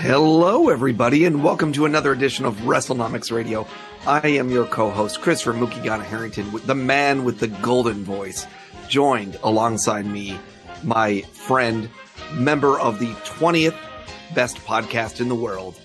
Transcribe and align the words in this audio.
Hello, 0.00 0.70
everybody, 0.70 1.26
and 1.26 1.44
welcome 1.44 1.74
to 1.74 1.84
another 1.84 2.10
edition 2.10 2.46
of 2.46 2.56
WrestleNomics 2.60 3.30
Radio. 3.30 3.66
I 4.06 4.26
am 4.28 4.48
your 4.48 4.64
co-host, 4.64 5.20
Christopher 5.20 5.52
Mookieghana 5.52 6.02
Harrington, 6.02 6.50
the 6.64 6.74
man 6.74 7.22
with 7.22 7.38
the 7.38 7.48
golden 7.48 8.02
voice, 8.02 8.46
joined 8.88 9.38
alongside 9.42 10.06
me, 10.06 10.38
my 10.82 11.20
friend, 11.34 11.90
member 12.32 12.80
of 12.80 12.98
the 12.98 13.12
20th 13.26 13.76
best 14.34 14.56
podcast 14.60 15.20
in 15.20 15.28
the 15.28 15.34
world. 15.34 15.78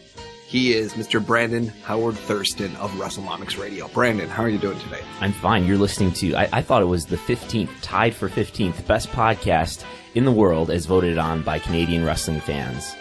He 0.47 0.73
is 0.73 0.93
Mr. 0.93 1.23
Brandon 1.23 1.67
Howard 1.83 2.15
Thurston 2.15 2.73
of 2.77 2.91
WrestleNomics 2.91 3.59
Radio. 3.61 3.89
Brandon, 3.89 4.29
how 4.29 4.43
are 4.43 4.49
you 4.49 4.59
doing 4.59 4.79
today? 4.79 5.01
I'm 5.19 5.33
fine. 5.33 5.65
You're 5.65 5.77
listening 5.77 6.13
to, 6.13 6.35
I, 6.37 6.47
I 6.53 6.61
thought 6.61 6.81
it 6.81 6.85
was 6.85 7.05
the 7.05 7.17
15th, 7.17 7.69
tied 7.81 8.15
for 8.15 8.29
15th 8.29 8.87
best 8.87 9.09
podcast 9.09 9.83
in 10.13 10.23
the 10.23 10.31
world 10.31 10.71
as 10.71 10.85
voted 10.85 11.17
on 11.17 11.41
by 11.41 11.59
Canadian 11.59 12.05
wrestling 12.05 12.39
fans 12.39 12.95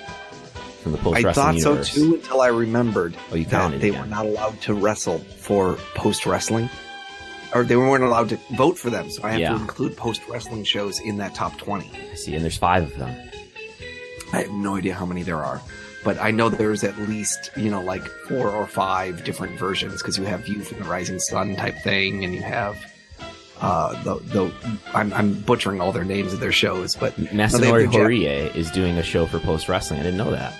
from 0.84 0.93
the 0.93 0.98
post 0.98 1.24
I 1.24 1.33
thought 1.33 1.56
universe. 1.56 1.91
so 1.91 1.97
too 2.01 2.15
until 2.15 2.41
I 2.41 2.47
remembered 2.48 3.16
Oh, 3.33 3.34
you 3.34 3.45
that 3.47 3.80
they 3.80 3.88
again. 3.88 4.01
were 4.02 4.06
not 4.06 4.27
allowed 4.27 4.61
to 4.62 4.75
wrestle 4.75 5.19
for 5.19 5.75
post 5.97 6.25
wrestling, 6.27 6.70
or 7.55 7.65
they 7.65 7.75
weren't 7.77 8.05
allowed 8.05 8.29
to 8.29 8.38
vote 8.55 8.79
for 8.79 8.91
them. 8.91 9.11
So 9.11 9.25
I 9.25 9.33
have 9.33 9.41
Yeah. 9.41 9.48
to 9.51 9.56
include 9.56 9.97
post 9.97 10.23
wrestling 10.28 10.62
shows 10.65 11.01
in 11.01 11.16
that 11.16 11.34
top 11.34 11.59
twenty. 11.59 11.91
I 12.12 12.15
see, 12.15 12.34
and 12.37 12.45
there's 12.45 12.56
five 12.59 12.84
of 12.84 12.97
them. 12.98 13.11
I 14.33 14.42
have 14.42 14.51
no 14.51 14.77
idea 14.77 14.95
how 14.95 15.06
many 15.06 15.23
there 15.23 15.42
are, 15.42 15.61
but 16.05 16.19
I 16.20 16.30
know 16.30 16.48
there's 16.48 16.84
at 16.84 16.97
least 17.09 17.51
you 17.56 17.70
know 17.70 17.80
like 17.83 18.05
four 18.28 18.48
or 18.51 18.66
five 18.66 19.25
different 19.25 19.59
versions 19.59 20.03
because 20.03 20.19
you 20.19 20.25
have 20.25 20.45
View 20.45 20.61
from 20.62 20.78
the 20.80 20.84
Rising 20.84 21.19
Sun 21.19 21.56
type 21.56 21.78
thing, 21.83 22.25
and 22.25 22.34
you 22.34 22.42
have 22.42 22.77
uh 23.61 24.03
the 24.03 24.16
the 24.34 24.53
I'm, 24.92 25.12
I'm 25.12 25.34
butchering 25.34 25.80
all 25.80 25.92
their 25.92 26.05
names 26.05 26.33
of 26.33 26.41
their 26.41 26.51
shows, 26.53 26.97
but 26.97 27.14
Masanori 27.16 27.87
Jap- 27.87 27.92
Horie 27.92 28.55
is 28.56 28.69
doing 28.73 28.98
a 28.98 29.03
show 29.05 29.27
for 29.27 29.39
post 29.39 29.69
wrestling. 29.69 30.01
I 30.01 30.03
didn't 30.03 30.19
know 30.19 30.33
that. 30.33 30.53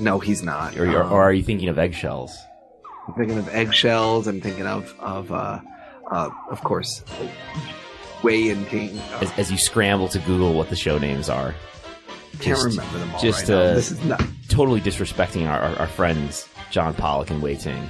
No, 0.00 0.18
he's 0.18 0.42
not. 0.42 0.76
Or, 0.76 0.86
Um, 1.02 1.12
or 1.12 1.22
are 1.22 1.32
you 1.32 1.42
thinking 1.42 1.68
of 1.68 1.78
eggshells? 1.78 2.36
I'm 3.08 3.14
thinking 3.14 3.38
of 3.38 3.48
eggshells. 3.54 4.26
I'm 4.26 4.40
thinking 4.40 4.66
of 4.66 4.94
of 5.00 5.32
uh, 5.32 5.60
uh, 6.10 6.30
of 6.50 6.62
course, 6.62 7.02
Way 8.22 8.50
and 8.50 8.66
King. 8.68 8.98
Uh, 8.98 9.18
As, 9.22 9.38
as 9.38 9.50
you 9.52 9.58
scramble 9.58 10.08
to 10.08 10.18
Google 10.20 10.54
what 10.54 10.68
the 10.70 10.76
show 10.76 10.98
names 10.98 11.28
are, 11.28 11.54
can't 12.40 12.56
just- 12.58 12.64
remember 12.64 12.98
them 12.98 13.12
all 13.14 13.20
just, 13.20 13.48
right 13.48 13.56
uh, 13.56 13.74
This 13.74 13.90
is 13.90 14.04
not. 14.04 14.22
totally 14.48 14.80
disrespecting 14.80 15.48
our, 15.48 15.58
our, 15.60 15.76
our 15.80 15.86
friends 15.88 16.48
John 16.70 16.94
Pollock 16.94 17.30
and 17.30 17.42
Wai 17.42 17.54
Ting. 17.54 17.88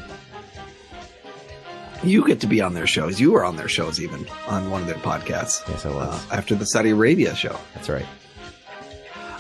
You 2.02 2.26
get 2.26 2.40
to 2.40 2.48
be 2.48 2.60
on 2.60 2.74
their 2.74 2.86
shows. 2.86 3.20
You 3.20 3.30
were 3.32 3.44
on 3.44 3.56
their 3.56 3.68
shows 3.68 4.00
even 4.00 4.26
on 4.48 4.70
one 4.70 4.80
of 4.82 4.88
their 4.88 4.96
podcasts. 4.96 5.62
Yes, 5.68 5.86
I 5.86 5.90
was. 5.90 6.08
Uh, 6.32 6.34
after 6.34 6.54
the 6.56 6.64
Saudi 6.64 6.90
Arabia 6.90 7.34
show. 7.36 7.56
That's 7.74 7.88
right. 7.88 8.06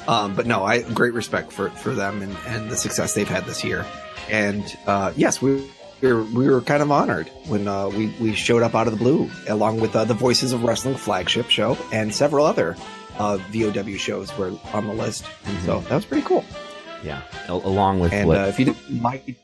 Um, 0.08 0.34
but 0.34 0.46
no, 0.46 0.64
I 0.64 0.82
great 0.82 1.14
respect 1.14 1.52
for 1.52 1.70
for 1.70 1.94
them 1.94 2.22
and, 2.22 2.36
and 2.46 2.70
the 2.70 2.76
success 2.76 3.14
they've 3.14 3.28
had 3.28 3.44
this 3.44 3.62
year. 3.62 3.86
And 4.30 4.64
uh, 4.86 5.12
yes, 5.16 5.40
we 5.40 5.70
we 6.00 6.12
were, 6.12 6.24
we 6.24 6.48
were 6.48 6.60
kind 6.60 6.82
of 6.82 6.90
honored 6.90 7.28
when 7.46 7.68
uh, 7.68 7.88
we 7.88 8.08
we 8.20 8.34
showed 8.34 8.62
up 8.62 8.74
out 8.74 8.86
of 8.88 8.92
the 8.92 8.98
blue, 8.98 9.30
along 9.48 9.80
with 9.80 9.94
uh, 9.94 10.04
the 10.04 10.14
Voices 10.14 10.52
of 10.52 10.64
Wrestling 10.64 10.96
flagship 10.96 11.48
show 11.48 11.78
and 11.92 12.14
several 12.14 12.44
other 12.44 12.76
uh, 13.18 13.38
VOW 13.50 13.96
shows 13.96 14.36
were 14.36 14.52
on 14.72 14.86
the 14.86 14.94
list. 14.94 15.24
And 15.44 15.62
so 15.62 15.80
that 15.80 15.94
was 15.94 16.04
pretty 16.04 16.26
cool. 16.26 16.44
Yeah. 17.04 17.22
Al- 17.48 17.66
along 17.66 18.00
with 18.00 18.12
And 18.12 18.30
uh, 18.30 18.46
if 18.48 18.58
you 18.58 18.66
didn't 18.66 19.02
like. 19.02 19.36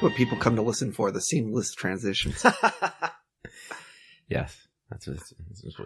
What 0.00 0.14
people 0.16 0.36
come 0.36 0.56
to 0.56 0.62
listen 0.62 0.92
for 0.92 1.10
the 1.10 1.20
seamless 1.20 1.72
transitions. 1.72 2.44
Yes, 4.28 4.56
that's 4.90 5.08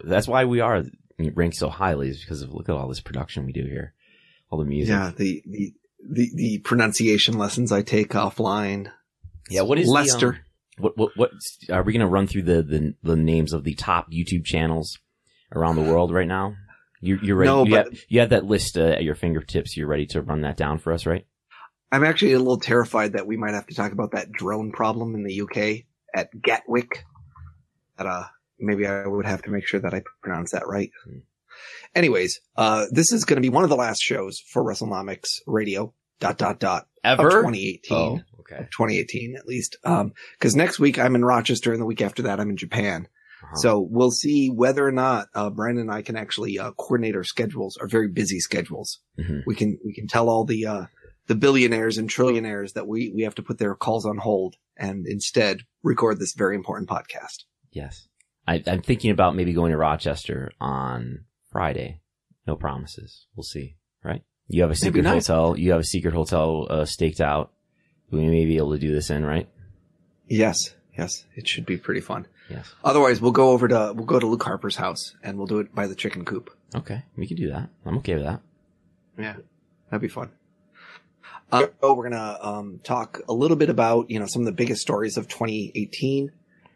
that's 0.03 0.27
why 0.27 0.45
we 0.45 0.59
are 0.61 0.83
ranked 1.17 1.57
so 1.57 1.69
highly 1.69 2.09
is 2.09 2.21
because 2.21 2.41
of 2.41 2.53
look 2.53 2.69
at 2.69 2.75
all 2.75 2.87
this 2.87 3.01
production 3.01 3.45
we 3.45 3.53
do 3.53 3.63
here, 3.63 3.93
all 4.49 4.59
the 4.59 4.65
music. 4.65 4.91
Yeah, 4.91 5.11
the, 5.15 5.43
the 5.45 5.73
the 6.09 6.31
the 6.35 6.57
pronunciation 6.59 7.37
lessons 7.37 7.71
I 7.71 7.81
take 7.81 8.11
offline. 8.11 8.91
Yeah, 9.49 9.61
what 9.61 9.79
is 9.79 9.87
the, 9.87 9.93
Lester? 9.93 10.27
um, 10.29 10.39
what 10.77 10.97
what 10.97 11.11
what 11.15 11.31
are 11.69 11.83
we 11.83 11.93
going 11.93 12.01
to 12.01 12.07
run 12.07 12.27
through 12.27 12.43
the, 12.43 12.61
the 12.61 12.95
the 13.03 13.15
names 13.15 13.53
of 13.53 13.63
the 13.63 13.75
top 13.75 14.11
YouTube 14.11 14.45
channels 14.45 14.97
around 15.53 15.75
the 15.75 15.81
world 15.83 16.13
right 16.13 16.27
now? 16.27 16.55
You, 17.01 17.17
you're 17.21 17.37
ready. 17.37 17.49
No, 17.49 17.65
you, 17.65 17.71
but- 17.71 17.85
have, 17.85 17.99
you 18.09 18.19
have 18.19 18.29
that 18.29 18.45
list 18.45 18.77
uh, 18.77 18.81
at 18.81 19.03
your 19.03 19.15
fingertips. 19.15 19.77
You're 19.77 19.87
ready 19.87 20.05
to 20.07 20.21
run 20.21 20.41
that 20.41 20.57
down 20.57 20.79
for 20.79 20.91
us, 20.91 21.05
right? 21.05 21.25
I'm 21.91 22.03
actually 22.03 22.33
a 22.33 22.39
little 22.39 22.59
terrified 22.59 23.13
that 23.13 23.25
we 23.25 23.35
might 23.35 23.53
have 23.53 23.65
to 23.67 23.75
talk 23.75 23.91
about 23.93 24.11
that 24.11 24.31
drone 24.31 24.71
problem 24.71 25.15
in 25.15 25.23
the 25.23 25.41
UK 25.41 25.85
at 26.13 26.29
Gatwick. 26.39 27.03
That 27.97 28.05
uh, 28.05 28.25
maybe 28.59 28.85
I 28.87 29.07
would 29.07 29.25
have 29.25 29.41
to 29.43 29.49
make 29.51 29.67
sure 29.67 29.79
that 29.79 29.93
I 29.93 30.03
pronounce 30.21 30.51
that 30.51 30.67
right. 30.67 30.91
Hmm. 31.05 31.19
Anyways, 31.95 32.39
uh, 32.55 32.85
this 32.91 33.11
is 33.11 33.25
going 33.25 33.37
to 33.37 33.41
be 33.41 33.49
one 33.49 33.63
of 33.63 33.69
the 33.69 33.75
last 33.75 34.01
shows 34.01 34.39
for 34.39 34.63
WrestleNomics 34.63 35.39
Radio. 35.47 35.93
Dot 36.19 36.37
dot 36.37 36.59
dot. 36.59 36.87
Of 37.03 37.19
Ever? 37.19 37.29
2018. 37.29 37.97
Oh, 37.97 38.19
okay. 38.41 38.67
2018 38.71 39.37
at 39.37 39.45
least. 39.45 39.77
Um, 39.85 40.11
cause 40.41 40.53
next 40.53 40.77
week 40.77 40.99
I'm 40.99 41.15
in 41.15 41.23
Rochester 41.23 41.71
and 41.71 41.81
the 41.81 41.85
week 41.85 42.01
after 42.01 42.23
that 42.23 42.41
I'm 42.41 42.49
in 42.49 42.57
Japan. 42.57 43.07
Uh-huh. 43.41 43.55
So 43.55 43.87
we'll 43.89 44.11
see 44.11 44.49
whether 44.49 44.85
or 44.85 44.91
not, 44.91 45.29
uh, 45.33 45.49
Brandon 45.49 45.83
and 45.83 45.91
I 45.91 46.01
can 46.01 46.17
actually, 46.17 46.59
uh, 46.59 46.71
coordinate 46.71 47.15
our 47.15 47.23
schedules, 47.23 47.77
our 47.77 47.87
very 47.87 48.09
busy 48.09 48.41
schedules. 48.41 48.99
Mhm. 49.17 49.43
We 49.47 49.55
can, 49.55 49.79
we 49.85 49.93
can 49.93 50.07
tell 50.07 50.27
all 50.29 50.43
the, 50.43 50.65
uh, 50.65 50.85
the 51.27 51.35
billionaires 51.35 51.97
and 51.97 52.09
trillionaires 52.09 52.73
that 52.73 52.85
we, 52.85 53.13
we 53.15 53.21
have 53.21 53.35
to 53.35 53.43
put 53.43 53.57
their 53.59 53.75
calls 53.75 54.05
on 54.05 54.17
hold 54.17 54.57
and 54.75 55.07
instead 55.07 55.61
record 55.83 56.19
this 56.19 56.33
very 56.33 56.55
important 56.57 56.89
podcast. 56.89 57.45
Yes, 57.71 58.08
I, 58.49 58.63
I'm 58.65 58.81
thinking 58.81 59.11
about 59.11 59.35
maybe 59.35 59.53
going 59.53 59.71
to 59.71 59.77
Rochester 59.77 60.51
on 60.59 61.25
Friday. 61.51 62.01
No 62.47 62.55
promises. 62.55 63.27
We'll 63.35 63.43
see. 63.43 63.75
Right? 64.03 64.23
You 64.47 64.63
have 64.63 64.71
a 64.71 64.75
secret 64.75 65.05
hotel. 65.05 65.55
You 65.55 65.71
have 65.71 65.81
a 65.81 65.85
secret 65.85 66.15
hotel 66.15 66.65
uh, 66.67 66.85
staked 66.85 67.21
out. 67.21 67.51
We 68.09 68.25
may 68.25 68.45
be 68.45 68.57
able 68.57 68.71
to 68.71 68.79
do 68.79 68.91
this 68.91 69.11
in, 69.11 69.23
right? 69.23 69.47
Yes. 70.27 70.73
Yes. 70.97 71.25
It 71.35 71.47
should 71.47 71.67
be 71.67 71.77
pretty 71.77 72.01
fun. 72.01 72.25
Yes. 72.49 72.73
Otherwise 72.83 73.21
we'll 73.21 73.31
go 73.33 73.51
over 73.51 73.67
to, 73.67 73.93
we'll 73.95 74.07
go 74.07 74.19
to 74.19 74.25
Luke 74.25 74.41
Harper's 74.41 74.77
house 74.77 75.15
and 75.21 75.37
we'll 75.37 75.45
do 75.45 75.59
it 75.59 75.75
by 75.75 75.85
the 75.85 75.93
chicken 75.93 76.25
coop. 76.25 76.49
Okay, 76.73 77.03
we 77.15 77.27
can 77.27 77.37
do 77.37 77.49
that. 77.51 77.69
I'm 77.85 77.97
okay 77.99 78.15
with 78.15 78.23
that. 78.23 78.41
Yeah, 79.17 79.35
that'd 79.89 80.01
be 80.01 80.07
fun. 80.07 80.31
Uh, 81.51 81.67
so 81.81 81.93
we're 81.93 82.09
gonna 82.09 82.37
um, 82.41 82.79
talk 82.83 83.21
a 83.27 83.33
little 83.33 83.57
bit 83.57 83.69
about 83.69 84.09
you 84.09 84.19
know 84.19 84.27
some 84.27 84.43
of 84.43 84.45
the 84.45 84.51
biggest 84.51 84.81
stories 84.81 85.17
of 85.17 85.27
2018. 85.27 86.31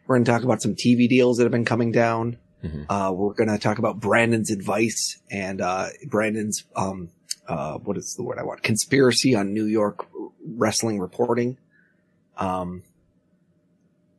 We're 0.06 0.16
gonna 0.16 0.24
talk 0.24 0.42
about 0.44 0.62
some 0.62 0.74
TV 0.74 1.08
deals 1.08 1.38
that 1.38 1.44
have 1.44 1.52
been 1.52 1.64
coming 1.64 1.92
down. 1.92 2.36
Mhm. 2.62 2.86
Uh, 2.88 3.12
we're 3.12 3.34
gonna 3.34 3.58
talk 3.58 3.78
about 3.78 4.00
Brandon's 4.00 4.50
advice 4.50 5.18
and 5.30 5.60
uh, 5.60 5.88
Brandon's 6.06 6.64
um, 6.76 7.10
uh, 7.48 7.78
what 7.78 7.96
is 7.96 8.14
the 8.16 8.22
word 8.22 8.38
I 8.38 8.42
want? 8.44 8.62
Conspiracy 8.62 9.34
on 9.34 9.52
New 9.52 9.66
York 9.66 10.06
wrestling 10.46 10.98
reporting. 11.00 11.56
Um, 12.36 12.82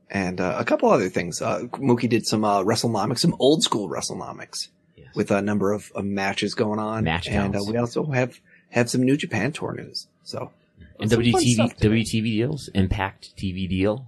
and 0.09 0.40
uh, 0.40 0.56
a 0.59 0.63
couple 0.66 0.90
other 0.91 1.09
things. 1.09 1.41
Uh, 1.41 1.62
Mookie 1.74 2.07
did 2.09 2.25
some 2.25 2.44
uh, 2.45 2.63
WrestleNomics, 2.63 3.19
some 3.19 3.35
old 3.40 3.63
school 3.63 3.90
WrestleNomics 3.90 4.68
Yes. 4.95 5.07
with 5.16 5.31
a 5.31 5.41
number 5.41 5.74
of, 5.74 5.91
of 5.95 6.06
matches 6.06 6.53
going 6.53 6.79
on. 6.79 7.03
Match 7.03 7.28
and 7.28 7.56
uh, 7.56 7.59
we 7.68 7.75
also 7.78 8.06
have 8.06 8.40
have 8.69 8.90
some 8.90 9.01
New 9.03 9.18
Japan 9.18 9.51
tour 9.51 9.74
news. 9.74 10.07
So 10.24 10.51
and 11.00 11.09
WTV. 11.09 11.78
WTV 11.79 12.24
deals, 12.24 12.69
Impact 12.74 13.35
TV 13.35 13.68
deal. 13.68 14.07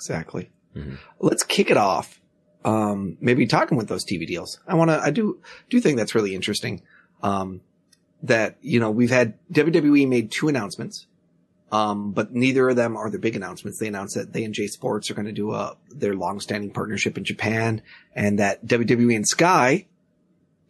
Exactly. 0.00 0.50
Mhm. 0.76 0.98
Let's 1.18 1.42
kick 1.42 1.70
it 1.70 1.76
off. 1.76 2.20
Um, 2.64 3.16
maybe 3.20 3.46
talking 3.46 3.76
with 3.78 3.88
those 3.88 4.04
TV 4.04 4.26
deals. 4.26 4.60
I 4.66 4.74
want 4.74 4.90
to. 4.90 5.00
I 5.00 5.10
do 5.10 5.40
do 5.68 5.80
think 5.80 5.96
that's 5.96 6.14
really 6.14 6.34
interesting. 6.34 6.82
Um, 7.22 7.60
that 8.22 8.56
you 8.62 8.80
know 8.80 8.90
we've 8.90 9.10
had 9.10 9.34
WWE 9.52 10.06
made 10.08 10.30
two 10.30 10.48
announcements. 10.48 11.06
Um, 11.72 12.10
but 12.10 12.34
neither 12.34 12.68
of 12.68 12.74
them 12.74 12.96
are 12.96 13.10
the 13.10 13.18
big 13.20 13.36
announcements. 13.36 13.78
They 13.78 13.86
announced 13.86 14.16
that 14.16 14.32
they 14.32 14.42
and 14.42 14.52
J 14.52 14.66
Sports 14.66 15.08
are 15.08 15.14
going 15.14 15.26
to 15.26 15.32
do 15.32 15.52
a, 15.52 15.76
their 15.88 16.14
long-standing 16.14 16.72
partnership 16.72 17.16
in 17.16 17.22
Japan 17.22 17.80
and 18.12 18.40
that 18.40 18.66
WWE 18.66 19.14
and 19.14 19.24
Sky 19.28 19.86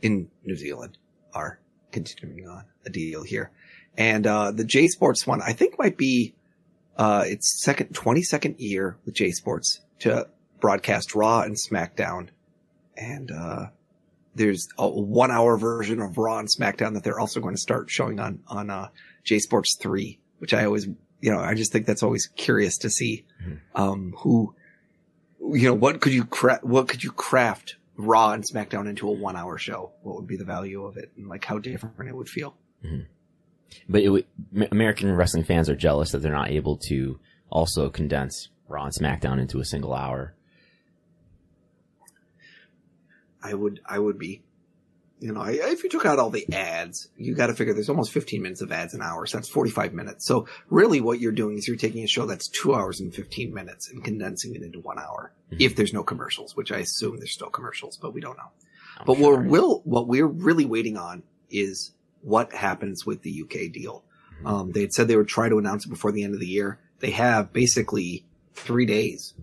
in 0.03 0.29
New 0.45 0.57
Zealand 0.57 0.99
are 1.33 1.59
continuing 1.91 2.47
on 2.47 2.65
a 2.85 2.91
deal 2.91 3.23
here. 3.23 3.51
And, 3.97 4.27
uh, 4.27 4.51
the 4.51 4.63
J 4.65 4.89
Sports 4.89 5.27
one, 5.27 5.41
I 5.41 5.55
think 5.55 5.79
might 5.79 5.97
be, 5.97 6.35
uh, 7.01 7.25
its 7.27 7.63
second, 7.65 7.89
22nd 7.95 8.57
year 8.59 8.97
with 9.05 9.15
J 9.15 9.31
Sports 9.33 9.81
to 10.01 10.29
broadcast 10.61 11.15
Raw 11.15 11.41
and 11.41 11.57
SmackDown. 11.57 12.29
And, 12.97 13.31
uh, 13.31 13.67
there's 14.35 14.69
a 14.79 14.89
one 14.89 15.31
hour 15.31 15.57
version 15.57 16.01
of 16.01 16.17
Raw 16.19 16.39
and 16.39 16.49
SmackDown 16.49 16.95
that 16.95 17.03
they're 17.03 17.19
also 17.19 17.41
going 17.41 17.55
to 17.55 17.61
start 17.61 17.91
showing 17.91 18.21
on, 18.21 18.41
on, 18.47 18.71
uh, 18.71 18.89
J 19.25 19.39
Sports 19.41 19.77
3, 19.81 20.19
which 20.39 20.55
I 20.55 20.65
always, 20.67 20.87
you 21.21 21.31
know, 21.33 21.41
I 21.41 21.55
just 21.55 21.73
think 21.73 21.87
that's 21.87 22.03
always 22.03 22.27
curious 22.37 22.79
to 22.79 22.91
see, 22.91 23.25
Mhm. 23.45 23.61
um, 23.75 24.15
who, 24.19 24.55
you 25.41 25.65
know, 25.65 25.75
what 25.75 26.01
could 26.01 26.13
you 26.13 26.25
cra- 26.25 26.61
what 26.63 26.87
could 26.89 27.03
you 27.03 27.11
craft 27.13 27.77
Raw 27.97 28.33
and 28.33 28.45
SmackDown 28.45 28.89
into 28.89 29.09
a 29.09 29.13
one 29.13 29.37
hour 29.37 29.59
show? 29.59 29.93
What 30.03 30.17
would 30.17 30.27
be 30.27 30.37
the 30.37 30.45
value 30.45 30.85
of 30.85 30.97
it 30.97 31.11
and 31.17 31.27
like 31.29 31.45
how 31.45 31.59
different 31.59 32.09
it 32.09 32.15
would 32.17 32.29
feel? 32.29 32.57
But 33.89 34.03
it 34.03 34.27
American 34.71 35.13
wrestling 35.15 35.45
fans 35.45 35.69
are 35.69 35.77
jealous 35.77 36.13
that 36.13 36.19
they're 36.19 36.33
not 36.33 36.51
able 36.51 36.77
to 36.89 37.19
also 37.51 37.91
condense 37.91 38.49
Raw 38.69 38.85
and 38.85 38.95
SmackDown 38.95 39.41
into 39.41 39.59
a 39.61 39.65
single 39.65 39.93
hour. 39.95 40.35
I 43.43 43.55
would, 43.55 43.81
I 43.87 43.99
would 43.99 44.19
be. 44.19 44.43
You 45.19 45.33
know, 45.33 45.41
I, 45.43 45.51
if 45.53 45.83
you 45.85 45.91
took 45.91 46.07
out 46.07 46.19
all 46.19 46.31
the 46.31 46.51
ads, 46.53 47.09
you 47.17 47.35
got 47.35 47.49
to 47.49 47.55
figure 47.55 47.75
there's 47.75 47.91
almost 47.91 48.11
15 48.11 48.41
minutes 48.41 48.63
of 48.63 48.73
ads 48.73 48.95
an 48.95 49.03
hour. 49.03 49.27
So 49.27 49.37
that's 49.37 49.51
45 49.51 49.93
minutes. 49.93 50.25
So 50.27 50.47
really 50.71 51.03
what 51.03 51.21
you're 51.21 51.33
doing 51.33 51.59
is 51.59 51.69
you're 51.69 51.77
taking 51.77 52.03
a 52.05 52.07
show 52.07 52.25
that's 52.25 52.49
two 52.49 52.75
hours 52.75 53.01
and 53.01 53.15
15 53.15 53.53
minutes 53.53 53.91
and 53.91 54.03
condensing 54.03 54.55
it 54.55 54.63
into 54.63 54.81
one 54.81 54.99
hour. 54.99 55.33
Mhm. 55.53 55.57
If 55.61 55.77
there's 55.77 55.93
no 55.93 56.03
commercials, 56.03 56.57
which 56.57 56.73
I 56.73 56.79
assume 56.79 57.19
there's 57.19 57.33
still 57.35 57.51
commercials, 57.51 57.99
but 58.01 58.15
we 58.15 58.23
don't 58.23 58.39
know. 58.39 58.51
I'm 58.99 59.05
But 59.07 59.19
sure. 59.19 59.37
what 59.41 59.47
we'll, 59.51 59.79
what 59.85 60.09
we're 60.09 60.27
really 60.27 60.65
waiting 60.65 60.97
on 60.97 61.23
is 61.51 61.93
what 62.23 62.53
happens 62.53 63.07
with 63.07 63.23
the 63.23 63.31
UK 63.43 63.69
deal. 63.73 64.05
Mhm. 64.43 64.47
Um, 64.47 64.73
they 64.73 64.83
had 64.83 64.93
said 64.93 65.09
they 65.09 65.17
would 65.17 65.29
try 65.29 65.49
to 65.49 65.59
announce 65.59 65.87
it 65.87 65.89
before 65.89 66.13
the 66.13 66.23
end 66.25 66.35
of 66.35 66.41
the 66.41 66.47
year. 66.47 66.79
They 67.01 67.11
have 67.11 67.53
basically 67.53 68.25
three 68.55 68.87
days 68.87 69.35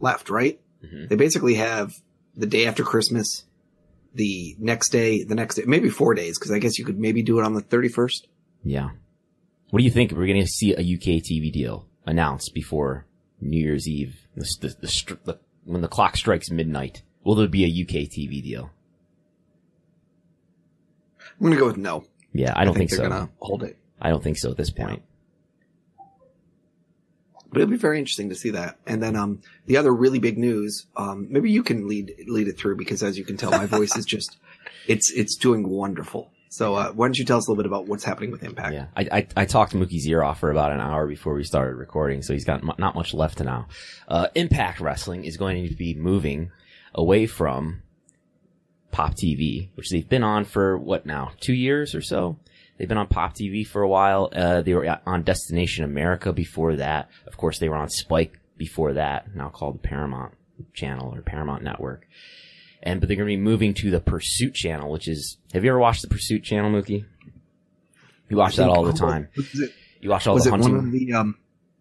left, 0.00 0.30
right? 0.30 0.60
Mhm. 0.84 1.08
They 1.08 1.16
basically 1.16 1.54
have 1.54 1.92
the 2.36 2.46
day 2.46 2.66
after 2.66 2.82
Christmas, 2.82 3.44
the 4.14 4.56
next 4.58 4.90
day, 4.90 5.22
the 5.24 5.34
next 5.34 5.56
day, 5.56 5.64
maybe 5.66 5.88
four 5.88 6.14
days, 6.14 6.38
because 6.38 6.52
I 6.52 6.58
guess 6.58 6.78
you 6.78 6.84
could 6.84 6.98
maybe 6.98 7.22
do 7.22 7.38
it 7.38 7.44
on 7.44 7.54
the 7.54 7.62
31st. 7.62 8.26
Yeah. 8.62 8.90
What 9.70 9.78
do 9.78 9.84
you 9.84 9.90
think? 9.90 10.12
We're 10.12 10.26
going 10.26 10.40
to 10.40 10.46
see 10.46 10.72
a 10.74 10.80
UK 10.80 11.20
TV 11.20 11.50
deal 11.52 11.88
announced 12.06 12.54
before 12.54 13.06
New 13.40 13.58
Year's 13.58 13.88
Eve, 13.88 14.26
the, 14.36 14.46
the, 14.60 14.68
the, 14.80 15.18
the, 15.24 15.38
when 15.64 15.80
the 15.80 15.88
clock 15.88 16.16
strikes 16.16 16.50
midnight. 16.50 17.02
Will 17.24 17.34
there 17.34 17.48
be 17.48 17.64
a 17.64 17.82
UK 17.82 18.06
TV 18.08 18.42
deal? 18.42 18.70
I'm 21.40 21.46
going 21.46 21.52
to 21.54 21.58
go 21.58 21.66
with 21.66 21.76
no. 21.76 22.04
Yeah, 22.34 22.52
I 22.54 22.64
don't 22.64 22.76
think, 22.76 22.90
they're 22.90 22.98
so. 22.98 23.08
to 23.08 23.28
hold 23.38 23.62
it. 23.62 23.78
I 24.02 24.10
don't 24.10 24.22
think 24.22 24.36
so 24.36 24.50
at 24.50 24.56
this 24.56 24.70
point. 24.70 25.02
But 27.50 27.62
it'll 27.62 27.70
be 27.70 27.76
very 27.76 28.00
interesting 28.00 28.28
to 28.30 28.34
see 28.34 28.50
that. 28.50 28.78
And 28.84 29.00
then, 29.00 29.14
um, 29.14 29.40
the 29.66 29.76
other 29.76 29.94
really 29.94 30.18
big 30.18 30.36
news, 30.36 30.86
um, 30.96 31.28
maybe 31.30 31.52
you 31.52 31.62
can 31.62 31.86
lead, 31.86 32.12
lead 32.26 32.48
it 32.48 32.58
through 32.58 32.76
because 32.76 33.02
as 33.04 33.16
you 33.16 33.24
can 33.24 33.36
tell, 33.36 33.52
my 33.52 33.66
voice 33.66 33.96
is 33.96 34.04
just, 34.04 34.36
it's, 34.88 35.12
it's 35.12 35.36
doing 35.36 35.68
wonderful. 35.68 36.32
So, 36.48 36.74
uh, 36.74 36.92
why 36.92 37.06
don't 37.06 37.18
you 37.18 37.24
tell 37.24 37.38
us 37.38 37.46
a 37.46 37.50
little 37.50 37.62
bit 37.62 37.66
about 37.66 37.86
what's 37.86 38.04
happening 38.04 38.32
with 38.32 38.42
Impact? 38.42 38.74
Yeah, 38.74 38.86
I, 38.96 39.08
I, 39.10 39.26
I 39.36 39.44
talked 39.44 39.72
Mookie's 39.72 40.06
ear 40.06 40.22
off 40.22 40.40
for 40.40 40.50
about 40.50 40.72
an 40.72 40.80
hour 40.80 41.06
before 41.06 41.34
we 41.34 41.44
started 41.44 41.74
recording, 41.76 42.22
so 42.22 42.32
he's 42.32 42.44
got 42.44 42.62
m- 42.62 42.72
not 42.78 42.94
much 42.94 43.14
left 43.14 43.38
to 43.38 43.44
now. 43.44 43.66
Uh, 44.06 44.28
Impact 44.34 44.80
Wrestling 44.80 45.24
is 45.24 45.36
going 45.36 45.68
to 45.68 45.74
be 45.74 45.94
moving 45.94 46.52
away 46.94 47.26
from 47.26 47.82
Pop 48.94 49.14
TV, 49.14 49.70
which 49.74 49.90
they've 49.90 50.08
been 50.08 50.22
on 50.22 50.44
for 50.44 50.78
what 50.78 51.04
now, 51.04 51.32
two 51.40 51.52
years 51.52 51.96
or 51.96 52.00
so. 52.00 52.38
They've 52.78 52.86
been 52.88 52.96
on 52.96 53.08
Pop 53.08 53.34
TV 53.34 53.66
for 53.66 53.82
a 53.82 53.88
while. 53.88 54.30
Uh, 54.32 54.62
they 54.62 54.72
were 54.72 55.00
on 55.04 55.24
Destination 55.24 55.84
America 55.84 56.32
before 56.32 56.76
that. 56.76 57.10
Of 57.26 57.36
course, 57.36 57.58
they 57.58 57.68
were 57.68 57.74
on 57.76 57.88
Spike 57.88 58.38
before 58.56 58.92
that, 58.92 59.34
now 59.34 59.48
called 59.48 59.74
the 59.74 59.88
Paramount 59.88 60.34
Channel 60.74 61.12
or 61.12 61.22
Paramount 61.22 61.64
Network. 61.64 62.06
And 62.84 63.00
but 63.00 63.08
they're 63.08 63.16
going 63.16 63.28
to 63.28 63.36
be 63.36 63.42
moving 63.42 63.74
to 63.74 63.90
the 63.90 63.98
Pursuit 63.98 64.54
Channel, 64.54 64.88
which 64.92 65.08
is. 65.08 65.38
Have 65.52 65.64
you 65.64 65.70
ever 65.70 65.80
watched 65.80 66.02
the 66.02 66.08
Pursuit 66.08 66.44
Channel, 66.44 66.70
Mookie? 66.70 67.04
You 68.28 68.36
watch 68.36 68.54
that 68.56 68.68
all 68.68 68.84
the 68.84 68.92
time. 68.92 69.28
It, 69.34 69.72
You 70.00 70.10
watch 70.10 70.28
all 70.28 70.38
the 70.38 70.50
hunting. 70.50 70.76
one 70.76 70.86
of 70.86 70.92
the, 70.92 71.12
um, 71.14 71.36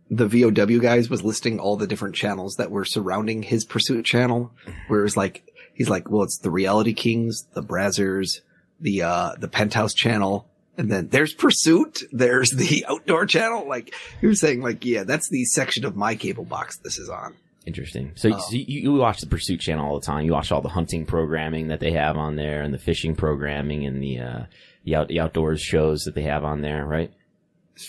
the 0.09 0.27
VOW 0.27 0.79
guys 0.79 1.11
was 1.11 1.23
listing 1.23 1.59
all 1.59 1.77
the 1.77 1.87
different 1.87 2.15
channels 2.15 2.55
that 2.55 2.71
were 2.71 2.85
surrounding 2.85 3.43
his 3.43 3.65
pursuit 3.65 4.03
channel, 4.03 4.51
where 4.87 5.01
it 5.01 5.03
was 5.03 5.15
like, 5.17 5.43
he's 5.73 5.89
like, 5.89 6.09
well, 6.09 6.23
it's 6.23 6.37
the 6.39 6.51
Reality 6.51 6.93
Kings, 6.93 7.47
the 7.53 7.63
Brazzers, 7.63 8.41
the, 8.79 9.01
uh, 9.03 9.35
the 9.39 9.47
Penthouse 9.47 9.93
channel, 9.93 10.47
and 10.77 10.91
then 10.91 11.09
there's 11.09 11.33
Pursuit, 11.33 12.03
there's 12.11 12.49
the 12.51 12.85
Outdoor 12.89 13.25
channel. 13.25 13.67
Like, 13.67 13.93
he 14.21 14.27
was 14.27 14.39
saying 14.39 14.61
like, 14.61 14.83
yeah, 14.85 15.03
that's 15.03 15.29
the 15.29 15.45
section 15.45 15.85
of 15.85 15.95
my 15.95 16.15
cable 16.15 16.45
box 16.45 16.77
this 16.77 16.97
is 16.97 17.09
on. 17.09 17.35
Interesting. 17.65 18.11
So, 18.15 18.29
Oh. 18.33 18.37
so 18.39 18.55
you, 18.55 18.81
you 18.81 18.93
watch 18.93 19.21
the 19.21 19.27
Pursuit 19.27 19.59
channel 19.61 19.85
all 19.87 19.99
the 19.99 20.05
time. 20.05 20.25
You 20.25 20.33
watch 20.33 20.51
all 20.51 20.61
the 20.61 20.69
hunting 20.69 21.05
programming 21.05 21.67
that 21.69 21.79
they 21.79 21.91
have 21.93 22.17
on 22.17 22.35
there, 22.35 22.61
and 22.61 22.73
the 22.73 22.77
fishing 22.79 23.15
programming, 23.15 23.85
and 23.85 24.01
the 24.03 24.19
uh, 24.19 24.43
the, 24.83 24.95
out, 24.95 25.07
the 25.07 25.21
outdoors 25.21 25.61
shows 25.61 26.03
that 26.03 26.13
they 26.13 26.23
have 26.23 26.43
on 26.43 26.61
there, 26.61 26.85
right? 26.85 27.13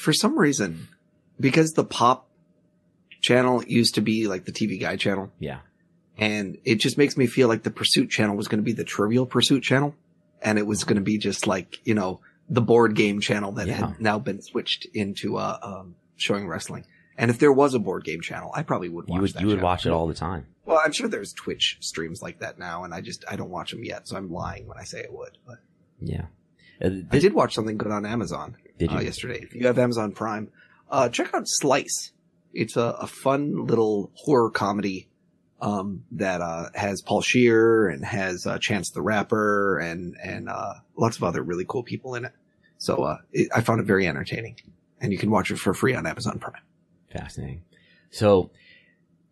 For 0.00 0.12
some 0.12 0.38
reason, 0.38 0.86
because 1.40 1.72
the 1.72 1.82
Pop 1.84 2.28
channel 3.20 3.64
used 3.66 3.96
to 3.96 4.00
be 4.00 4.28
like 4.28 4.44
the 4.44 4.52
TV 4.52 4.80
Guide 4.80 5.00
channel, 5.00 5.32
Yeah. 5.40 5.58
And 6.18 6.58
it 6.64 6.76
just 6.76 6.96
makes 6.98 7.16
me 7.16 7.26
feel 7.26 7.48
like 7.48 7.62
the 7.62 7.70
pursuit 7.70 8.08
channel 8.10 8.36
was 8.36 8.48
going 8.48 8.58
to 8.60 8.64
be 8.64 8.72
the 8.72 8.84
trivial 8.84 9.26
pursuit 9.26 9.62
channel 9.62 9.94
and 10.42 10.58
it 10.58 10.66
was 10.66 10.84
going 10.84 10.96
to 10.96 11.02
be 11.02 11.18
just 11.18 11.46
like 11.46 11.78
you 11.84 11.94
know 11.94 12.20
the 12.48 12.60
board 12.60 12.94
game 12.94 13.20
channel 13.20 13.52
that 13.52 13.66
Yeah. 13.66 13.74
had 13.88 14.00
now 14.00 14.18
been 14.18 14.40
switched 14.42 14.86
into 14.94 15.36
uh 15.38 15.58
um, 15.62 15.94
showing 16.16 16.46
wrestling 16.46 16.84
and 17.16 17.30
if 17.30 17.38
there 17.38 17.52
was 17.52 17.74
a 17.74 17.78
board 17.78 18.04
game 18.04 18.20
channel 18.20 18.50
i 18.54 18.62
probably 18.62 18.88
would 18.88 19.06
watch 19.08 19.16
You 19.16 19.20
would 19.22 19.32
that 19.32 19.40
you 19.40 19.46
would 19.48 19.62
watch 19.62 19.86
it 19.86 19.90
all 19.90 20.06
the 20.06 20.14
time. 20.14 20.46
well 20.64 20.80
i'm 20.84 20.92
sure 20.92 21.08
there's 21.08 21.32
twitch 21.32 21.78
streams 21.80 22.22
like 22.22 22.38
that 22.40 22.58
now 22.58 22.84
and 22.84 22.92
i 22.94 23.00
just 23.00 23.24
i 23.30 23.34
don't 23.36 23.50
watch 23.50 23.70
them 23.72 23.82
yet 23.84 24.06
so 24.06 24.16
i'm 24.16 24.30
lying 24.32 24.66
when 24.66 24.78
i 24.78 24.84
say 24.84 25.00
i 25.04 25.10
would 25.10 25.38
but 25.46 25.58
Yeah. 26.00 26.26
Uh, 26.84 26.90
i 27.10 27.18
did 27.18 27.32
watch 27.32 27.54
something 27.54 27.78
good 27.78 27.90
on 27.92 28.04
amazon 28.06 28.56
uh, 28.90 29.00
yesterday 29.00 29.40
if 29.42 29.54
you 29.54 29.66
have 29.66 29.78
amazon 29.78 30.12
prime 30.12 30.50
uh 30.90 31.08
check 31.08 31.32
out 31.34 31.44
slice 31.48 32.12
it's 32.52 32.76
a, 32.76 32.96
a 33.00 33.06
fun 33.06 33.66
little 33.66 34.10
horror 34.14 34.50
comedy 34.50 35.08
um, 35.64 36.04
that 36.12 36.42
uh, 36.42 36.68
has 36.74 37.00
Paul 37.00 37.22
Scheer 37.22 37.88
and 37.88 38.04
has 38.04 38.46
uh, 38.46 38.58
Chance 38.58 38.90
the 38.90 39.00
Rapper 39.00 39.78
and 39.78 40.14
and 40.22 40.48
uh, 40.48 40.74
lots 40.94 41.16
of 41.16 41.24
other 41.24 41.42
really 41.42 41.64
cool 41.66 41.82
people 41.82 42.14
in 42.14 42.26
it. 42.26 42.32
So 42.76 43.02
uh, 43.02 43.16
it, 43.32 43.48
I 43.54 43.62
found 43.62 43.80
it 43.80 43.86
very 43.86 44.06
entertaining, 44.06 44.56
and 45.00 45.10
you 45.10 45.18
can 45.18 45.30
watch 45.30 45.50
it 45.50 45.56
for 45.56 45.72
free 45.72 45.94
on 45.94 46.06
Amazon 46.06 46.38
Prime. 46.38 46.60
Fascinating. 47.10 47.62
So, 48.10 48.50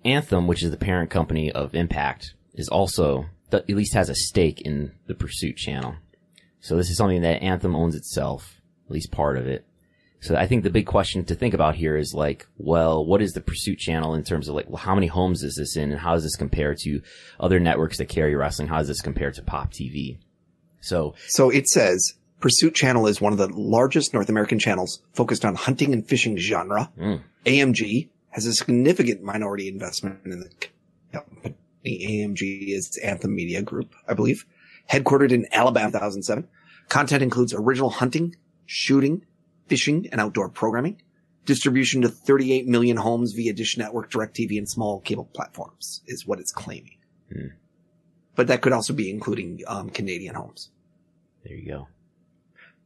Anthem, 0.05 0.47
which 0.47 0.63
is 0.63 0.71
the 0.71 0.77
parent 0.79 1.11
company 1.11 1.53
of 1.53 1.75
Impact, 1.75 2.35
is 2.55 2.69
also 2.69 3.27
at 3.53 3.69
least 3.69 3.93
has 3.93 4.09
a 4.09 4.15
stake 4.15 4.63
in 4.63 4.93
the 5.07 5.15
Pursuit 5.15 5.57
channel. 5.57 5.97
So 6.61 6.77
this 6.77 6.89
is 6.89 6.97
something 6.97 7.21
that 7.23 7.43
Anthem 7.43 7.77
owns 7.77 7.95
itself, 7.95 8.63
at 8.87 8.91
least 8.91 9.13
part 9.13 9.37
of 9.37 9.47
it. 9.47 9.67
So 10.23 10.37
I 10.37 10.47
think 10.47 10.63
the 10.63 10.71
big 10.71 10.87
question 10.87 11.25
to 11.25 11.35
think 11.35 11.53
about 11.53 11.75
here 11.75 11.97
is 11.97 12.15
like, 12.15 12.47
well, 12.57 13.05
what 13.05 13.21
is 13.21 13.33
the 13.33 13.41
Pursuit 13.41 13.79
channel 13.79 14.15
in 14.15 14.23
terms 14.23 14.49
of 14.49 14.55
like, 14.55 14.71
well, 14.71 14.77
how 14.77 14.95
many 14.95 15.09
homes 15.09 15.43
is 15.43 15.57
this 15.57 15.77
in, 15.77 15.91
and 15.91 15.99
how 15.99 16.15
does 16.15 16.23
this 16.23 16.37
compare 16.37 16.77
to 16.77 17.03
other 17.41 17.59
networks 17.59 17.99
that 17.99 18.09
carry 18.09 18.37
wrestling? 18.37 18.69
How 18.69 18.79
does 18.79 18.87
this 18.87 19.01
compare 19.01 19.33
to 19.33 19.43
Pop 19.43 19.73
TV? 19.73 20.19
So 20.81 21.15
So 21.27 21.51
it 21.51 21.67
says 21.69 22.15
Pursuit 22.39 22.73
Channel 22.73 23.09
is 23.09 23.21
one 23.21 23.33
of 23.33 23.39
the 23.39 23.49
largest 23.49 24.15
North 24.15 24.29
American 24.29 24.61
channels 24.61 25.03
focused 25.13 25.45
on 25.45 25.57
hunting 25.57 25.93
and 25.93 26.07
fishing 26.07 26.37
genre. 26.37 26.93
Mm. 26.97 27.23
AMG 27.45 28.09
has 28.31 28.47
a 28.47 28.53
significant 28.53 29.25
minority 29.25 29.67
investment 29.67 30.21
in 30.25 30.39
the 30.39 30.51
company. 31.13 31.57
AMG 31.85 32.69
is 32.69 32.97
Anthem 33.03 33.35
Media 33.35 33.61
Group, 33.61 33.93
I 34.07 34.15
believe, 34.15 34.47
headquartered 34.89 35.33
in 35.33 35.49
Alabama, 35.51 35.91
2007. 35.91 36.47
Content 36.89 37.25
includes 37.25 37.53
original 37.53 37.91
hunting, 37.91 38.37
shooting, 38.67 39.27
fishing, 39.69 40.09
and 40.13 40.21
outdoor 40.21 40.49
programming. 40.49 41.01
Distribution 41.45 42.03
to 42.03 42.09
38 42.09 42.67
million 42.69 42.97
homes 42.97 43.33
via 43.33 43.53
Dish 43.53 43.77
Network, 43.77 44.11
DirecTV, 44.13 44.59
and 44.59 44.69
small 44.69 45.01
cable 45.01 45.29
platforms 45.33 46.03
is 46.07 46.25
what 46.27 46.39
it's 46.39 46.53
claiming. 46.53 46.97
Hmm. 47.33 47.47
But 48.37 48.47
that 48.47 48.63
could 48.63 48.73
also 48.73 48.93
be 48.93 49.11
including 49.11 49.61
um, 49.67 49.91
Canadian 49.91 50.35
homes. 50.37 50.71
there 51.45 51.57
you 51.57 51.67
go. 51.69 51.89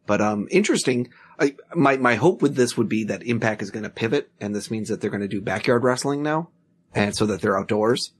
But 0.07 0.21
um, 0.21 0.49
interesting. 0.51 1.11
I, 1.39 1.55
my 1.75 1.97
my 1.99 2.15
hope 2.15 2.41
with 2.41 2.55
this 2.55 2.77
would 2.79 2.89
be 2.89 3.05
that 3.05 3.23
Impact 3.25 3.61
is 3.61 3.71
going 3.71 3.83
to 3.83 3.91
pivot, 3.91 4.31
and 4.41 4.55
this 4.55 4.71
means 4.71 4.89
that 4.89 5.01
they're 5.01 5.11
going 5.11 5.21
to 5.21 5.29
do 5.29 5.41
backyard 5.43 5.83
wrestling 5.85 6.23
now, 6.23 6.49
and 6.95 7.15
so 7.15 7.27
that 7.27 7.41
they're 7.43 7.59
outdoors, 7.59 8.13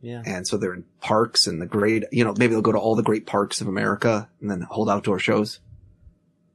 Yeah. 0.00 0.22
and 0.26 0.46
so 0.46 0.56
they're 0.56 0.74
in 0.74 0.84
parks 1.00 1.46
and 1.46 1.60
the 1.62 1.66
great, 1.66 2.04
you 2.10 2.24
know, 2.24 2.34
maybe 2.36 2.52
they'll 2.54 2.62
go 2.62 2.72
to 2.72 2.78
all 2.78 2.96
the 2.96 3.02
great 3.02 3.26
parks 3.26 3.60
of 3.60 3.68
America 3.68 4.28
and 4.40 4.50
then 4.50 4.62
hold 4.62 4.88
outdoor 4.90 5.18
shows. 5.20 5.60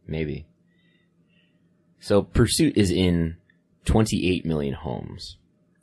Maybe. 0.07 0.45
So 2.03 2.21
Pursuit 2.21 2.75
is 2.75 2.91
in 2.91 3.37
28 3.85 4.45
million 4.45 4.73
homes. 4.73 5.37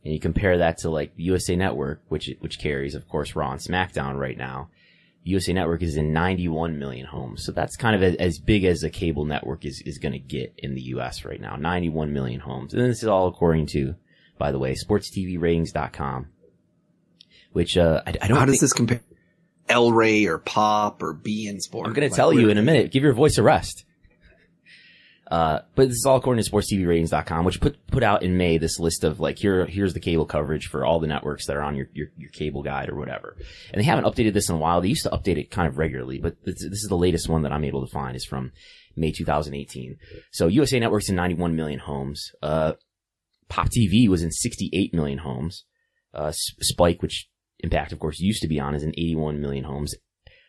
And 0.05 0.12
you 0.12 0.21
compare 0.21 0.59
that 0.59 0.77
to 0.79 0.91
like 0.91 1.12
USA 1.17 1.57
Network, 1.57 2.03
which, 2.09 2.29
which 2.41 2.59
carries, 2.59 2.95
of 2.95 3.09
course, 3.09 3.35
Raw 3.35 3.53
and 3.53 3.61
SmackDown 3.61 4.19
right 4.19 4.37
now. 4.37 4.69
USA 5.25 5.55
Network 5.55 5.83
is 5.83 5.97
in 5.97 6.12
91 6.12 6.79
million 6.79 7.07
homes. 7.07 7.47
So 7.47 7.53
that's 7.53 7.75
kind 7.75 7.97
of 7.97 8.03
a, 8.03 8.21
as 8.21 8.39
big 8.39 8.65
as 8.65 8.83
a 8.83 8.91
cable 8.91 9.25
network 9.25 9.65
is, 9.65 9.83
is 9.87 9.97
going 9.97 10.12
to 10.12 10.19
get 10.19 10.53
in 10.59 10.75
the 10.75 10.83
US 10.95 11.25
right 11.25 11.41
now. 11.41 11.57
91 11.57 12.12
million 12.12 12.41
homes. 12.41 12.75
And 12.75 12.83
this 12.83 13.03
is 13.03 13.09
all 13.09 13.27
according 13.27 13.69
to, 13.69 13.95
by 14.37 14.53
the 14.53 14.59
way, 14.59 14.75
sportstvratings.com. 14.75 16.27
Which, 17.53 17.79
uh, 17.79 18.03
I, 18.07 18.11
I 18.21 18.29
don't 18.29 18.37
How 18.37 18.45
does 18.45 18.61
this 18.61 18.75
compare? 18.75 19.00
El 19.71 19.93
Rey 19.93 20.27
or 20.27 20.37
Pop 20.37 21.03
or 21.03 21.15
B 21.15 21.49
in 21.49 21.61
Sport? 21.61 21.87
I'm 21.87 21.95
going 21.95 22.11
to 22.11 22.15
tell 22.15 22.35
you 22.35 22.50
in 22.50 22.59
a 22.59 22.62
minute. 22.62 22.93
Give 22.93 23.05
your 23.05 23.15
voice 23.15 23.39
a 23.39 23.43
rest. 23.43 23.87
Uh, 25.30 25.60
but 25.76 25.88
this 25.88 25.99
is 25.99 26.06
all 26.06 26.16
according 26.16 26.42
to 26.42 26.50
sportstvratings.com, 26.50 27.44
which 27.44 27.60
put, 27.60 27.87
put 27.87 28.02
out 28.02 28.25
in 28.25 28.37
May 28.37 28.58
this 28.58 28.80
list 28.80 29.04
of 29.04 29.20
like, 29.20 29.38
here, 29.38 29.64
here's 29.64 29.94
the 29.94 30.00
cable 30.00 30.26
coverage 30.26 30.66
for 30.66 30.84
all 30.84 30.99
the 30.99 31.06
networks 31.06 31.46
that 31.46 31.56
are 31.56 31.62
on 31.62 31.76
your, 31.76 31.87
your, 31.92 32.08
your 32.16 32.30
cable 32.30 32.62
guide 32.62 32.88
or 32.88 32.96
whatever. 32.96 33.37
And 33.72 33.80
they 33.80 33.84
haven't 33.84 34.06
updated 34.06 34.32
this 34.32 34.49
in 34.49 34.56
a 34.56 34.58
while. 34.58 34.80
They 34.80 34.88
used 34.88 35.04
to 35.04 35.10
update 35.10 35.38
it 35.38 35.52
kind 35.52 35.68
of 35.68 35.78
regularly, 35.78 36.18
but 36.18 36.37
this, 36.44 36.56
this 36.56 36.82
is 36.82 36.88
the 36.88 36.96
latest 36.96 37.28
one 37.28 37.42
that 37.42 37.52
I'm 37.52 37.64
able 37.64 37.87
to 37.87 37.92
find 37.92 38.16
is 38.16 38.25
from 38.25 38.50
May 38.96 39.12
2018. 39.12 39.99
So 40.32 40.49
USA 40.49 40.80
Network's 40.80 41.08
in 41.08 41.14
91 41.14 41.54
million 41.54 41.78
homes. 41.78 42.32
Uh, 42.42 42.72
Pop 43.49 43.68
TV 43.68 44.08
was 44.08 44.22
in 44.22 44.32
68 44.32 44.92
million 44.94 45.18
homes. 45.18 45.64
Uh, 46.12 46.32
Spike, 46.32 47.02
which 47.02 47.28
Impact, 47.62 47.92
of 47.92 47.99
course, 47.99 48.18
used 48.18 48.42
to 48.42 48.49
be 48.49 48.58
on, 48.58 48.75
is 48.75 48.82
in 48.82 48.90
81 48.90 49.40
million 49.40 49.64
homes. 49.64 49.94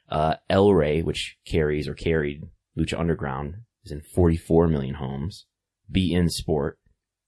Uh, 0.10 0.36
El 0.50 0.74
which 0.74 1.38
carries 1.46 1.88
or 1.88 1.94
carried 1.94 2.44
Lucha 2.78 3.00
Underground, 3.00 3.56
is 3.84 3.92
in 3.92 4.02
44 4.02 4.68
million 4.68 4.96
homes. 4.96 5.46
beIN 5.92 6.30
Sport, 6.30 6.80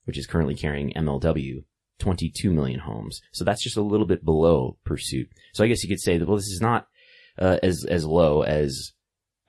which 0.06 0.18
is 0.18 0.28
currently 0.28 0.56
carrying 0.56 0.94
MLW, 0.94 1.64
22 2.00 2.52
million 2.52 2.82
homes. 2.82 3.22
So 3.32 3.44
that's 3.44 3.64
just 3.64 3.78
a 3.78 3.82
little 3.82 4.06
bit 4.06 4.26
below 4.26 4.78
Pursuit. 4.86 5.30
So 5.54 5.64
I 5.64 5.68
guess 5.68 5.84
you 5.84 5.90
could 5.90 6.02
say 6.02 6.18
that, 6.18 6.28
well, 6.28 6.38
this 6.38 6.48
is 6.48 6.62
not, 6.62 6.88
uh, 7.40 7.58
as, 7.64 7.86
as 7.86 8.06
low 8.06 8.44
as, 8.44 8.94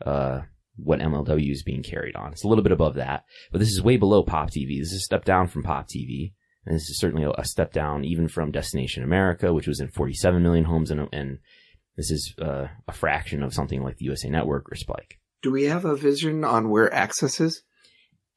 uh, 0.04 0.40
what 0.76 1.00
MLW 1.00 1.52
is 1.52 1.62
being 1.62 1.82
carried 1.82 2.16
on. 2.16 2.32
It's 2.32 2.42
a 2.42 2.48
little 2.48 2.64
bit 2.64 2.72
above 2.72 2.94
that, 2.94 3.24
but 3.52 3.58
this 3.58 3.70
is 3.70 3.82
way 3.82 3.96
below 3.96 4.24
Pop 4.24 4.50
TV. 4.50 4.80
This 4.80 4.92
is 4.92 4.98
a 4.98 5.04
step 5.04 5.24
down 5.24 5.46
from 5.46 5.62
Pop 5.62 5.86
TV. 5.88 6.32
And 6.66 6.74
this 6.74 6.88
is 6.88 6.98
certainly 6.98 7.30
a 7.36 7.44
step 7.44 7.72
down 7.72 8.04
even 8.04 8.26
from 8.26 8.50
Destination 8.50 9.04
America, 9.04 9.52
which 9.52 9.68
was 9.68 9.80
in 9.80 9.88
47 9.88 10.42
million 10.42 10.64
homes 10.64 10.90
and, 10.90 11.08
and 11.12 11.38
this 11.96 12.10
is, 12.10 12.34
uh, 12.40 12.68
a 12.88 12.92
fraction 12.92 13.42
of 13.42 13.52
something 13.52 13.82
like 13.82 13.98
the 13.98 14.06
USA 14.06 14.30
Network 14.30 14.72
or 14.72 14.74
Spike. 14.74 15.18
Do 15.44 15.52
we 15.52 15.64
have 15.64 15.84
a 15.84 15.94
vision 15.94 16.42
on 16.42 16.70
where 16.70 16.92
Access 16.92 17.38
is? 17.38 17.62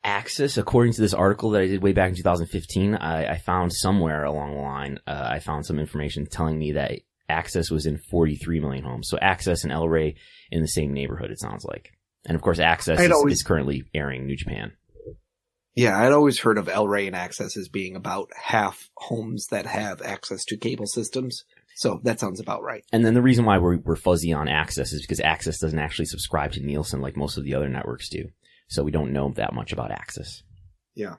Access, 0.04 0.58
according 0.58 0.92
to 0.92 1.00
this 1.00 1.14
article 1.14 1.52
that 1.52 1.62
I 1.62 1.68
did 1.68 1.82
way 1.82 1.94
back 1.94 2.10
in 2.10 2.18
2015, 2.18 2.96
I, 2.96 3.32
I 3.32 3.38
found 3.38 3.72
somewhere 3.72 4.26
along 4.26 4.56
the 4.56 4.60
line, 4.60 5.00
uh, 5.08 5.30
I 5.32 5.40
found 5.40 5.66
some 5.66 5.80
information 5.80 6.26
telling 6.26 6.60
me 6.60 6.74
that 6.74 7.00
Access 7.30 7.72
was 7.72 7.86
in 7.86 7.98
43 7.98 8.60
million 8.60 8.84
homes. 8.84 9.08
So 9.10 9.18
Access 9.20 9.64
and 9.64 9.72
El 9.72 9.88
Rey 9.88 10.16
in 10.52 10.60
the 10.62 10.68
same 10.68 10.92
neighborhood, 10.92 11.32
it 11.32 11.40
sounds 11.40 11.64
like. 11.64 11.92
And 12.26 12.36
of 12.36 12.42
course, 12.42 12.60
Access 12.60 13.00
is, 13.00 13.10
always- 13.10 13.36
is 13.36 13.44
currently 13.44 13.86
airing 13.94 14.26
New 14.26 14.36
Japan. 14.36 14.74
Yeah, 15.76 15.98
I'd 15.98 16.12
always 16.12 16.40
heard 16.40 16.58
of 16.58 16.68
El 16.68 16.90
Rey 16.90 17.08
and 17.08 17.16
Access 17.16 17.56
as 17.56 17.70
being 17.70 17.96
about 17.96 18.32
half 18.36 18.90
homes 18.98 19.46
that 19.50 19.66
have 19.66 20.02
access 20.02 20.44
to 20.46 20.58
cable 20.58 20.88
systems. 20.88 21.46
So 21.78 22.02
that 22.06 22.20
sounds 22.20 22.40
about 22.40 22.64
right. 22.64 22.84
And 22.92 23.06
then 23.06 23.14
the 23.14 23.22
reason 23.22 23.46
why 23.46 23.60
we're, 23.60 23.78
we're 23.78 23.96
fuzzy 23.96 24.34
on 24.34 24.48
Access 24.48 24.94
is 24.94 25.04
because 25.04 25.20
Access 25.20 25.60
doesn't 25.60 25.78
actually 25.78 26.06
subscribe 26.06 26.52
to 26.54 26.60
Nielsen 26.60 27.02
like 27.02 27.16
most 27.16 27.38
of 27.38 27.44
the 27.44 27.54
other 27.54 27.70
networks 27.70 28.10
do. 28.10 28.30
So 28.68 28.82
we 28.82 28.90
don't 28.90 29.14
know 29.14 29.32
that 29.36 29.54
much 29.54 29.74
about 29.74 29.92
Access. 29.92 30.42
Yeah. 30.96 31.18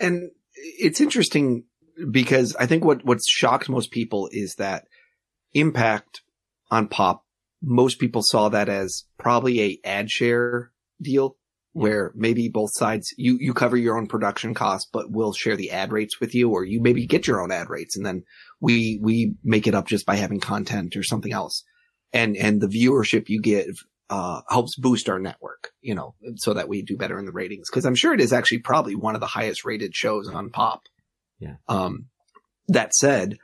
And 0.00 0.30
it's 0.54 1.02
interesting 1.02 1.64
because 2.10 2.56
I 2.56 2.64
think 2.64 2.82
what, 2.82 3.04
what's 3.04 3.28
shocked 3.28 3.68
most 3.68 3.90
people 3.90 4.30
is 4.32 4.54
that 4.54 4.86
impact 5.52 6.22
on 6.70 6.88
pop, 6.88 7.26
most 7.62 7.98
people 7.98 8.22
saw 8.24 8.48
that 8.48 8.70
as 8.70 9.04
probably 9.18 9.60
a 9.60 9.80
ad 9.84 10.10
share 10.10 10.72
deal 11.02 11.36
where 11.72 12.10
maybe 12.14 12.48
both 12.48 12.70
sides, 12.72 13.12
you, 13.18 13.36
you 13.38 13.52
cover 13.52 13.76
your 13.76 13.98
own 13.98 14.06
production 14.06 14.54
costs, 14.54 14.88
but 14.90 15.10
we'll 15.10 15.34
share 15.34 15.56
the 15.56 15.72
ad 15.72 15.92
rates 15.92 16.20
with 16.20 16.34
you, 16.34 16.50
or 16.50 16.64
you 16.64 16.80
maybe 16.80 17.06
get 17.06 17.26
your 17.26 17.42
own 17.42 17.52
ad 17.52 17.68
rates 17.68 17.98
and 17.98 18.06
then 18.06 18.24
we, 18.60 18.98
we 19.02 19.34
make 19.42 19.66
it 19.66 19.74
up 19.74 19.86
just 19.86 20.06
by 20.06 20.16
having 20.16 20.40
content 20.40 20.96
or 20.96 21.02
something 21.02 21.32
else. 21.32 21.64
And, 22.12 22.36
and 22.36 22.60
the 22.60 22.66
viewership 22.66 23.28
you 23.28 23.40
give, 23.40 23.84
uh, 24.10 24.40
helps 24.48 24.74
boost 24.74 25.08
our 25.08 25.20
network, 25.20 25.70
you 25.80 25.94
know, 25.94 26.14
so 26.36 26.52
that 26.54 26.68
we 26.68 26.82
do 26.82 26.96
better 26.96 27.18
in 27.18 27.26
the 27.26 27.32
ratings. 27.32 27.70
Cause 27.70 27.84
I'm 27.84 27.94
sure 27.94 28.12
it 28.12 28.20
is 28.20 28.32
actually 28.32 28.58
probably 28.58 28.96
one 28.96 29.14
of 29.14 29.20
the 29.20 29.26
highest 29.26 29.64
rated 29.64 29.94
shows 29.94 30.28
on 30.28 30.50
pop. 30.50 30.82
Yeah. 31.38 31.54
Um, 31.68 32.06
that 32.68 32.94
said, 32.94 33.38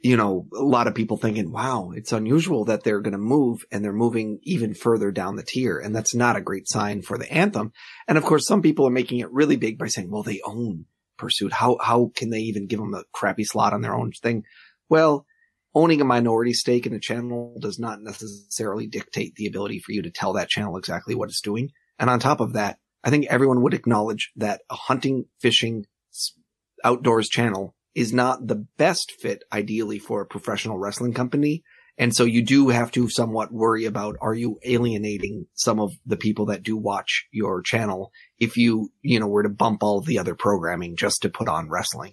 you 0.00 0.16
know, 0.16 0.46
a 0.54 0.62
lot 0.62 0.86
of 0.86 0.94
people 0.94 1.16
thinking, 1.16 1.50
wow, 1.50 1.92
it's 1.94 2.12
unusual 2.12 2.64
that 2.66 2.84
they're 2.84 3.00
going 3.00 3.12
to 3.12 3.18
move 3.18 3.64
and 3.72 3.84
they're 3.84 3.92
moving 3.92 4.38
even 4.42 4.74
further 4.74 5.10
down 5.10 5.36
the 5.36 5.42
tier. 5.42 5.78
And 5.78 5.94
that's 5.94 6.14
not 6.14 6.36
a 6.36 6.40
great 6.40 6.68
sign 6.68 7.02
for 7.02 7.18
the 7.18 7.30
anthem. 7.32 7.72
And 8.06 8.16
of 8.16 8.24
course, 8.24 8.46
some 8.46 8.62
people 8.62 8.86
are 8.86 8.90
making 8.90 9.18
it 9.18 9.32
really 9.32 9.56
big 9.56 9.78
by 9.78 9.88
saying, 9.88 10.10
well, 10.10 10.22
they 10.22 10.40
own 10.44 10.84
Pursuit. 11.18 11.52
How, 11.52 11.78
how 11.80 12.12
can 12.14 12.30
they 12.30 12.40
even 12.40 12.66
give 12.66 12.78
them 12.78 12.94
a 12.94 13.04
crappy 13.12 13.44
slot 13.44 13.72
on 13.72 13.82
their 13.82 13.94
own 13.94 14.12
thing? 14.12 14.44
Well, 14.88 15.26
owning 15.74 16.00
a 16.00 16.04
minority 16.04 16.52
stake 16.52 16.86
in 16.86 16.94
a 16.94 17.00
channel 17.00 17.56
does 17.60 17.78
not 17.78 18.00
necessarily 18.00 18.86
dictate 18.86 19.34
the 19.34 19.46
ability 19.46 19.78
for 19.80 19.92
you 19.92 20.02
to 20.02 20.10
tell 20.10 20.32
that 20.32 20.48
channel 20.48 20.76
exactly 20.76 21.14
what 21.14 21.28
it's 21.28 21.40
doing. 21.40 21.70
And 21.98 22.08
on 22.08 22.18
top 22.18 22.40
of 22.40 22.54
that, 22.54 22.78
I 23.04 23.10
think 23.10 23.26
everyone 23.26 23.62
would 23.62 23.74
acknowledge 23.74 24.32
that 24.36 24.62
a 24.70 24.74
hunting, 24.74 25.26
fishing, 25.38 25.86
outdoors 26.82 27.28
channel 27.28 27.74
is 27.94 28.12
not 28.12 28.46
the 28.46 28.66
best 28.76 29.12
fit 29.12 29.42
ideally 29.52 29.98
for 29.98 30.20
a 30.20 30.26
professional 30.26 30.78
wrestling 30.78 31.14
company. 31.14 31.62
And 31.98 32.14
so 32.14 32.24
you 32.24 32.42
do 32.42 32.68
have 32.68 32.90
to 32.92 33.08
somewhat 33.08 33.52
worry 33.52 33.86
about, 33.86 34.16
are 34.20 34.34
you 34.34 34.58
alienating 34.64 35.46
some 35.54 35.80
of 35.80 35.92
the 36.04 36.16
people 36.16 36.46
that 36.46 36.62
do 36.62 36.76
watch 36.76 37.26
your 37.32 37.62
channel 37.62 38.12
if 38.38 38.56
you, 38.56 38.90
you 39.00 39.18
know, 39.18 39.26
were 39.26 39.42
to 39.42 39.48
bump 39.48 39.82
all 39.82 40.00
the 40.00 40.18
other 40.18 40.34
programming 40.34 40.96
just 40.96 41.22
to 41.22 41.30
put 41.30 41.48
on 41.48 41.70
wrestling? 41.70 42.12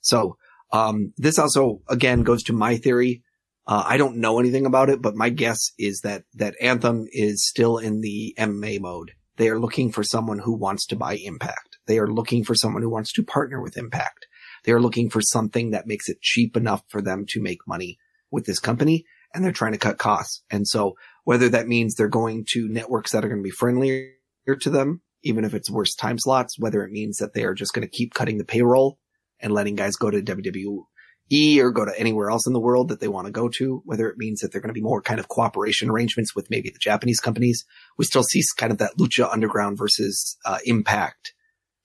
So, 0.00 0.36
um, 0.72 1.14
this 1.16 1.38
also 1.38 1.80
again 1.88 2.22
goes 2.22 2.42
to 2.44 2.52
my 2.52 2.76
theory. 2.76 3.22
Uh, 3.66 3.82
I 3.86 3.96
don't 3.96 4.16
know 4.18 4.38
anything 4.38 4.66
about 4.66 4.90
it, 4.90 5.00
but 5.00 5.14
my 5.14 5.30
guess 5.30 5.70
is 5.78 6.00
that, 6.00 6.24
that 6.34 6.54
Anthem 6.60 7.06
is 7.10 7.48
still 7.48 7.78
in 7.78 8.02
the 8.02 8.34
M&A 8.36 8.78
mode. 8.78 9.12
They 9.36 9.48
are 9.48 9.58
looking 9.58 9.90
for 9.90 10.02
someone 10.02 10.40
who 10.40 10.54
wants 10.54 10.84
to 10.86 10.96
buy 10.96 11.14
Impact. 11.14 11.78
They 11.86 11.98
are 11.98 12.12
looking 12.12 12.44
for 12.44 12.54
someone 12.54 12.82
who 12.82 12.90
wants 12.90 13.12
to 13.14 13.22
partner 13.22 13.62
with 13.62 13.78
Impact. 13.78 14.26
They 14.64 14.72
are 14.72 14.80
looking 14.80 15.08
for 15.08 15.22
something 15.22 15.70
that 15.70 15.86
makes 15.86 16.10
it 16.10 16.20
cheap 16.20 16.56
enough 16.56 16.82
for 16.88 17.00
them 17.00 17.24
to 17.28 17.40
make 17.40 17.66
money 17.66 17.98
with 18.30 18.44
this 18.44 18.58
company 18.58 19.06
and 19.34 19.44
they're 19.44 19.52
trying 19.52 19.72
to 19.72 19.78
cut 19.78 19.98
costs. 19.98 20.42
And 20.50 20.66
so 20.66 20.94
whether 21.24 21.48
that 21.48 21.68
means 21.68 21.94
they're 21.94 22.08
going 22.08 22.44
to 22.50 22.68
networks 22.68 23.12
that 23.12 23.24
are 23.24 23.28
going 23.28 23.40
to 23.40 23.44
be 23.44 23.50
friendlier 23.50 24.12
to 24.60 24.70
them, 24.70 25.02
even 25.22 25.44
if 25.44 25.54
it's 25.54 25.70
worse 25.70 25.94
time 25.94 26.18
slots, 26.18 26.58
whether 26.58 26.84
it 26.84 26.92
means 26.92 27.18
that 27.18 27.34
they 27.34 27.44
are 27.44 27.54
just 27.54 27.72
going 27.72 27.86
to 27.86 27.96
keep 27.96 28.14
cutting 28.14 28.38
the 28.38 28.44
payroll 28.44 28.98
and 29.40 29.52
letting 29.52 29.74
guys 29.74 29.96
go 29.96 30.10
to 30.10 30.22
WWE 30.22 31.58
or 31.58 31.70
go 31.72 31.84
to 31.84 31.98
anywhere 31.98 32.30
else 32.30 32.46
in 32.46 32.52
the 32.52 32.60
world 32.60 32.88
that 32.88 33.00
they 33.00 33.08
want 33.08 33.26
to 33.26 33.32
go 33.32 33.48
to, 33.48 33.82
whether 33.84 34.08
it 34.08 34.18
means 34.18 34.40
that 34.40 34.52
they're 34.52 34.60
going 34.60 34.68
to 34.68 34.74
be 34.74 34.82
more 34.82 35.02
kind 35.02 35.18
of 35.18 35.28
cooperation 35.28 35.90
arrangements 35.90 36.34
with 36.34 36.50
maybe 36.50 36.70
the 36.70 36.78
Japanese 36.78 37.20
companies. 37.20 37.64
We 37.98 38.04
still 38.04 38.22
see 38.22 38.42
kind 38.56 38.72
of 38.72 38.78
that 38.78 38.96
Lucha 38.98 39.30
Underground 39.32 39.78
versus 39.78 40.36
uh, 40.44 40.58
Impact 40.64 41.34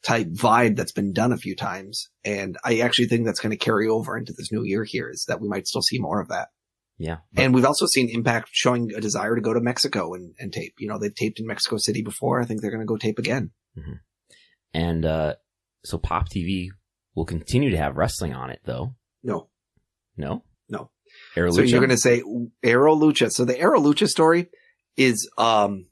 type 0.03 0.27
vibe 0.27 0.75
that's 0.75 0.91
been 0.91 1.13
done 1.13 1.31
a 1.31 1.37
few 1.37 1.55
times. 1.55 2.09
And 2.23 2.57
I 2.63 2.79
actually 2.79 3.07
think 3.07 3.25
that's 3.25 3.39
going 3.39 3.51
to 3.51 3.57
carry 3.57 3.87
over 3.87 4.17
into 4.17 4.33
this 4.33 4.51
new 4.51 4.63
year 4.63 4.83
here 4.83 5.09
is 5.09 5.25
that 5.27 5.41
we 5.41 5.47
might 5.47 5.67
still 5.67 5.81
see 5.81 5.99
more 5.99 6.21
of 6.21 6.29
that. 6.29 6.49
Yeah. 6.99 7.17
And 7.35 7.53
we've 7.53 7.65
also 7.65 7.85
seen 7.85 8.09
Impact 8.09 8.49
showing 8.51 8.91
a 8.93 8.99
desire 8.99 9.33
to 9.33 9.41
go 9.41 9.53
to 9.53 9.61
Mexico 9.61 10.13
and, 10.13 10.35
and 10.37 10.51
tape. 10.51 10.73
You 10.79 10.87
know, 10.89 10.99
they've 10.99 11.15
taped 11.15 11.39
in 11.39 11.47
Mexico 11.47 11.77
City 11.77 12.01
before. 12.01 12.41
I 12.41 12.45
think 12.45 12.61
they're 12.61 12.71
going 12.71 12.81
to 12.81 12.85
go 12.85 12.97
tape 12.97 13.17
again. 13.17 13.51
And, 14.73 15.05
uh, 15.05 15.35
so 15.85 15.97
Pop 15.97 16.27
TV 16.29 16.67
will 17.15 17.23
continue 17.25 17.69
to 17.71 17.77
have 17.77 17.95
wrestling 17.95 18.33
on 18.33 18.49
it 18.49 18.59
though. 18.65 18.95
No, 19.23 19.49
No? 20.17 20.43
No. 20.67 20.91
Aero 21.35 21.51
So 21.51 21.61
Lucha? 21.61 21.69
you're 21.71 21.79
going 21.79 21.89
to 21.89 21.97
say 21.97 22.21
Aro 22.21 22.99
Lucha. 22.99 23.31
So 23.31 23.45
the 23.45 23.53
Aro 23.55 23.81
Lucha 23.81 24.07
story 24.07 24.49
is, 24.97 25.29
um, 25.37 25.87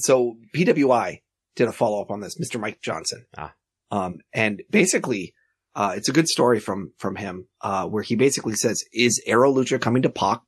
so 0.00 0.36
PWI 0.56 1.20
did 1.56 1.68
a 1.68 1.72
follow 1.72 2.00
up 2.00 2.10
on 2.10 2.20
this, 2.20 2.38
Mr. 2.40 2.58
Mike 2.58 2.80
Johnson. 2.82 3.26
Ah. 3.36 3.52
Um, 3.90 4.18
and 4.32 4.62
basically, 4.70 5.34
uh, 5.74 5.94
it's 5.96 6.08
a 6.08 6.12
good 6.12 6.28
story 6.28 6.60
from, 6.60 6.92
from 6.98 7.16
him, 7.16 7.48
uh, 7.60 7.86
where 7.86 8.02
he 8.02 8.16
basically 8.16 8.54
says, 8.54 8.84
is 8.92 9.22
Aro 9.28 9.54
Lucha 9.54 9.80
coming 9.80 10.02
to 10.02 10.10
Pac? 10.10 10.40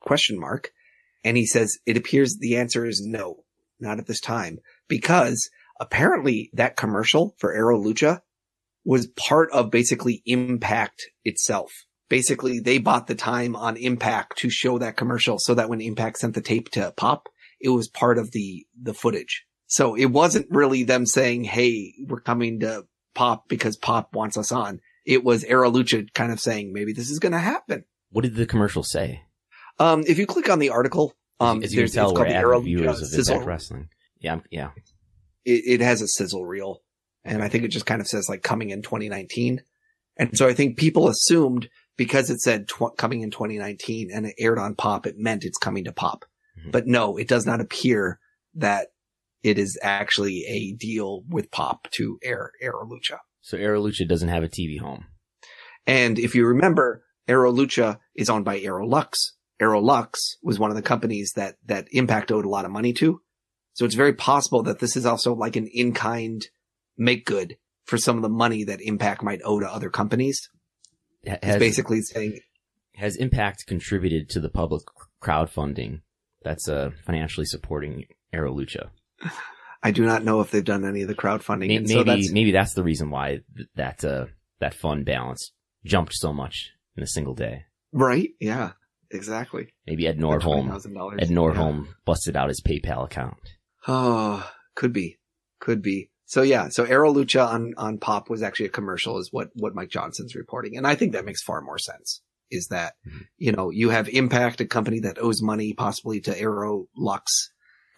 Question 0.00 0.38
mark. 0.38 0.70
And 1.24 1.36
he 1.36 1.46
says, 1.46 1.78
it 1.86 1.96
appears 1.96 2.38
the 2.38 2.56
answer 2.56 2.86
is 2.86 3.02
no, 3.04 3.44
not 3.78 3.98
at 3.98 4.06
this 4.06 4.20
time, 4.20 4.58
because 4.88 5.50
apparently 5.78 6.50
that 6.54 6.76
commercial 6.76 7.34
for 7.38 7.54
Aro 7.54 7.84
Lucha 7.84 8.20
was 8.84 9.06
part 9.08 9.50
of 9.52 9.70
basically 9.70 10.22
Impact 10.24 11.02
itself 11.24 11.70
basically 12.10 12.60
they 12.60 12.76
bought 12.76 13.06
the 13.06 13.14
time 13.14 13.56
on 13.56 13.78
Impact 13.78 14.36
to 14.38 14.50
show 14.50 14.76
that 14.78 14.98
commercial 14.98 15.38
so 15.38 15.54
that 15.54 15.70
when 15.70 15.80
Impact 15.80 16.18
sent 16.18 16.34
the 16.34 16.42
tape 16.42 16.68
to 16.72 16.92
Pop, 16.94 17.30
it 17.58 17.70
was 17.70 17.88
part 17.88 18.18
of 18.18 18.32
the, 18.32 18.66
the 18.82 18.92
footage. 18.92 19.46
So 19.66 19.94
it 19.94 20.06
wasn't 20.06 20.48
really 20.50 20.82
them 20.82 21.06
saying, 21.06 21.44
Hey, 21.44 21.94
we're 22.06 22.20
coming 22.20 22.60
to 22.60 22.84
Pop 23.14 23.48
because 23.48 23.76
Pop 23.76 24.14
wants 24.14 24.36
us 24.36 24.52
on. 24.52 24.80
It 25.06 25.24
was 25.24 25.44
Aro 25.44 25.72
Lucha 25.72 26.12
kind 26.14 26.30
of 26.32 26.40
saying, 26.40 26.72
maybe 26.72 26.92
this 26.92 27.10
is 27.10 27.18
going 27.18 27.32
to 27.32 27.38
happen. 27.38 27.84
what 28.10 28.22
did 28.22 28.34
the 28.36 28.46
commercial 28.46 28.82
say? 28.82 29.22
Um, 29.78 30.04
if 30.06 30.18
you 30.18 30.26
click 30.26 30.50
on 30.50 30.58
the 30.58 30.70
article, 30.70 31.14
um, 31.40 31.62
As 31.62 31.74
you 31.74 31.82
can 31.84 31.90
tell, 31.90 32.14
we're 32.14 32.26
avid 32.26 32.64
viewers 32.64 33.00
Lucha 33.00 33.18
of. 33.18 33.28
Impact 33.28 33.46
Wrestling. 33.46 33.88
Yeah, 34.18 34.40
yeah. 34.50 34.70
It, 35.44 35.62
it 35.66 35.80
has 35.80 36.02
a 36.02 36.08
sizzle 36.08 36.44
reel 36.44 36.82
and 37.24 37.42
I 37.42 37.48
think 37.48 37.64
it 37.64 37.68
just 37.68 37.86
kind 37.86 38.00
of 38.00 38.06
says 38.06 38.28
like 38.28 38.42
coming 38.42 38.70
in 38.70 38.82
2019. 38.82 39.62
And 40.18 40.36
so 40.36 40.46
I 40.46 40.52
think 40.52 40.76
people 40.76 41.08
assumed 41.08 41.68
because 41.96 42.28
it 42.30 42.40
said 42.40 42.68
tw- 42.68 42.96
coming 42.96 43.22
in 43.22 43.30
2019 43.30 44.10
and 44.12 44.26
it 44.26 44.34
aired 44.38 44.58
on 44.58 44.74
pop, 44.74 45.06
it 45.06 45.16
meant 45.18 45.44
it's 45.44 45.58
coming 45.58 45.84
to 45.84 45.92
pop. 45.92 46.24
Mhm. 46.58 46.72
But 46.72 46.86
no, 46.86 47.16
it 47.16 47.28
does 47.28 47.46
not 47.46 47.60
appear 47.60 48.18
that 48.54 48.88
it 49.42 49.58
is 49.58 49.78
actually 49.82 50.44
a 50.46 50.72
deal 50.72 51.22
with 51.28 51.50
pop 51.50 51.88
to 51.92 52.18
air 52.22 52.52
Aro 52.62 52.88
Lucha. 52.88 53.18
So 53.40 53.56
Aro 53.56 53.82
Lucha 53.82 54.06
doesn't 54.08 54.28
have 54.28 54.42
a 54.42 54.48
TV 54.48 54.78
home. 54.78 55.06
And 55.86 56.18
if 56.18 56.34
you 56.34 56.46
remember, 56.46 57.04
Aro 57.28 57.54
Lucha 57.56 57.98
is 58.14 58.28
owned 58.28 58.44
by 58.44 58.60
Aroluxe. 58.60 59.32
Aroluxe 59.60 60.36
was 60.42 60.58
one 60.58 60.70
of 60.70 60.76
the 60.76 60.82
companies 60.82 61.32
that, 61.36 61.56
that 61.66 61.86
Impact 61.92 62.30
owed 62.32 62.44
a 62.44 62.48
lot 62.48 62.64
of 62.64 62.70
money 62.70 62.92
to. 62.94 63.20
So 63.74 63.84
it's 63.84 63.94
very 63.94 64.12
possible 64.12 64.62
that 64.64 64.78
this 64.78 64.96
is 64.96 65.06
also 65.06 65.34
like 65.34 65.56
an 65.56 65.68
in-kind 65.72 66.46
make 66.98 67.24
good 67.24 67.56
for 67.84 67.96
some 67.98 68.16
of 68.16 68.22
the 68.22 68.28
money 68.28 68.64
that 68.64 68.80
Impact 68.82 69.22
might 69.22 69.40
owe 69.44 69.60
to 69.60 69.66
other 69.70 69.90
companies. 69.90 70.48
Ha- 71.26 71.38
It's 71.42 71.58
basically 71.58 72.00
saying, 72.02 72.40
has 72.96 73.16
Impact 73.16 73.64
contributed 73.66 74.28
to 74.30 74.40
the 74.40 74.48
public 74.50 74.82
crowdfunding 75.22 76.02
that's 76.42 76.68
uh, 76.68 76.90
financially 77.06 77.46
supporting 77.46 78.04
Aro 78.34 78.54
Lucha. 78.54 78.90
I 79.82 79.90
do 79.92 80.04
not 80.04 80.24
know 80.24 80.40
if 80.40 80.50
they've 80.50 80.64
done 80.64 80.84
any 80.84 81.02
of 81.02 81.08
the 81.08 81.14
crowdfunding. 81.14 81.68
Maybe 81.68 81.86
so 81.86 81.98
maybe, 82.04 82.20
that's, 82.20 82.32
maybe 82.32 82.52
that's 82.52 82.74
the 82.74 82.82
reason 82.82 83.10
why 83.10 83.40
th- 83.56 83.68
that 83.76 84.04
uh, 84.04 84.26
that 84.60 84.74
fund 84.74 85.04
balance 85.06 85.52
jumped 85.84 86.12
so 86.14 86.32
much 86.32 86.70
in 86.96 87.02
a 87.02 87.06
single 87.06 87.34
day. 87.34 87.64
right. 87.92 88.28
Yeah, 88.40 88.72
exactly. 89.10 89.72
Maybe 89.86 90.06
Ed 90.06 90.18
Nordholm 90.18 90.70
Ed 91.20 91.28
Nordholm 91.30 91.86
busted 92.04 92.36
out 92.36 92.48
his 92.48 92.60
PayPal 92.60 93.04
account. 93.04 93.36
Oh, 93.88 94.48
could 94.74 94.92
be, 94.92 95.18
could 95.60 95.80
be. 95.82 96.10
So 96.26 96.42
yeah, 96.42 96.68
so 96.68 96.84
Aro 96.84 97.12
Lucha 97.14 97.44
on, 97.48 97.72
on 97.76 97.98
Pop 97.98 98.28
was 98.30 98.42
actually 98.42 98.66
a 98.66 98.70
commercial 98.70 99.18
is 99.18 99.30
what, 99.32 99.48
what 99.54 99.74
Mike 99.74 99.88
Johnson's 99.88 100.34
reporting. 100.36 100.76
And 100.76 100.86
I 100.86 100.94
think 100.94 101.12
that 101.12 101.24
makes 101.24 101.42
far 101.42 101.60
more 101.62 101.78
sense 101.78 102.22
is 102.52 102.68
that, 102.68 102.92
Mhm. 103.08 103.22
you 103.38 103.52
know, 103.52 103.70
you 103.70 103.90
have 103.90 104.08
Impact, 104.08 104.60
a 104.60 104.66
company 104.66 105.00
that 105.00 105.18
owes 105.18 105.40
money 105.42 105.72
possibly 105.72 106.20
to 106.20 106.38
Aero 106.38 106.86
Lux. 106.96 107.50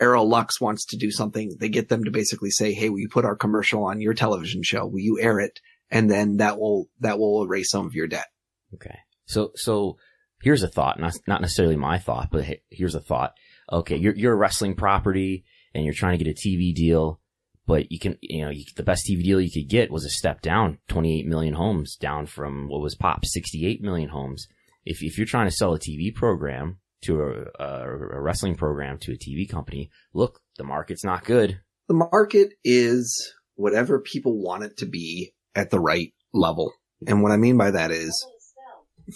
Aroluxe 0.03 0.61
wants 0.61 0.85
to 0.87 0.97
do 0.97 1.11
something. 1.11 1.57
They 1.61 1.69
get 1.69 1.89
them 1.89 2.05
to 2.05 2.11
basically 2.11 2.51
say, 2.51 2.73
Hey, 2.73 2.89
will 2.89 2.99
you 2.99 3.09
put 3.09 3.25
our 3.25 3.37
commercial 3.37 3.85
on 3.85 4.01
your 4.01 4.15
television 4.15 4.63
show? 4.63 4.87
Will 4.87 5.01
you 5.01 5.21
air 5.21 5.39
it? 5.39 5.61
And 5.91 6.11
then 6.11 6.39
that 6.39 6.59
will, 6.59 6.89
that 7.01 7.19
will 7.19 7.45
erase 7.45 7.71
some 7.71 7.87
of 7.87 7.95
your 7.95 8.09
debt. 8.09 8.27
Okay. 8.75 8.99
So, 9.27 9.53
so 9.55 9.99
here's 10.43 10.63
a 10.63 10.69
thought, 10.69 10.99
not, 10.99 11.15
not 11.29 11.41
necessarily 11.41 11.77
my 11.77 11.99
thought, 11.99 12.29
but 12.33 12.45
here's 12.71 12.95
a 12.95 13.01
thought. 13.01 13.35
Okay. 13.71 13.97
You're, 13.97 14.15
you're 14.15 14.33
a 14.33 14.37
wrestling 14.37 14.75
property 14.75 15.45
and 15.75 15.85
you're 15.85 15.95
trying 15.95 16.19
to 16.19 16.25
get 16.25 16.31
a 16.31 16.49
TV 16.49 16.75
deal, 16.75 17.21
but 17.67 17.93
you 17.93 17.99
can, 17.99 18.19
you 18.21 18.45
know, 18.45 18.51
you, 18.51 18.65
the 18.77 18.83
best 18.83 19.07
TV 19.07 19.23
deal 19.23 19.41
you 19.41 19.51
could 19.51 19.71
get 19.71 19.91
was 19.91 20.05
a 20.05 20.11
step 20.11 20.41
down, 20.41 20.79
28 20.89 21.27
million 21.27 21.55
homes 21.55 21.97
down 21.97 22.27
from 22.27 22.69
what 22.69 22.83
was 22.83 22.97
pop, 22.97 23.25
68 23.25 23.81
million 23.83 24.09
homes. 24.09 24.49
If, 24.85 25.03
if 25.03 25.17
you're 25.17 25.27
trying 25.27 25.47
to 25.47 25.55
sell 25.55 25.75
a 25.75 25.79
TV 25.79 26.13
program 26.13 26.79
to 27.03 27.23
a, 27.59 27.65
a, 27.65 28.21
wrestling 28.21 28.55
program 28.55 28.99
to 28.99 29.13
a 29.13 29.17
TV 29.17 29.49
company, 29.49 29.91
look, 30.15 30.41
the 30.57 30.65
market's 30.65 31.05
not 31.05 31.25
good. 31.25 31.61
The 31.89 31.95
market 31.95 32.55
is 32.65 33.33
whatever 33.55 34.01
people 34.01 34.43
want 34.43 34.65
it 34.65 34.77
to 34.79 34.87
be 34.87 35.35
at 35.55 35.71
the 35.71 35.81
right 35.81 36.13
level. 36.33 36.73
And 37.07 37.23
what 37.23 37.33
I 37.33 37.37
mean 37.37 37.57
by 37.57 37.73
that 37.73 37.91
is 37.91 38.27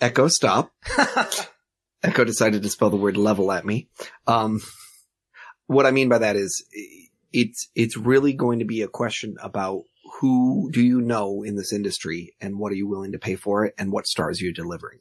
Echo 0.00 0.28
stop. 0.28 0.72
Echo 2.02 2.24
decided 2.24 2.62
to 2.62 2.68
spell 2.68 2.90
the 2.90 2.96
word 2.96 3.16
level 3.16 3.50
at 3.50 3.64
me. 3.64 3.88
Um, 4.26 4.60
what 5.66 5.86
I 5.86 5.90
mean 5.90 6.08
by 6.08 6.18
that 6.18 6.36
is 6.36 6.66
it's, 7.32 7.68
it's 7.74 7.96
really 7.96 8.32
going 8.32 8.58
to 8.58 8.64
be 8.64 8.82
a 8.82 8.88
question 8.88 9.36
about 9.42 9.82
who 10.20 10.70
do 10.72 10.82
you 10.82 11.00
know 11.00 11.42
in 11.42 11.56
this 11.56 11.72
industry 11.72 12.34
and 12.40 12.58
what 12.58 12.72
are 12.72 12.76
you 12.76 12.88
willing 12.88 13.12
to 13.12 13.18
pay 13.18 13.36
for 13.36 13.64
it 13.64 13.74
and 13.78 13.90
what 13.90 14.06
stars 14.06 14.40
you're 14.40 14.52
delivering. 14.52 15.00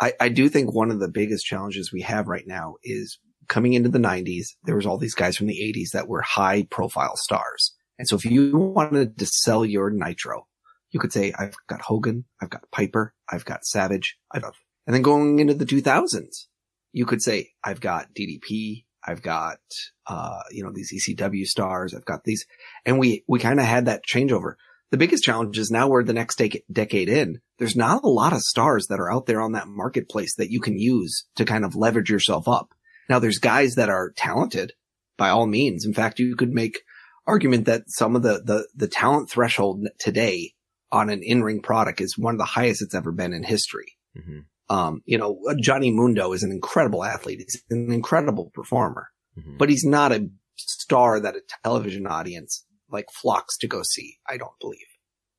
I, 0.00 0.12
I 0.20 0.28
do 0.28 0.48
think 0.48 0.74
one 0.74 0.90
of 0.90 1.00
the 1.00 1.08
biggest 1.08 1.46
challenges 1.46 1.92
we 1.92 2.02
have 2.02 2.28
right 2.28 2.46
now 2.46 2.76
is 2.84 3.18
coming 3.48 3.72
into 3.72 3.88
the 3.88 3.98
90s, 3.98 4.48
there 4.64 4.76
was 4.76 4.86
all 4.86 4.98
these 4.98 5.14
guys 5.14 5.36
from 5.36 5.46
the 5.46 5.72
80s 5.74 5.92
that 5.92 6.08
were 6.08 6.22
high 6.22 6.66
profile 6.70 7.16
stars. 7.16 7.74
And 7.98 8.06
so 8.08 8.16
if 8.16 8.24
you 8.24 8.56
wanted 8.56 9.18
to 9.18 9.26
sell 9.26 9.64
your 9.64 9.90
Nitro, 9.90 10.46
you 10.90 11.00
could 11.00 11.12
say, 11.12 11.32
I've 11.38 11.54
got 11.68 11.80
Hogan, 11.80 12.24
I've 12.40 12.50
got 12.50 12.70
Piper, 12.70 13.14
I've 13.30 13.44
got 13.44 13.64
Savage, 13.64 14.18
I've 14.30 14.42
got, 14.42 14.54
and 14.86 14.94
then 14.94 15.02
going 15.02 15.38
into 15.38 15.54
the 15.54 15.66
2000s, 15.66 16.46
you 16.92 17.06
could 17.06 17.22
say, 17.22 17.50
I've 17.64 17.80
got 17.80 18.14
DDP, 18.14 18.84
I've 19.06 19.22
got, 19.22 19.58
uh, 20.06 20.40
you 20.50 20.62
know, 20.62 20.72
these 20.72 20.92
ECW 20.92 21.46
stars, 21.46 21.94
I've 21.94 22.04
got 22.04 22.24
these, 22.24 22.46
and 22.84 22.98
we, 22.98 23.24
we 23.28 23.38
kind 23.38 23.60
of 23.60 23.66
had 23.66 23.86
that 23.86 24.02
changeover. 24.06 24.54
The 24.90 24.96
biggest 24.96 25.24
challenge 25.24 25.58
is 25.58 25.70
now 25.70 25.88
we're 25.88 26.04
the 26.04 26.12
next 26.12 26.38
dec- 26.38 26.62
decade 26.70 27.08
in. 27.08 27.40
There's 27.58 27.76
not 27.76 28.04
a 28.04 28.08
lot 28.08 28.32
of 28.32 28.40
stars 28.40 28.86
that 28.88 29.00
are 29.00 29.10
out 29.10 29.26
there 29.26 29.40
on 29.40 29.52
that 29.52 29.68
marketplace 29.68 30.34
that 30.36 30.50
you 30.50 30.60
can 30.60 30.78
use 30.78 31.26
to 31.36 31.44
kind 31.44 31.64
of 31.64 31.74
leverage 31.74 32.10
yourself 32.10 32.46
up. 32.48 32.68
Now 33.08 33.18
there's 33.18 33.38
guys 33.38 33.74
that 33.76 33.88
are 33.88 34.12
talented 34.16 34.72
by 35.16 35.30
all 35.30 35.46
means. 35.46 35.86
In 35.86 35.94
fact, 35.94 36.18
you 36.18 36.36
could 36.36 36.52
make 36.52 36.80
argument 37.26 37.64
that 37.66 37.84
some 37.86 38.14
of 38.14 38.22
the, 38.22 38.42
the, 38.44 38.68
the 38.74 38.88
talent 38.88 39.30
threshold 39.30 39.86
today 39.98 40.52
on 40.92 41.10
an 41.10 41.22
in-ring 41.22 41.62
product 41.62 42.00
is 42.00 42.18
one 42.18 42.34
of 42.34 42.38
the 42.38 42.44
highest 42.44 42.82
it's 42.82 42.94
ever 42.94 43.12
been 43.12 43.32
in 43.32 43.42
history. 43.42 43.96
hmm 44.14 44.40
Um, 44.68 45.02
you 45.04 45.16
know, 45.18 45.38
Johnny 45.60 45.90
Mundo 45.90 46.32
is 46.32 46.42
an 46.42 46.50
incredible 46.50 47.04
athlete. 47.04 47.38
He's 47.38 47.62
an 47.70 47.92
incredible 47.92 48.50
performer, 48.52 49.08
hmm 49.34 49.56
but 49.58 49.70
he's 49.70 49.84
not 49.84 50.12
a 50.12 50.28
star 50.56 51.20
that 51.20 51.36
a 51.36 51.42
television 51.64 52.06
audience 52.06 52.64
like 52.90 53.06
flocks 53.10 53.56
to 53.58 53.66
go 53.66 53.82
see. 53.82 54.18
I 54.28 54.36
don't 54.36 54.58
believe. 54.60 54.86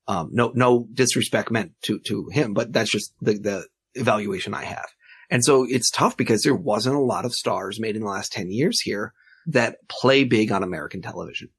Um, 0.08 0.30
no, 0.32 0.52
no 0.56 0.88
disrespect 0.94 1.52
meant 1.52 1.74
to, 1.84 2.00
to 2.08 2.30
him, 2.32 2.54
but 2.54 2.72
that's 2.72 2.92
just 2.92 3.14
the, 3.22 3.34
the 3.34 3.68
evaluation 3.96 4.54
I 4.54 4.64
have. 4.64 4.88
And 5.30 5.44
so 5.44 5.66
it's 5.68 5.92
tough 5.92 6.16
because 6.16 6.44
there 6.44 6.56
wasn't 6.56 6.96
a 6.96 7.02
lot 7.02 7.26
of 7.26 7.34
stars 7.34 7.80
made 7.80 7.96
in 7.96 8.04
the 8.04 8.10
last 8.10 8.32
10 8.32 8.50
years 8.50 8.80
here 8.80 9.14
that 9.48 9.78
play 9.90 10.24
big 10.24 10.52
on 10.52 10.64
American 10.64 11.02
television. 11.02 11.50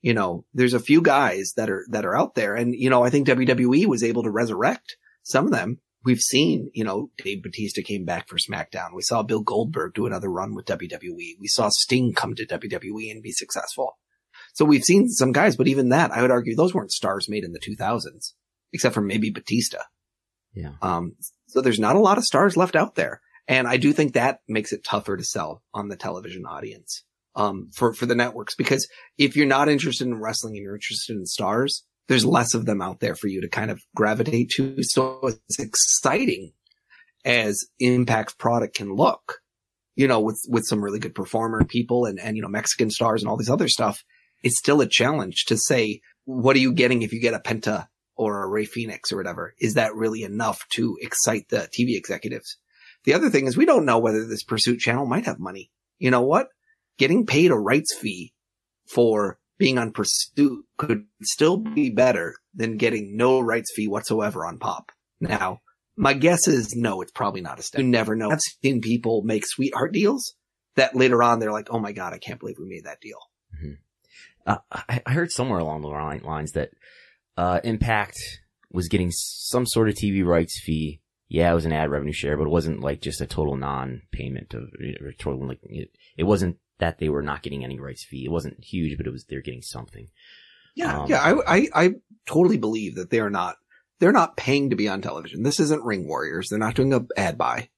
You 0.00 0.14
know, 0.14 0.44
there's 0.52 0.74
a 0.74 0.80
few 0.80 1.00
guys 1.00 1.52
that 1.56 1.70
are, 1.70 1.84
that 1.90 2.04
are 2.04 2.16
out 2.16 2.34
there. 2.34 2.56
And, 2.56 2.74
you 2.74 2.90
know, 2.90 3.04
I 3.04 3.10
think 3.10 3.28
WWE 3.28 3.86
was 3.86 4.02
able 4.02 4.24
to 4.24 4.30
resurrect 4.30 4.96
some 5.22 5.44
of 5.44 5.52
them. 5.52 5.78
We've 6.04 6.18
seen, 6.18 6.72
you 6.74 6.82
know, 6.82 7.10
Dave 7.18 7.44
Batista 7.44 7.82
came 7.82 8.04
back 8.04 8.28
for 8.28 8.36
SmackDown. 8.36 8.94
We 8.94 9.02
saw 9.02 9.22
Bill 9.22 9.42
Goldberg 9.42 9.94
do 9.94 10.06
another 10.06 10.28
run 10.28 10.56
with 10.56 10.66
WWE. 10.66 11.36
We 11.38 11.46
saw 11.46 11.68
Sting 11.70 12.12
come 12.12 12.34
to 12.34 12.46
WWE 12.46 13.12
and 13.12 13.22
be 13.22 13.30
successful. 13.30 13.98
So 14.52 14.64
we've 14.64 14.84
seen 14.84 15.08
some 15.08 15.32
guys, 15.32 15.56
but 15.56 15.68
even 15.68 15.90
that, 15.90 16.10
I 16.10 16.22
would 16.22 16.30
argue 16.30 16.54
those 16.54 16.74
weren't 16.74 16.92
stars 16.92 17.28
made 17.28 17.44
in 17.44 17.52
the 17.52 17.60
2000s, 17.60 18.32
except 18.72 18.94
for 18.94 19.00
maybe 19.00 19.30
Batista. 19.30 19.78
Yeah. 20.54 20.72
Um, 20.82 21.16
so 21.48 21.60
there's 21.60 21.80
not 21.80 21.96
a 21.96 22.00
lot 22.00 22.18
of 22.18 22.24
stars 22.24 22.56
left 22.56 22.76
out 22.76 22.94
there. 22.94 23.20
And 23.48 23.66
I 23.66 23.76
do 23.76 23.92
think 23.92 24.12
that 24.12 24.40
makes 24.48 24.72
it 24.72 24.84
tougher 24.84 25.16
to 25.16 25.24
sell 25.24 25.62
on 25.74 25.88
the 25.88 25.96
television 25.96 26.44
audience, 26.46 27.04
um, 27.34 27.70
for, 27.74 27.92
for 27.92 28.06
the 28.06 28.14
networks, 28.14 28.54
because 28.54 28.88
if 29.18 29.36
you're 29.36 29.46
not 29.46 29.68
interested 29.68 30.06
in 30.06 30.20
wrestling 30.20 30.56
and 30.56 30.62
you're 30.62 30.76
interested 30.76 31.16
in 31.16 31.26
stars, 31.26 31.84
there's 32.08 32.24
less 32.24 32.54
of 32.54 32.66
them 32.66 32.82
out 32.82 33.00
there 33.00 33.14
for 33.14 33.28
you 33.28 33.40
to 33.40 33.48
kind 33.48 33.70
of 33.70 33.82
gravitate 33.96 34.50
to. 34.56 34.76
So 34.82 35.20
it's 35.22 35.58
exciting 35.58 36.52
as 37.24 37.64
Impact's 37.80 38.34
product 38.34 38.76
can 38.76 38.94
look, 38.94 39.38
you 39.96 40.08
know, 40.08 40.20
with, 40.20 40.40
with 40.48 40.64
some 40.66 40.82
really 40.82 40.98
good 40.98 41.14
performer 41.14 41.64
people 41.64 42.04
and, 42.04 42.18
and, 42.20 42.36
you 42.36 42.42
know, 42.42 42.48
Mexican 42.48 42.90
stars 42.90 43.22
and 43.22 43.30
all 43.30 43.36
these 43.36 43.50
other 43.50 43.68
stuff. 43.68 44.02
It's 44.42 44.58
still 44.58 44.80
a 44.80 44.88
challenge 44.88 45.44
to 45.46 45.56
say, 45.56 46.00
what 46.24 46.56
are 46.56 46.60
you 46.60 46.72
getting 46.72 47.02
if 47.02 47.12
you 47.12 47.20
get 47.20 47.34
a 47.34 47.40
Penta 47.40 47.88
or 48.16 48.42
a 48.42 48.48
Rey 48.48 48.64
Fenix 48.64 49.12
or 49.12 49.16
whatever? 49.16 49.54
Is 49.58 49.74
that 49.74 49.94
really 49.94 50.22
enough 50.22 50.66
to 50.74 50.96
excite 51.00 51.48
the 51.48 51.68
TV 51.76 51.96
executives? 51.96 52.58
The 53.04 53.14
other 53.14 53.30
thing 53.30 53.46
is 53.46 53.56
we 53.56 53.66
don't 53.66 53.84
know 53.84 53.98
whether 53.98 54.26
this 54.26 54.44
pursuit 54.44 54.78
channel 54.78 55.06
might 55.06 55.26
have 55.26 55.38
money. 55.38 55.70
You 55.98 56.10
know 56.10 56.22
what? 56.22 56.48
Getting 56.98 57.26
paid 57.26 57.50
a 57.50 57.56
rights 57.56 57.94
fee 57.94 58.32
for 58.88 59.38
being 59.58 59.78
on 59.78 59.92
pursuit 59.92 60.64
could 60.76 61.04
still 61.22 61.56
be 61.56 61.90
better 61.90 62.34
than 62.54 62.76
getting 62.76 63.16
no 63.16 63.40
rights 63.40 63.72
fee 63.74 63.88
whatsoever 63.88 64.44
on 64.44 64.58
pop. 64.58 64.92
Now, 65.20 65.60
my 65.96 66.14
guess 66.14 66.48
is 66.48 66.74
no, 66.74 67.00
it's 67.00 67.12
probably 67.12 67.40
not 67.42 67.58
a 67.58 67.62
step. 67.62 67.80
You 67.80 67.86
never 67.86 68.16
know. 68.16 68.30
I've 68.30 68.40
seen 68.40 68.80
people 68.80 69.22
make 69.22 69.46
sweetheart 69.46 69.92
deals 69.92 70.34
that 70.76 70.96
later 70.96 71.22
on 71.22 71.38
they're 71.38 71.52
like, 71.52 71.68
Oh 71.70 71.78
my 71.78 71.92
God, 71.92 72.12
I 72.12 72.18
can't 72.18 72.40
believe 72.40 72.56
we 72.58 72.66
made 72.66 72.84
that 72.84 73.00
deal. 73.00 73.18
Mm-hmm. 73.54 73.74
Uh, 74.46 74.58
I, 74.70 75.02
I 75.06 75.12
heard 75.12 75.30
somewhere 75.30 75.58
along 75.58 75.82
the 75.82 75.88
lines 75.88 76.52
that 76.52 76.70
uh, 77.36 77.60
Impact 77.64 78.18
was 78.72 78.88
getting 78.88 79.10
some 79.10 79.66
sort 79.66 79.88
of 79.88 79.94
TV 79.94 80.24
rights 80.24 80.60
fee. 80.60 81.00
Yeah, 81.28 81.50
it 81.50 81.54
was 81.54 81.64
an 81.64 81.72
ad 81.72 81.90
revenue 81.90 82.12
share, 82.12 82.36
but 82.36 82.46
it 82.46 82.50
wasn't 82.50 82.80
like 82.80 83.00
just 83.00 83.20
a 83.20 83.26
total 83.26 83.56
non-payment 83.56 84.52
of 84.54 84.64
or 85.00 85.12
total 85.12 85.46
like 85.46 85.60
it, 85.64 85.90
it 86.18 86.24
wasn't 86.24 86.58
that 86.78 86.98
they 86.98 87.08
were 87.08 87.22
not 87.22 87.42
getting 87.42 87.64
any 87.64 87.80
rights 87.80 88.04
fee. 88.04 88.24
It 88.24 88.30
wasn't 88.30 88.62
huge, 88.62 88.96
but 88.98 89.06
it 89.06 89.12
was 89.12 89.24
they're 89.24 89.40
getting 89.40 89.62
something. 89.62 90.08
Yeah. 90.74 91.00
Um, 91.00 91.08
yeah. 91.08 91.22
I, 91.22 91.56
I, 91.56 91.68
I 91.74 91.90
totally 92.26 92.58
believe 92.58 92.96
that 92.96 93.10
they're 93.10 93.30
not, 93.30 93.56
they're 94.00 94.12
not 94.12 94.36
paying 94.36 94.70
to 94.70 94.76
be 94.76 94.88
on 94.88 95.00
television. 95.00 95.42
This 95.42 95.60
isn't 95.60 95.84
Ring 95.84 96.06
Warriors. 96.08 96.48
They're 96.48 96.58
not 96.58 96.74
doing 96.74 96.92
a 96.92 97.06
ad 97.16 97.38
buy. 97.38 97.68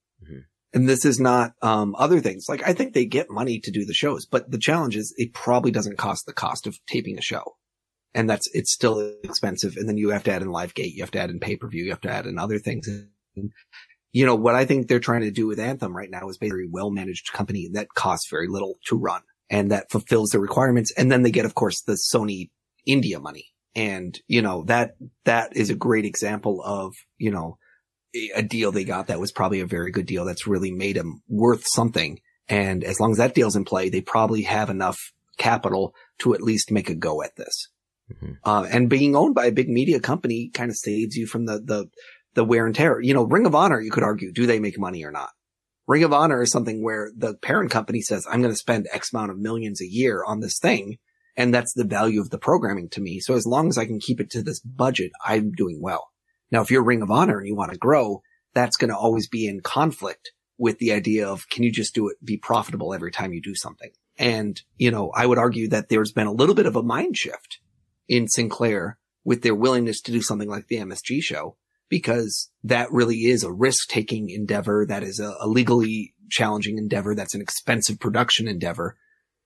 And 0.74 0.88
this 0.88 1.04
is 1.04 1.20
not, 1.20 1.52
um, 1.62 1.94
other 1.96 2.20
things. 2.20 2.46
Like 2.48 2.66
I 2.66 2.72
think 2.72 2.92
they 2.92 3.06
get 3.06 3.30
money 3.30 3.60
to 3.60 3.70
do 3.70 3.86
the 3.86 3.94
shows, 3.94 4.26
but 4.26 4.50
the 4.50 4.58
challenge 4.58 4.96
is 4.96 5.14
it 5.16 5.32
probably 5.32 5.70
doesn't 5.70 5.98
cost 5.98 6.26
the 6.26 6.32
cost 6.32 6.66
of 6.66 6.76
taping 6.86 7.16
a 7.16 7.22
show. 7.22 7.56
And 8.12 8.28
that's, 8.28 8.48
it's 8.52 8.72
still 8.72 9.14
expensive. 9.22 9.76
And 9.76 9.88
then 9.88 9.96
you 9.96 10.10
have 10.10 10.24
to 10.24 10.32
add 10.32 10.42
in 10.42 10.50
live 10.50 10.74
gate. 10.74 10.94
You 10.94 11.02
have 11.02 11.10
to 11.12 11.20
add 11.20 11.30
in 11.30 11.40
pay 11.40 11.56
per 11.56 11.68
view. 11.68 11.84
You 11.84 11.90
have 11.90 12.00
to 12.02 12.10
add 12.10 12.26
in 12.26 12.38
other 12.38 12.58
things. 12.58 12.88
And, 12.88 13.50
you 14.12 14.26
know, 14.26 14.34
what 14.34 14.54
I 14.54 14.64
think 14.64 14.86
they're 14.86 15.00
trying 15.00 15.22
to 15.22 15.30
do 15.30 15.46
with 15.46 15.58
Anthem 15.58 15.96
right 15.96 16.10
now 16.10 16.28
is 16.28 16.38
basically 16.38 16.64
a 16.64 16.70
well 16.70 16.90
managed 16.90 17.32
company 17.32 17.70
that 17.72 17.94
costs 17.94 18.28
very 18.30 18.48
little 18.48 18.74
to 18.86 18.98
run 18.98 19.22
and 19.50 19.70
that 19.70 19.90
fulfills 19.90 20.30
the 20.30 20.38
requirements. 20.38 20.92
And 20.96 21.10
then 21.10 21.22
they 21.22 21.30
get, 21.30 21.44
of 21.44 21.54
course, 21.54 21.82
the 21.82 21.94
Sony 21.94 22.50
India 22.86 23.18
money. 23.18 23.46
And, 23.76 24.16
you 24.28 24.42
know, 24.42 24.64
that, 24.66 24.92
that 25.24 25.56
is 25.56 25.70
a 25.70 25.74
great 25.74 26.04
example 26.04 26.62
of, 26.62 26.94
you 27.18 27.32
know, 27.32 27.58
a- 28.14 28.42
deal 28.42 28.72
they 28.72 28.84
got 28.84 29.08
that 29.08 29.20
was 29.20 29.32
probably 29.32 29.60
a 29.60 29.66
very 29.66 29.90
good 29.90 30.06
deal 30.06 30.24
that's 30.24 30.46
really 30.46 30.70
made 30.70 30.96
them 30.96 31.22
worth 31.28 31.64
something. 31.66 32.18
And 32.48 32.84
as 32.84 33.00
long 33.00 33.12
as 33.12 33.18
that 33.18 33.34
deal's 33.34 33.56
in 33.56 33.64
play, 33.64 33.88
they 33.88 34.00
probably 34.00 34.42
have 34.42 34.70
enough 34.70 34.98
capital 35.38 35.94
to 36.18 36.34
at 36.34 36.42
least 36.42 36.70
make 36.70 36.88
a 36.90 36.94
go 36.94 37.22
at 37.22 37.36
this. 37.36 37.68
Mhm. 38.12 38.36
Uh, 38.44 38.66
and 38.70 38.90
being 38.90 39.16
owned 39.16 39.34
by 39.34 39.46
a 39.46 39.52
big 39.52 39.68
media 39.68 39.98
company 39.98 40.50
kind 40.52 40.70
of 40.70 40.76
saves 40.76 41.16
you 41.16 41.26
from 41.26 41.46
the, 41.46 41.60
the, 41.60 41.86
the 42.34 42.44
wear 42.44 42.66
and 42.66 42.74
tear. 42.74 43.00
You 43.00 43.14
know, 43.14 43.24
Ring 43.24 43.46
of 43.46 43.54
Honor, 43.54 43.80
you 43.80 43.90
could 43.90 44.02
argue, 44.02 44.32
do 44.32 44.46
they 44.46 44.60
make 44.60 44.78
money 44.78 45.04
or 45.04 45.10
not? 45.10 45.30
Ring 45.86 46.04
of 46.04 46.12
Honor 46.12 46.42
is 46.42 46.50
something 46.50 46.82
where 46.82 47.10
the 47.16 47.34
parent 47.34 47.70
company 47.70 48.00
says, 48.00 48.26
I'm 48.28 48.40
going 48.42 48.52
to 48.52 48.58
spend 48.58 48.88
X 48.92 49.12
amount 49.12 49.30
of 49.30 49.38
millions 49.38 49.80
a 49.80 49.86
year 49.86 50.22
on 50.24 50.40
this 50.40 50.58
thing. 50.58 50.98
And 51.36 51.52
that's 51.52 51.72
the 51.72 51.84
value 51.84 52.20
of 52.20 52.30
the 52.30 52.38
programming 52.38 52.88
to 52.90 53.00
me. 53.00 53.20
So 53.20 53.34
as 53.34 53.46
long 53.46 53.68
as 53.68 53.76
I 53.76 53.86
can 53.86 53.98
keep 54.00 54.20
it 54.20 54.30
to 54.30 54.42
this 54.42 54.60
budget, 54.60 55.10
I'm 55.24 55.50
doing 55.52 55.80
well. 55.82 56.08
Now, 56.54 56.62
if 56.62 56.70
you're 56.70 56.84
Ring 56.84 57.02
of 57.02 57.10
Honor 57.10 57.38
and 57.38 57.48
you 57.48 57.56
want 57.56 57.72
to 57.72 57.78
grow, 57.78 58.22
that's 58.54 58.76
going 58.76 58.90
to 58.90 58.96
always 58.96 59.26
be 59.26 59.48
in 59.48 59.60
conflict 59.60 60.30
with 60.56 60.78
the 60.78 60.92
idea 60.92 61.28
of 61.28 61.48
can 61.48 61.64
you 61.64 61.72
just 61.72 61.96
do 61.96 62.08
it, 62.08 62.24
be 62.24 62.36
profitable 62.36 62.94
every 62.94 63.10
time 63.10 63.32
you 63.32 63.42
do 63.42 63.56
something? 63.56 63.90
And, 64.20 64.62
you 64.76 64.92
know, 64.92 65.10
I 65.16 65.26
would 65.26 65.36
argue 65.36 65.68
that 65.70 65.88
there's 65.88 66.12
been 66.12 66.28
a 66.28 66.32
little 66.32 66.54
bit 66.54 66.66
of 66.66 66.76
a 66.76 66.82
mind 66.84 67.16
shift 67.16 67.58
in 68.06 68.28
Sinclair 68.28 68.98
with 69.24 69.42
their 69.42 69.56
willingness 69.56 70.00
to 70.02 70.12
do 70.12 70.22
something 70.22 70.48
like 70.48 70.68
the 70.68 70.76
MSG 70.76 71.22
show 71.22 71.56
because 71.88 72.52
that 72.62 72.92
really 72.92 73.24
is 73.24 73.42
a 73.42 73.50
risk 73.50 73.88
taking 73.88 74.30
endeavor. 74.30 74.86
That 74.86 75.02
is 75.02 75.18
a, 75.18 75.34
a, 75.40 75.48
legally 75.48 76.14
challenging 76.30 76.78
endeavor. 76.78 77.16
That's 77.16 77.34
an 77.34 77.40
expensive 77.40 77.98
production 77.98 78.46
endeavor. 78.46 78.96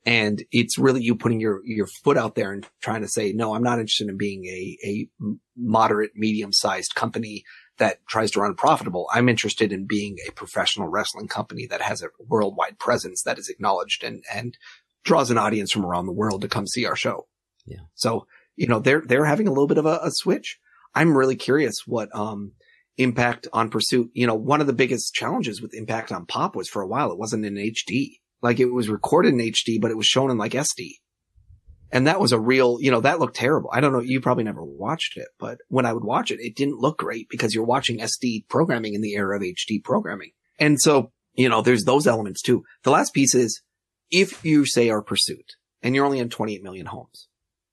And 0.05 0.43
it's 0.53 0.79
really 0.79 1.03
you 1.03 1.15
putting 1.15 1.41
your, 1.41 1.61
your 1.65 1.87
foot 1.87 2.17
out 2.17 2.35
there 2.35 2.53
and 2.53 2.67
trying 2.81 3.03
to 3.03 3.09
say, 3.09 3.33
no, 3.33 3.55
I'm 3.55 3.63
not 3.63 3.79
interested 3.79 4.09
in 4.09 4.17
being 4.17 4.47
a, 4.47 4.79
a 4.85 5.09
moderate, 5.57 6.13
medium 6.15 6.53
sized 6.53 6.95
company 6.95 7.45
that 7.79 7.99
tries 8.09 8.31
to 8.33 8.41
run 8.41 8.55
profitable. 8.55 9.09
I'm 9.13 9.29
interested 9.29 9.73
in 9.73 9.87
being 9.87 10.17
a 10.27 10.33
professional 10.33 10.89
wrestling 10.89 11.29
company 11.29 11.67
that 11.67 11.83
has 11.83 12.03
a 12.03 12.09
worldwide 12.27 12.79
presence 12.79 13.23
that 13.23 13.39
is 13.39 13.49
acknowledged 13.49 14.03
and, 14.03 14.25
and 14.33 14.57
draws 15.05 15.31
an 15.31 15.39
audience 15.39 15.73
from 15.73 15.85
around 15.85 16.07
the 16.07 16.13
world 16.13 16.43
to 16.43 16.49
come 16.49 16.67
see 16.67 16.87
our 16.87 16.97
show. 16.97 17.27
Yeah. 17.67 17.83
So, 17.95 18.27
you 18.57 18.67
know, 18.67 18.81
they're, 18.81 19.03
they're 19.05 19.25
having 19.25 19.47
a 19.47 19.53
little 19.53 19.67
bit 19.67 19.79
of 19.79 19.87
a, 19.87 20.01
a 20.03 20.11
switch. 20.11 20.59
I'm 20.95 21.17
really 21.17 21.37
curious 21.37 21.87
what, 21.87 22.09
um, 22.15 22.53
impact 22.99 23.47
on 23.53 23.71
pursuit. 23.71 24.11
You 24.13 24.27
know, 24.27 24.35
one 24.35 24.61
of 24.61 24.67
the 24.67 24.73
biggest 24.73 25.15
challenges 25.15 25.63
with 25.63 25.73
impact 25.73 26.13
on 26.13 26.27
pop 26.27 26.57
was 26.57 26.69
for 26.69 26.83
a 26.83 26.87
while, 26.87 27.13
it 27.13 27.19
wasn't 27.19 27.47
in 27.47 27.55
HD. 27.55 28.19
Like 28.43 28.61
it 28.61 28.67
was 28.67 28.89
recorded 28.89 29.35
in 29.35 29.41
HD, 29.41 29.81
but 29.81 29.91
it 29.91 29.97
was 29.97 30.07
shown 30.07 30.31
in 30.31 30.39
like 30.39 30.53
SD. 30.53 30.93
And 31.91 32.07
that 32.07 32.21
was 32.21 32.33
a 32.33 32.41
real, 32.41 32.79
you 32.81 32.91
know, 32.91 33.01
that 33.01 33.19
looked 33.19 33.37
terrible. 33.37 33.71
I 33.73 33.81
don't 33.81 33.93
know. 33.93 34.01
You 34.01 34.21
probably 34.21 34.45
never 34.45 34.63
watched 34.63 35.17
it, 35.17 35.29
but 35.39 35.59
when 35.69 35.87
I 35.87 35.93
would 35.93 36.05
watch 36.05 36.31
it, 36.31 36.41
it 36.41 36.55
didn't 36.55 36.79
look 36.79 36.99
great 36.99 37.29
because 37.31 37.55
you're 37.55 37.65
watching 37.65 37.99
SD 37.99 38.47
programming 38.49 38.95
in 38.95 39.01
the 39.01 39.15
era 39.15 39.37
of 39.37 39.43
HD 39.43 39.83
programming. 39.83 40.33
And 40.59 40.79
so, 40.81 41.13
you 41.35 41.49
know, 41.49 41.63
there's 41.63 41.85
those 41.85 42.07
elements 42.07 42.43
too. 42.43 42.65
The 42.83 42.91
last 42.91 43.15
piece 43.15 43.35
is 43.35 43.63
if 44.11 44.45
you 44.45 44.67
say 44.67 44.91
our 44.91 45.03
pursuit 45.03 45.53
and 45.83 45.95
you're 45.95 46.05
only 46.05 46.19
in 46.19 46.29
28 46.29 46.63
million 46.63 46.87
homes, 46.87 47.29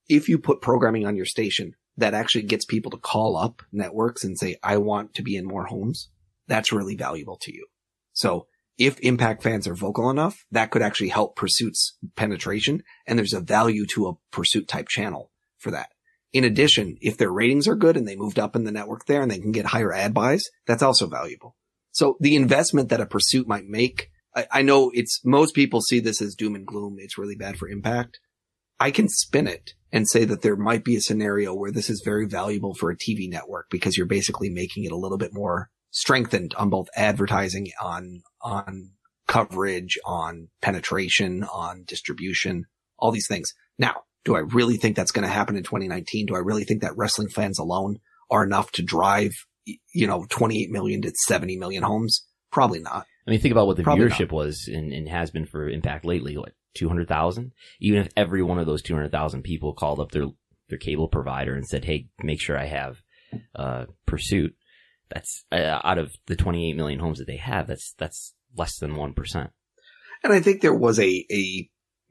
if 0.08 0.28
you 0.28 0.38
put 0.38 0.62
programming 0.62 1.06
on 1.06 1.16
your 1.16 1.26
station 1.26 1.74
that 1.98 2.14
actually 2.14 2.42
gets 2.42 2.64
people 2.64 2.90
to 2.92 2.98
call 2.98 3.36
up 3.36 3.62
networks 3.72 4.24
and 4.24 4.38
say, 4.38 4.56
I 4.62 4.78
want 4.78 5.14
to 5.14 5.22
be 5.22 5.36
in 5.36 5.44
more 5.44 5.66
homes, 5.66 6.08
that's 6.46 6.72
really 6.72 6.96
valuable 6.96 7.36
to 7.42 7.52
you. 7.52 7.66
So 8.12 8.46
if 8.78 8.98
impact 9.00 9.42
fans 9.42 9.66
are 9.66 9.74
vocal 9.74 10.10
enough, 10.10 10.44
that 10.50 10.70
could 10.70 10.82
actually 10.82 11.08
help 11.08 11.36
pursuits 11.36 11.96
penetration. 12.14 12.82
And 13.06 13.18
there's 13.18 13.32
a 13.32 13.40
value 13.40 13.86
to 13.94 14.08
a 14.08 14.14
pursuit 14.30 14.68
type 14.68 14.88
channel 14.88 15.30
for 15.58 15.70
that. 15.70 15.90
In 16.32 16.44
addition, 16.44 16.98
if 17.00 17.16
their 17.16 17.32
ratings 17.32 17.66
are 17.66 17.76
good 17.76 17.96
and 17.96 18.06
they 18.06 18.16
moved 18.16 18.38
up 18.38 18.54
in 18.54 18.64
the 18.64 18.72
network 18.72 19.06
there 19.06 19.22
and 19.22 19.30
they 19.30 19.38
can 19.38 19.52
get 19.52 19.66
higher 19.66 19.92
ad 19.92 20.12
buys, 20.12 20.44
that's 20.66 20.82
also 20.82 21.06
valuable. 21.06 21.56
So 21.92 22.16
the 22.20 22.36
investment 22.36 22.90
that 22.90 23.00
a 23.00 23.06
pursuit 23.06 23.48
might 23.48 23.66
make, 23.66 24.10
I, 24.34 24.46
I 24.50 24.62
know 24.62 24.90
it's 24.92 25.22
most 25.24 25.54
people 25.54 25.80
see 25.80 26.00
this 26.00 26.20
as 26.20 26.34
doom 26.34 26.54
and 26.54 26.66
gloom. 26.66 26.96
It's 26.98 27.16
really 27.16 27.36
bad 27.36 27.56
for 27.56 27.68
impact. 27.68 28.20
I 28.78 28.90
can 28.90 29.08
spin 29.08 29.46
it 29.46 29.72
and 29.90 30.06
say 30.06 30.26
that 30.26 30.42
there 30.42 30.56
might 30.56 30.84
be 30.84 30.96
a 30.96 31.00
scenario 31.00 31.54
where 31.54 31.72
this 31.72 31.88
is 31.88 32.02
very 32.04 32.26
valuable 32.26 32.74
for 32.74 32.90
a 32.90 32.96
TV 32.96 33.30
network 33.30 33.68
because 33.70 33.96
you're 33.96 34.04
basically 34.04 34.50
making 34.50 34.84
it 34.84 34.92
a 34.92 34.96
little 34.96 35.16
bit 35.16 35.32
more 35.32 35.70
strengthened 35.96 36.54
on 36.58 36.68
both 36.68 36.88
advertising, 36.94 37.72
on, 37.80 38.20
on 38.42 38.90
coverage, 39.26 39.96
on 40.04 40.48
penetration, 40.60 41.42
on 41.44 41.84
distribution, 41.86 42.66
all 42.98 43.10
these 43.10 43.26
things. 43.26 43.54
Now, 43.78 44.02
do 44.22 44.36
I 44.36 44.40
really 44.40 44.76
think 44.76 44.94
that's 44.94 45.10
going 45.10 45.26
to 45.26 45.32
happen 45.32 45.56
in 45.56 45.62
2019? 45.62 46.26
Do 46.26 46.34
I 46.34 46.40
really 46.40 46.64
think 46.64 46.82
that 46.82 46.94
wrestling 46.98 47.30
fans 47.30 47.58
alone 47.58 47.96
are 48.30 48.44
enough 48.44 48.70
to 48.72 48.82
drive, 48.82 49.32
you 49.64 50.06
know, 50.06 50.26
28 50.28 50.70
million 50.70 51.00
to 51.00 51.12
70 51.26 51.56
million 51.56 51.82
homes? 51.82 52.26
Probably 52.52 52.80
not. 52.80 53.06
I 53.26 53.30
mean, 53.30 53.40
think 53.40 53.52
about 53.52 53.66
what 53.66 53.78
the 53.78 53.82
Probably 53.82 54.04
viewership 54.04 54.32
not. 54.32 54.32
was 54.32 54.68
and, 54.70 54.92
and 54.92 55.08
has 55.08 55.30
been 55.30 55.46
for 55.46 55.66
Impact 55.66 56.04
lately. 56.04 56.36
What, 56.36 56.52
200,000? 56.74 57.52
Even 57.80 58.00
if 58.00 58.08
every 58.18 58.42
one 58.42 58.58
of 58.58 58.66
those 58.66 58.82
200,000 58.82 59.42
people 59.42 59.72
called 59.72 59.98
up 59.98 60.12
their, 60.12 60.26
their 60.68 60.78
cable 60.78 61.08
provider 61.08 61.54
and 61.54 61.66
said, 61.66 61.86
Hey, 61.86 62.08
make 62.22 62.42
sure 62.42 62.58
I 62.58 62.66
have, 62.66 62.98
uh, 63.54 63.86
Pursuit 64.04 64.54
that's 65.08 65.44
uh, 65.52 65.80
out 65.84 65.98
of 65.98 66.12
the 66.26 66.36
28 66.36 66.76
million 66.76 66.98
homes 66.98 67.18
that 67.18 67.26
they 67.26 67.36
have. 67.36 67.66
That's 67.66 67.94
that's 67.98 68.34
less 68.56 68.78
than 68.78 68.96
one 68.96 69.14
percent. 69.14 69.50
And 70.22 70.32
I 70.32 70.40
think 70.40 70.60
there 70.60 70.74
was 70.74 70.98
a 70.98 71.24
a 71.30 71.68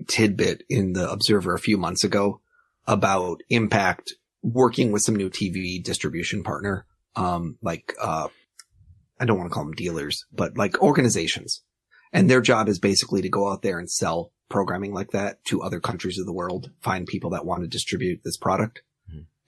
tidbit 0.08 0.64
in 0.70 0.94
the 0.94 1.10
Observer 1.10 1.54
a 1.54 1.60
few 1.60 1.78
months 1.78 2.04
ago 2.04 2.42
about 2.88 3.42
Impact 3.50 4.14
working 4.44 4.92
with 4.92 5.02
some 5.02 5.16
new 5.16 5.30
TV 5.30 5.84
distribution 5.84 6.44
partner, 6.44 6.86
um, 7.16 7.58
like 7.62 7.96
uh, 8.02 8.28
I 9.20 9.26
don't 9.26 9.38
want 9.38 9.50
to 9.50 9.54
call 9.54 9.66
them 9.66 9.74
dealers, 9.74 10.26
but 10.32 10.58
like 10.58 10.82
organizations, 10.82 11.64
and 12.14 12.30
their 12.30 12.42
job 12.42 12.70
is 12.70 12.80
basically 12.80 13.22
to 13.22 13.30
go 13.30 13.52
out 13.52 13.62
there 13.62 13.80
and 13.80 13.90
sell 13.90 14.32
programming 14.50 14.94
like 14.94 15.12
that 15.12 15.44
to 15.46 15.62
other 15.62 15.80
countries 15.80 16.20
of 16.20 16.26
the 16.26 16.34
world, 16.34 16.72
find 16.82 17.08
people 17.08 17.32
that 17.32 17.46
want 17.46 17.64
to 17.64 17.68
distribute 17.68 18.22
this 18.24 18.38
product. 18.38 18.84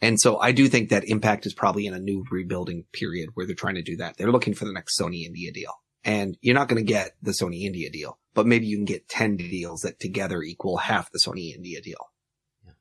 And 0.01 0.19
so 0.19 0.38
I 0.38 0.51
do 0.51 0.67
think 0.67 0.89
that 0.89 1.07
Impact 1.07 1.45
is 1.45 1.53
probably 1.53 1.88
in 1.88 1.93
a 1.93 1.99
new 1.99 2.23
rebuilding 2.29 2.86
period 2.93 3.29
where 3.33 3.45
they're 3.45 3.55
trying 3.55 3.75
to 3.75 3.81
do 3.81 3.97
that. 3.97 4.17
They're 4.17 4.31
looking 4.31 4.53
for 4.53 4.65
the 4.65 4.73
next 4.73 4.99
Sony 4.99 5.25
India 5.25 5.51
deal. 5.51 5.73
And 6.03 6.38
you're 6.41 6.55
not 6.55 6.67
going 6.67 6.83
to 6.83 6.91
get 6.91 7.15
the 7.21 7.31
Sony 7.31 7.63
India 7.63 7.89
deal, 7.89 8.19
but 8.33 8.45
maybe 8.45 8.67
you 8.67 8.77
can 8.77 8.86
get 8.86 9.10
10 9.10 9.38
deals 9.38 9.81
that 9.81 9.99
together 9.99 10.41
equal 10.43 10.77
half 10.77 11.12
the 11.12 11.19
Sony 11.25 11.53
India 11.53 11.81
deal. 11.81 12.12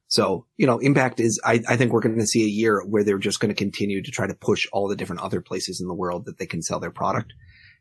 So, 0.08 0.46
you 0.56 0.66
know, 0.66 0.78
Impact 0.78 1.18
is, 1.18 1.40
I, 1.44 1.62
I 1.68 1.76
think 1.76 1.92
we're 1.92 2.00
going 2.00 2.18
to 2.18 2.26
see 2.26 2.44
a 2.44 2.48
year 2.48 2.84
where 2.86 3.02
they're 3.02 3.18
just 3.18 3.40
going 3.40 3.48
to 3.48 3.56
continue 3.56 4.02
to 4.02 4.10
try 4.10 4.26
to 4.26 4.34
push 4.34 4.66
all 4.72 4.86
the 4.86 4.94
different 4.94 5.22
other 5.22 5.40
places 5.40 5.80
in 5.80 5.88
the 5.88 5.94
world 5.94 6.26
that 6.26 6.38
they 6.38 6.46
can 6.46 6.62
sell 6.62 6.78
their 6.78 6.92
product. 6.92 7.32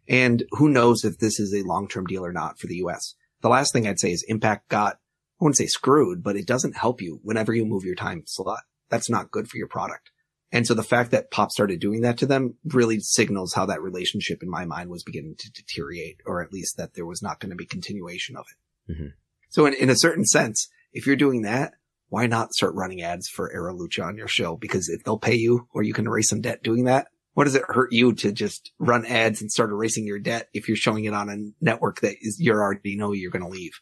And 0.08 0.44
who 0.52 0.70
knows 0.70 1.04
if 1.04 1.20
this 1.20 1.40
is 1.40 1.54
a 1.54 1.68
long-term 1.68 2.06
deal 2.06 2.26
or 2.26 2.34
not 2.34 2.58
for 2.58 2.68
the 2.68 2.78
US. 2.78 3.16
The 3.42 3.50
last 3.50 3.74
thing 3.74 3.88
I'd 3.88 4.00
say 4.00 4.12
is 4.12 4.26
Impact 4.28 4.70
got, 4.70 4.96
I 5.40 5.44
wouldn't 5.44 5.58
say 5.58 5.68
screwed, 5.68 6.24
but 6.24 6.36
it 6.36 6.48
doesn't 6.48 6.78
help 6.78 7.02
you 7.02 7.20
whenever 7.22 7.54
you 7.54 7.66
move 7.66 7.84
your 7.84 7.96
time 7.96 8.24
slot 8.26 8.62
that's 8.90 9.10
not 9.10 9.32
good 9.32 9.48
for 9.48 9.58
your 9.58 9.68
product. 9.68 10.12
And 10.52 10.66
so 10.66 10.74
the 10.74 10.84
fact 10.84 11.12
that 11.12 11.32
Pop 11.32 11.52
started 11.52 11.80
doing 11.80 12.02
that 12.02 12.18
to 12.20 12.26
them 12.26 12.56
really 12.64 13.00
signals 13.00 13.54
how 13.54 13.66
that 13.66 13.82
relationship 13.82 14.42
in 14.42 14.50
my 14.50 14.66
mind 14.66 14.90
was 14.90 15.04
beginning 15.04 15.36
to 15.40 15.52
deteriorate, 15.52 16.22
or 16.26 16.42
at 16.42 16.54
least 16.54 16.78
that 16.78 16.94
there 16.94 17.06
was 17.06 17.22
not 17.22 17.40
going 17.40 17.50
to 17.50 17.56
be 17.56 17.66
continuation 17.66 18.38
of 18.38 18.46
it. 18.50 18.94
Mm-hmm. 18.94 19.08
So 19.50 19.66
in, 19.66 19.74
in 19.74 19.90
a 19.90 19.98
certain 19.98 20.26
sense, 20.26 20.70
if 20.94 21.06
you're 21.06 21.16
doing 21.16 21.42
that, 21.42 21.74
why 22.10 22.28
not 22.28 22.54
start 22.54 22.76
running 22.76 23.02
ads 23.02 23.28
for 23.28 23.52
Aro 23.54 23.78
Lucha 23.78 24.06
on 24.06 24.16
your 24.16 24.28
show? 24.28 24.56
Because 24.56 24.88
if 24.88 25.04
they'll 25.04 25.18
pay 25.18 25.36
you 25.36 25.68
or 25.74 25.84
you 25.84 25.94
can 25.94 26.06
erase 26.06 26.30
some 26.30 26.42
debt 26.42 26.64
doing 26.64 26.86
that, 26.86 27.08
what 27.34 27.44
does 27.44 27.56
it 27.56 27.64
hurt 27.68 27.92
you 27.92 28.14
to 28.14 28.32
just 28.32 28.72
run 28.80 29.06
ads 29.06 29.42
and 29.42 29.52
start 29.52 29.72
erasing 29.72 30.08
your 30.08 30.20
debt 30.20 30.48
if 30.54 30.70
you're 30.70 30.78
showing 30.78 31.04
it 31.04 31.14
on 31.14 31.30
a 31.30 31.36
network 31.60 32.00
that 32.00 32.16
is, 32.22 32.40
you 32.40 32.54
already 32.54 32.96
know 32.96 33.12
you're 33.12 33.32
going 33.32 33.44
to 33.44 33.50
leave? 33.50 33.82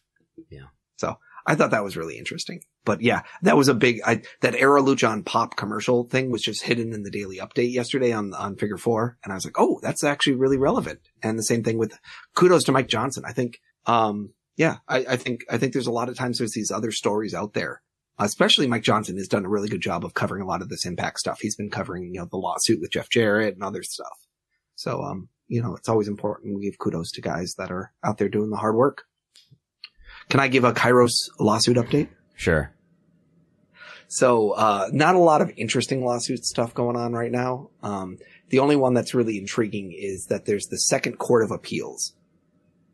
Yeah. 0.49 0.67
So 0.95 1.17
I 1.45 1.55
thought 1.55 1.71
that 1.71 1.83
was 1.83 1.97
really 1.97 2.17
interesting. 2.17 2.61
But 2.85 3.01
yeah, 3.01 3.23
that 3.41 3.57
was 3.57 3.67
a 3.67 3.73
big, 3.73 4.01
I, 4.05 4.21
that 4.41 4.53
Aro 4.53 4.85
Lucha 4.85 5.25
pop 5.25 5.55
commercial 5.55 6.05
thing 6.05 6.31
was 6.31 6.41
just 6.41 6.63
hidden 6.63 6.93
in 6.93 7.03
the 7.03 7.11
daily 7.11 7.37
update 7.37 7.73
yesterday 7.73 8.11
on, 8.11 8.33
on 8.33 8.55
figure 8.55 8.77
four. 8.77 9.17
And 9.23 9.31
I 9.31 9.35
was 9.35 9.45
like, 9.45 9.59
Oh, 9.59 9.79
that's 9.81 10.03
actually 10.03 10.35
really 10.35 10.57
relevant. 10.57 10.99
And 11.21 11.37
the 11.37 11.43
same 11.43 11.63
thing 11.63 11.77
with 11.77 11.99
kudos 12.35 12.63
to 12.65 12.71
Mike 12.71 12.87
Johnson. 12.87 13.23
I 13.25 13.33
think, 13.33 13.59
um, 13.85 14.33
yeah, 14.55 14.77
I, 14.87 15.05
I 15.09 15.15
think, 15.17 15.41
I 15.49 15.57
think 15.57 15.73
there's 15.73 15.87
a 15.87 15.91
lot 15.91 16.09
of 16.09 16.15
times 16.15 16.37
there's 16.37 16.53
these 16.53 16.71
other 16.71 16.91
stories 16.91 17.33
out 17.33 17.53
there. 17.53 17.81
Especially 18.19 18.67
Mike 18.67 18.83
Johnson 18.83 19.17
has 19.17 19.27
done 19.27 19.43
a 19.43 19.49
really 19.49 19.67
good 19.67 19.81
job 19.81 20.05
of 20.05 20.13
covering 20.13 20.43
a 20.43 20.45
lot 20.45 20.61
of 20.61 20.69
this 20.69 20.85
impact 20.85 21.19
stuff. 21.19 21.39
He's 21.41 21.55
been 21.55 21.71
covering, 21.71 22.13
you 22.13 22.19
know, 22.19 22.27
the 22.29 22.37
lawsuit 22.37 22.79
with 22.79 22.91
Jeff 22.91 23.09
Jarrett 23.09 23.55
and 23.55 23.63
other 23.63 23.81
stuff. 23.81 24.27
So, 24.75 25.01
um, 25.01 25.29
you 25.47 25.61
know, 25.61 25.75
it's 25.75 25.89
always 25.89 26.07
important 26.07 26.55
we 26.55 26.65
give 26.65 26.77
kudos 26.77 27.11
to 27.11 27.21
guys 27.21 27.55
that 27.57 27.71
are 27.71 27.91
out 28.03 28.19
there 28.19 28.29
doing 28.29 28.51
the 28.51 28.57
hard 28.57 28.75
work. 28.75 29.05
Can 30.29 30.39
I 30.39 30.47
give 30.47 30.63
a 30.63 30.73
Kyros 30.73 31.29
lawsuit 31.39 31.77
update? 31.77 32.09
Sure. 32.35 32.73
So, 34.07 34.51
uh, 34.51 34.89
not 34.91 35.15
a 35.15 35.19
lot 35.19 35.41
of 35.41 35.51
interesting 35.57 36.05
lawsuit 36.05 36.45
stuff 36.45 36.73
going 36.73 36.95
on 36.95 37.13
right 37.13 37.31
now. 37.31 37.71
Um, 37.81 38.19
the 38.49 38.59
only 38.59 38.75
one 38.75 38.93
that's 38.93 39.15
really 39.15 39.39
intriguing 39.39 39.91
is 39.91 40.27
that 40.27 40.45
there's 40.45 40.67
the 40.67 40.77
second 40.77 41.17
court 41.17 41.43
of 41.43 41.49
appeals. 41.49 42.13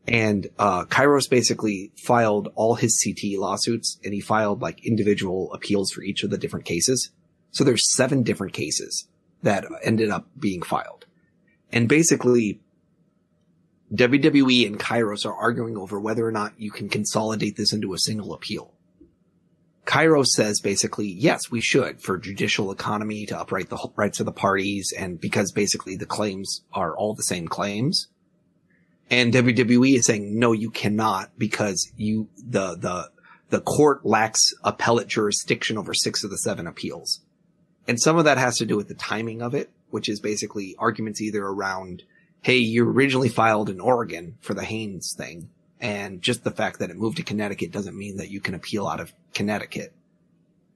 And, 0.08 0.48
uh, 0.58 0.86
Kyros 0.86 1.30
basically 1.30 1.92
filed 1.98 2.54
all 2.56 2.76
his 2.76 3.04
CT 3.04 3.38
lawsuits 3.38 4.00
and 4.04 4.14
he 4.14 4.22
filed 4.22 4.62
like 4.62 4.86
individual 4.86 5.52
appeals 5.52 5.92
for 5.92 6.02
each 6.02 6.24
of 6.24 6.30
the 6.30 6.38
different 6.38 6.66
cases. 6.66 7.12
So 7.52 7.64
there's 7.64 7.94
seven 7.94 8.24
different 8.24 8.54
cases 8.54 9.08
that 9.44 9.66
ended 9.84 10.10
up 10.10 10.28
being 10.40 10.62
filed. 10.62 11.06
And 11.72 11.90
basically 11.90 12.62
WWE 13.94 14.68
and 14.68 14.80
Kyros 14.80 15.26
are 15.26 15.34
arguing 15.34 15.78
over 15.78 16.00
whether 16.00 16.26
or 16.26 16.32
not 16.32 16.54
you 16.58 16.72
can 16.72 16.90
consolidate 16.90 17.56
this 17.56 17.74
into 17.74 17.94
a 17.94 18.00
single 18.00 18.34
appeal. 18.34 18.74
Kyros 19.86 20.28
says 20.28 20.62
basically, 20.62 21.08
yes, 21.08 21.50
we 21.50 21.62
should 21.62 22.00
for 22.00 22.20
judicial 22.20 22.72
economy 22.72 23.26
to 23.26 23.40
upright 23.40 23.70
the 23.70 23.90
rights 23.96 24.20
of 24.20 24.28
the 24.28 24.32
parties 24.32 24.94
and 24.96 25.20
because 25.20 25.52
basically 25.52 25.96
the 25.96 26.06
claims 26.06 26.62
are 26.72 26.96
all 26.96 27.16
the 27.16 27.24
same 27.24 27.48
claims. 27.48 28.08
And 29.10 29.34
WWE 29.34 29.96
is 29.96 30.06
saying, 30.06 30.38
no, 30.38 30.52
you 30.52 30.70
cannot 30.70 31.32
because 31.40 31.92
you, 31.98 32.30
the, 32.38 32.76
the, 32.76 33.10
the 33.50 33.62
court 33.62 34.06
lacks 34.06 34.54
appellate 34.64 35.08
jurisdiction 35.08 35.80
over 35.80 35.96
six 35.96 36.24
of 36.24 36.30
the 36.30 36.38
seven 36.38 36.68
appeals. 36.68 37.22
And 37.88 38.00
some 38.00 38.18
of 38.18 38.26
that 38.26 38.38
has 38.38 38.58
to 38.58 38.68
do 38.68 38.78
with 38.78 38.88
the 38.88 38.94
timing 38.94 39.42
of 39.42 39.56
it, 39.56 39.72
which 39.90 40.08
is 40.08 40.20
basically 40.20 40.76
arguments 40.78 41.20
either 41.20 41.44
around, 41.44 42.04
Hey, 42.42 42.58
you 42.58 42.90
originally 42.90 43.30
filed 43.30 43.70
in 43.70 43.80
Oregon 43.80 44.38
for 44.40 44.54
the 44.54 44.64
Haynes 44.64 45.14
thing. 45.18 45.50
And 45.82 46.22
just 46.22 46.44
the 46.44 46.52
fact 46.52 46.80
that 46.80 46.90
it 46.90 46.98
moved 46.98 47.18
to 47.18 47.24
Connecticut 47.24 47.72
doesn't 47.72 47.98
mean 47.98 48.18
that 48.18 48.30
you 48.30 48.42
can 48.42 48.54
appeal 48.54 48.88
out 48.88 49.00
of 49.00 49.14
Connecticut. 49.34 49.94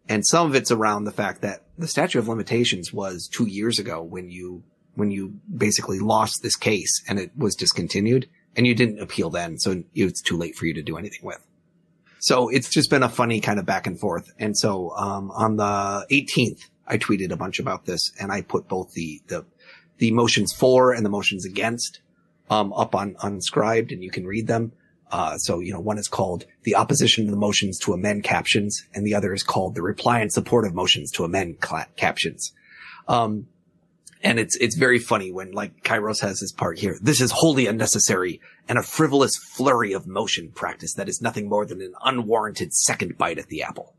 And 0.08 0.26
some 0.26 0.48
of 0.48 0.56
it's 0.56 0.72
around 0.72 1.06
the 1.06 1.12
fact 1.12 1.42
that 1.42 1.64
the 1.78 1.88
statute 1.88 2.20
of 2.20 2.28
limitations 2.28 2.92
was 2.92 3.28
two 3.28 3.48
years 3.48 3.80
ago 3.80 4.02
when 4.02 4.30
you, 4.30 4.64
when 4.96 5.12
you 5.12 5.40
basically 5.56 6.00
lost 6.00 6.44
this 6.44 6.56
case 6.56 7.02
and 7.08 7.20
it 7.20 7.32
was 7.38 7.56
discontinued 7.56 8.30
and 8.56 8.68
you 8.68 8.76
didn't 8.76 9.00
appeal 9.00 9.30
then. 9.30 9.58
So 9.58 9.84
it's 9.94 10.22
too 10.22 10.38
late 10.38 10.56
for 10.56 10.66
you 10.66 10.74
to 10.74 10.84
do 10.84 10.98
anything 10.98 11.22
with. 11.24 11.46
So 12.20 12.48
it's 12.50 12.70
just 12.70 12.90
been 12.90 13.04
a 13.04 13.10
funny 13.10 13.42
kind 13.42 13.60
of 13.60 13.66
back 13.66 13.88
and 13.88 14.00
forth. 14.00 14.32
And 14.40 14.58
so, 14.58 14.92
um, 14.96 15.30
on 15.32 15.58
the 15.58 16.06
18th, 16.10 16.70
I 16.88 16.98
tweeted 16.98 17.32
a 17.32 17.36
bunch 17.36 17.60
about 17.60 17.86
this 17.86 18.12
and 18.20 18.32
I 18.32 18.42
put 18.42 18.68
both 18.68 18.94
the, 18.94 19.22
the, 19.28 19.46
the 20.04 20.12
motions 20.12 20.52
for 20.52 20.92
and 20.92 21.06
the 21.06 21.10
motions 21.10 21.46
against, 21.46 22.02
um, 22.50 22.74
up 22.74 22.94
on 22.94 23.16
unscribed 23.24 23.94
and 23.94 24.04
you 24.04 24.12
can 24.12 24.28
read 24.28 24.48
them. 24.48 24.74
Uh, 25.10 25.38
so, 25.38 25.60
you 25.60 25.72
know, 25.72 25.80
one 25.80 25.98
is 25.98 26.10
called 26.10 26.46
the 26.64 26.76
opposition 26.76 27.24
to 27.24 27.32
the 27.32 27.38
motions 27.38 27.80
to 27.80 27.94
amend 27.94 28.22
captions 28.22 28.84
and 28.94 29.08
the 29.08 29.16
other 29.16 29.34
is 29.34 29.44
called 29.44 29.76
the 29.76 29.82
reply 29.82 30.20
and 30.20 30.30
support 30.34 30.66
of 30.66 30.74
motions 30.74 31.10
to 31.10 31.24
amend 31.24 31.56
captions. 31.96 32.52
Um, 33.08 33.48
and 34.22 34.40
it's, 34.42 34.58
it's 34.58 34.76
very 34.76 35.00
funny 35.00 35.32
when 35.32 35.54
like 35.54 35.84
Kyros 35.84 36.20
has 36.20 36.42
his 36.42 36.52
part 36.52 36.80
here. 36.80 36.98
This 37.02 37.22
is 37.22 37.32
wholly 37.32 37.66
unnecessary 37.68 38.42
and 38.68 38.78
a 38.78 38.84
frivolous 38.84 39.32
flurry 39.56 39.94
of 39.94 40.06
motion 40.06 40.52
practice 40.54 40.96
that 40.96 41.08
is 41.08 41.22
nothing 41.22 41.48
more 41.48 41.66
than 41.66 41.82
an 41.82 41.94
unwarranted 42.04 42.74
second 42.74 43.18
bite 43.18 43.40
at 43.40 43.48
the 43.48 43.64
apple. 43.64 43.96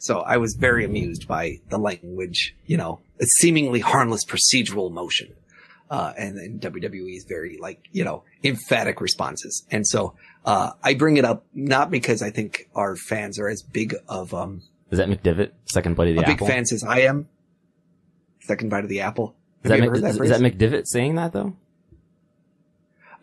So 0.00 0.20
I 0.20 0.38
was 0.38 0.54
very 0.54 0.84
amused 0.84 1.28
by 1.28 1.60
the 1.68 1.76
language, 1.78 2.56
you 2.66 2.78
know, 2.78 3.00
a 3.20 3.26
seemingly 3.38 3.80
harmless 3.80 4.24
procedural 4.24 4.90
motion. 4.90 5.34
Uh, 5.90 6.14
and 6.16 6.38
then 6.38 6.58
WWE 6.58 7.16
is 7.16 7.24
very 7.28 7.58
like, 7.58 7.86
you 7.92 8.02
know, 8.04 8.22
emphatic 8.42 9.00
responses. 9.00 9.66
And 9.70 9.86
so, 9.86 10.14
uh, 10.46 10.70
I 10.82 10.94
bring 10.94 11.18
it 11.18 11.24
up 11.26 11.44
not 11.52 11.90
because 11.90 12.22
I 12.22 12.30
think 12.30 12.68
our 12.74 12.96
fans 12.96 13.38
are 13.38 13.48
as 13.48 13.60
big 13.62 13.94
of, 14.08 14.32
um, 14.32 14.62
Is 14.90 14.98
that 14.98 15.08
McDevitt? 15.08 15.50
Second 15.66 15.96
buddy 15.96 16.12
of 16.12 16.16
the 16.16 16.22
a 16.22 16.32
apple? 16.32 16.46
big 16.46 16.54
fans 16.54 16.72
as 16.72 16.82
I 16.82 17.00
am. 17.00 17.28
Second 18.40 18.70
bite 18.70 18.84
of 18.84 18.88
the 18.88 19.00
apple. 19.00 19.34
Is 19.64 19.68
that, 19.68 19.80
Mc, 19.80 19.88
heard 19.90 20.04
is, 20.04 20.18
is 20.20 20.30
that 20.30 20.40
McDevitt 20.40 20.86
saying 20.86 21.16
that 21.16 21.32
though? 21.32 21.54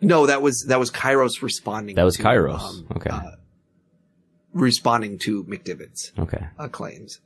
No, 0.00 0.26
that 0.26 0.42
was, 0.42 0.66
that 0.68 0.78
was 0.78 0.92
Kyros 0.92 1.42
responding. 1.42 1.96
That 1.96 2.04
was 2.04 2.16
to, 2.16 2.22
Kyros. 2.22 2.60
um, 2.60 2.86
Okay. 2.96 3.10
uh, 3.10 3.22
responding 4.60 5.18
to 5.20 5.44
McDevitt's 5.44 6.12
Okay. 6.18 6.46
uh, 6.58 6.68
claims. 6.68 7.20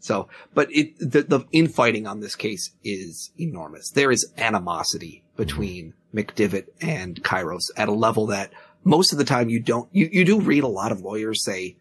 So, 0.00 0.28
but 0.54 0.68
it, 0.70 0.98
the, 0.98 1.22
the 1.22 1.40
infighting 1.52 2.06
on 2.06 2.20
this 2.20 2.36
case 2.36 2.70
is 2.84 3.30
enormous. 3.38 3.90
There 3.90 4.12
is 4.12 4.32
animosity 4.36 5.24
between 5.36 5.94
McDevitt 6.14 6.66
and 6.80 7.22
Kyros 7.22 7.70
at 7.76 7.88
a 7.88 7.92
level 7.92 8.26
that 8.26 8.52
most 8.84 9.12
of 9.12 9.18
the 9.18 9.24
time 9.24 9.48
you 9.48 9.60
don't, 9.60 9.88
you, 9.92 10.08
you 10.12 10.24
do 10.24 10.40
read 10.40 10.62
a 10.62 10.68
lot 10.68 10.92
of 10.92 11.00
lawyers 11.00 11.44
say, 11.44 11.76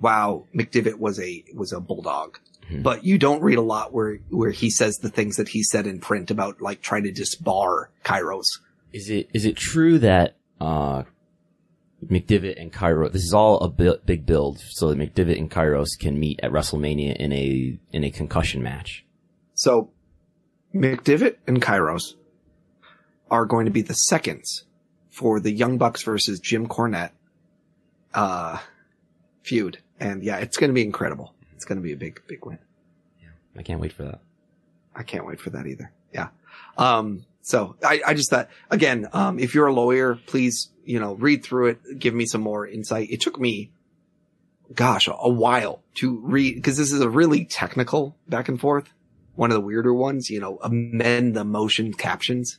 wow, 0.00 0.44
McDevitt 0.54 0.98
was 0.98 1.20
a, 1.20 1.44
was 1.54 1.72
a 1.72 1.80
bulldog. 1.80 2.38
Mhm. 2.70 2.82
But 2.82 3.04
you 3.04 3.18
don't 3.18 3.42
read 3.42 3.58
a 3.58 3.62
lot 3.62 3.92
where, 3.92 4.16
where 4.30 4.50
he 4.50 4.70
says 4.70 4.96
the 4.96 5.08
things 5.10 5.36
that 5.36 5.48
he 5.48 5.62
said 5.62 5.86
in 5.86 6.00
print 6.00 6.30
about 6.30 6.60
like 6.62 6.80
trying 6.82 7.04
to 7.04 7.12
disbar 7.12 7.86
Kyros. 8.04 8.46
Is 8.92 9.10
it 9.10 9.28
is 9.34 9.44
it 9.44 9.56
true 9.56 9.98
that 9.98 10.36
uh, 10.60 11.02
McDevitt 12.04 12.60
and 12.60 12.72
Kyros? 12.72 13.12
This 13.12 13.24
is 13.24 13.34
all 13.34 13.58
a 13.60 13.68
bi- 13.68 13.98
big 14.04 14.26
build, 14.26 14.58
so 14.60 14.88
that 14.88 14.98
McDevitt 14.98 15.38
and 15.38 15.50
Kyros 15.50 15.98
can 15.98 16.18
meet 16.18 16.40
at 16.42 16.52
WrestleMania 16.52 17.16
in 17.16 17.32
a 17.32 17.78
in 17.92 18.04
a 18.04 18.10
concussion 18.10 18.62
match. 18.62 19.04
So 19.54 19.90
McDevitt 20.74 21.36
and 21.46 21.60
Kyros 21.60 22.14
are 23.30 23.46
going 23.46 23.66
to 23.66 23.72
be 23.72 23.82
the 23.82 23.94
seconds 23.94 24.64
for 25.10 25.40
the 25.40 25.50
Young 25.50 25.78
Bucks 25.78 26.02
versus 26.02 26.38
Jim 26.38 26.66
Cornette 26.68 27.10
uh, 28.14 28.58
feud. 29.42 29.78
And 29.98 30.22
yeah, 30.22 30.38
it's 30.38 30.56
going 30.56 30.70
to 30.70 30.74
be 30.74 30.82
incredible. 30.82 31.34
It's 31.54 31.64
going 31.64 31.78
to 31.78 31.82
be 31.82 31.92
a 31.92 31.96
big, 31.96 32.22
big 32.28 32.46
win. 32.46 32.58
Yeah, 33.20 33.30
I 33.56 33.62
can't 33.62 33.80
wait 33.80 33.92
for 33.92 34.04
that. 34.04 34.20
I 34.94 35.02
can't 35.02 35.26
wait 35.26 35.40
for 35.40 35.50
that 35.50 35.66
either. 35.66 35.92
Yeah. 36.12 36.28
Um, 36.76 37.24
so 37.42 37.76
I, 37.82 38.00
I 38.06 38.14
just 38.14 38.30
thought, 38.30 38.48
again, 38.70 39.08
um, 39.12 39.38
if 39.38 39.54
you're 39.54 39.66
a 39.66 39.72
lawyer, 39.72 40.16
please, 40.26 40.68
you 40.88 40.98
know, 40.98 41.12
read 41.14 41.44
through 41.44 41.66
it, 41.68 41.98
give 41.98 42.14
me 42.14 42.24
some 42.24 42.40
more 42.40 42.66
insight. 42.66 43.10
It 43.10 43.20
took 43.20 43.38
me, 43.38 43.70
gosh, 44.74 45.06
a, 45.06 45.12
a 45.12 45.28
while 45.28 45.82
to 45.96 46.18
read, 46.20 46.54
because 46.54 46.78
this 46.78 46.92
is 46.92 47.00
a 47.02 47.10
really 47.10 47.44
technical 47.44 48.16
back 48.26 48.48
and 48.48 48.58
forth. 48.58 48.92
One 49.34 49.50
of 49.50 49.54
the 49.54 49.60
weirder 49.60 49.92
ones, 49.92 50.30
you 50.30 50.40
know, 50.40 50.58
amend 50.62 51.36
the 51.36 51.44
motion 51.44 51.92
captions 51.92 52.58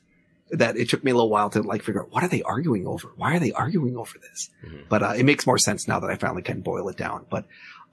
that 0.51 0.77
it 0.77 0.89
took 0.89 1.03
me 1.03 1.09
a 1.11 1.15
little 1.15 1.29
while 1.29 1.49
to 1.49 1.61
like 1.63 1.81
figure 1.81 2.01
out 2.01 2.11
what 2.11 2.23
are 2.23 2.27
they 2.27 2.43
arguing 2.43 2.85
over? 2.85 3.11
Why 3.15 3.35
are 3.35 3.39
they 3.39 3.51
arguing 3.51 3.97
over 3.97 4.17
this? 4.19 4.49
Mhm. 4.63 4.83
But, 4.89 5.01
uh, 5.03 5.13
it 5.17 5.23
makes 5.23 5.47
more 5.47 5.57
sense 5.57 5.87
now 5.87 5.99
that 5.99 6.09
I 6.09 6.15
finally 6.15 6.43
can 6.43 6.61
boil 6.61 6.87
it 6.89 6.97
down. 6.97 7.25
But, 7.29 7.45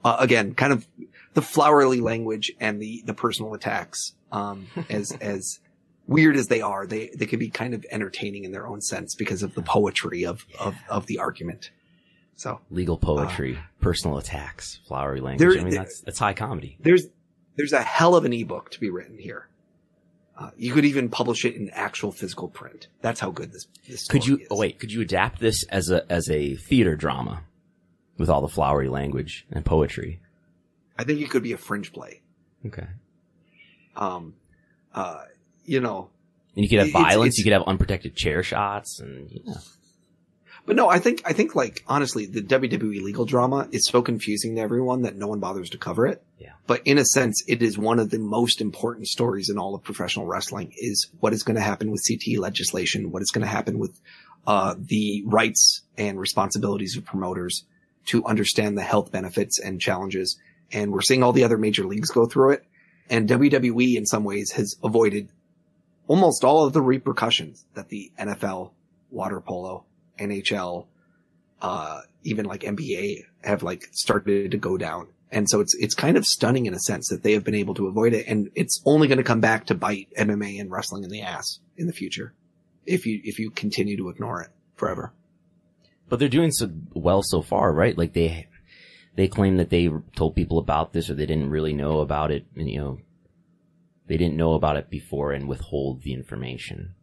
uh, 0.05 0.17
again, 0.19 0.53
kind 0.53 0.71
of 0.71 0.85
the 1.33 1.41
flowery 1.41 1.99
language 1.99 2.51
and 2.59 2.79
the, 2.79 3.01
the 3.05 3.13
personal 3.15 3.55
attacks, 3.55 4.13
um, 4.31 4.67
as, 4.89 5.11
as 5.13 5.59
weird 6.07 6.35
as 6.37 6.47
they 6.47 6.61
are, 6.61 6.87
they, 6.87 7.09
they 7.15 7.25
can 7.25 7.37
be 7.39 7.49
kind 7.49 7.73
of 7.73 7.85
entertaining 7.91 8.43
in 8.45 8.51
their 8.51 8.65
own 8.67 8.81
sense 8.81 9.13
because 9.15 9.43
of 9.43 9.53
the 9.53 9.61
poetry 9.61 10.25
of, 10.25 10.45
of, 10.59 10.75
of 10.89 11.05
the 11.07 11.19
argument. 11.19 11.71
So 12.35 12.61
Legal 12.69 12.97
poetry, 12.97 13.57
personal 13.81 14.17
attacks, 14.17 14.79
flowery 14.87 15.21
language. 15.21 15.39
There- 15.39 15.59
I 15.59 15.63
mean, 15.63 15.73
there- 15.73 15.83
that's 15.83 16.01
that's 16.01 16.19
high 16.19 16.33
comedy. 16.33 16.77
there's, 16.79 17.07
there's 17.57 17.73
a 17.73 17.81
hell 17.81 18.15
of 18.15 18.25
an 18.25 18.33
ebook 18.33 18.69
to 18.71 18.79
be 18.79 18.89
written 18.89 19.17
here. 19.17 19.47
Uh, 20.39 20.51
you 20.55 20.71
could 20.71 20.85
even 20.85 21.09
publish 21.09 21.45
it 21.45 21.55
in 21.55 21.71
actual 21.71 22.11
physical 22.11 22.47
print. 22.47 22.89
That's 23.01 23.19
how 23.19 23.31
good 23.31 23.51
this, 23.51 23.65
this 23.87 24.07
Could 24.07 24.27
you? 24.27 24.37
is. 24.37 24.47
Oh 24.51 24.57
wait, 24.59 24.77
could 24.77 24.91
you 24.91 25.01
adapt 25.01 25.39
this 25.39 25.63
as 25.69 25.89
a 25.89 26.05
as 26.11 26.29
a 26.29 26.53
theater 26.53 26.95
drama 26.95 27.41
with 28.19 28.29
all 28.29 28.41
the 28.41 28.47
flowery 28.47 28.87
language 28.87 29.47
and 29.51 29.65
poetry? 29.65 30.19
I 30.95 31.03
think 31.05 31.21
it 31.21 31.31
could 31.31 31.41
be 31.41 31.53
a 31.53 31.57
fringe 31.57 31.91
play. 31.91 32.21
Okay. 32.67 32.85
Um, 33.95 34.35
uh, 34.93 35.23
you 35.67 35.79
know, 35.79 36.09
And 36.55 36.63
you 36.65 36.69
could 36.69 36.79
have 36.79 36.91
violence. 36.91 37.35
it's- 37.35 37.37
you 37.37 37.43
could 37.43 37.53
have 37.53 37.63
unprotected 37.67 38.15
chair 38.15 38.41
shots, 38.41 38.99
and 38.99 39.29
know. 39.45 39.53
But 40.65 40.75
no, 40.75 40.89
I 40.89 40.99
think 40.99 41.21
I 41.23 41.31
think 41.31 41.55
like 41.55 41.81
honestly, 41.87 42.25
the 42.25 42.41
WWE 42.41 43.01
legal 43.01 43.23
drama 43.25 43.69
is 43.71 43.87
so 43.87 44.01
confusing 44.01 44.55
to 44.55 44.61
everyone 44.61 45.03
that 45.03 45.15
no 45.15 45.27
one 45.27 45.39
bothers 45.39 45.69
to 45.69 45.77
cover 45.77 46.05
it. 46.05 46.21
Yeah. 46.39 46.51
But 46.67 46.81
in 46.83 46.97
a 46.97 47.05
sense, 47.05 47.41
it 47.47 47.61
is 47.61 47.77
one 47.77 47.99
of 47.99 48.09
the 48.09 48.19
most 48.19 48.59
important 48.59 49.07
stories 49.07 49.49
in 49.49 49.57
all 49.57 49.75
of 49.75 49.83
professional 49.83 50.25
wrestling. 50.25 50.73
Is 50.77 51.07
what 51.21 51.31
is 51.31 51.43
going 51.43 51.55
to 51.55 51.61
happen 51.61 51.89
with 51.89 52.03
CT 52.05 52.37
legislation? 52.37 53.11
What 53.11 53.21
is 53.21 53.31
going 53.31 53.43
to 53.43 53.47
happen 53.47 53.79
with 53.79 53.97
uh, 54.45 54.75
the 54.77 55.23
rights 55.25 55.83
and 55.97 56.19
responsibilities 56.19 56.97
of 56.97 57.05
promoters 57.05 57.63
to 58.07 58.25
understand 58.25 58.77
the 58.77 58.83
health 58.83 59.09
benefits 59.09 59.59
and 59.59 59.79
challenges? 59.79 60.37
And 60.73 60.91
we're 60.91 61.01
seeing 61.01 61.23
all 61.23 61.31
the 61.31 61.45
other 61.45 61.57
major 61.57 61.85
leagues 61.85 62.11
go 62.11 62.25
through 62.25 62.51
it, 62.51 62.65
and 63.09 63.29
WWE 63.29 63.95
in 63.95 64.05
some 64.05 64.25
ways 64.25 64.51
has 64.51 64.75
avoided 64.83 65.29
almost 66.07 66.43
all 66.43 66.65
of 66.65 66.73
the 66.73 66.81
repercussions 66.81 67.65
that 67.73 67.89
the 67.89 68.11
NFL, 68.19 68.71
water 69.11 69.41
polo, 69.41 69.85
NHL, 70.19 70.87
uh, 71.61 72.01
even 72.23 72.45
like 72.45 72.61
NBA 72.61 73.25
have 73.43 73.63
like 73.63 73.87
started 73.91 74.51
to 74.51 74.57
go 74.57 74.77
down. 74.77 75.07
And 75.31 75.49
so 75.49 75.59
it's, 75.59 75.75
it's 75.75 75.93
kind 75.93 76.15
of 76.15 76.25
stunning 76.25 76.65
in 76.65 76.73
a 76.73 76.79
sense 76.79 77.09
that 77.09 77.23
they 77.23 77.33
have 77.33 77.43
been 77.43 77.55
able 77.55 77.73
to 77.75 77.87
avoid 77.87 78.13
it. 78.13 78.25
And 78.27 78.49
it's 78.55 78.81
only 78.85 79.07
going 79.07 79.17
to 79.17 79.23
come 79.23 79.41
back 79.41 79.65
to 79.65 79.75
bite 79.75 80.07
MMA 80.17 80.59
and 80.59 80.71
wrestling 80.71 81.03
in 81.03 81.09
the 81.09 81.21
ass 81.21 81.59
in 81.75 81.87
the 81.87 81.93
future. 81.93 82.33
If 82.85 83.05
you, 83.05 83.19
if 83.23 83.37
you 83.37 83.49
continue 83.49 83.97
to 83.97 84.09
ignore 84.09 84.41
it 84.41 84.49
forever. 84.75 85.11
But 86.07 86.19
they're 86.19 86.29
doing 86.29 86.51
so 86.51 86.71
well 86.93 87.21
so 87.21 87.41
far, 87.41 87.73
right? 87.73 87.97
Like 87.97 88.13
they 88.13 88.47
they 89.15 89.27
claim 89.27 89.57
that 89.57 89.71
they 89.71 89.89
told 90.15 90.35
people 90.35 90.59
about 90.59 90.93
this 90.93 91.09
or 91.09 91.15
they 91.15 91.25
didn't 91.25 91.49
really 91.49 91.73
know 91.73 91.99
about 91.99 92.31
it, 92.31 92.45
you 92.53 92.79
know, 92.79 92.99
they 94.07 94.17
didn't 94.17 94.37
know 94.37 94.53
about 94.53 94.77
it 94.77 94.89
before 94.89 95.31
and 95.31 95.47
withhold 95.47 96.03
the 96.03 96.13
information. 96.13 96.93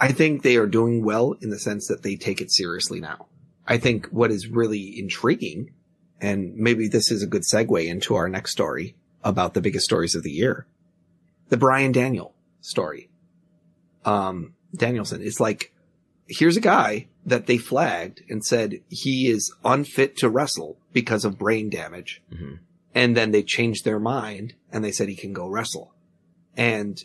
I 0.00 0.12
think 0.12 0.42
they 0.42 0.56
are 0.56 0.66
doing 0.66 1.04
well 1.04 1.32
in 1.40 1.50
the 1.50 1.58
sense 1.58 1.86
that 1.88 2.02
they 2.02 2.16
take 2.16 2.40
it 2.40 2.52
seriously 2.52 3.00
now. 3.00 3.26
I 3.66 3.78
think 3.78 4.06
what 4.08 4.30
is 4.30 4.48
really 4.48 4.98
intriguing, 4.98 5.72
and 6.20 6.54
maybe 6.56 6.88
this 6.88 7.10
is 7.10 7.22
a 7.22 7.26
good 7.26 7.42
segue 7.42 7.86
into 7.86 8.14
our 8.14 8.28
next 8.28 8.52
story 8.52 8.96
about 9.22 9.54
the 9.54 9.62
biggest 9.62 9.86
stories 9.86 10.14
of 10.14 10.22
the 10.22 10.30
year, 10.30 10.66
the 11.48 11.56
Bryan 11.56 11.92
Daniel 11.92 12.34
story. 12.60 13.08
Um, 14.04 14.54
Danielson 14.76 15.22
is 15.22 15.40
like, 15.40 15.72
here's 16.26 16.56
a 16.58 16.60
guy 16.60 17.06
that 17.24 17.46
they 17.46 17.56
flagged 17.56 18.22
and 18.28 18.44
said 18.44 18.80
he 18.88 19.28
is 19.28 19.54
unfit 19.64 20.18
to 20.18 20.28
wrestle 20.28 20.76
because 20.92 21.24
of 21.24 21.38
brain 21.38 21.70
damage. 21.70 22.20
hmm 22.30 22.56
And 22.94 23.16
then 23.16 23.30
they 23.30 23.42
changed 23.42 23.84
their 23.84 23.98
mind 23.98 24.54
and 24.70 24.84
they 24.84 24.92
said 24.92 25.08
he 25.08 25.16
can 25.16 25.32
go 25.32 25.48
wrestle. 25.48 25.93
And 26.56 27.02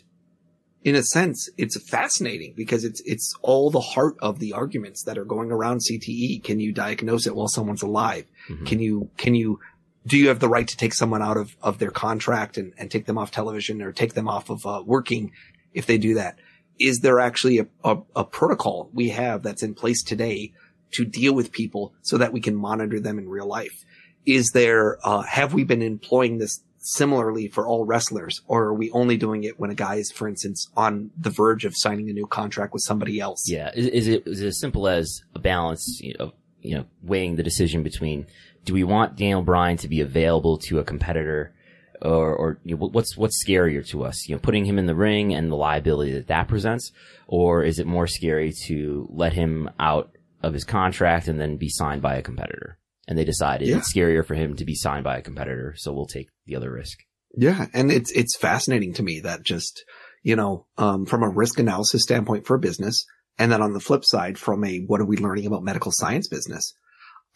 in 0.82 0.94
a 0.94 1.02
sense, 1.02 1.48
it's 1.58 1.78
fascinating 1.88 2.54
because 2.56 2.84
it's, 2.84 3.02
it's 3.04 3.34
all 3.42 3.70
the 3.70 3.80
heart 3.80 4.16
of 4.20 4.38
the 4.38 4.52
arguments 4.52 5.04
that 5.04 5.18
are 5.18 5.24
going 5.24 5.50
around 5.52 5.80
CTE. 5.80 6.42
Can 6.42 6.58
you 6.60 6.72
diagnose 6.72 7.26
it 7.26 7.36
while 7.36 7.48
someone's 7.48 7.82
alive? 7.82 8.24
Mhm. 8.48 8.66
Can 8.66 8.80
you, 8.80 9.10
can 9.16 9.34
you, 9.34 9.60
do 10.06 10.16
you 10.16 10.28
have 10.28 10.40
the 10.40 10.48
right 10.48 10.66
to 10.66 10.76
take 10.76 10.94
someone 10.94 11.20
out 11.20 11.36
of, 11.36 11.54
of 11.62 11.78
their 11.78 11.90
contract 11.90 12.56
and, 12.56 12.72
and 12.78 12.90
take 12.90 13.04
them 13.04 13.18
off 13.18 13.30
television 13.30 13.82
or 13.82 13.92
take 13.92 14.14
them 14.14 14.28
off 14.28 14.48
of, 14.48 14.64
uh, 14.64 14.82
working 14.84 15.32
if 15.74 15.84
they 15.86 15.98
do 15.98 16.14
that? 16.14 16.38
Is 16.78 17.00
there 17.00 17.20
actually 17.20 17.58
a, 17.58 17.66
a, 17.84 17.98
a 18.16 18.24
protocol 18.24 18.88
we 18.94 19.10
have 19.10 19.42
that's 19.42 19.62
in 19.62 19.74
place 19.74 20.02
today 20.02 20.52
to 20.92 21.04
deal 21.04 21.34
with 21.34 21.52
people 21.52 21.92
so 22.00 22.16
that 22.16 22.32
we 22.32 22.40
can 22.40 22.56
monitor 22.56 22.98
them 22.98 23.18
in 23.18 23.28
real 23.28 23.46
life? 23.46 23.84
Is 24.24 24.50
there, 24.54 24.98
uh, 25.06 25.20
have 25.22 25.52
we 25.52 25.64
been 25.64 25.82
employing 25.82 26.38
this 26.38 26.62
similarly 26.80 27.46
for 27.46 27.66
all 27.66 27.84
wrestlers 27.84 28.40
or 28.46 28.64
are 28.64 28.74
we 28.74 28.90
only 28.92 29.16
doing 29.16 29.44
it 29.44 29.60
when 29.60 29.70
a 29.70 29.74
guy 29.74 29.96
is, 29.96 30.10
for 30.10 30.26
instance, 30.26 30.68
on 30.76 31.10
the 31.18 31.30
verge 31.30 31.64
of 31.64 31.74
signing 31.76 32.08
a 32.08 32.12
new 32.12 32.26
contract 32.26 32.72
with 32.72 32.82
somebody 32.82 33.20
else? 33.20 33.44
Yeah. 33.46 33.70
Is, 33.74 33.86
is 33.86 34.08
it 34.08 34.26
is 34.26 34.40
it 34.40 34.46
as 34.48 34.60
simple 34.60 34.88
as 34.88 35.22
a 35.34 35.38
balance 35.38 36.00
you 36.02 36.14
know, 36.18 36.32
you 36.62 36.76
know, 36.76 36.86
weighing 37.02 37.36
the 37.36 37.42
decision 37.42 37.82
between 37.82 38.26
do 38.64 38.74
we 38.74 38.84
want 38.84 39.16
Daniel 39.16 39.42
Bryan 39.42 39.76
to 39.78 39.88
be 39.88 40.00
available 40.00 40.58
to 40.58 40.78
a 40.78 40.84
competitor 40.84 41.54
or, 42.02 42.34
or 42.34 42.58
you 42.64 42.76
know, 42.76 42.88
what's, 42.88 43.16
what's 43.16 43.44
scarier 43.44 43.86
to 43.88 44.04
us? 44.04 44.28
You 44.28 44.34
know, 44.34 44.40
putting 44.40 44.64
him 44.64 44.78
in 44.78 44.86
the 44.86 44.94
ring 44.94 45.34
and 45.34 45.50
the 45.50 45.56
liability 45.56 46.12
that 46.12 46.28
that 46.28 46.48
presents? 46.48 46.92
Or 47.26 47.62
is 47.62 47.78
it 47.78 47.86
more 47.86 48.06
scary 48.06 48.52
to 48.66 49.06
let 49.10 49.32
him 49.32 49.70
out 49.78 50.16
of 50.42 50.54
his 50.54 50.64
contract 50.64 51.28
and 51.28 51.40
then 51.40 51.56
be 51.56 51.68
signed 51.68 52.02
by 52.02 52.16
a 52.16 52.22
competitor? 52.22 52.78
And 53.10 53.18
they 53.18 53.24
decided 53.24 53.68
Yeah. 53.68 53.78
it's 53.78 53.92
scarier 53.92 54.24
for 54.24 54.34
him 54.34 54.54
to 54.56 54.64
be 54.64 54.74
signed 54.74 55.04
by 55.04 55.18
a 55.18 55.22
competitor. 55.22 55.74
So 55.76 55.92
we'll 55.92 56.06
take 56.06 56.28
the 56.46 56.56
other 56.56 56.70
risk. 56.72 56.96
Yeah. 57.36 57.66
And 57.74 57.90
it's, 57.92 58.10
it's 58.12 58.36
fascinating 58.38 58.94
to 58.94 59.02
me 59.02 59.20
that 59.20 59.42
just, 59.42 59.84
you 60.22 60.36
know, 60.36 60.66
um, 60.78 61.04
from 61.06 61.22
a 61.22 61.28
risk 61.28 61.58
analysis 61.58 62.02
standpoint 62.02 62.46
for 62.46 62.54
a 62.54 62.60
business. 62.60 63.04
And 63.36 63.50
then 63.50 63.62
on 63.62 63.72
the 63.72 63.80
flip 63.80 64.04
side, 64.04 64.38
from 64.38 64.64
a, 64.64 64.78
what 64.86 65.00
are 65.00 65.06
we 65.06 65.16
learning 65.16 65.46
about 65.46 65.62
medical 65.64 65.92
science 65.92 66.28
business? 66.28 66.72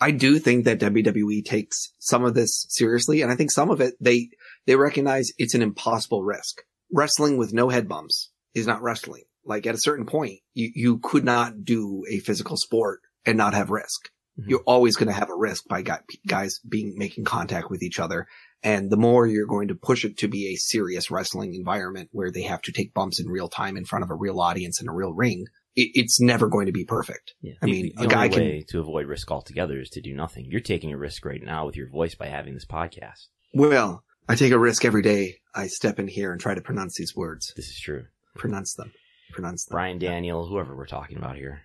I 0.01 0.11
do 0.11 0.39
think 0.39 0.65
that 0.65 0.81
WWE 0.81 1.45
takes 1.45 1.93
some 1.99 2.25
of 2.25 2.35
this 2.35 2.67
seriously. 2.69 3.23
And 3.23 3.31
I 3.33 3.37
think 3.37 3.51
some 3.51 3.71
of 3.71 3.81
it, 3.81 3.95
they, 4.01 4.29
they 4.67 4.77
recognize 4.77 5.31
it's 5.39 5.55
an 5.55 5.63
impossible 5.63 6.23
risk. 6.23 6.63
Wrestling 6.93 7.37
with 7.37 7.53
no 7.53 7.69
head 7.69 7.89
bumps 7.89 8.31
is 8.55 8.67
not 8.67 8.83
wrestling. 8.83 9.25
Like 9.45 9.67
at 9.67 9.75
a 9.75 9.81
certain 9.81 10.07
point, 10.07 10.39
you, 10.53 10.71
you 10.75 10.99
could 10.99 11.25
not 11.25 11.65
do 11.65 12.05
a 12.09 12.19
physical 12.21 12.57
sport 12.57 13.01
and 13.27 13.37
not 13.37 13.55
have 13.55 13.71
risk. 13.71 14.11
Mhm. 14.39 14.45
You're 14.49 14.63
always 14.67 14.97
going 14.97 15.07
to 15.09 15.15
have 15.15 15.31
a 15.31 15.37
risk 15.37 15.69
by 15.69 15.83
guys 16.27 16.59
being, 16.69 16.95
making 16.97 17.25
contact 17.25 17.71
with 17.71 17.83
each 17.83 18.01
other. 18.01 18.27
And 18.63 18.91
the 18.91 18.97
more 18.97 19.27
you're 19.27 19.47
going 19.47 19.69
to 19.69 19.75
push 19.75 20.05
it 20.05 20.17
to 20.19 20.29
be 20.29 20.49
a 20.53 20.57
serious 20.57 21.11
wrestling 21.11 21.55
environment 21.55 22.09
where 22.13 22.33
they 22.33 22.43
have 22.43 22.63
to 22.63 22.73
take 22.73 22.95
bumps 22.95 23.21
in 23.21 23.29
real 23.29 23.49
time 23.49 23.77
in 23.77 23.85
front 23.85 24.03
of 24.03 24.11
a 24.11 24.15
real 24.15 24.41
audience 24.41 24.81
in 24.81 24.89
a 24.89 24.93
real 24.93 25.13
ring, 25.13 25.45
it, 25.77 25.91
it's 25.95 26.21
never 26.21 26.49
going 26.49 26.67
to 26.67 26.73
be 26.73 26.85
perfect. 26.85 27.35
Yeah. 27.43 27.53
I 27.63 27.67
The- 27.67 27.73
mean, 27.73 27.93
the 27.97 28.05
a 28.05 28.07
guy 28.09 28.25
only 28.25 28.29
can- 28.31 28.41
way 28.45 28.65
to 28.71 28.81
avoid 28.81 29.07
risk 29.07 29.31
altogether 29.31 29.79
is 29.79 29.91
to 29.91 30.01
do 30.01 30.15
nothing. 30.15 30.47
You're 30.51 30.61
taking 30.61 30.93
a 30.93 30.99
risk 30.99 31.25
right 31.25 31.43
now 31.43 31.67
with 31.67 31.77
your 31.77 31.89
voice 31.91 32.15
by 32.15 32.27
having 32.27 32.55
this 32.55 32.67
podcast. 32.67 33.27
Well, 33.53 34.03
I 34.29 34.35
take 34.35 34.53
a 34.53 34.59
risk 34.59 34.85
every 34.85 35.03
day. 35.03 35.37
I 35.55 35.67
step 35.69 35.99
in 36.01 36.09
here 36.09 36.33
and 36.33 36.41
try 36.41 36.55
to 36.55 36.63
pronounce 36.63 36.97
these 36.97 37.15
words, 37.15 37.53
This 37.55 37.69
is 37.69 37.79
true. 37.79 38.07
pronounce 38.35 38.75
them, 38.75 38.93
pronounce 39.33 39.65
them. 39.67 39.75
Brian 39.75 39.99
Daniel, 39.99 40.49
whoever 40.49 40.75
we're 40.75 40.87
talking 40.87 41.19
about 41.19 41.37
here. 41.37 41.61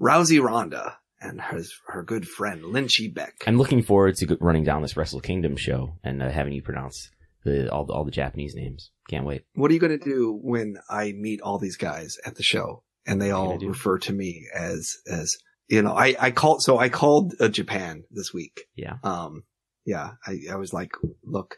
Rousey 0.00 0.42
Ronda 0.42 0.98
and 1.22 1.40
her, 1.40 1.62
her 1.88 2.02
good 2.02 2.26
friend 2.26 2.62
Lynchy 2.64 3.12
Beck. 3.12 3.34
I'm 3.46 3.56
looking 3.56 3.82
forward 3.82 4.16
to 4.16 4.36
running 4.40 4.64
down 4.64 4.82
this 4.82 4.96
Wrestle 4.96 5.20
Kingdom 5.20 5.56
show 5.56 5.94
and 6.02 6.22
uh, 6.22 6.30
having 6.30 6.52
you 6.52 6.62
pronounce 6.62 7.10
the, 7.44 7.70
all, 7.72 7.84
the- 7.86 7.92
all 7.92 8.04
the 8.04 8.10
Japanese 8.10 8.54
names. 8.54 8.90
Can't 9.08 9.24
wait. 9.26 9.42
What 9.54 9.70
are 9.70 9.74
you 9.74 9.80
going 9.80 9.98
to 9.98 10.04
do 10.04 10.38
when 10.42 10.76
I 10.90 11.12
meet 11.12 11.40
all 11.40 11.58
these 11.58 11.76
guys 11.76 12.16
at 12.26 12.34
the 12.36 12.42
show 12.42 12.82
and 13.06 13.20
they 13.20 13.32
What 13.32 13.38
are 13.38 13.54
you 13.60 13.66
all 13.66 13.68
refer 13.68 13.98
to 13.98 14.12
me 14.12 14.46
as, 14.54 14.96
as, 15.10 15.36
you 15.68 15.82
know, 15.82 15.94
I, 15.94 16.14
I 16.20 16.30
called, 16.30 16.62
so 16.62 16.78
I 16.78 16.88
called 16.88 17.34
uh, 17.40 17.48
Japan 17.48 18.04
this 18.10 18.32
week. 18.34 18.62
Yeah. 18.76 18.94
Um, 19.02 19.44
yeah, 19.84 20.10
I, 20.26 20.38
I 20.52 20.56
was 20.56 20.72
like, 20.72 20.92
look, 21.24 21.56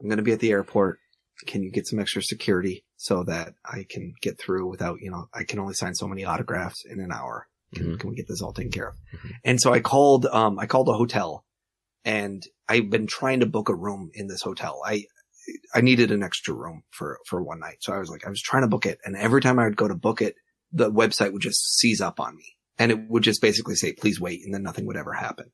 I'm 0.00 0.08
going 0.08 0.16
to 0.16 0.22
be 0.24 0.32
at 0.32 0.40
the 0.40 0.50
airport. 0.50 0.98
Can 1.46 1.62
you 1.62 1.70
get 1.70 1.86
some 1.86 1.98
extra 2.00 2.22
security 2.22 2.84
so 2.96 3.22
that 3.24 3.54
I 3.64 3.86
can 3.88 4.12
get 4.20 4.38
through 4.38 4.68
without, 4.68 4.98
you 5.00 5.10
know, 5.10 5.26
I 5.32 5.44
can 5.44 5.58
only 5.58 5.74
sign 5.74 5.94
so 5.94 6.06
many 6.06 6.24
autographs 6.24 6.84
in 6.84 7.00
an 7.00 7.12
hour. 7.12 7.46
Can, 7.74 7.86
Mhm. 7.94 8.00
can 8.00 8.10
we 8.10 8.16
get 8.16 8.26
this 8.28 8.42
all 8.42 8.52
taken 8.52 8.72
care 8.72 8.88
of? 8.88 8.94
Mhm. 9.14 9.30
And 9.44 9.60
so 9.60 9.72
I 9.72 9.80
called, 9.80 10.26
um, 10.26 10.58
I 10.58 10.66
called 10.66 10.88
a 10.88 10.92
hotel 10.94 11.44
and 12.04 12.42
I've 12.68 12.90
been 12.90 13.06
trying 13.06 13.40
to 13.40 13.46
book 13.46 13.68
a 13.68 13.74
room 13.74 14.10
in 14.14 14.26
this 14.26 14.42
hotel. 14.42 14.80
I, 14.84 15.04
I 15.74 15.80
needed 15.80 16.10
an 16.10 16.22
extra 16.22 16.54
room 16.54 16.82
for, 16.90 17.18
for 17.26 17.42
one 17.42 17.60
night. 17.60 17.78
So 17.80 17.92
I 17.92 17.98
was 17.98 18.10
like, 18.10 18.26
I 18.26 18.30
was 18.30 18.42
trying 18.42 18.62
to 18.62 18.68
book 18.68 18.86
it. 18.86 18.98
And 19.04 19.16
every 19.16 19.40
time 19.40 19.58
I 19.58 19.64
would 19.64 19.76
go 19.76 19.88
to 19.88 19.94
book 19.94 20.20
it, 20.22 20.34
the 20.72 20.90
website 20.90 21.32
would 21.32 21.42
just 21.42 21.78
seize 21.78 22.00
up 22.00 22.20
on 22.20 22.36
me 22.36 22.44
and 22.78 22.92
it 22.92 22.98
would 23.08 23.22
just 23.22 23.42
basically 23.42 23.74
say, 23.74 23.92
please 23.92 24.20
wait. 24.20 24.40
And 24.44 24.54
then 24.54 24.62
nothing 24.62 24.86
would 24.86 24.96
ever 24.96 25.12
happen. 25.12 25.46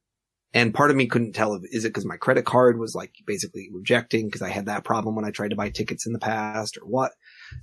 And 0.55 0.73
part 0.73 0.91
of 0.91 0.97
me 0.97 1.07
couldn't 1.07 1.33
tell 1.35 1.55
if, 1.55 1.63
is 1.71 1.85
it 1.85 1.89
because 1.89 2.05
my 2.07 2.17
credit 2.17 2.45
card 2.47 2.79
was 2.79 2.95
like 2.95 3.13
basically 3.27 3.69
rejecting 3.73 4.27
because 4.27 4.43
I 4.43 4.49
had 4.49 4.67
that 4.67 4.85
problem 4.85 5.15
when 5.15 5.25
I 5.25 5.31
tried 5.31 5.51
to 5.51 5.57
buy 5.57 5.69
tickets 5.71 6.07
in 6.07 6.13
the 6.13 6.19
past 6.19 6.79
or 6.79 6.87
what. 6.87 7.13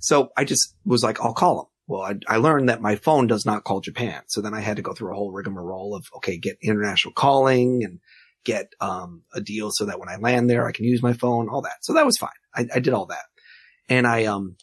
So 0.00 0.28
I 0.36 0.44
just 0.44 0.74
was 0.84 1.02
like, 1.02 1.20
I'll 1.20 1.34
call 1.34 1.56
them. 1.56 1.66
Well, 1.86 2.02
I, 2.02 2.14
I 2.28 2.36
learned 2.38 2.68
that 2.68 2.80
my 2.80 2.96
phone 2.96 3.26
does 3.26 3.44
not 3.44 3.64
call 3.64 3.80
Japan. 3.80 4.22
So 4.28 4.40
then 4.40 4.54
I 4.54 4.60
had 4.60 4.76
to 4.76 4.82
go 4.82 4.92
through 4.92 5.12
a 5.12 5.16
whole 5.16 5.32
rigmarole 5.32 5.94
of, 5.94 6.06
okay, 6.16 6.38
get 6.38 6.56
international 6.62 7.12
calling 7.12 7.84
and 7.84 8.00
get, 8.44 8.72
um, 8.80 9.22
a 9.34 9.40
deal 9.40 9.70
so 9.72 9.86
that 9.86 9.98
when 9.98 10.08
I 10.08 10.16
land 10.16 10.48
there, 10.48 10.66
I 10.66 10.72
can 10.72 10.84
use 10.84 11.02
my 11.02 11.12
phone, 11.12 11.48
all 11.48 11.62
that. 11.62 11.78
So 11.82 11.94
that 11.94 12.06
was 12.06 12.16
fine. 12.16 12.30
I, 12.54 12.66
I 12.74 12.78
did 12.78 12.94
all 12.94 13.06
that. 13.06 13.24
And 13.88 14.06
I, 14.06 14.24
um, 14.24 14.56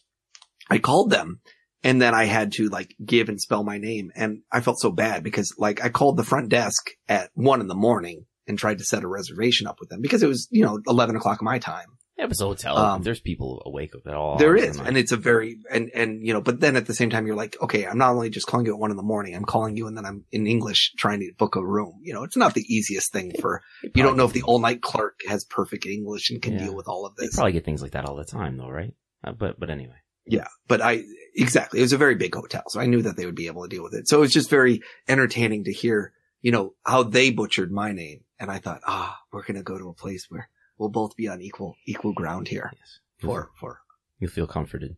I 0.70 0.80
called 0.80 1.12
them 1.12 1.42
and 1.84 2.02
then 2.02 2.14
I 2.14 2.26
had 2.26 2.54
to 2.54 2.70
like 2.70 2.96
give 3.04 3.30
and 3.30 3.40
spell 3.40 3.64
my 3.64 3.78
name. 3.78 4.12
And 4.16 4.42
I 4.52 4.62
felt 4.62 4.80
so 4.80 4.92
bad 4.92 5.24
because 5.24 5.54
like 5.58 5.84
I 5.84 5.90
called 5.90 6.18
the 6.18 6.24
front 6.24 6.50
desk 6.50 6.92
at 7.08 7.30
one 7.34 7.62
in 7.62 7.68
the 7.68 7.76
morning 7.76 8.26
and 8.48 8.58
tried 8.58 8.80
to 8.80 8.84
set 8.84 9.04
a 9.04 9.08
reservation 9.08 9.68
up 9.68 9.78
with 9.80 9.90
them 9.90 10.02
because 10.02 10.24
it 10.24 10.28
was, 10.28 10.48
you 10.52 10.64
know, 10.64 10.80
11 10.88 11.16
o'clock 11.16 11.42
my 11.42 11.60
time. 11.60 11.88
Yeah, 12.22 12.28
but 12.28 12.34
it's 12.34 12.42
a 12.42 12.46
hotel. 12.46 12.78
Um, 12.78 13.02
There's 13.02 13.20
people 13.20 13.64
awake 13.66 13.94
at 14.06 14.14
all. 14.14 14.38
there 14.38 14.56
is. 14.56 14.78
the. 14.78 14.84
And 14.84 14.96
it's 14.96 15.12
a 15.12 15.18
very, 15.18 15.58
and, 15.72 15.90
and, 15.96 16.24
you 16.24 16.34
know, 16.34 16.40
but 16.42 16.60
then 16.60 16.76
at 16.76 16.86
the 16.86 16.94
same 16.94 17.10
time, 17.10 17.26
you're 17.26 17.36
like, 17.36 17.58
okay, 17.64 17.88
I'm 17.88 17.98
not 17.98 18.12
only 18.12 18.30
just 18.30 18.46
calling 18.46 18.68
you 18.68 18.74
at 18.74 18.80
one 18.80 18.92
in 18.92 18.96
the 18.98 19.02
morning, 19.02 19.36
I'm 19.36 19.44
calling 19.44 19.76
you 19.76 19.88
and 19.88 19.98
then 19.98 20.06
I'm 20.06 20.24
in 20.32 20.46
English 20.46 20.94
trying 20.98 21.22
to 21.22 21.32
book 21.40 21.56
a 21.56 21.66
room. 21.66 22.00
You 22.04 22.14
know, 22.14 22.22
it's 22.22 22.38
not 22.38 22.54
the 22.54 22.62
easiest 22.62 23.12
thing 23.12 23.34
for, 23.42 23.64
you 23.82 24.04
don't 24.04 24.18
know 24.18 24.26
if 24.26 24.34
the 24.34 24.44
all 24.44 24.60
night 24.60 24.84
clerk 24.84 25.20
has 25.28 25.44
perfect 25.46 25.88
English 25.88 26.30
and 26.30 26.40
can 26.44 26.54
Yeah. 26.54 26.66
deal 26.66 26.76
with 26.76 26.88
all 26.88 27.08
of 27.08 27.16
They 27.16 27.26
this. 27.26 27.36
probably 27.38 27.54
get 27.54 27.66
things 27.66 27.82
like 27.82 27.94
that 27.94 28.06
all 28.06 28.16
the 28.16 28.24
time 28.24 28.56
though, 28.58 28.70
right? 28.70 28.94
Uh, 29.24 29.32
but, 29.32 29.60
but 29.60 29.72
anyway. 29.72 29.96
Yeah, 30.28 30.48
but 30.68 30.80
I, 30.80 31.04
exactly. 31.36 31.80
It 31.80 31.84
was 31.84 31.94
a 31.94 31.98
very 31.98 32.14
big 32.14 32.36
hotel. 32.36 32.62
So 32.68 32.80
I 32.80 32.86
knew 32.86 33.02
that 33.02 33.18
they 33.18 33.26
would 33.26 33.34
be 33.34 33.48
able 33.48 33.64
to 33.64 33.68
deal 33.68 33.82
with 33.82 33.96
it. 33.96 34.08
So 34.08 34.18
it 34.18 34.22
was 34.22 34.32
just 34.32 34.52
very 34.52 34.82
entertaining 35.08 35.64
to 35.64 35.74
hear, 35.74 36.14
you 36.44 36.52
know, 36.52 36.76
how 36.86 37.02
they 37.02 37.32
butchered 37.32 37.72
my 37.72 37.94
name. 37.94 38.26
And 38.40 38.52
I 38.52 38.60
thought, 38.60 38.82
ah, 38.86 39.18
we're 39.34 39.42
going 39.42 39.58
to 39.58 39.64
go 39.64 39.80
to 39.80 39.90
a 39.90 39.94
place 39.96 40.28
where 40.30 40.48
we'll 40.82 40.89
both 40.89 41.15
be 41.15 41.28
on 41.28 41.41
equal, 41.41 41.76
equal 41.86 42.12
ground 42.12 42.48
here 42.48 42.72
Yes. 42.74 43.00
for, 43.22 43.52
for, 43.60 43.82
You 44.20 44.28
feel 44.28 44.48
comforted. 44.48 44.98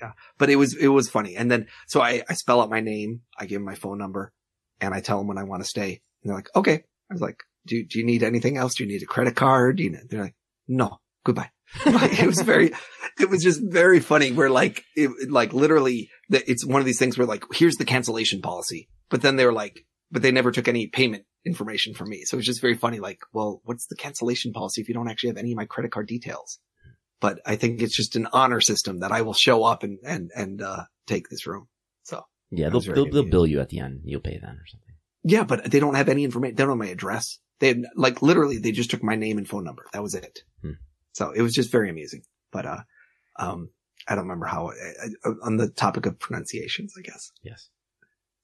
Yeah. 0.00 0.12
But 0.38 0.48
it 0.48 0.56
was, 0.56 0.74
it 0.74 0.88
was 0.88 1.08
funny. 1.10 1.36
And 1.36 1.50
then, 1.50 1.66
so 1.86 2.00
I, 2.00 2.22
I 2.28 2.32
spell 2.34 2.62
out 2.62 2.70
my 2.70 2.80
name. 2.80 3.20
I 3.38 3.44
give 3.44 3.60
him 3.60 3.66
my 3.66 3.74
phone 3.74 3.98
number 3.98 4.32
and 4.80 4.94
I 4.94 5.00
tell 5.00 5.20
him 5.20 5.26
when 5.26 5.36
I 5.38 5.44
want 5.44 5.62
to 5.62 5.68
stay. 5.68 6.00
And 6.22 6.30
they're 6.30 6.36
like, 6.36 6.48
okay. 6.56 6.82
I 7.10 7.14
was 7.14 7.20
like, 7.20 7.42
do, 7.66 7.84
do 7.84 7.98
you 7.98 8.06
need 8.06 8.22
anything 8.22 8.56
else? 8.56 8.74
Do 8.74 8.84
you 8.84 8.88
need 8.88 9.02
a 9.02 9.06
credit 9.06 9.36
card? 9.36 9.76
Do 9.76 9.82
you 9.84 9.98
they're 10.08 10.22
like, 10.24 10.34
no, 10.66 10.98
goodbye. 11.24 11.50
it 11.86 12.26
was 12.26 12.40
very, 12.40 12.72
it 13.20 13.28
was 13.28 13.42
just 13.42 13.60
very 13.62 14.00
funny. 14.00 14.32
Where 14.32 14.50
like, 14.50 14.82
it, 14.94 15.30
like 15.30 15.52
literally, 15.52 16.10
it's 16.30 16.64
one 16.64 16.80
of 16.80 16.86
these 16.86 16.98
things 16.98 17.18
where 17.18 17.26
like, 17.26 17.44
here's 17.52 17.76
the 17.76 17.84
cancellation 17.84 18.40
policy, 18.40 18.88
but 19.10 19.20
then 19.20 19.36
they 19.36 19.44
were 19.44 19.52
like, 19.52 19.84
but 20.10 20.22
they 20.22 20.32
never 20.32 20.52
took 20.52 20.68
any 20.68 20.86
payment 20.86 21.24
information 21.46 21.94
from 21.94 22.08
me. 22.10 22.24
So 22.24 22.34
it 22.34 22.38
was 22.38 22.46
just 22.46 22.60
very 22.60 22.74
funny. 22.74 22.98
Like, 23.00 23.20
well, 23.32 23.62
what's 23.64 23.86
the 23.86 23.96
cancellation 23.96 24.52
policy 24.52 24.80
if 24.82 24.88
you 24.88 24.94
don't 24.94 25.08
actually 25.08 25.30
have 25.30 25.36
any 25.38 25.52
of 25.52 25.56
my 25.56 25.64
credit 25.64 25.92
card 25.92 26.08
details? 26.08 26.58
But 27.20 27.40
I 27.46 27.56
think 27.56 27.80
it's 27.80 27.96
just 27.96 28.16
an 28.16 28.28
honor 28.32 28.60
system 28.60 29.00
that 29.00 29.12
I 29.12 29.22
will 29.22 29.32
show 29.32 29.64
up 29.64 29.82
and, 29.82 29.98
and, 30.04 30.30
and, 30.36 30.60
uh, 30.60 30.84
take 31.06 31.28
this 31.30 31.46
room. 31.46 31.68
So 32.02 32.24
Yeah, 32.50 32.68
they'll, 32.68 32.80
they'll, 32.80 33.10
they'll 33.10 33.30
bill 33.30 33.46
you 33.46 33.60
at 33.60 33.70
the 33.70 33.78
end. 33.78 34.00
You'll 34.04 34.20
pay 34.20 34.38
then 34.38 34.50
or 34.50 34.66
something. 34.66 34.94
yeah, 35.24 35.44
but 35.44 35.70
they 35.70 35.80
don't 35.80 35.94
have 35.94 36.08
any 36.10 36.24
information. 36.24 36.56
They 36.56 36.62
don't 36.62 36.70
have 36.70 36.78
my 36.78 36.92
address. 36.92 37.38
They 37.60 37.68
had, 37.68 37.84
like 37.94 38.20
literally 38.20 38.58
they 38.58 38.72
just 38.72 38.90
took 38.90 39.02
my 39.02 39.16
name 39.16 39.38
and 39.38 39.48
phone 39.48 39.64
number. 39.64 39.86
That 39.94 40.02
was 40.02 40.14
it. 40.14 40.40
Hmm. 40.60 40.72
So 41.12 41.30
it 41.30 41.40
was 41.40 41.54
just 41.54 41.72
very 41.72 41.88
amusing. 41.88 42.22
But, 42.52 42.66
uh, 42.66 42.80
um, 43.38 43.70
I 44.06 44.14
don't 44.14 44.24
remember 44.24 44.46
how, 44.46 44.72
uh, 45.24 45.30
on 45.42 45.56
the 45.56 45.68
topic 45.70 46.04
of 46.06 46.18
pronunciations, 46.18 46.92
I 46.98 47.02
guess. 47.02 47.32
Yes. 47.42 47.70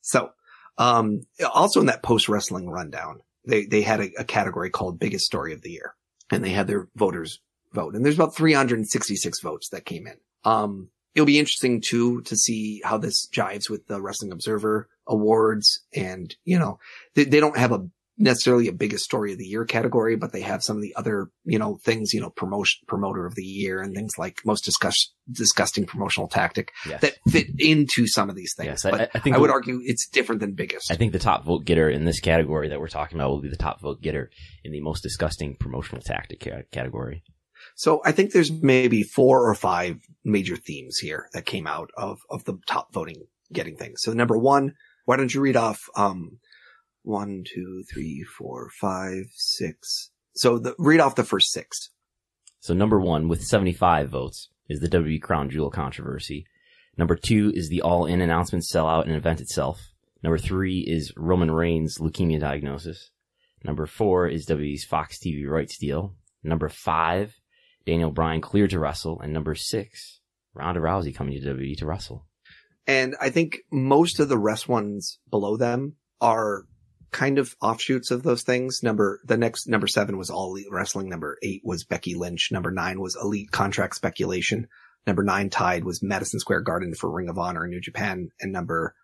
So, 0.00 0.30
um, 0.78 1.22
also 1.52 1.80
in 1.80 1.86
that 1.86 2.02
post 2.02 2.28
wrestling 2.28 2.68
rundown, 2.68 3.20
they, 3.46 3.66
they 3.66 3.82
had 3.82 4.00
a, 4.00 4.10
a 4.18 4.24
category 4.24 4.70
called 4.70 4.98
biggest 4.98 5.24
story 5.24 5.52
of 5.52 5.62
the 5.62 5.70
year 5.70 5.94
and 6.30 6.44
they 6.44 6.50
had 6.50 6.66
their 6.66 6.88
voters 6.96 7.40
vote 7.72 7.94
and 7.94 8.04
there's 8.04 8.14
about 8.16 8.34
366 8.34 9.40
votes 9.40 9.68
that 9.70 9.84
came 9.84 10.06
in. 10.06 10.16
Um, 10.44 10.88
it'll 11.14 11.26
be 11.26 11.38
interesting 11.38 11.80
too 11.80 12.22
to 12.22 12.36
see 12.36 12.80
how 12.84 12.98
this 12.98 13.28
jives 13.28 13.68
with 13.68 13.86
the 13.86 14.00
Wrestling 14.00 14.32
Observer 14.32 14.88
awards 15.06 15.80
and, 15.94 16.34
you 16.44 16.58
know, 16.58 16.78
they, 17.14 17.24
they 17.24 17.40
don't 17.40 17.56
have 17.56 17.72
a 17.72 17.86
necessarily 18.18 18.68
a 18.68 18.72
biggest 18.72 19.04
story 19.04 19.32
of 19.32 19.38
the 19.38 19.44
year 19.46 19.64
category, 19.64 20.16
but 20.16 20.32
they 20.32 20.42
have 20.42 20.62
some 20.62 20.76
of 20.76 20.82
the 20.82 20.94
other, 20.96 21.28
you 21.44 21.58
know, 21.58 21.78
things, 21.82 22.12
you 22.12 22.20
know, 22.20 22.30
promotion, 22.30 22.78
promoter 22.86 23.24
of 23.26 23.34
the 23.34 23.42
year 23.42 23.80
and 23.80 23.94
things 23.94 24.12
like 24.18 24.36
most 24.44 24.64
discuss, 24.64 25.12
disgusting 25.30 25.86
promotional 25.86 26.28
tactic 26.28 26.70
Yes. 26.86 27.00
that 27.00 27.14
fit 27.30 27.46
into 27.58 28.06
some 28.06 28.28
of 28.28 28.36
these 28.36 28.54
things. 28.54 28.66
Yes, 28.66 28.84
I- 28.84 28.90
but 28.90 29.00
I- 29.00 29.08
I 29.14 29.18
think 29.20 29.36
I 29.36 29.38
would 29.38 29.48
the- 29.48 29.54
argue 29.54 29.80
it's 29.82 30.06
different 30.08 30.40
than 30.40 30.52
biggest. 30.52 30.92
I 30.92 30.96
think 30.96 31.12
the 31.12 31.18
top 31.18 31.44
vote 31.44 31.64
getter 31.64 31.88
in 31.88 32.04
this 32.04 32.20
category 32.20 32.68
that 32.68 32.78
we're 32.80 32.88
talking 32.88 33.16
about 33.18 33.30
will 33.30 33.40
be 33.40 33.48
the 33.48 33.56
top 33.56 33.80
vote 33.80 34.02
getter 34.02 34.30
in 34.62 34.72
the 34.72 34.80
most 34.82 35.02
disgusting 35.02 35.56
promotional 35.58 36.02
tactic 36.02 36.46
category. 36.70 37.22
So 37.76 38.02
I 38.04 38.12
think 38.12 38.32
there's 38.32 38.52
maybe 38.52 39.02
four 39.02 39.48
or 39.48 39.54
five 39.54 39.96
major 40.24 40.56
themes 40.56 40.98
here 40.98 41.28
that 41.32 41.46
came 41.46 41.66
out 41.66 41.90
of, 41.96 42.18
of 42.28 42.44
the 42.44 42.58
top 42.66 42.92
voting 42.92 43.22
getting 43.52 43.76
things. 43.76 44.00
So 44.02 44.12
number 44.12 44.36
one, 44.36 44.74
why 45.06 45.16
don't 45.16 45.32
you 45.32 45.40
read 45.40 45.56
off, 45.56 45.80
um, 45.96 46.38
one, 47.02 47.44
two, 47.46 47.84
three, 47.92 48.24
four, 48.38 48.68
five, 48.80 49.26
six. 49.34 50.10
So 50.34 50.58
the, 50.58 50.74
read 50.78 51.00
off 51.00 51.14
the 51.14 51.24
first 51.24 51.52
six. 51.52 51.90
So 52.60 52.74
number 52.74 53.00
one 53.00 53.28
with 53.28 53.42
75 53.42 54.08
votes 54.08 54.48
is 54.68 54.80
the 54.80 54.88
WWE 54.88 55.20
Crown 55.20 55.50
Jewel 55.50 55.70
controversy. 55.70 56.46
Number 56.96 57.16
two 57.16 57.52
is 57.54 57.68
the 57.68 57.82
all-in 57.82 58.20
announcement 58.20 58.64
sellout 58.64 59.04
and 59.04 59.14
event 59.14 59.40
itself. 59.40 59.80
Number 60.22 60.38
three 60.38 60.80
is 60.80 61.12
Roman 61.16 61.50
Reigns 61.50 61.98
leukemia 61.98 62.38
diagnosis. 62.38 63.10
Number 63.64 63.86
four 63.86 64.28
is 64.28 64.46
WWE's 64.46 64.84
Fox 64.84 65.18
TV 65.18 65.48
rights 65.48 65.78
deal. 65.78 66.14
Number 66.42 66.68
five, 66.68 67.34
Daniel 67.86 68.10
Bryan 68.10 68.40
cleared 68.40 68.70
to 68.70 68.78
wrestle. 68.78 69.20
And 69.20 69.32
number 69.32 69.54
six, 69.54 70.20
Ronda 70.54 70.80
Rousey 70.80 71.14
coming 71.14 71.40
to 71.40 71.54
WWE 71.54 71.76
to 71.78 71.86
wrestle. 71.86 72.26
And 72.86 73.14
I 73.20 73.30
think 73.30 73.58
most 73.70 74.20
of 74.20 74.28
the 74.28 74.38
rest 74.38 74.68
ones 74.68 75.18
below 75.30 75.56
them 75.56 75.96
are 76.20 76.64
kind 77.12 77.38
of 77.38 77.54
offshoots 77.60 78.10
of 78.10 78.22
those 78.22 78.42
things. 78.42 78.82
Number, 78.82 79.20
the 79.24 79.36
next 79.36 79.68
number 79.68 79.86
seven 79.86 80.16
was 80.16 80.30
all 80.30 80.50
elite 80.50 80.66
wrestling. 80.70 81.08
Number 81.08 81.38
eight 81.42 81.60
was 81.64 81.84
Becky 81.84 82.14
Lynch. 82.14 82.48
Number 82.50 82.70
nine 82.70 83.00
was 83.00 83.16
elite 83.20 83.50
contract 83.50 83.94
speculation. 83.94 84.66
Number 85.06 85.22
nine 85.22 85.50
tied 85.50 85.84
was 85.84 86.02
Madison 86.02 86.40
Square 86.40 86.62
Garden 86.62 86.94
for 86.94 87.10
Ring 87.10 87.28
of 87.28 87.38
Honor 87.38 87.64
in 87.64 87.70
New 87.70 87.80
Japan. 87.80 88.30
And 88.40 88.52
number 88.52 88.94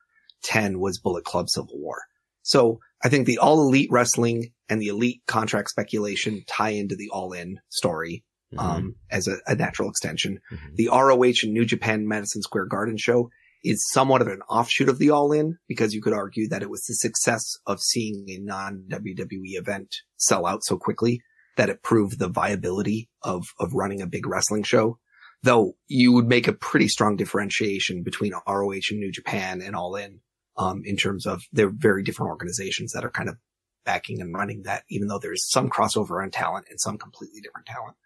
10 0.44 0.78
was 0.78 0.98
Bullet 0.98 1.24
Club 1.24 1.48
Civil 1.50 1.78
War. 1.78 2.02
So 2.42 2.80
I 3.04 3.08
think 3.08 3.26
the 3.26 3.38
all 3.38 3.60
elite 3.60 3.90
wrestling 3.90 4.52
and 4.68 4.80
the 4.80 4.88
elite 4.88 5.22
contract 5.26 5.70
speculation 5.70 6.44
tie 6.48 6.70
into 6.70 6.96
the 6.96 7.10
all 7.10 7.32
in 7.32 7.58
story, 7.68 8.24
Mhm. 8.54 8.58
um, 8.58 8.94
as 9.10 9.28
a, 9.28 9.36
a 9.46 9.54
natural 9.54 9.90
extension 9.90 10.40
Mhm. 10.50 10.76
the 10.76 10.88
ROH 10.88 11.42
and 11.42 11.52
New 11.52 11.64
Japan 11.66 12.06
Madison 12.08 12.40
Square 12.42 12.66
Garden 12.66 12.96
show 12.96 13.28
is 13.64 13.86
somewhat 13.90 14.22
of 14.22 14.28
an 14.28 14.40
offshoot 14.48 14.88
of 14.88 14.98
the 14.98 15.10
All 15.10 15.32
In 15.32 15.58
because 15.66 15.94
you 15.94 16.02
could 16.02 16.12
argue 16.12 16.48
that 16.48 16.62
it 16.62 16.70
was 16.70 16.84
the 16.84 16.94
success 16.94 17.56
of 17.66 17.80
seeing 17.80 18.26
a 18.28 18.38
non 18.38 18.84
WWE 18.88 19.58
event 19.58 19.94
sell 20.16 20.46
out 20.46 20.64
so 20.64 20.76
quickly 20.76 21.20
that 21.56 21.68
it 21.68 21.82
proved 21.82 22.18
the 22.18 22.28
viability 22.28 23.10
of, 23.22 23.44
of 23.58 23.74
running 23.74 24.00
a 24.00 24.06
big 24.06 24.26
wrestling 24.26 24.62
show. 24.62 24.98
Though 25.42 25.74
you 25.86 26.12
would 26.12 26.26
make 26.26 26.48
a 26.48 26.52
pretty 26.52 26.88
strong 26.88 27.16
differentiation 27.16 28.02
between 28.02 28.32
ROH 28.46 28.90
and 28.90 28.98
New 28.98 29.12
Japan 29.12 29.60
and 29.60 29.76
All 29.76 29.94
In, 29.96 30.20
um, 30.56 30.82
in 30.84 30.96
terms 30.96 31.26
of 31.26 31.42
they're 31.52 31.72
very 31.72 32.02
different 32.02 32.30
organizations 32.30 32.92
that 32.92 33.04
are 33.04 33.10
kind 33.10 33.28
of 33.28 33.36
backing 33.84 34.20
and 34.20 34.34
running 34.34 34.62
that, 34.64 34.82
even 34.90 35.08
though 35.08 35.20
there's 35.20 35.48
some 35.48 35.70
crossover 35.70 36.22
on 36.22 36.30
talent 36.30 36.66
and 36.70 36.80
some 36.80 36.98
completely 36.98 37.40
different 37.40 37.66
talent. 37.66 37.96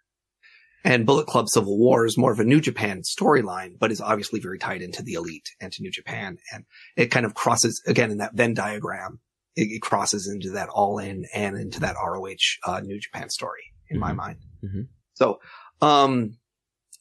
And 0.84 1.06
Bullet 1.06 1.26
Club 1.26 1.48
Civil 1.48 1.78
War 1.78 2.04
is 2.06 2.18
more 2.18 2.32
of 2.32 2.40
a 2.40 2.44
New 2.44 2.60
Japan 2.60 3.02
storyline, 3.02 3.78
but 3.78 3.92
is 3.92 4.00
obviously 4.00 4.40
very 4.40 4.58
tied 4.58 4.82
into 4.82 5.02
the 5.02 5.12
elite 5.14 5.48
and 5.60 5.72
to 5.72 5.82
New 5.82 5.90
Japan. 5.92 6.38
And 6.52 6.64
it 6.96 7.06
kind 7.06 7.24
of 7.24 7.34
crosses 7.34 7.80
again 7.86 8.10
in 8.10 8.18
that 8.18 8.34
Venn 8.34 8.54
diagram. 8.54 9.20
It, 9.54 9.68
it 9.70 9.82
crosses 9.82 10.28
into 10.28 10.50
that 10.54 10.68
all 10.68 10.98
in 10.98 11.24
and 11.34 11.56
into 11.56 11.78
that 11.80 11.94
ROH, 11.96 12.34
uh, 12.66 12.80
New 12.80 12.98
Japan 12.98 13.28
story 13.30 13.62
in 13.88 13.98
my 14.00 14.12
Mhm. 14.12 14.16
mind. 14.16 14.38
Mhm. 14.64 14.88
So, 15.14 15.40
um, 15.80 16.38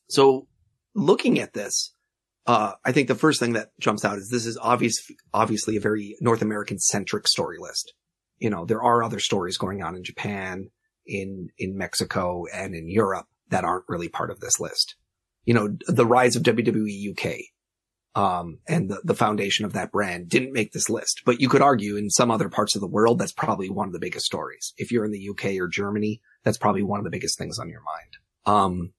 so 0.09 0.47
looking 0.93 1.39
at 1.39 1.53
this, 1.53 1.95
uh, 2.45 2.73
I 2.83 2.91
think 2.91 3.07
the 3.07 3.15
first 3.15 3.39
thing 3.39 3.53
that 3.53 3.69
jumps 3.79 4.03
out 4.05 4.17
is 4.17 4.29
this 4.29 4.45
is 4.45 4.57
obvious, 4.61 5.01
obviously 5.33 5.75
a 5.77 5.81
very 5.81 6.17
North 6.21 6.41
American 6.41 6.77
centric 6.79 7.27
story 7.27 7.57
list. 7.59 7.93
You 8.37 8.49
know, 8.49 8.65
there 8.65 8.83
are 8.83 9.01
other 9.03 9.19
stories 9.19 9.57
going 9.57 9.81
on 9.81 9.95
in 9.95 10.03
Japan, 10.03 10.69
in, 11.05 11.49
in 11.57 11.77
Mexico 11.77 12.45
and 12.53 12.75
in 12.75 12.87
Europe 12.89 13.25
that 13.51 13.63
aren't 13.63 13.85
really 13.87 14.09
part 14.09 14.31
of 14.31 14.39
this 14.39 14.59
list. 14.59 14.95
You 15.45 15.53
know, 15.53 15.77
the 15.87 16.05
rise 16.05 16.35
of 16.35 16.43
WWE 16.43 17.11
UK, 17.11 17.35
um, 18.13 18.59
and 18.67 18.89
the, 18.89 19.01
the 19.03 19.15
foundation 19.15 19.65
of 19.65 19.73
that 19.73 19.91
brand 19.91 20.27
didn't 20.27 20.53
make 20.53 20.73
this 20.73 20.89
list, 20.89 21.21
but 21.25 21.39
you 21.39 21.47
could 21.47 21.61
argue 21.61 21.95
in 21.95 22.09
some 22.09 22.29
other 22.29 22.49
parts 22.49 22.75
of 22.75 22.81
the 22.81 22.87
world, 22.87 23.19
that's 23.19 23.31
probably 23.31 23.69
one 23.69 23.87
of 23.87 23.93
the 23.93 23.99
biggest 23.99 24.25
stories. 24.25 24.73
If 24.77 24.91
you're 24.91 25.05
in 25.05 25.11
the 25.11 25.29
UK 25.29 25.61
or 25.61 25.67
Germany, 25.67 26.21
that's 26.43 26.57
probably 26.57 26.83
one 26.83 26.99
of 26.99 27.03
the 27.05 27.09
biggest 27.09 27.37
things 27.37 27.57
on 27.57 27.69
your 27.69 27.81
mind. 27.81 28.17
Um, 28.45 28.93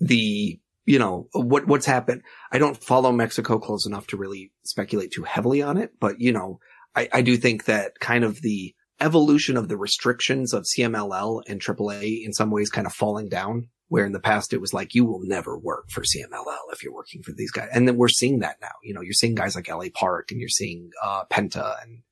the, 0.00 0.58
you 0.84 0.98
know, 0.98 1.28
what, 1.32 1.66
what's 1.66 1.86
happened. 1.86 2.22
I 2.50 2.58
don't 2.58 2.76
follow 2.76 3.12
Mexico 3.12 3.58
close 3.58 3.86
enough 3.86 4.08
to 4.08 4.16
really 4.16 4.52
speculate 4.64 5.12
too 5.12 5.22
heavily 5.22 5.62
on 5.62 5.76
it, 5.76 5.92
but 6.00 6.20
you 6.20 6.32
know, 6.32 6.58
I, 6.96 7.08
I 7.12 7.22
do 7.22 7.36
think 7.36 7.66
that 7.66 8.00
kind 8.00 8.24
of 8.24 8.42
the 8.42 8.74
evolution 9.00 9.56
of 9.56 9.68
the 9.68 9.76
restrictions 9.76 10.52
of 10.52 10.64
CMLL 10.64 11.42
and 11.48 11.60
AAA 11.60 12.24
in 12.24 12.32
some 12.32 12.50
ways 12.50 12.70
kind 12.70 12.86
of 12.86 12.92
falling 12.92 13.28
down, 13.28 13.68
where 13.88 14.06
in 14.06 14.12
the 14.12 14.20
past 14.20 14.52
it 14.52 14.60
was 14.60 14.72
like, 14.72 14.94
you 14.94 15.04
will 15.04 15.20
never 15.22 15.58
work 15.58 15.90
for 15.90 16.02
CMLL 16.02 16.72
if 16.72 16.82
you're 16.82 16.94
working 16.94 17.22
for 17.22 17.32
these 17.32 17.50
guys. 17.50 17.68
And 17.72 17.86
then 17.86 17.96
we're 17.96 18.08
seeing 18.08 18.40
that 18.40 18.56
now. 18.60 18.72
You 18.82 18.94
know, 18.94 19.00
you're 19.02 19.12
seeing 19.12 19.34
guys 19.34 19.54
like 19.54 19.68
LA 19.68 19.86
Park 19.94 20.30
and 20.30 20.40
you're 20.40 20.48
seeing, 20.48 20.90
uh, 21.02 21.24
Penta 21.30 21.82
and, 21.82 22.02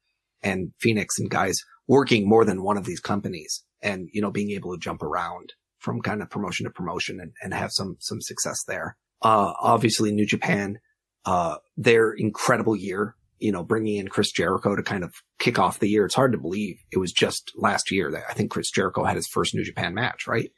and 0.42 0.72
Fenix 0.80 1.18
and 1.18 1.30
guys 1.30 1.56
working 1.88 2.28
more 2.28 2.44
than 2.44 2.62
one 2.62 2.76
of 2.76 2.84
these 2.84 3.00
companies 3.00 3.62
and, 3.82 4.08
you 4.12 4.20
know, 4.20 4.30
being 4.30 4.50
able 4.50 4.72
to 4.72 4.80
jump 4.80 5.02
around 5.02 5.54
from 5.78 6.00
kind 6.00 6.22
of 6.22 6.30
promotion 6.30 6.64
to 6.64 6.70
promotion 6.70 7.20
and, 7.20 7.32
and 7.42 7.52
have 7.52 7.70
some, 7.72 7.96
some 8.00 8.20
success 8.20 8.62
there. 8.66 8.96
Uh, 9.22 9.52
obviously 9.60 10.12
New 10.12 10.26
Japan, 10.26 10.78
uh, 11.24 11.56
their 11.76 12.12
incredible 12.12 12.76
year, 12.76 13.16
you 13.38 13.52
know, 13.52 13.62
bringing 13.62 13.96
in 13.96 14.08
Chris 14.08 14.30
Jericho 14.32 14.74
to 14.76 14.82
kind 14.82 15.04
of 15.04 15.14
kick 15.38 15.58
off 15.58 15.78
the 15.78 15.88
year. 15.88 16.04
It's 16.06 16.14
hard 16.14 16.32
to 16.32 16.38
believe 16.38 16.76
it 16.92 16.98
was 16.98 17.12
just 17.12 17.52
last 17.56 17.90
year 17.90 18.10
that 18.12 18.24
I 18.28 18.34
think 18.34 18.50
Chris 18.50 18.70
Jericho 18.70 19.04
had 19.04 19.16
his 19.16 19.26
first 19.28 19.54
New 19.54 19.64
Japan 19.64 19.94
match, 19.94 20.26
right? 20.26 20.50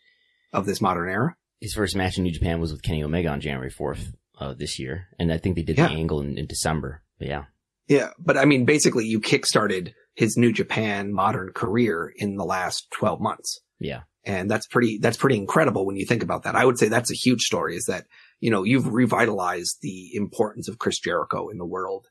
Of 0.52 0.66
this 0.66 0.80
modern 0.80 1.08
era. 1.08 1.36
His 1.60 1.74
first 1.74 1.96
match 1.96 2.16
in 2.18 2.24
New 2.24 2.32
Japan 2.32 2.60
was 2.60 2.70
with 2.72 2.82
Kenny 2.82 3.02
Omega 3.02 3.28
on 3.28 3.40
January 3.40 3.70
4th 3.70 4.12
of 4.38 4.58
this 4.58 4.78
year. 4.78 5.06
And 5.18 5.32
I 5.32 5.38
think 5.38 5.56
they 5.56 5.62
did 5.62 5.78
Yeah. 5.78 5.88
the 5.88 5.94
angle 5.94 6.20
in, 6.20 6.36
in 6.38 6.46
December. 6.46 7.02
But 7.18 7.28
yeah. 7.28 7.44
Yeah. 7.88 8.10
But 8.18 8.36
I 8.36 8.44
mean, 8.44 8.64
basically 8.66 9.06
you 9.06 9.20
kickstarted 9.20 9.92
his 10.14 10.36
New 10.36 10.52
Japan 10.52 11.12
modern 11.12 11.52
career 11.54 12.12
in 12.16 12.36
the 12.36 12.44
last 12.44 12.88
12 12.92 13.20
months. 13.20 13.60
Yeah. 13.80 14.02
And 14.24 14.50
that's 14.50 14.66
pretty, 14.66 14.98
that's 14.98 15.16
pretty 15.16 15.36
incredible 15.36 15.86
when 15.86 15.96
you 15.96 16.04
think 16.04 16.22
about 16.22 16.42
that. 16.42 16.56
I 16.56 16.64
would 16.64 16.78
say 16.78 16.88
that's 16.88 17.10
a 17.12 17.14
huge 17.14 17.42
story 17.42 17.76
is 17.76 17.84
that, 17.86 18.06
you 18.40 18.50
know, 18.50 18.64
you've 18.64 18.92
revitalized 18.92 19.78
the 19.82 20.10
importance 20.14 20.68
of 20.68 20.78
Chris 20.78 20.98
Jericho 20.98 21.48
in 21.48 21.58
the 21.58 21.64
world 21.66 22.06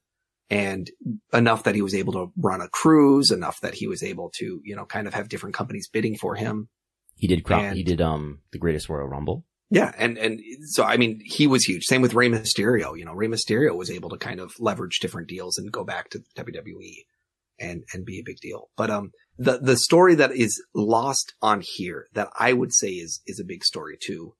and 0.49 0.89
enough 1.33 1.63
that 1.63 1.75
he 1.75 1.81
was 1.81 1.95
able 1.95 2.13
to 2.13 2.31
run 2.37 2.61
a 2.61 2.67
cruise, 2.69 3.31
enough 3.31 3.59
that 3.61 3.75
he 3.75 3.87
was 3.87 4.03
able 4.03 4.31
to, 4.37 4.61
you 4.63 4.75
know, 4.75 4.85
kind 4.85 5.07
of 5.07 5.13
have 5.13 5.29
different 5.29 5.55
companies 5.55 5.89
bidding 5.89 6.15
for 6.17 6.35
him. 6.35 6.69
He 7.15 7.27
did 7.27 7.43
crown, 7.43 7.65
And- 7.65 7.77
he 7.77 7.83
did, 7.83 8.01
um, 8.01 8.41
the 8.51 8.59
greatest 8.59 8.89
Royal 8.89 9.07
Rumble. 9.07 9.45
Yeah. 9.71 9.91
And, 9.97 10.17
and 10.17 10.39
so, 10.65 10.83
I 10.83 10.97
mean, 10.97 11.19
he 11.25 11.47
was 11.47 11.63
huge. 11.63 11.85
Same 11.85 12.01
with 12.03 12.13
Rey 12.13 12.29
Mysterio. 12.29 12.97
You 12.97 13.05
know, 13.05 13.13
Rey 13.13 13.27
Mysterio 13.27 13.75
was 13.75 13.89
able 13.89 14.09
to 14.09 14.17
kind 14.17 14.39
of 14.39 14.53
leverage 14.59 14.99
different 14.99 15.27
deals 15.27 15.57
and 15.57 15.71
go 15.71 15.83
back 15.83 16.09
to 16.11 16.21
WWE 16.37 17.05
and, 17.59 17.83
and 17.93 18.05
be 18.05 18.19
a 18.19 18.23
big 18.23 18.37
deal. 18.41 18.69
But, 18.77 18.91
um, 18.91 19.11
the, 19.37 19.57
the 19.57 19.75
story 19.77 20.13
that 20.15 20.31
is 20.33 20.63
lost 20.75 21.33
on 21.41 21.61
here 21.63 22.07
that 22.13 22.29
I 22.39 22.53
would 22.53 22.73
say 22.73 22.89
is, 22.89 23.21
is 23.25 23.39
a 23.39 23.43
big 23.45 23.63
story 23.65 23.97
too, 23.99 24.35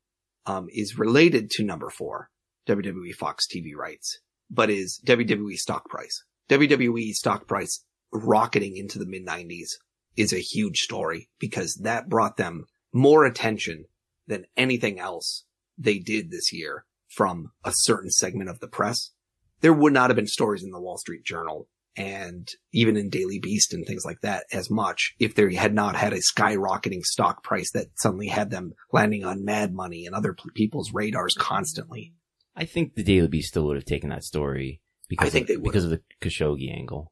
um, 0.46 0.68
is 0.72 0.98
related 0.98 1.50
to 1.52 1.64
number 1.64 1.90
four, 1.90 2.30
WWE 2.68 3.14
Fox 3.14 3.46
TV 3.48 3.76
rights, 3.76 4.20
but 4.50 4.70
is 4.70 5.02
WWE 5.06 5.56
stock 5.56 5.90
price. 5.90 6.24
WWE 6.50 7.14
stock 7.14 7.48
price 7.48 7.84
rocketing 8.12 8.78
into 8.78 9.00
the 9.00 9.06
mid 9.06 9.24
nineties 9.24 9.78
is 10.16 10.32
a 10.32 10.40
huge 10.40 10.80
story 10.80 11.30
because 11.40 11.76
that 11.84 12.10
brought 12.10 12.38
them 12.38 12.66
more 12.94 13.26
attention 13.26 13.86
than 14.28 14.46
anything 14.56 15.00
else 15.00 15.46
they 15.78 16.00
did 16.00 16.32
this 16.32 16.54
year 16.54 16.86
from 17.10 17.52
a 17.64 17.72
certain 17.74 18.10
segment 18.10 18.50
of 18.50 18.60
the 18.60 18.68
press. 18.68 19.12
There 19.62 19.74
would 19.74 19.94
not 19.94 20.10
have 20.10 20.16
been 20.16 20.28
stories 20.28 20.64
in 20.64 20.72
the 20.72 20.80
Wall 20.80 20.98
Street 20.98 21.24
Journal 21.26 21.68
and 21.98 22.50
even 22.74 22.98
in 22.98 23.10
Daily 23.10 23.40
Beast 23.40 23.74
and 23.74 23.86
things 23.86 24.04
like 24.06 24.22
that 24.22 24.46
as 24.52 24.70
much 24.70 25.16
if 25.20 25.34
they 25.34 25.56
had 25.56 25.74
not 25.74 25.96
had 25.96 26.14
a 26.14 26.20
skyrocketing 26.20 27.04
stock 27.04 27.44
price 27.44 27.72
that 27.72 27.88
suddenly 27.96 28.28
had 28.28 28.50
them 28.50 28.74
landing 28.92 29.24
on 29.24 29.46
mad 29.46 29.74
money 29.74 30.06
and 30.06 30.14
other 30.14 30.36
people's 30.54 30.94
radars 30.94 31.36
constantly. 31.36 32.14
I 32.56 32.66
think 32.66 32.96
the 32.96 33.04
Daily 33.04 33.28
Beast 33.28 33.50
still 33.50 33.66
would 33.68 33.76
have 33.76 33.86
taken 33.86 34.10
that 34.10 34.24
story 34.24 34.82
because, 35.10 35.28
I 35.28 35.32
think 35.32 35.44
of, 35.44 35.48
they 35.48 35.58
would. 35.58 35.64
because 35.64 35.84
of 35.84 35.90
the 35.92 36.02
Khashoggi 36.22 36.74
angle. 36.76 37.12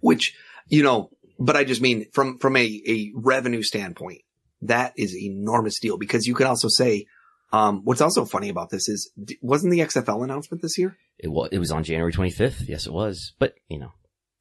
which, 0.00 0.34
you 0.68 0.82
know, 0.82 1.10
but 1.38 1.56
I 1.56 1.64
just 1.64 1.80
mean 1.80 2.06
from, 2.12 2.38
from 2.38 2.56
a, 2.56 2.82
a 2.86 3.12
revenue 3.14 3.62
standpoint, 3.62 4.22
that 4.62 4.92
is 4.96 5.16
enormous 5.16 5.78
deal 5.78 5.96
because 5.96 6.26
you 6.26 6.34
could 6.34 6.46
also 6.46 6.68
say, 6.68 7.06
um, 7.52 7.82
what's 7.84 8.00
also 8.00 8.24
funny 8.24 8.48
about 8.50 8.70
this 8.70 8.88
is, 8.88 9.10
wasn't 9.40 9.72
the 9.72 9.80
XFL 9.80 10.22
announcement 10.22 10.62
this 10.62 10.76
year? 10.76 10.96
It 11.18 11.28
was, 11.28 11.48
it 11.52 11.58
was 11.58 11.70
on 11.70 11.84
January 11.84 12.12
25th. 12.12 12.68
Yes, 12.68 12.86
it 12.86 12.92
was. 12.92 13.34
But, 13.38 13.54
you 13.68 13.78
know, 13.78 13.92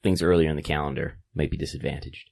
things 0.04 0.22
earlier 0.22 0.50
in 0.50 0.56
the 0.56 0.64
calendar 0.64 1.20
might 1.34 1.52
be 1.52 1.58
disadvantaged. 1.58 2.30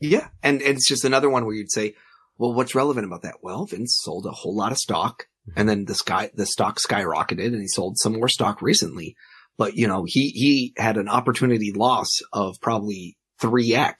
Yeah. 0.00 0.28
And, 0.42 0.62
and 0.62 0.76
it's 0.76 0.88
just 0.88 1.04
another 1.04 1.30
one 1.30 1.44
where 1.44 1.54
you'd 1.54 1.70
say, 1.70 1.94
well, 2.38 2.54
what's 2.54 2.74
relevant 2.74 3.06
about 3.06 3.22
that? 3.22 3.36
Well, 3.42 3.66
Vince 3.66 4.00
sold 4.02 4.26
a 4.26 4.30
whole 4.30 4.56
lot 4.56 4.72
of 4.72 4.78
stock 4.78 5.26
and 5.56 5.68
then 5.68 5.84
the 5.86 5.94
sky, 5.94 6.30
the 6.34 6.46
stock 6.46 6.78
skyrocketed 6.78 7.46
and 7.46 7.60
he 7.60 7.68
sold 7.68 7.98
some 7.98 8.14
more 8.14 8.28
stock 8.28 8.62
recently. 8.62 9.16
But, 9.56 9.74
you 9.74 9.86
know, 9.86 10.04
he, 10.06 10.30
he 10.30 10.72
had 10.76 10.96
an 10.96 11.08
opportunity 11.08 11.72
loss 11.74 12.20
of 12.32 12.56
probably 12.62 13.16
3x 13.42 13.96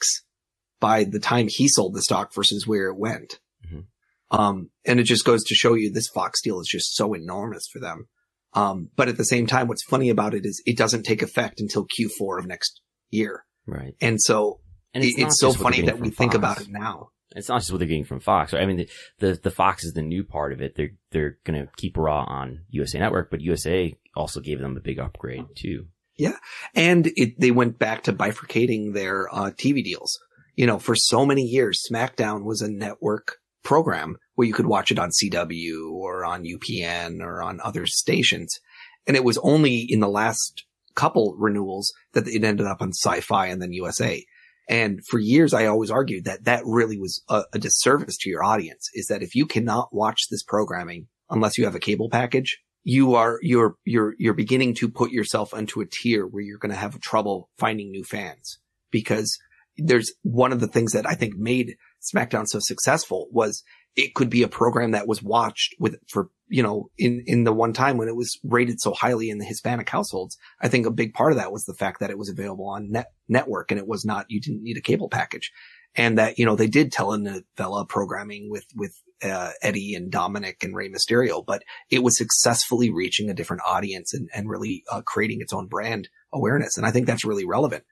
by 0.81 1.05
the 1.05 1.21
time 1.21 1.49
he 1.49 1.69
sold 1.69 1.95
the 1.95 2.03
stock 2.03 2.35
versus 2.35 2.67
where 2.67 2.89
it 2.89 2.97
went. 2.97 3.41
Mhm. 3.71 3.85
Um, 4.31 4.71
and 4.87 5.01
it 5.01 5.05
just 5.05 5.25
goes 5.25 5.45
to 5.45 5.55
show 5.55 5.75
you 5.75 5.93
this 5.93 6.09
Fox 6.09 6.41
deal 6.41 6.61
is 6.61 6.69
just 6.69 6.95
so 6.97 7.13
enormous 7.15 7.67
for 7.71 7.79
them. 7.81 8.09
Um, 8.55 8.91
but 8.97 9.09
at 9.09 9.17
the 9.17 9.25
same 9.25 9.47
time, 9.47 9.69
what's 9.69 9.85
funny 9.85 10.09
about 10.09 10.35
it 10.35 10.47
is 10.47 10.63
it 10.67 10.77
doesn't 10.79 11.03
take 11.03 11.23
effect 11.23 11.61
until 11.61 11.87
Q4 11.87 12.39
of 12.39 12.47
next 12.47 12.81
year. 13.11 13.45
Right. 13.67 13.95
And 14.01 14.21
so 14.21 14.61
And 14.95 15.05
it's, 15.05 15.19
not 15.19 15.27
it's 15.29 15.41
so 15.41 15.49
just 15.49 15.63
what 15.63 15.75
they're 15.75 15.83
funny 15.83 15.87
that 15.87 16.01
we 16.01 16.09
from 16.09 16.17
think 16.17 16.35
about 16.35 16.61
it 16.61 16.69
now. 16.69 17.11
It's 17.37 17.49
not 17.49 17.61
just 17.61 17.71
what 17.71 17.79
they're 17.79 17.89
getting 17.89 18.05
from 18.05 18.21
Fox. 18.21 18.53
Right? 18.53 18.63
I 18.63 18.67
mean, 18.67 18.79
the, 18.79 18.89
the 19.19 19.41
the 19.41 19.51
Fox 19.51 19.85
is 19.85 19.93
the 19.93 20.03
new 20.03 20.25
part 20.25 20.53
of 20.53 20.61
it. 20.61 20.75
They're 20.77 20.93
they're 21.11 21.39
gonna 21.45 21.69
keep 21.77 21.97
Raw 21.97 22.25
on 22.25 22.61
USA 22.71 22.99
Network, 22.99 23.31
but 23.31 23.41
USA 23.41 23.97
also 24.17 24.41
gave 24.41 24.61
them 24.61 24.77
a 24.77 24.81
big 24.81 24.99
upgrade 24.99 25.47
too. 25.55 25.87
Yeah, 26.17 26.37
and 26.75 27.11
it, 27.17 27.41
they 27.41 27.51
went 27.51 27.79
back 27.79 28.03
to 28.05 28.13
bifurcating 28.13 28.93
their 28.93 29.33
uh, 29.33 29.53
TV 29.53 29.83
deals. 29.83 30.19
You 30.57 30.67
know, 30.67 30.79
for 30.79 30.95
so 30.95 31.25
many 31.25 31.43
years, 31.43 31.87
SmackDown 31.91 32.45
was 32.45 32.61
a 32.61 32.71
network 32.71 33.37
program 33.63 34.17
where 34.35 34.47
you 34.47 34.55
could 34.55 34.67
watch 34.67 34.91
it 34.91 34.99
on 34.99 35.11
CW 35.11 35.93
or 35.93 36.25
on 36.25 36.45
UPN 36.45 37.21
or 37.21 37.43
on 37.43 37.61
other 37.63 37.87
stations. 37.87 38.59
And 39.07 39.17
it 39.17 39.25
was 39.25 39.39
only 39.39 39.87
in 39.89 40.01
the 40.01 40.09
last 40.09 40.65
couple 40.95 41.35
renewals 41.39 41.93
that 42.13 42.27
it 42.27 42.45
ended 42.45 42.67
up 42.67 42.83
on 42.83 42.93
Sci-Fi 42.93 43.47
and 43.47 43.63
then 43.63 43.73
USA. 43.73 44.25
And 44.71 45.05
for 45.05 45.19
years, 45.19 45.53
I 45.53 45.67
always 45.67 45.91
argued 45.91 46.27
that 46.27 46.45
that 46.45 46.63
really 46.65 46.97
was 46.97 47.23
a, 47.29 47.43
a 47.53 47.59
disservice 47.59 48.17
to 48.19 48.31
your 48.31 48.45
audience 48.45 48.89
is 48.95 49.09
that 49.09 49.21
if 49.21 49.35
you 49.35 49.45
cannot 49.45 49.89
watch 49.93 50.29
this 50.31 50.45
programming 50.45 51.09
unless 51.29 51.59
you 51.59 51.65
have 51.65 51.75
a 51.75 51.81
cable 51.81 52.09
package, 52.09 52.61
you 52.85 53.17
are, 53.17 53.41
you're, 53.43 53.75
you're, 53.85 54.15
you're 54.17 54.33
beginning 54.33 54.75
to 54.77 54.89
put 54.89 55.11
yourself 55.11 55.53
into 55.53 55.81
a 55.81 55.87
tier 55.87 56.25
where 56.25 56.43
you're 56.43 56.59
going 56.59 56.71
to 56.71 56.79
have 56.79 57.01
trouble 57.01 57.51
finding 57.59 57.91
new 57.91 58.05
fans. 58.05 58.59
Because 58.93 59.37
there's 59.77 60.13
one 60.23 60.53
of 60.53 60.61
the 60.61 60.69
things 60.69 60.93
that 60.93 61.05
I 61.05 61.15
think 61.15 61.35
made 61.37 61.75
SmackDown 62.01 62.47
so 62.47 62.61
successful 62.61 63.27
was 63.33 63.65
it 63.97 64.15
could 64.15 64.31
be 64.31 64.43
a 64.43 64.49
program 64.49 64.93
that 64.93 65.09
was 65.09 65.23
watched 65.23 65.75
with, 65.79 65.97
for, 66.09 66.31
you 66.49 66.63
know, 66.63 66.91
in, 66.97 67.23
in 67.27 67.45
the 67.45 67.53
one 67.53 67.73
time 67.73 67.97
when 67.97 68.09
it 68.09 68.17
was 68.17 68.39
rated 68.45 68.81
so 68.81 68.93
highly 68.93 69.31
in 69.31 69.39
the 69.39 69.45
Hispanic 69.45 69.89
households. 69.89 70.37
I 70.61 70.69
think 70.69 70.87
a 70.87 70.91
big 70.91 71.13
part 71.13 71.33
of 71.33 71.39
that 71.39 71.53
was 71.53 71.65
the 71.65 71.75
fact 71.75 72.01
that 72.01 72.11
it 72.11 72.19
was 72.19 72.29
available 72.29 72.69
on 72.69 72.91
net 72.91 73.13
network 73.29 73.71
and 73.71 73.79
it 73.79 73.87
was 73.87 74.05
not, 74.05 74.27
you 74.29 74.41
didn't 74.41 74.63
need 74.63 74.77
a 74.77 74.83
cable 74.83 75.09
package 75.09 75.51
and 75.97 76.19
that, 76.19 76.39
you 76.39 76.47
know, 76.47 76.55
they 76.55 76.69
did 76.69 76.93
telenovela 76.93 77.89
programming 77.89 78.49
with, 78.49 78.65
with, 78.77 78.95
uh, 79.23 79.51
Eddie 79.61 79.95
and 79.95 80.11
Dominic 80.11 80.63
and 80.63 80.75
Rey 80.75 80.89
Mysterio, 80.89 81.45
but 81.45 81.63
it 81.91 82.03
was 82.03 82.17
successfully 82.17 82.91
reaching 82.91 83.29
a 83.29 83.35
different 83.35 83.63
audience 83.67 84.15
and, 84.15 84.31
and 84.33 84.49
really, 84.49 84.85
uh, 84.91 85.03
creating 85.03 85.41
its 85.41 85.53
own 85.53 85.67
brand 85.67 86.09
awareness. 86.33 86.77
And 86.77 86.87
I 86.87 86.91
think 86.91 87.07
that's 87.07 87.25
really 87.25 87.45
relevant. 87.45 87.85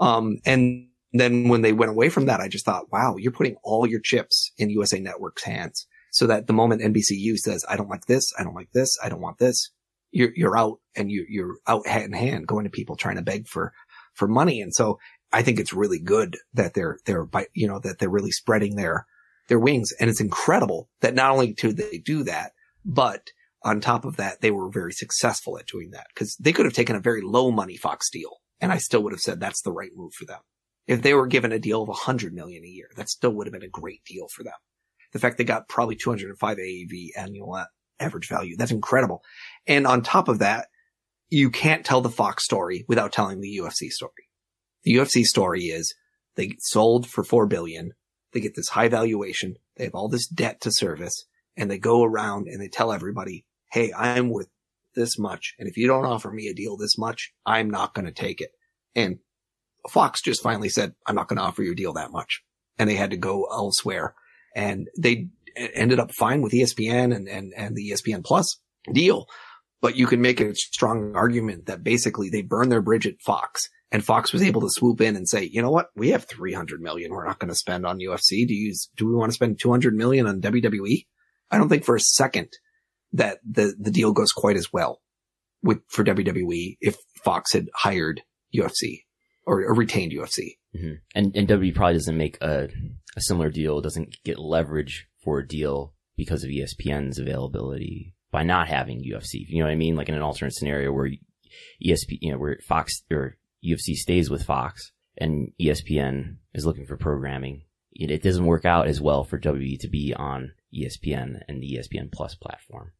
Um, 0.00 0.38
and 0.44 0.88
then 1.20 1.48
when 1.48 1.62
they 1.62 1.72
went 1.72 1.90
away 1.90 2.08
from 2.08 2.26
that, 2.26 2.40
I 2.40 2.48
just 2.48 2.64
thought, 2.64 2.92
wow, 2.92 3.16
you're 3.16 3.32
putting 3.32 3.56
all 3.62 3.86
your 3.86 4.00
chips 4.00 4.52
in 4.58 4.70
USA 4.70 4.98
Network's 4.98 5.44
hands 5.44 5.86
so 6.10 6.26
that 6.26 6.46
the 6.46 6.52
moment 6.52 6.82
NBCU 6.82 7.36
says, 7.36 7.64
I 7.68 7.76
don't 7.76 7.90
like 7.90 8.06
this, 8.06 8.32
I 8.38 8.42
don't 8.42 8.54
like 8.54 8.70
this, 8.72 8.96
I 9.04 9.08
don't 9.08 9.20
want 9.20 9.38
this, 9.38 9.70
you're, 10.10 10.30
you're 10.34 10.56
out 10.56 10.78
and 10.94 11.10
you, 11.10 11.26
you're 11.28 11.56
out 11.66 11.86
hand 11.86 12.04
in 12.06 12.12
hand 12.12 12.46
going 12.46 12.64
to 12.64 12.70
people 12.70 12.96
trying 12.96 13.16
to 13.16 13.22
beg 13.22 13.46
for, 13.46 13.72
for 14.14 14.26
money. 14.26 14.60
And 14.60 14.74
so 14.74 14.98
I 15.32 15.42
think 15.42 15.60
it's 15.60 15.72
really 15.72 15.98
good 15.98 16.36
that 16.54 16.74
they're, 16.74 16.98
they're, 17.04 17.24
by, 17.24 17.46
you 17.54 17.68
know, 17.68 17.78
that 17.80 17.98
they're 17.98 18.08
really 18.08 18.32
spreading 18.32 18.76
their, 18.76 19.06
their 19.48 19.58
wings. 19.58 19.92
And 20.00 20.08
it's 20.08 20.20
incredible 20.20 20.88
that 21.00 21.14
not 21.14 21.32
only 21.32 21.52
do 21.52 21.72
they 21.72 21.98
do 21.98 22.24
that, 22.24 22.52
but 22.84 23.28
on 23.62 23.80
top 23.80 24.04
of 24.04 24.16
that, 24.16 24.40
they 24.40 24.50
were 24.50 24.70
very 24.70 24.92
successful 24.92 25.58
at 25.58 25.66
doing 25.66 25.90
that 25.90 26.06
because 26.14 26.36
they 26.36 26.52
could 26.52 26.64
have 26.64 26.74
taken 26.74 26.96
a 26.96 27.00
very 27.00 27.20
low 27.20 27.50
money 27.50 27.76
Fox 27.76 28.08
deal 28.10 28.38
and 28.60 28.72
I 28.72 28.78
still 28.78 29.02
would 29.02 29.12
have 29.12 29.20
said 29.20 29.40
that's 29.40 29.62
the 29.62 29.72
right 29.72 29.90
move 29.94 30.12
for 30.14 30.24
them. 30.24 30.40
If 30.86 31.02
they 31.02 31.14
were 31.14 31.26
given 31.26 31.52
a 31.52 31.58
deal 31.58 31.82
of 31.82 31.88
100 31.88 32.32
million 32.32 32.64
a 32.64 32.68
year, 32.68 32.88
that 32.96 33.08
still 33.08 33.30
would 33.30 33.46
have 33.46 33.52
been 33.52 33.62
a 33.62 33.68
great 33.68 34.04
deal 34.04 34.28
for 34.28 34.44
them. 34.44 34.54
The 35.12 35.18
fact 35.18 35.38
they 35.38 35.44
got 35.44 35.68
probably 35.68 35.96
205 35.96 36.58
AAV 36.58 37.08
annual 37.16 37.64
average 37.98 38.28
value, 38.28 38.56
that's 38.56 38.70
incredible. 38.70 39.22
And 39.66 39.86
on 39.86 40.02
top 40.02 40.28
of 40.28 40.38
that, 40.40 40.68
you 41.28 41.50
can't 41.50 41.84
tell 41.84 42.00
the 42.00 42.10
Fox 42.10 42.44
story 42.44 42.84
without 42.88 43.12
telling 43.12 43.40
the 43.40 43.58
UFC 43.60 43.90
story. 43.90 44.12
The 44.84 44.94
UFC 44.94 45.24
story 45.24 45.64
is 45.64 45.94
they 46.36 46.56
sold 46.60 47.08
for 47.08 47.24
4 47.24 47.46
billion. 47.46 47.92
They 48.32 48.40
get 48.40 48.54
this 48.54 48.68
high 48.68 48.88
valuation. 48.88 49.56
They 49.76 49.84
have 49.84 49.94
all 49.94 50.08
this 50.08 50.28
debt 50.28 50.60
to 50.60 50.70
service 50.70 51.26
and 51.56 51.70
they 51.70 51.78
go 51.78 52.04
around 52.04 52.46
and 52.48 52.60
they 52.60 52.68
tell 52.68 52.92
everybody, 52.92 53.44
Hey, 53.72 53.92
I'm 53.92 54.28
worth 54.28 54.48
this 54.94 55.18
much. 55.18 55.54
And 55.58 55.68
if 55.68 55.76
you 55.76 55.86
don't 55.86 56.06
offer 56.06 56.30
me 56.30 56.48
a 56.48 56.54
deal 56.54 56.76
this 56.76 56.96
much, 56.96 57.32
I'm 57.44 57.70
not 57.70 57.94
going 57.94 58.06
to 58.06 58.12
take 58.12 58.40
it. 58.40 58.50
And 58.94 59.18
Fox 59.90 60.22
just 60.22 60.42
finally 60.42 60.68
said, 60.68 60.92
I'm 61.06 61.14
not 61.14 61.28
going 61.28 61.38
to 61.38 61.44
offer 61.44 61.62
you 61.62 61.72
a 61.72 61.76
deal 61.76 61.92
that 61.94 62.12
much. 62.12 62.42
And 62.78 62.88
they 62.88 62.94
had 62.94 63.10
to 63.10 63.16
go 63.16 63.44
elsewhere 63.44 64.14
and 64.54 64.88
they 64.98 65.28
ended 65.56 65.98
up 65.98 66.12
fine 66.12 66.42
with 66.42 66.52
ESPN 66.52 67.14
and, 67.14 67.28
and, 67.28 67.52
and 67.56 67.74
the 67.76 67.90
ESPN 67.90 68.24
plus 68.24 68.60
deal. 68.92 69.26
But 69.80 69.96
you 69.96 70.06
can 70.06 70.20
make 70.20 70.40
a 70.40 70.54
strong 70.54 71.14
argument 71.14 71.66
that 71.66 71.84
basically 71.84 72.28
they 72.30 72.42
burned 72.42 72.72
their 72.72 72.82
bridge 72.82 73.06
at 73.06 73.20
Fox 73.24 73.68
and 73.92 74.04
Fox 74.04 74.32
was 74.32 74.42
able 74.42 74.60
to 74.62 74.70
swoop 74.70 75.00
in 75.00 75.16
and 75.16 75.28
say, 75.28 75.44
you 75.44 75.62
know 75.62 75.70
what? 75.70 75.90
We 75.94 76.10
have 76.10 76.26
300 76.28 76.80
million. 76.80 77.12
We're 77.12 77.26
not 77.26 77.38
going 77.38 77.50
to 77.50 77.54
spend 77.54 77.86
on 77.86 78.00
UFC. 78.00 78.46
Do 78.46 78.54
you, 78.54 78.74
do 78.96 79.06
we 79.06 79.14
want 79.14 79.30
to 79.30 79.34
spend 79.34 79.60
200 79.60 79.94
million 79.94 80.26
on 80.26 80.40
WWE? 80.40 81.06
I 81.50 81.58
don't 81.58 81.68
think 81.68 81.84
for 81.84 81.94
a 81.94 82.00
second 82.00 82.48
that 83.12 83.38
the, 83.48 83.74
the 83.78 83.92
deal 83.92 84.12
goes 84.12 84.32
quite 84.32 84.56
as 84.56 84.72
well 84.72 85.00
with, 85.62 85.80
for 85.88 86.04
WWE 86.04 86.78
if 86.80 86.96
Fox 87.24 87.52
had 87.52 87.68
hired 87.74 88.22
UFC 88.54 89.05
or, 89.46 89.64
or 89.64 89.74
retained 89.74 90.12
UFC. 90.12 90.56
hmm 90.78 90.94
And 91.14 91.34
and 91.36 91.48
WWE 91.48 91.74
probably 91.74 91.94
doesn't 91.94 92.16
make 92.16 92.38
a 92.42 92.68
a 93.16 93.20
similar 93.20 93.50
deal. 93.50 93.80
Doesn't 93.80 94.16
get 94.24 94.38
leverage 94.38 95.06
for 95.22 95.38
a 95.38 95.46
deal 95.46 95.94
because 96.16 96.44
of 96.44 96.50
ESPN's 96.50 97.18
availability 97.18 98.14
by 98.30 98.42
not 98.42 98.68
having 98.68 99.00
UFC. 99.00 99.46
You 99.48 99.60
know 99.60 99.66
what 99.66 99.72
I 99.72 99.76
mean? 99.76 99.96
Like 99.96 100.08
in 100.08 100.14
an 100.14 100.22
alternate 100.22 100.54
scenario 100.54 100.92
where 100.92 101.10
ESP, 101.84 102.18
you 102.20 102.32
know, 102.32 102.38
where 102.38 102.58
Fox 102.66 103.02
or 103.10 103.36
UFC 103.64 103.94
stays 103.94 104.30
with 104.30 104.44
Fox 104.44 104.92
and 105.16 105.52
ESPN 105.60 106.36
is 106.54 106.66
looking 106.66 106.86
for 106.86 106.96
programming. 106.96 107.62
It, 107.92 108.10
it 108.10 108.22
doesn't 108.22 108.44
work 108.44 108.64
out 108.64 108.86
as 108.86 109.00
well 109.00 109.24
for 109.24 109.38
WWE 109.38 109.78
to 109.80 109.88
be 109.88 110.14
on 110.14 110.52
ESPN 110.74 111.40
and 111.48 111.62
the 111.62 111.78
ESPN 111.78 112.12
Plus 112.12 112.34
platform. 112.34 112.92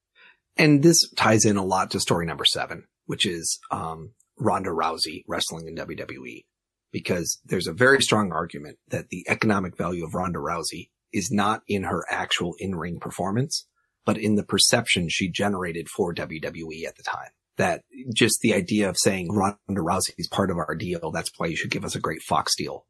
And 0.56 0.82
this 0.82 1.10
ties 1.12 1.44
in 1.44 1.56
a 1.58 1.64
lot 1.64 1.90
to 1.90 2.00
story 2.00 2.24
number 2.24 2.46
seven, 2.46 2.86
which 3.04 3.26
is, 3.26 3.58
um, 3.70 4.12
Ronda 4.38 4.70
Rousey 4.70 5.24
wrestling 5.26 5.68
in 5.68 5.76
WWE 5.76 6.44
because 6.92 7.40
there's 7.44 7.66
a 7.66 7.72
very 7.72 8.02
strong 8.02 8.32
argument 8.32 8.78
that 8.88 9.08
the 9.10 9.24
economic 9.28 9.76
value 9.76 10.04
of 10.04 10.14
Ronda 10.14 10.38
Rousey 10.38 10.90
is 11.12 11.30
not 11.30 11.62
in 11.68 11.84
her 11.84 12.04
actual 12.10 12.54
in-ring 12.58 12.98
performance, 13.00 13.66
but 14.04 14.18
in 14.18 14.36
the 14.36 14.44
perception 14.44 15.08
she 15.08 15.30
generated 15.30 15.88
for 15.88 16.14
WWE 16.14 16.84
at 16.86 16.96
the 16.96 17.02
time. 17.02 17.30
That 17.56 17.82
just 18.14 18.40
the 18.40 18.52
idea 18.52 18.88
of 18.88 18.98
saying 18.98 19.32
Ronda 19.32 19.58
Rousey 19.68 20.12
is 20.18 20.28
part 20.28 20.50
of 20.50 20.58
our 20.58 20.74
deal. 20.74 21.10
That's 21.10 21.32
why 21.38 21.46
you 21.46 21.56
should 21.56 21.70
give 21.70 21.84
us 21.84 21.94
a 21.94 22.00
great 22.00 22.22
Fox 22.22 22.54
deal. 22.54 22.84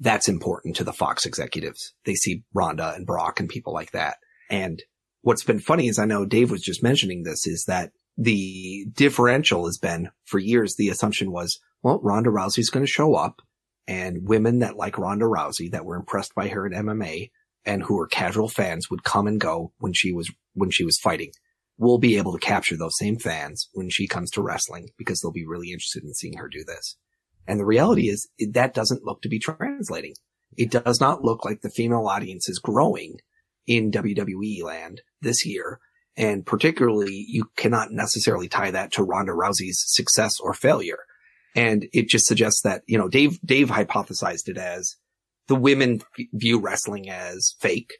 That's 0.00 0.28
important 0.28 0.76
to 0.76 0.84
the 0.84 0.94
Fox 0.94 1.26
executives. 1.26 1.92
They 2.06 2.14
see 2.14 2.42
Ronda 2.54 2.94
and 2.96 3.06
Brock 3.06 3.38
and 3.38 3.48
people 3.48 3.74
like 3.74 3.92
that. 3.92 4.16
And 4.48 4.82
what's 5.20 5.44
been 5.44 5.60
funny 5.60 5.88
is 5.88 5.98
I 5.98 6.06
know 6.06 6.24
Dave 6.24 6.50
was 6.50 6.62
just 6.62 6.82
mentioning 6.82 7.22
this 7.22 7.46
is 7.46 7.64
that 7.66 7.92
the 8.16 8.86
differential 8.92 9.66
has 9.66 9.78
been 9.78 10.10
for 10.24 10.38
years. 10.38 10.76
The 10.76 10.88
assumption 10.88 11.32
was, 11.32 11.58
well, 11.82 12.00
Ronda 12.02 12.30
Rousey's 12.30 12.70
going 12.70 12.84
to 12.84 12.90
show 12.90 13.14
up 13.14 13.42
and 13.88 14.28
women 14.28 14.60
that 14.60 14.76
like 14.76 14.98
Ronda 14.98 15.24
Rousey 15.24 15.70
that 15.72 15.84
were 15.84 15.96
impressed 15.96 16.34
by 16.34 16.48
her 16.48 16.66
in 16.66 16.72
MMA 16.72 17.30
and 17.64 17.82
who 17.82 17.96
were 17.96 18.06
casual 18.06 18.48
fans 18.48 18.90
would 18.90 19.04
come 19.04 19.26
and 19.26 19.40
go 19.40 19.72
when 19.78 19.92
she 19.92 20.12
was, 20.12 20.30
when 20.54 20.70
she 20.70 20.84
was 20.84 20.98
fighting. 20.98 21.32
We'll 21.78 21.98
be 21.98 22.16
able 22.16 22.32
to 22.32 22.38
capture 22.38 22.76
those 22.76 22.98
same 22.98 23.18
fans 23.18 23.68
when 23.72 23.90
she 23.90 24.06
comes 24.06 24.30
to 24.32 24.42
wrestling 24.42 24.90
because 24.98 25.20
they'll 25.20 25.32
be 25.32 25.46
really 25.46 25.72
interested 25.72 26.04
in 26.04 26.14
seeing 26.14 26.36
her 26.36 26.48
do 26.48 26.64
this. 26.64 26.96
And 27.46 27.58
the 27.58 27.64
reality 27.64 28.08
is 28.08 28.28
that 28.52 28.74
doesn't 28.74 29.04
look 29.04 29.22
to 29.22 29.28
be 29.28 29.38
translating. 29.38 30.14
It 30.56 30.70
does 30.70 31.00
not 31.00 31.24
look 31.24 31.44
like 31.44 31.62
the 31.62 31.70
female 31.70 32.06
audience 32.06 32.48
is 32.48 32.58
growing 32.58 33.16
in 33.66 33.90
WWE 33.90 34.62
land 34.62 35.02
this 35.20 35.46
year. 35.46 35.80
And 36.16 36.44
particularly 36.44 37.24
you 37.28 37.44
cannot 37.56 37.90
necessarily 37.90 38.48
tie 38.48 38.70
that 38.70 38.92
to 38.92 39.02
Ronda 39.02 39.32
Rousey's 39.32 39.82
success 39.86 40.32
or 40.40 40.52
failure. 40.52 40.98
And 41.54 41.86
it 41.92 42.08
just 42.08 42.26
suggests 42.26 42.62
that, 42.62 42.82
you 42.86 42.98
know, 42.98 43.08
Dave, 43.08 43.40
Dave 43.44 43.68
hypothesized 43.68 44.48
it 44.48 44.58
as 44.58 44.96
the 45.48 45.54
women 45.54 46.00
view 46.32 46.58
wrestling 46.58 47.10
as 47.10 47.54
fake 47.60 47.92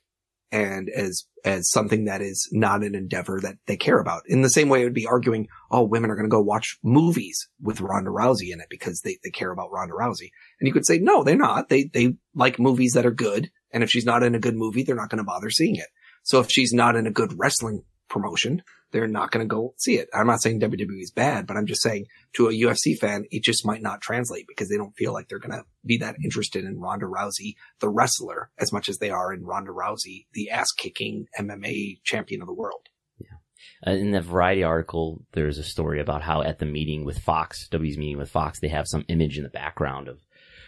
and 0.52 0.88
as 0.90 1.24
as 1.44 1.68
something 1.70 2.04
that 2.04 2.20
is 2.20 2.48
not 2.52 2.84
an 2.84 2.94
endeavor 2.94 3.40
that 3.40 3.56
they 3.66 3.76
care 3.76 3.98
about. 3.98 4.22
In 4.26 4.42
the 4.42 4.50
same 4.50 4.68
way, 4.68 4.82
it 4.82 4.84
would 4.84 4.94
be 4.94 5.06
arguing, 5.06 5.48
oh, 5.70 5.82
women 5.82 6.10
are 6.10 6.14
going 6.14 6.28
to 6.28 6.30
go 6.30 6.40
watch 6.40 6.78
movies 6.84 7.48
with 7.60 7.80
Ronda 7.80 8.10
Rousey 8.10 8.52
in 8.52 8.60
it 8.60 8.68
because 8.70 9.00
they, 9.00 9.18
they 9.24 9.30
care 9.30 9.50
about 9.50 9.72
Ronda 9.72 9.94
Rousey. 9.94 10.30
And 10.60 10.68
you 10.68 10.72
could 10.72 10.86
say, 10.86 10.98
no, 10.98 11.24
they're 11.24 11.36
not. 11.36 11.68
They 11.68 11.90
they 11.92 12.14
like 12.34 12.60
movies 12.60 12.92
that 12.92 13.06
are 13.06 13.10
good. 13.10 13.50
And 13.72 13.82
if 13.82 13.90
she's 13.90 14.04
not 14.04 14.22
in 14.22 14.34
a 14.34 14.40
good 14.40 14.54
movie, 14.54 14.82
they're 14.82 14.94
not 14.94 15.08
going 15.08 15.18
to 15.18 15.24
bother 15.24 15.50
seeing 15.50 15.76
it. 15.76 15.88
So 16.22 16.38
if 16.38 16.50
she's 16.50 16.72
not 16.72 16.94
in 16.94 17.06
a 17.06 17.10
good 17.10 17.32
wrestling 17.36 17.82
promotion, 18.12 18.62
they're 18.92 19.08
not 19.08 19.30
going 19.30 19.44
to 19.44 19.48
go 19.48 19.74
see 19.78 19.96
it. 19.96 20.08
I'm 20.14 20.26
not 20.26 20.42
saying 20.42 20.60
WWE 20.60 21.00
is 21.00 21.10
bad, 21.10 21.46
but 21.46 21.56
I'm 21.56 21.66
just 21.66 21.82
saying 21.82 22.06
to 22.34 22.48
a 22.48 22.52
UFC 22.52 22.96
fan, 22.96 23.24
it 23.30 23.42
just 23.42 23.66
might 23.66 23.82
not 23.82 24.02
translate 24.02 24.46
because 24.46 24.68
they 24.68 24.76
don't 24.76 24.94
feel 24.96 25.12
like 25.12 25.28
they're 25.28 25.38
going 25.38 25.58
to 25.58 25.64
be 25.84 25.96
that 25.98 26.16
interested 26.22 26.64
in 26.64 26.78
Ronda 26.78 27.06
Rousey, 27.06 27.54
the 27.80 27.88
wrestler, 27.88 28.50
as 28.58 28.72
much 28.72 28.88
as 28.88 28.98
they 28.98 29.10
are 29.10 29.32
in 29.32 29.44
Ronda 29.44 29.72
Rousey, 29.72 30.26
the 30.34 30.50
ass 30.50 30.70
kicking 30.72 31.26
MMA 31.38 32.02
champion 32.04 32.42
of 32.42 32.46
the 32.46 32.54
world. 32.54 32.88
Yeah. 33.18 33.38
Uh, 33.86 33.96
in 33.96 34.12
the 34.12 34.20
Variety 34.20 34.62
article, 34.62 35.24
there's 35.32 35.58
a 35.58 35.64
story 35.64 36.00
about 36.00 36.22
how 36.22 36.42
at 36.42 36.58
the 36.58 36.66
meeting 36.66 37.04
with 37.04 37.18
Fox, 37.18 37.68
W's 37.68 37.96
meeting 37.96 38.18
with 38.18 38.30
Fox, 38.30 38.60
they 38.60 38.68
have 38.68 38.86
some 38.86 39.04
image 39.08 39.38
in 39.38 39.42
the 39.42 39.50
background 39.50 40.08
of 40.08 40.20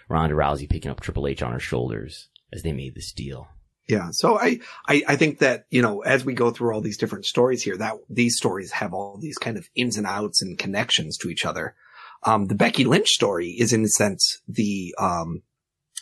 Ronda 0.09 0.35
Rousey 0.35 0.69
picking 0.69 0.91
up 0.91 1.01
Triple 1.01 1.29
H 1.29 1.43
on 1.43 1.53
her 1.53 1.61
shoulders 1.61 2.29
as 2.53 2.63
they 2.63 2.73
made 2.73 2.95
this 2.95 3.13
deal. 3.13 3.49
Yeah. 3.87 4.09
So 4.13 4.39
I, 4.39 4.61
I, 4.89 5.03
I 5.09 5.17
think 5.17 5.41
that, 5.41 5.67
you 5.71 5.83
know, 5.83 6.01
as 6.01 6.25
we 6.25 6.33
go 6.33 6.51
through 6.51 6.75
all 6.75 6.81
these 6.81 6.97
different 6.97 7.27
stories 7.27 7.63
here, 7.63 7.77
that 7.77 7.95
these 8.09 8.37
stories 8.37 8.73
have 8.73 8.95
all 8.95 9.19
these 9.21 9.37
kind 9.37 9.59
of 9.59 9.69
ins 9.75 9.99
and 9.99 10.07
outs 10.07 10.41
and 10.41 10.59
connections 10.59 11.19
to 11.19 11.29
each 11.29 11.45
other. 11.45 11.75
Um, 12.23 12.47
the 12.47 12.55
Becky 12.55 12.85
Lynch 12.85 13.09
story 13.09 13.51
is 13.51 13.75
in 13.75 13.85
a 13.85 13.89
sense 13.89 14.41
the, 14.49 14.95
um, 14.99 15.43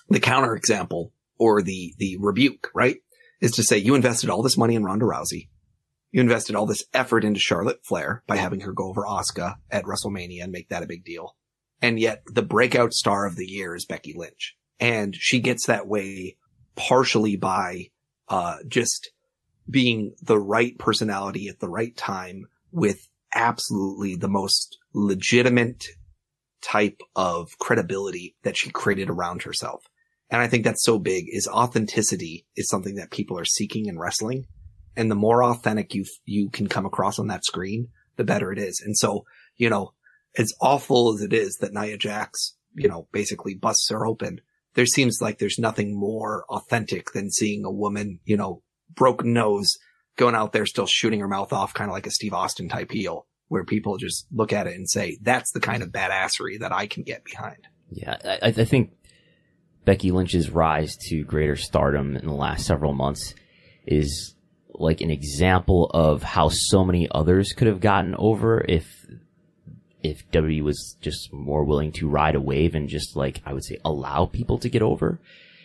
the 0.09 0.21
counter 0.21 0.55
example 0.55 1.13
or 1.39 1.61
the, 1.61 1.95
the 1.99 2.17
rebuke, 2.21 2.71
right? 2.73 2.99
Is 3.41 3.51
to 3.53 3.65
say 3.65 3.79
you 3.79 3.97
invested 3.97 4.31
all 4.31 4.43
this 4.43 4.57
money 4.57 4.77
in 4.77 4.85
Ronda 4.85 5.05
Rousey. 5.05 5.49
You 6.13 6.21
invested 6.21 6.55
all 6.55 6.67
this 6.67 6.85
effort 6.95 7.25
into 7.25 7.41
Charlotte 7.41 7.85
Flair 7.85 8.23
by 8.29 8.37
having 8.37 8.61
her 8.61 8.73
go 8.73 8.89
over 8.89 9.03
Asuka 9.03 9.57
at 9.71 9.85
WrestleMania 9.85 10.45
and 10.45 10.53
make 10.53 10.69
that 10.69 10.85
a 10.85 10.87
big 10.87 11.05
deal. 11.05 11.37
And 11.81 11.99
yet 11.99 12.23
the 12.27 12.43
breakout 12.43 12.93
star 12.93 13.27
of 13.27 13.35
the 13.35 13.47
year 13.47 13.75
is 13.75 13.87
Becky 13.87 14.15
Lynch. 14.17 14.57
And 14.79 15.17
she 15.17 15.41
gets 15.41 15.67
that 15.67 15.89
way 15.89 16.37
partially 16.75 17.37
by 17.37 17.91
uh, 18.29 18.57
just 18.69 19.11
being 19.69 20.15
the 20.23 20.39
right 20.39 20.79
personality 20.79 21.49
at 21.49 21.61
the 21.61 21.69
right 21.69 21.97
time 21.97 22.47
with 22.71 23.09
absolutely 23.35 24.17
the 24.17 24.29
most 24.29 24.79
legitimate 24.93 25.87
type 26.63 27.01
of 27.17 27.59
credibility 27.59 28.37
that 28.43 28.57
she 28.57 28.71
created 28.71 29.11
around 29.11 29.43
herself. 29.43 29.85
And 30.31 30.41
I 30.41 30.49
think 30.49 30.65
that's 30.65 30.85
so 30.85 30.99
big 30.99 31.27
is 31.29 31.47
authenticity 31.47 32.47
is 32.57 32.69
something 32.69 32.95
that 32.97 33.11
people 33.11 33.39
are 33.39 33.45
seeking 33.45 33.87
in 33.87 33.99
wrestling. 33.99 34.47
And 34.97 35.11
the 35.11 35.17
more 35.17 35.45
authentic 35.45 35.95
you, 35.95 36.05
you 36.25 36.51
can 36.51 36.69
come 36.69 36.87
across 36.87 37.19
on 37.19 37.27
that 37.29 37.45
screen, 37.45 37.89
the 38.17 38.25
better 38.25 38.53
it 38.53 38.59
is. 38.59 38.83
And 38.85 38.97
so, 38.97 39.25
you 39.57 39.69
know, 39.69 39.93
as 40.37 40.53
awful 40.61 41.15
as 41.15 41.23
it 41.23 41.33
is 41.33 41.57
that 41.57 41.75
Nia 41.75 41.99
Jax, 41.99 42.57
you 42.75 42.89
know, 42.89 43.09
basically 43.13 43.55
busts 43.55 43.91
her 43.91 44.07
open, 44.07 44.41
there 44.75 44.87
seems 44.87 45.19
like 45.21 45.39
there's 45.39 45.59
nothing 45.59 45.99
more 45.99 46.45
authentic 46.49 47.13
than 47.13 47.31
seeing 47.31 47.65
a 47.65 47.71
woman, 47.71 48.21
you 48.25 48.37
know, 48.37 48.63
broken 48.95 49.33
nose 49.33 49.77
going 50.17 50.35
out 50.35 50.53
there 50.53 50.67
still 50.67 50.87
shooting 50.87 51.21
her 51.21 51.29
mouth 51.29 51.53
off, 51.53 51.75
kind 51.75 51.91
of 51.91 51.95
like 51.95 52.07
a 52.07 52.11
Steve 52.11 52.35
Austin 52.35 52.69
type 52.69 52.91
heel, 52.91 53.27
where 53.49 53.65
people 53.65 53.97
just 53.97 54.27
look 54.33 54.53
at 54.53 54.67
it 54.67 54.75
and 54.75 54.89
say, 54.89 55.19
that's 55.23 55.53
the 55.53 55.61
kind 55.61 55.83
of 55.83 55.91
badassery 55.91 56.61
that 56.61 56.73
I 56.73 56.87
can 56.87 57.03
get 57.03 57.25
behind. 57.25 57.67
Yeah, 57.91 58.17
I, 58.25 58.49
I 58.49 58.65
think 58.65 58.93
Becky 59.85 60.11
Lynch's 60.11 60.51
rise 60.51 60.97
to 61.09 61.25
greater 61.25 61.57
stardom 61.57 62.17
in 62.17 62.27
the 62.27 62.35
last 62.35 62.67
several 62.67 62.95
months 62.95 63.35
is 63.87 64.35
like 64.75 65.01
an 65.01 65.11
example 65.11 65.91
of 65.93 66.23
how 66.23 66.49
so 66.51 66.85
many 66.85 67.09
others 67.11 67.53
could 67.53 67.67
have 67.67 67.81
gotten 67.81 68.15
over 68.17 68.65
if 68.67 69.07
if 70.03 70.29
WWE 70.31 70.63
was 70.63 70.97
just 71.01 71.33
more 71.33 71.65
willing 71.65 71.93
to 71.93 72.09
ride 72.09 72.35
a 72.35 72.41
wave 72.41 72.75
and 72.75 72.89
just 72.89 73.17
like 73.17 73.41
I 73.47 73.53
would 73.53 73.65
say 73.65 73.79
allow 73.85 74.27
people 74.27 74.59
to 74.59 74.69
get 74.69 74.83
over. 74.83 75.21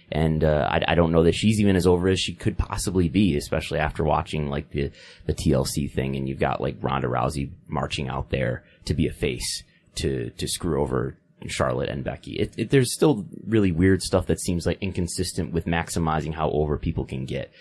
And 0.10 0.44
uh, 0.44 0.68
I, 0.72 0.82
I 0.88 0.96
don't 0.96 1.12
know 1.12 1.24
that 1.24 1.36
she's 1.36 1.60
even 1.60 1.76
as 1.76 1.86
over 1.86 2.08
as 2.08 2.20
she 2.20 2.34
could 2.34 2.58
possibly 2.58 3.10
be, 3.10 3.36
especially 3.36 3.80
after 3.80 4.04
watching 4.04 4.50
like 4.50 4.70
the 4.72 4.92
the 5.26 5.34
TLC 5.34 5.92
thing, 5.92 6.16
and 6.16 6.30
you've 6.30 6.40
got 6.40 6.62
like 6.62 6.78
Ronda 6.82 7.08
Rousey 7.08 7.52
marching 7.68 8.08
out 8.08 8.30
there 8.30 8.64
to 8.86 8.94
be 8.94 9.08
a 9.08 9.14
face 9.14 9.64
to 9.96 10.30
to 10.30 10.48
screw 10.48 10.82
over 10.82 11.18
Charlotte 11.46 11.90
and 11.90 12.04
Becky. 12.04 12.34
It, 12.34 12.54
it, 12.58 12.70
there's 12.70 12.94
still 12.94 13.26
really 13.46 13.72
weird 13.72 14.02
stuff 14.02 14.28
that 14.28 14.40
seems 14.40 14.66
like 14.66 14.82
inconsistent 14.82 15.52
with 15.52 15.66
maximizing 15.66 16.34
how 16.34 16.50
over 16.52 16.78
people 16.78 17.06
can 17.06 17.26
get. 17.26 17.52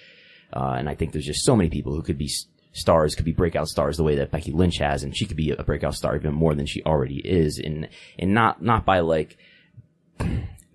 Uh, 0.53 0.77
and 0.79 0.89
I 0.89 0.95
think 0.95 1.13
there's 1.13 1.27
just 1.27 1.45
so 1.45 1.57
many 1.57 1.69
people 1.69 1.93
who 1.95 2.03
could 2.03 2.19
be 2.19 2.31
stars 2.77 3.15
could 3.15 3.25
be 3.25 3.33
breakout 3.33 3.69
stars 3.69 3.97
the 3.97 4.03
way 4.03 4.17
that 4.17 4.31
Becky 4.31 4.53
Lynch 4.53 4.79
has, 4.79 5.03
and 5.03 5.17
she 5.17 5.27
could 5.27 5.37
be 5.37 5.51
a 5.51 5.63
breakout 5.63 5.95
star 5.95 6.15
even 6.15 6.35
more 6.35 6.55
than 6.55 6.67
she 6.67 6.83
already 6.85 7.19
is, 7.19 7.59
and 7.59 7.89
and 8.19 8.35
not 8.35 8.63
not 8.63 8.85
by 8.85 9.01
like 9.01 9.37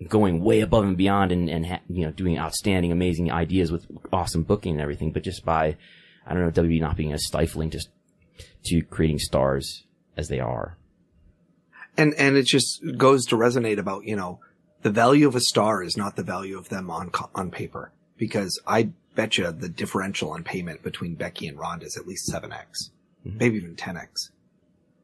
going 0.07 0.43
way 0.43 0.61
above 0.61 0.83
and 0.83 0.97
beyond 0.97 1.31
and 1.31 1.49
and 1.49 1.65
ha- 1.65 1.81
you 1.87 2.05
know 2.05 2.11
doing 2.11 2.37
outstanding, 2.37 2.91
amazing 2.91 3.31
ideas 3.31 3.71
with 3.71 3.85
awesome 4.11 4.43
booking 4.43 4.73
and 4.73 4.81
everything, 4.81 5.11
but 5.11 5.23
just 5.23 5.45
by 5.45 5.77
I 6.25 6.33
don't 6.33 6.43
know 6.43 6.63
WWE 6.63 6.81
not 6.81 6.97
being 6.97 7.13
as 7.13 7.25
stifling 7.25 7.69
just 7.69 7.89
to 8.65 8.81
creating 8.81 9.19
stars 9.19 9.85
as 10.17 10.27
they 10.27 10.39
are. 10.39 10.77
And 11.97 12.13
and 12.15 12.35
it 12.35 12.45
just 12.45 12.81
goes 12.97 13.25
to 13.27 13.35
resonate 13.35 13.77
about 13.77 14.05
you 14.05 14.15
know 14.15 14.39
the 14.81 14.91
value 14.91 15.27
of 15.27 15.35
a 15.35 15.41
star 15.41 15.83
is 15.83 15.97
not 15.97 16.15
the 16.15 16.23
value 16.23 16.57
of 16.57 16.69
them 16.69 16.89
on 16.89 17.11
on 17.35 17.51
paper 17.51 17.91
because 18.17 18.59
I 18.65 18.91
betcha 19.15 19.51
the 19.51 19.69
differential 19.69 20.31
on 20.31 20.43
payment 20.43 20.83
between 20.83 21.15
Becky 21.15 21.47
and 21.47 21.57
Ronda 21.57 21.85
is 21.85 21.97
at 21.97 22.07
least 22.07 22.31
7x, 22.31 22.89
mm-hmm. 23.25 23.37
maybe 23.37 23.57
even 23.57 23.75
10x. 23.75 24.29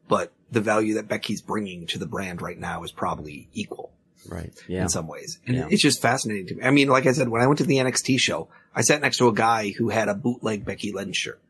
But 0.08 0.32
the 0.50 0.60
value 0.60 0.94
that 0.94 1.08
Becky's 1.08 1.42
bringing 1.42 1.86
to 1.88 1.98
the 1.98 2.06
brand 2.06 2.40
right 2.40 2.58
now 2.58 2.82
is 2.82 2.92
probably 2.92 3.48
equal. 3.52 3.92
Right. 4.26 4.52
Yeah. 4.66 4.82
In 4.82 4.88
some 4.88 5.06
ways. 5.06 5.38
And 5.46 5.56
yeah. 5.56 5.68
it's 5.70 5.82
just 5.82 6.02
fascinating 6.02 6.46
to 6.48 6.54
me. 6.56 6.62
I 6.62 6.70
mean, 6.70 6.88
like 6.88 7.06
I 7.06 7.12
said, 7.12 7.28
when 7.28 7.42
I 7.42 7.46
went 7.46 7.58
to 7.58 7.64
the 7.64 7.76
NXT 7.76 8.18
show, 8.18 8.48
I 8.74 8.80
sat 8.82 9.00
next 9.00 9.18
to 9.18 9.28
a 9.28 9.32
guy 9.32 9.72
who 9.76 9.90
had 9.90 10.08
a 10.08 10.14
bootleg 10.14 10.64
Becky 10.64 10.92
Lynch 10.92 11.16
shirt. 11.16 11.40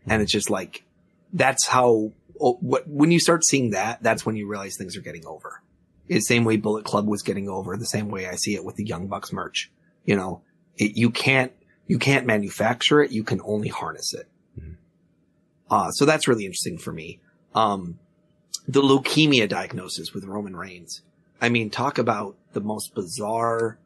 Mm-hmm. 0.00 0.12
And 0.12 0.22
it's 0.22 0.32
just 0.32 0.50
like, 0.50 0.84
that's 1.32 1.66
how, 1.66 2.12
oh, 2.40 2.58
what, 2.60 2.86
when 2.86 3.10
you 3.10 3.20
start 3.20 3.44
seeing 3.44 3.70
that, 3.70 4.02
that's 4.02 4.24
when 4.24 4.36
you 4.36 4.46
realize 4.46 4.76
things 4.76 4.96
are 4.96 5.02
getting 5.02 5.26
over. 5.26 5.62
the 6.06 6.20
same 6.20 6.44
way 6.44 6.56
Bullet 6.56 6.84
Club 6.84 7.06
was 7.06 7.22
getting 7.22 7.48
over, 7.48 7.76
the 7.76 7.84
same 7.84 8.10
way 8.10 8.26
I 8.26 8.36
see 8.36 8.54
it 8.54 8.64
with 8.64 8.76
the 8.76 8.84
Young 8.84 9.08
Bucks 9.08 9.32
merch. 9.32 9.70
You 10.04 10.16
know, 10.16 10.42
it, 10.76 10.96
you 10.96 11.10
can't 11.10 11.52
you 11.88 11.98
can't 11.98 12.26
manufacture 12.26 13.02
it. 13.02 13.10
You 13.10 13.24
can 13.24 13.40
only 13.44 13.68
harness 13.68 14.14
it. 14.14 14.28
Mm-hmm. 14.58 14.72
Uh, 15.68 15.90
so 15.90 16.04
that's 16.04 16.28
really 16.28 16.44
interesting 16.44 16.78
for 16.78 16.92
me. 16.92 17.18
Um, 17.54 17.98
the 18.68 18.82
leukemia 18.82 19.48
diagnosis 19.48 20.12
with 20.12 20.24
Roman 20.24 20.54
Reigns. 20.54 21.02
I 21.40 21.48
mean, 21.48 21.70
talk 21.70 21.98
about 21.98 22.36
the 22.52 22.60
most 22.60 22.94
bizarre 22.94 23.78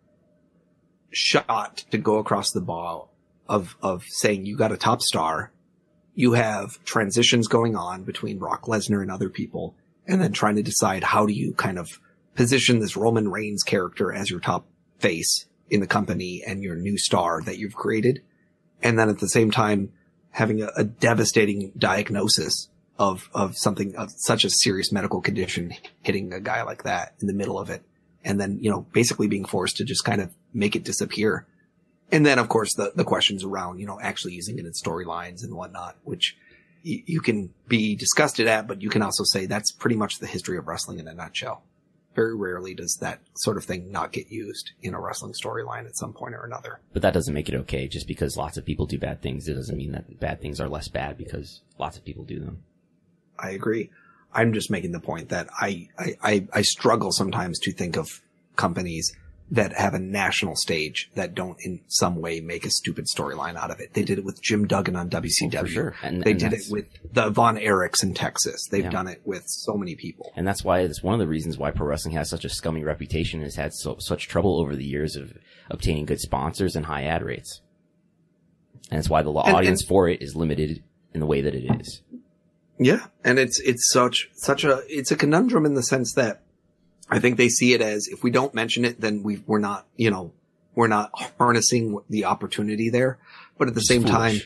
shot 1.10 1.84
to 1.90 1.98
go 1.98 2.18
across 2.18 2.50
the 2.50 2.60
ball 2.60 3.12
of, 3.48 3.76
of 3.80 4.04
saying 4.08 4.44
you 4.44 4.56
got 4.56 4.72
a 4.72 4.76
top 4.76 5.00
star. 5.00 5.52
You 6.14 6.32
have 6.32 6.82
transitions 6.84 7.46
going 7.46 7.76
on 7.76 8.02
between 8.02 8.38
Brock 8.38 8.64
Lesnar 8.64 9.00
and 9.00 9.10
other 9.10 9.28
people 9.28 9.74
and 10.06 10.20
then 10.20 10.32
trying 10.32 10.56
to 10.56 10.62
decide 10.62 11.04
how 11.04 11.26
do 11.26 11.32
you 11.32 11.52
kind 11.54 11.78
of 11.78 12.00
position 12.34 12.80
this 12.80 12.96
Roman 12.96 13.30
Reigns 13.30 13.62
character 13.62 14.12
as 14.12 14.30
your 14.30 14.40
top 14.40 14.66
face 14.98 15.46
in 15.70 15.80
the 15.80 15.86
company 15.86 16.42
and 16.46 16.62
your 16.62 16.76
new 16.76 16.98
star 16.98 17.42
that 17.42 17.58
you've 17.58 17.74
created. 17.74 18.22
And 18.82 18.98
then 18.98 19.08
at 19.08 19.20
the 19.20 19.28
same 19.28 19.50
time, 19.50 19.92
having 20.30 20.62
a, 20.62 20.70
a 20.76 20.84
devastating 20.84 21.72
diagnosis 21.76 22.68
of, 22.98 23.28
of 23.34 23.56
something 23.56 23.94
of 23.96 24.10
such 24.16 24.44
a 24.44 24.50
serious 24.50 24.92
medical 24.92 25.20
condition 25.20 25.74
hitting 26.02 26.32
a 26.32 26.40
guy 26.40 26.62
like 26.62 26.84
that 26.84 27.14
in 27.20 27.26
the 27.26 27.34
middle 27.34 27.58
of 27.58 27.70
it. 27.70 27.82
And 28.24 28.40
then, 28.40 28.58
you 28.60 28.70
know, 28.70 28.86
basically 28.92 29.28
being 29.28 29.44
forced 29.44 29.78
to 29.78 29.84
just 29.84 30.04
kind 30.04 30.20
of 30.20 30.32
make 30.52 30.76
it 30.76 30.84
disappear. 30.84 31.46
And 32.10 32.24
then, 32.24 32.38
of 32.38 32.48
course, 32.48 32.74
the, 32.74 32.92
the 32.94 33.04
questions 33.04 33.42
around, 33.42 33.78
you 33.78 33.86
know, 33.86 33.98
actually 34.00 34.34
using 34.34 34.58
it 34.58 34.66
in 34.66 34.72
storylines 34.72 35.42
and 35.42 35.54
whatnot, 35.54 35.96
which 36.04 36.36
y- 36.84 37.02
you 37.06 37.20
can 37.20 37.52
be 37.66 37.96
disgusted 37.96 38.46
at, 38.46 38.68
but 38.68 38.82
you 38.82 38.90
can 38.90 39.02
also 39.02 39.24
say 39.24 39.46
that's 39.46 39.72
pretty 39.72 39.96
much 39.96 40.18
the 40.18 40.26
history 40.26 40.56
of 40.56 40.68
wrestling 40.68 40.98
in 40.98 41.08
a 41.08 41.14
nutshell 41.14 41.64
very 42.14 42.36
rarely 42.36 42.74
does 42.74 42.96
that 43.00 43.20
sort 43.34 43.56
of 43.56 43.64
thing 43.64 43.90
not 43.90 44.12
get 44.12 44.30
used 44.30 44.72
in 44.82 44.94
a 44.94 45.00
wrestling 45.00 45.32
storyline 45.32 45.86
at 45.86 45.96
some 45.96 46.12
point 46.12 46.34
or 46.34 46.44
another. 46.44 46.80
But 46.92 47.02
that 47.02 47.14
doesn't 47.14 47.34
make 47.34 47.48
it 47.48 47.54
okay. 47.54 47.88
Just 47.88 48.06
because 48.06 48.36
lots 48.36 48.56
of 48.56 48.64
people 48.64 48.86
do 48.86 48.98
bad 48.98 49.22
things, 49.22 49.48
it 49.48 49.54
doesn't 49.54 49.76
mean 49.76 49.92
that 49.92 50.20
bad 50.20 50.40
things 50.40 50.60
are 50.60 50.68
less 50.68 50.88
bad 50.88 51.16
because 51.16 51.62
lots 51.78 51.96
of 51.96 52.04
people 52.04 52.24
do 52.24 52.40
them. 52.40 52.62
I 53.38 53.50
agree. 53.50 53.90
I'm 54.32 54.52
just 54.52 54.70
making 54.70 54.92
the 54.92 55.00
point 55.00 55.28
that 55.30 55.48
I, 55.60 55.88
I, 55.98 56.16
I, 56.22 56.48
I 56.52 56.62
struggle 56.62 57.12
sometimes 57.12 57.58
to 57.60 57.72
think 57.72 57.96
of 57.96 58.22
companies 58.56 59.12
that 59.52 59.74
have 59.74 59.92
a 59.92 59.98
national 59.98 60.56
stage 60.56 61.10
that 61.14 61.34
don't 61.34 61.58
in 61.60 61.78
some 61.86 62.16
way 62.16 62.40
make 62.40 62.64
a 62.64 62.70
stupid 62.70 63.04
storyline 63.06 63.54
out 63.54 63.70
of 63.70 63.80
it. 63.80 63.92
They 63.92 64.02
did 64.02 64.18
it 64.18 64.24
with 64.24 64.42
Jim 64.42 64.66
Duggan 64.66 64.96
on 64.96 65.10
WCW. 65.10 65.58
Oh, 65.60 65.66
sure. 65.66 65.94
And, 66.02 66.22
they 66.22 66.30
and 66.30 66.40
did 66.40 66.52
it 66.54 66.62
with 66.70 66.86
the 67.12 67.28
Von 67.28 67.58
Erichs 67.58 68.02
in 68.02 68.14
Texas. 68.14 68.66
They've 68.70 68.84
yeah. 68.84 68.90
done 68.90 69.08
it 69.08 69.20
with 69.26 69.44
so 69.46 69.74
many 69.74 69.94
people. 69.94 70.32
And 70.36 70.48
that's 70.48 70.64
why 70.64 70.80
it's 70.80 71.02
one 71.02 71.12
of 71.12 71.20
the 71.20 71.26
reasons 71.26 71.58
why 71.58 71.70
pro 71.70 71.86
wrestling 71.86 72.14
has 72.14 72.30
such 72.30 72.46
a 72.46 72.48
scummy 72.48 72.82
reputation 72.82 73.40
and 73.40 73.44
has 73.44 73.56
had 73.56 73.74
so, 73.74 73.96
such 73.98 74.26
trouble 74.26 74.58
over 74.58 74.74
the 74.74 74.86
years 74.86 75.16
of 75.16 75.34
obtaining 75.70 76.06
good 76.06 76.20
sponsors 76.20 76.74
and 76.74 76.86
high 76.86 77.04
ad 77.04 77.22
rates. 77.22 77.60
And 78.90 78.98
it's 78.98 79.10
why 79.10 79.20
the 79.20 79.30
And- 79.30 79.54
audience 79.54 79.84
for 79.84 80.08
it 80.08 80.22
is 80.22 80.34
limited 80.34 80.82
in 81.12 81.20
the 81.20 81.26
way 81.26 81.42
that 81.42 81.54
it 81.54 81.66
is. 81.78 82.00
Yeah, 82.78 83.06
and 83.22 83.38
it's 83.38 83.60
it's 83.60 83.92
such 83.92 84.30
such 84.32 84.64
a 84.64 84.82
it's 84.88 85.12
a 85.12 85.16
conundrum 85.16 85.66
in 85.66 85.74
the 85.74 85.82
sense 85.82 86.14
that 86.14 86.42
I 87.16 87.18
think 87.20 87.36
they 87.36 87.48
see 87.48 87.74
it 87.74 87.80
as 87.80 88.08
if 88.08 88.22
we 88.22 88.30
don't 88.30 88.54
mention 88.54 88.84
it, 88.84 89.00
then 89.00 89.22
we 89.22 89.42
we're 89.46 89.58
not 89.58 89.86
you 89.96 90.10
know 90.10 90.32
we're 90.74 90.88
not 90.88 91.10
harnessing 91.38 91.98
the 92.08 92.24
opportunity 92.24 92.90
there. 92.90 93.18
But 93.58 93.68
at 93.68 93.74
the 93.74 93.80
It's 93.80 93.88
same 93.88 94.04
time, 94.04 94.36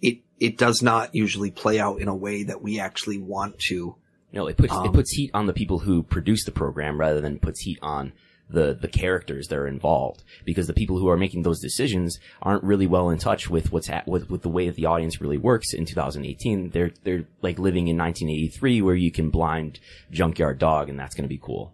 it 0.00 0.18
it 0.38 0.56
does 0.58 0.82
not 0.82 1.14
usually 1.14 1.50
play 1.50 1.78
out 1.78 2.00
in 2.00 2.08
a 2.08 2.14
way 2.14 2.44
that 2.44 2.62
we 2.62 2.80
actually 2.80 3.18
want 3.18 3.58
to. 3.70 3.96
No, 4.32 4.46
it 4.46 4.56
puts 4.56 4.72
it 4.72 4.78
Um, 4.78 4.92
puts 4.92 5.12
heat 5.12 5.30
on 5.34 5.46
the 5.46 5.52
people 5.52 5.80
who 5.80 6.02
produce 6.02 6.44
the 6.44 6.52
program 6.52 6.98
rather 6.98 7.20
than 7.20 7.38
puts 7.38 7.60
heat 7.60 7.78
on 7.82 8.12
the 8.50 8.74
the 8.74 8.88
characters 8.88 9.48
that 9.48 9.56
are 9.56 9.66
involved 9.66 10.22
because 10.44 10.66
the 10.66 10.74
people 10.74 10.98
who 10.98 11.08
are 11.08 11.16
making 11.16 11.42
those 11.42 11.60
decisions 11.60 12.18
aren't 12.42 12.62
really 12.62 12.86
well 12.86 13.08
in 13.08 13.18
touch 13.18 13.48
with 13.48 13.72
what's 13.72 13.88
at 13.88 14.06
with, 14.06 14.28
with 14.28 14.42
the 14.42 14.48
way 14.50 14.66
that 14.66 14.76
the 14.76 14.84
audience 14.84 15.20
really 15.20 15.38
works 15.38 15.72
in 15.72 15.86
2018 15.86 16.68
they're 16.70 16.92
they're 17.04 17.24
like 17.40 17.58
living 17.58 17.88
in 17.88 17.96
1983 17.96 18.82
where 18.82 18.94
you 18.94 19.10
can 19.10 19.30
blind 19.30 19.80
junkyard 20.10 20.58
dog 20.58 20.90
and 20.90 20.98
that's 20.98 21.14
going 21.14 21.24
to 21.24 21.28
be 21.28 21.40
cool 21.42 21.72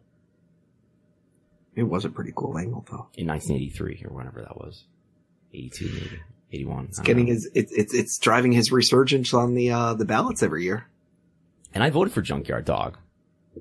It 1.74 1.84
was 1.84 2.04
a 2.04 2.08
pretty 2.10 2.32
cool 2.34 2.58
angle 2.58 2.84
though. 2.90 3.08
in 3.14 3.26
1983 3.26 4.04
or 4.08 4.14
whenever 4.16 4.40
that 4.42 4.56
was 4.56 4.84
82 5.54 5.84
maybe 5.86 6.20
81 6.52 6.84
It's 6.86 6.98
getting 7.00 7.26
know. 7.26 7.32
his 7.32 7.50
it's 7.54 7.72
it's 7.72 7.94
it's 7.94 8.18
driving 8.18 8.52
his 8.52 8.70
resurgence 8.72 9.32
on 9.34 9.54
the 9.54 9.70
uh 9.70 9.94
the 9.94 10.04
ballots 10.04 10.42
every 10.42 10.64
year. 10.64 10.86
and 11.74 11.82
I 11.84 11.90
voted 11.90 12.12
for 12.12 12.22
junkyard 12.22 12.64
dog 12.64 12.98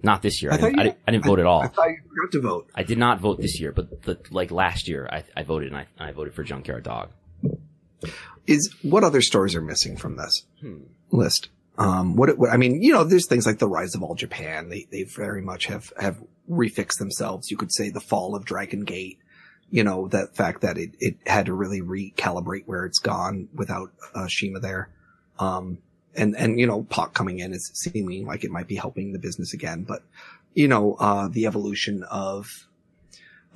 not 0.04 0.22
this 0.22 0.42
year 0.42 0.52
I 0.52 0.56
I, 0.56 0.58
didn't, 0.58 0.80
I, 0.80 0.84
didn't, 0.84 0.98
I 1.08 1.12
didn't 1.12 1.26
vote 1.26 1.40
at 1.40 1.46
all 1.46 1.62
I 1.62 1.68
thought 1.68 1.90
you 1.90 1.98
forgot 2.10 2.32
to 2.34 2.42
vote. 2.42 2.70
I 2.76 2.84
did 2.84 2.98
not 2.98 3.20
vote 3.20 3.40
this 3.42 3.60
year, 3.60 3.72
but 3.72 4.04
the, 4.04 4.20
like 4.32 4.52
last 4.52 4.88
year, 4.88 5.08
I, 5.12 5.24
I 5.36 5.44
voted 5.44 5.70
and 5.72 5.78
I, 5.78 5.88
I 6.00 6.12
voted 6.12 6.34
for 6.36 6.44
Junkyard 6.44 6.84
Dog. 6.84 7.10
Is 8.48 8.74
what 8.84 9.04
other 9.04 9.22
stories 9.22 9.56
are 9.56 9.62
missing 9.62 9.98
from 9.98 10.16
this? 10.18 10.46
Hmm. 10.62 10.82
list. 11.12 11.50
Um, 11.80 12.18
what, 12.18 12.38
what 12.38 12.50
I 12.50 12.58
mean, 12.58 12.84
you 12.84 12.92
know, 12.92 13.06
there's 13.06 13.26
things 13.26 13.46
like 13.46 13.60
the 13.60 13.68
rise 13.68 13.96
of 13.96 14.04
all 14.04 14.14
Japan. 14.14 14.68
They 14.68 14.86
they 14.92 15.04
very 15.04 15.42
much 15.42 15.68
have 15.68 15.94
have 15.98 16.22
refixed 16.52 17.00
themselves. 17.00 17.50
You 17.50 17.56
could 17.56 17.72
say 17.72 17.90
the 17.90 18.02
fall 18.02 18.36
of 18.36 18.44
Dragon 18.44 18.84
Gate. 18.84 19.20
You 19.72 19.86
know, 19.86 20.10
that 20.10 20.36
fact 20.36 20.62
that 20.62 20.78
it 20.78 20.92
it 21.00 21.16
had 21.26 21.46
to 21.46 21.54
really 21.54 21.82
recalibrate 21.82 22.64
where 22.66 22.86
it's 22.86 23.00
gone 23.00 23.48
without 23.54 23.94
uh, 24.14 24.28
CIMA 24.28 24.60
there. 24.60 24.90
Um, 25.40 25.78
and 26.16 26.36
and 26.36 26.60
you 26.60 26.68
know, 26.68 26.84
Pac 26.84 27.14
coming 27.14 27.40
in 27.40 27.54
is 27.54 27.72
seeming 27.74 28.26
like 28.26 28.44
it 28.44 28.52
might 28.52 28.68
be 28.68 28.76
helping 28.76 29.14
the 29.14 29.20
business 29.20 29.54
again. 29.54 29.84
But 29.84 30.04
you 30.54 30.68
know, 30.68 30.96
uh, 31.00 31.30
the 31.30 31.46
evolution 31.46 32.04
of, 32.12 32.68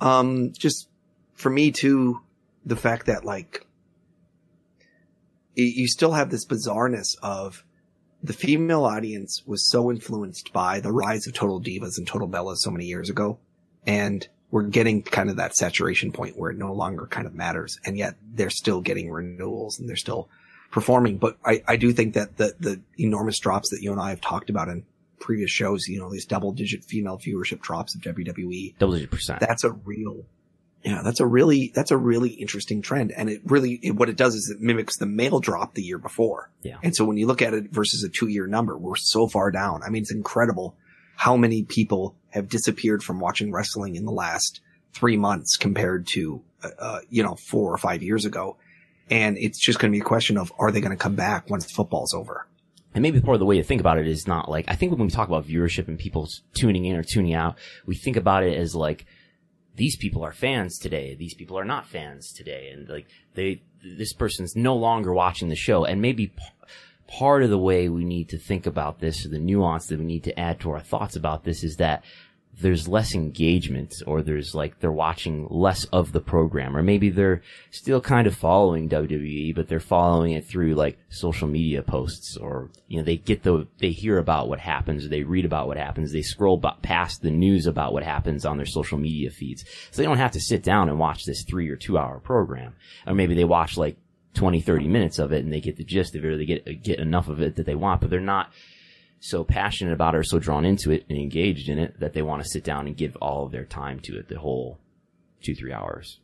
um, 0.00 0.52
just 0.52 0.88
for 1.34 1.50
me 1.50 1.72
too, 1.72 2.22
the 2.64 2.76
fact 2.76 3.04
that 3.04 3.26
like 3.26 3.66
you 5.54 5.86
still 5.88 6.12
have 6.12 6.30
this 6.30 6.46
bizarreness 6.46 7.16
of 7.22 7.64
the 8.24 8.32
female 8.32 8.86
audience 8.86 9.42
was 9.46 9.68
so 9.68 9.90
influenced 9.90 10.50
by 10.52 10.80
the 10.80 10.90
rise 10.90 11.26
of 11.26 11.34
Total 11.34 11.60
Divas 11.60 11.98
and 11.98 12.06
Total 12.06 12.26
Bellas 12.26 12.56
so 12.56 12.70
many 12.70 12.86
years 12.86 13.10
ago. 13.10 13.38
And 13.86 14.26
we're 14.50 14.62
getting 14.62 15.02
kind 15.02 15.28
of 15.28 15.36
that 15.36 15.54
saturation 15.54 16.10
point 16.10 16.38
where 16.38 16.50
it 16.50 16.56
no 16.56 16.72
longer 16.72 17.06
kind 17.06 17.26
of 17.26 17.34
matters. 17.34 17.78
And 17.84 17.98
yet 17.98 18.14
they're 18.32 18.48
still 18.48 18.80
getting 18.80 19.10
renewals 19.10 19.78
and 19.78 19.86
they're 19.86 19.96
still 19.96 20.30
performing. 20.70 21.18
But 21.18 21.36
I, 21.44 21.62
I 21.68 21.76
do 21.76 21.92
think 21.92 22.14
that 22.14 22.38
the, 22.38 22.54
the 22.58 22.80
enormous 22.98 23.38
drops 23.38 23.68
that 23.70 23.82
you 23.82 23.92
and 23.92 24.00
I 24.00 24.08
have 24.08 24.22
talked 24.22 24.48
about 24.48 24.68
in 24.68 24.86
previous 25.20 25.50
shows, 25.50 25.86
you 25.86 25.98
know, 25.98 26.10
these 26.10 26.24
double 26.24 26.52
digit 26.52 26.82
female 26.82 27.18
viewership 27.18 27.60
drops 27.60 27.94
of 27.94 28.00
WWE, 28.00 28.78
Double 28.78 28.94
digit 28.94 29.10
percent. 29.10 29.40
that's 29.40 29.64
a 29.64 29.72
real 29.72 30.24
yeah 30.84 31.02
that's 31.02 31.20
a 31.20 31.26
really 31.26 31.72
that's 31.74 31.90
a 31.90 31.96
really 31.96 32.30
interesting 32.30 32.82
trend. 32.82 33.12
And 33.16 33.28
it 33.28 33.40
really 33.44 33.80
it, 33.82 33.92
what 33.92 34.08
it 34.08 34.16
does 34.16 34.34
is 34.34 34.50
it 34.50 34.60
mimics 34.60 34.96
the 34.96 35.06
male 35.06 35.40
drop 35.40 35.74
the 35.74 35.82
year 35.82 35.98
before. 35.98 36.50
Yeah. 36.62 36.78
and 36.82 36.94
so 36.94 37.04
when 37.04 37.16
you 37.16 37.26
look 37.26 37.42
at 37.42 37.54
it 37.54 37.70
versus 37.70 38.02
a 38.04 38.08
two 38.08 38.28
year 38.28 38.46
number 38.46 38.76
we're 38.76 38.96
so 38.96 39.26
far 39.26 39.50
down. 39.50 39.82
I 39.82 39.90
mean 39.90 40.02
it's 40.02 40.12
incredible 40.12 40.76
how 41.16 41.36
many 41.36 41.62
people 41.62 42.16
have 42.30 42.48
disappeared 42.48 43.02
from 43.02 43.20
watching 43.20 43.52
wrestling 43.52 43.96
in 43.96 44.04
the 44.04 44.12
last 44.12 44.60
three 44.92 45.16
months 45.16 45.56
compared 45.56 46.06
to 46.08 46.42
uh, 46.62 46.68
uh, 46.78 47.00
you 47.08 47.22
know 47.22 47.34
four 47.34 47.72
or 47.72 47.78
five 47.78 48.02
years 48.02 48.24
ago. 48.24 48.56
And 49.10 49.36
it's 49.36 49.58
just 49.58 49.78
going 49.78 49.92
to 49.92 49.96
be 49.96 50.00
a 50.00 50.04
question 50.04 50.38
of 50.38 50.52
are 50.58 50.70
they 50.70 50.80
going 50.80 50.90
to 50.90 50.96
come 50.96 51.14
back 51.14 51.50
once 51.50 51.70
football's 51.70 52.14
over? 52.14 52.46
And 52.94 53.02
maybe 53.02 53.20
part 53.20 53.34
of 53.34 53.40
the 53.40 53.46
way 53.46 53.56
to 53.56 53.64
think 53.64 53.80
about 53.80 53.98
it 53.98 54.06
is 54.06 54.26
not 54.26 54.48
like, 54.48 54.66
I 54.68 54.76
think 54.76 54.92
when 54.92 55.00
we 55.00 55.10
talk 55.10 55.28
about 55.28 55.46
viewership 55.46 55.88
and 55.88 55.98
people 55.98 56.28
tuning 56.54 56.84
in 56.84 56.96
or 56.96 57.02
tuning 57.02 57.34
out, 57.34 57.58
we 57.86 57.96
think 57.96 58.16
about 58.16 58.44
it 58.44 58.56
as 58.56 58.74
like, 58.74 59.04
these 59.76 59.96
people 59.96 60.22
are 60.22 60.32
fans 60.32 60.78
today. 60.78 61.14
These 61.14 61.34
people 61.34 61.58
are 61.58 61.64
not 61.64 61.86
fans 61.86 62.32
today. 62.32 62.70
And 62.72 62.88
like, 62.88 63.06
they, 63.34 63.62
this 63.82 64.12
person's 64.12 64.54
no 64.54 64.76
longer 64.76 65.12
watching 65.12 65.48
the 65.48 65.56
show. 65.56 65.84
And 65.84 66.00
maybe 66.00 66.28
p- 66.28 66.42
part 67.08 67.42
of 67.42 67.50
the 67.50 67.58
way 67.58 67.88
we 67.88 68.04
need 68.04 68.28
to 68.30 68.38
think 68.38 68.66
about 68.66 69.00
this 69.00 69.26
or 69.26 69.28
the 69.28 69.38
nuance 69.38 69.86
that 69.86 69.98
we 69.98 70.04
need 70.04 70.24
to 70.24 70.38
add 70.38 70.60
to 70.60 70.70
our 70.70 70.80
thoughts 70.80 71.16
about 71.16 71.44
this 71.44 71.64
is 71.64 71.76
that 71.76 72.04
there's 72.60 72.88
less 72.88 73.14
engagement 73.14 73.94
or 74.06 74.22
there's 74.22 74.54
like 74.54 74.78
they're 74.78 74.92
watching 74.92 75.46
less 75.50 75.84
of 75.86 76.12
the 76.12 76.20
program. 76.20 76.76
Or 76.76 76.82
maybe 76.82 77.10
they're 77.10 77.42
still 77.70 78.00
kind 78.00 78.26
of 78.26 78.34
following 78.34 78.88
WWE 78.88 79.54
but 79.54 79.68
they're 79.68 79.80
following 79.80 80.32
it 80.32 80.46
through 80.46 80.74
like 80.74 80.98
social 81.08 81.48
media 81.48 81.82
posts 81.82 82.36
or 82.36 82.70
you 82.88 82.98
know 82.98 83.04
they 83.04 83.16
get 83.16 83.42
the 83.42 83.66
they 83.78 83.90
hear 83.90 84.18
about 84.18 84.48
what 84.48 84.60
happens 84.60 85.08
they 85.08 85.22
read 85.22 85.44
about 85.44 85.66
what 85.66 85.76
happens 85.76 86.12
they 86.12 86.22
scroll 86.22 86.60
past 86.82 87.22
the 87.22 87.30
news 87.30 87.66
about 87.66 87.92
what 87.92 88.02
happens 88.02 88.44
on 88.44 88.56
their 88.56 88.66
social 88.66 88.98
media 88.98 89.30
feeds. 89.30 89.64
So 89.90 90.02
they 90.02 90.06
don't 90.06 90.18
have 90.18 90.32
to 90.32 90.40
sit 90.40 90.62
down 90.62 90.88
and 90.88 90.98
watch 90.98 91.24
this 91.24 91.44
3 91.44 91.68
or 91.68 91.76
2 91.76 91.98
hour 91.98 92.20
program. 92.20 92.74
Or 93.06 93.14
maybe 93.14 93.34
they 93.34 93.44
watch 93.44 93.76
like 93.76 93.96
20 94.34 94.60
30 94.60 94.88
minutes 94.88 95.18
of 95.18 95.32
it 95.32 95.44
and 95.44 95.52
they 95.52 95.60
get 95.60 95.76
the 95.76 95.84
gist 95.84 96.14
of 96.14 96.24
it 96.24 96.28
or 96.28 96.36
they 96.36 96.44
get 96.44 96.82
get 96.82 96.98
enough 96.98 97.28
of 97.28 97.40
it 97.40 97.56
that 97.56 97.66
they 97.66 97.74
want 97.74 98.00
but 98.00 98.10
they're 98.10 98.20
not 98.20 98.50
so 99.24 99.44
passionate 99.44 99.92
about 99.92 100.14
it 100.14 100.18
or 100.18 100.24
so 100.24 100.38
drawn 100.38 100.64
into 100.64 100.90
it 100.90 101.04
and 101.08 101.18
engaged 101.18 101.68
in 101.68 101.78
it 101.78 101.98
that 102.00 102.12
they 102.12 102.22
want 102.22 102.42
to 102.42 102.48
sit 102.48 102.64
down 102.64 102.86
and 102.86 102.96
give 102.96 103.16
all 103.16 103.46
of 103.46 103.52
their 103.52 103.64
time 103.64 104.00
to 104.00 104.18
it 104.18 104.28
the 104.28 104.38
whole 104.38 104.78
two 105.42 105.54
three 105.54 105.72
hours. 105.72 106.20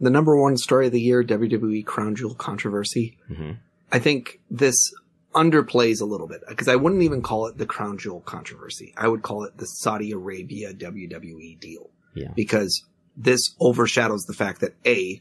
The 0.00 0.10
number 0.10 0.40
one 0.40 0.56
story 0.56 0.86
of 0.86 0.92
the 0.92 1.00
year 1.00 1.22
wwe 1.22 1.84
crown 1.84 2.14
jewel 2.14 2.34
controversy. 2.34 3.18
Hmm 3.28 3.52
I 3.92 3.98
think 3.98 4.40
this 4.50 4.92
underplays 5.34 6.00
a 6.00 6.04
little 6.04 6.26
bit 6.26 6.42
because 6.48 6.68
I 6.68 6.76
wouldn't 6.76 7.02
even 7.02 7.22
call 7.22 7.46
it 7.46 7.58
the 7.58 7.66
crown 7.66 7.98
jewel 7.98 8.20
controversy. 8.20 8.94
I 8.96 9.08
would 9.08 9.22
call 9.22 9.44
it 9.44 9.56
the 9.56 9.66
Saudi 9.66 10.12
Arabia 10.12 10.72
WWE 10.74 11.58
deal. 11.60 11.90
Yeah. 12.14 12.32
Because 12.34 12.84
this 13.16 13.54
overshadows 13.60 14.24
the 14.24 14.34
fact 14.34 14.60
that 14.60 14.74
A, 14.86 15.20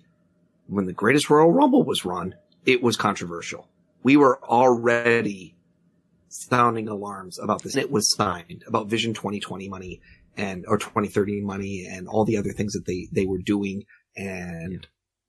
when 0.67 0.85
the 0.85 0.93
greatest 0.93 1.29
Royal 1.29 1.51
Rumble 1.51 1.83
was 1.83 2.05
run, 2.05 2.35
it 2.65 2.81
was 2.81 2.97
controversial. 2.97 3.67
We 4.03 4.17
were 4.17 4.39
already 4.43 5.55
sounding 6.29 6.87
alarms 6.87 7.39
about 7.39 7.63
this. 7.63 7.75
It 7.75 7.91
was 7.91 8.13
signed 8.13 8.63
about 8.67 8.89
Vision 8.89 9.13
2020 9.13 9.69
money 9.69 10.01
and, 10.37 10.65
or 10.67 10.77
2030 10.77 11.41
money 11.41 11.87
and 11.89 12.07
all 12.07 12.25
the 12.25 12.37
other 12.37 12.51
things 12.51 12.73
that 12.73 12.85
they, 12.85 13.07
they 13.11 13.25
were 13.25 13.39
doing 13.39 13.83
and 14.15 14.87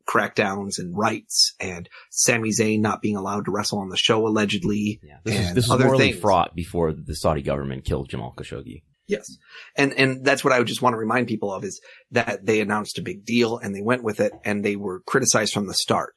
crackdowns 0.09 0.79
and 0.79 0.97
rights 0.97 1.55
and 1.61 1.89
Sami 2.11 2.51
Zayn 2.51 2.81
not 2.81 3.01
being 3.01 3.17
allowed 3.17 3.45
to 3.45 3.51
wrestle 3.53 3.79
on 3.79 3.91
the 3.91 3.97
show 3.97 4.27
allegedly. 4.27 5.01
yeah 5.03 5.19
this 5.25 5.39
is 5.39 5.47
And 5.47 5.57
this 5.57 5.69
was 5.69 5.81
morally 5.81 6.11
things. 6.11 6.21
fraught 6.21 6.55
before 6.55 6.93
the 6.93 7.15
Saudi 7.15 7.43
government 7.43 7.85
killed 7.85 8.09
Jamal 8.09 8.35
Khashoggi 8.37 8.83
Yes. 9.11 9.39
And, 9.75 9.93
and 9.95 10.25
that's 10.25 10.45
what 10.45 10.53
I 10.53 10.59
would 10.59 10.69
just 10.69 10.83
want 10.83 10.95
to 10.95 10.99
remind 10.99 11.27
people 11.27 11.53
of 11.53 11.65
is 11.65 11.81
that 12.13 12.47
they 12.47 12.61
announced 12.61 12.97
a 12.97 13.03
big 13.03 13.25
deal 13.25 13.59
and 13.59 13.75
they 13.75 13.83
went 13.83 14.05
with 14.05 14.21
it 14.21 14.33
and 14.45 14.65
they 14.65 14.77
were 14.77 15.01
criticized 15.01 15.53
from 15.53 15.67
the 15.67 15.75
start. 15.75 16.15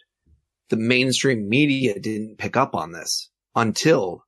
The 0.69 0.77
mainstream 0.77 1.49
media 1.49 1.99
didn't 1.99 2.37
pick 2.37 2.55
up 2.55 2.75
on 2.75 2.91
this 2.91 3.31
until 3.55 4.25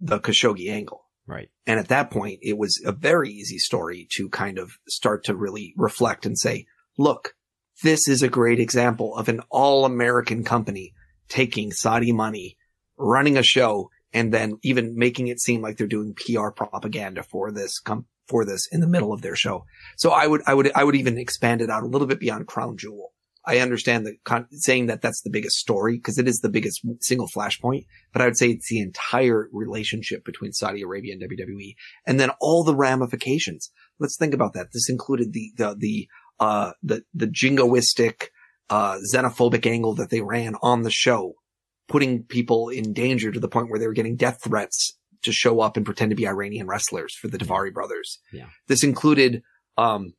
the 0.00 0.20
Khashoggi 0.20 0.70
angle. 0.70 1.04
right 1.26 1.50
And 1.66 1.78
at 1.78 1.88
that 1.88 2.10
point, 2.10 2.38
it 2.42 2.56
was 2.56 2.80
a 2.84 2.92
very 2.92 3.30
easy 3.30 3.58
story 3.58 4.06
to 4.12 4.28
kind 4.28 4.58
of 4.58 4.72
start 4.88 5.24
to 5.24 5.34
really 5.34 5.74
reflect 5.76 6.26
and 6.26 6.38
say, 6.38 6.66
look, 6.96 7.34
this 7.82 8.08
is 8.08 8.22
a 8.22 8.28
great 8.28 8.60
example 8.60 9.16
of 9.16 9.28
an 9.28 9.40
all 9.50 9.84
American 9.84 10.44
company 10.44 10.94
taking 11.28 11.72
Saudi 11.72 12.12
money, 12.12 12.56
running 12.96 13.36
a 13.36 13.42
show, 13.42 13.90
and 14.12 14.32
then 14.32 14.58
even 14.62 14.96
making 14.96 15.28
it 15.28 15.40
seem 15.40 15.62
like 15.62 15.76
they're 15.76 15.86
doing 15.86 16.14
PR 16.14 16.50
propaganda 16.50 17.22
for 17.22 17.52
this 17.52 17.78
com- 17.78 18.06
for 18.26 18.44
this 18.44 18.66
in 18.70 18.80
the 18.80 18.86
middle 18.86 19.12
of 19.12 19.22
their 19.22 19.36
show. 19.36 19.64
So 19.96 20.10
I 20.10 20.26
would, 20.26 20.42
I 20.46 20.54
would, 20.54 20.70
I 20.74 20.84
would 20.84 20.96
even 20.96 21.18
expand 21.18 21.62
it 21.62 21.70
out 21.70 21.82
a 21.82 21.86
little 21.86 22.06
bit 22.06 22.20
beyond 22.20 22.46
Crown 22.46 22.76
Jewel. 22.76 23.12
I 23.48 23.60
understand 23.60 24.04
the 24.04 24.16
con- 24.24 24.46
saying 24.52 24.86
that 24.86 25.00
that's 25.00 25.22
the 25.22 25.30
biggest 25.30 25.56
story 25.56 25.96
because 25.96 26.18
it 26.18 26.28
is 26.28 26.40
the 26.40 26.50
biggest 26.50 26.82
single 27.00 27.28
flashpoint, 27.34 27.86
but 28.12 28.20
I 28.20 28.26
would 28.26 28.36
say 28.36 28.50
it's 28.50 28.68
the 28.68 28.80
entire 28.80 29.48
relationship 29.52 30.22
between 30.22 30.52
Saudi 30.52 30.82
Arabia 30.82 31.14
and 31.14 31.22
WWE 31.22 31.74
and 32.06 32.20
then 32.20 32.30
all 32.42 32.62
the 32.62 32.76
ramifications. 32.76 33.70
Let's 33.98 34.18
think 34.18 34.34
about 34.34 34.52
that. 34.52 34.68
This 34.74 34.90
included 34.90 35.32
the, 35.32 35.50
the, 35.56 35.74
the, 35.78 36.08
uh, 36.38 36.72
the, 36.82 37.04
the 37.14 37.26
jingoistic, 37.26 38.26
uh, 38.68 38.98
xenophobic 39.14 39.64
angle 39.64 39.94
that 39.94 40.10
they 40.10 40.20
ran 40.20 40.54
on 40.60 40.82
the 40.82 40.90
show, 40.90 41.32
putting 41.88 42.24
people 42.24 42.68
in 42.68 42.92
danger 42.92 43.32
to 43.32 43.40
the 43.40 43.48
point 43.48 43.70
where 43.70 43.78
they 43.78 43.86
were 43.86 43.94
getting 43.94 44.16
death 44.16 44.40
threats 44.44 44.98
to 45.22 45.32
show 45.32 45.60
up 45.60 45.78
and 45.78 45.86
pretend 45.86 46.10
to 46.10 46.16
be 46.16 46.28
Iranian 46.28 46.66
wrestlers 46.66 47.14
for 47.14 47.28
the 47.28 47.38
Daivari 47.38 47.72
brothers. 47.72 48.18
Yeah. 48.30 48.48
This 48.66 48.84
included, 48.84 49.42
um, 49.78 50.12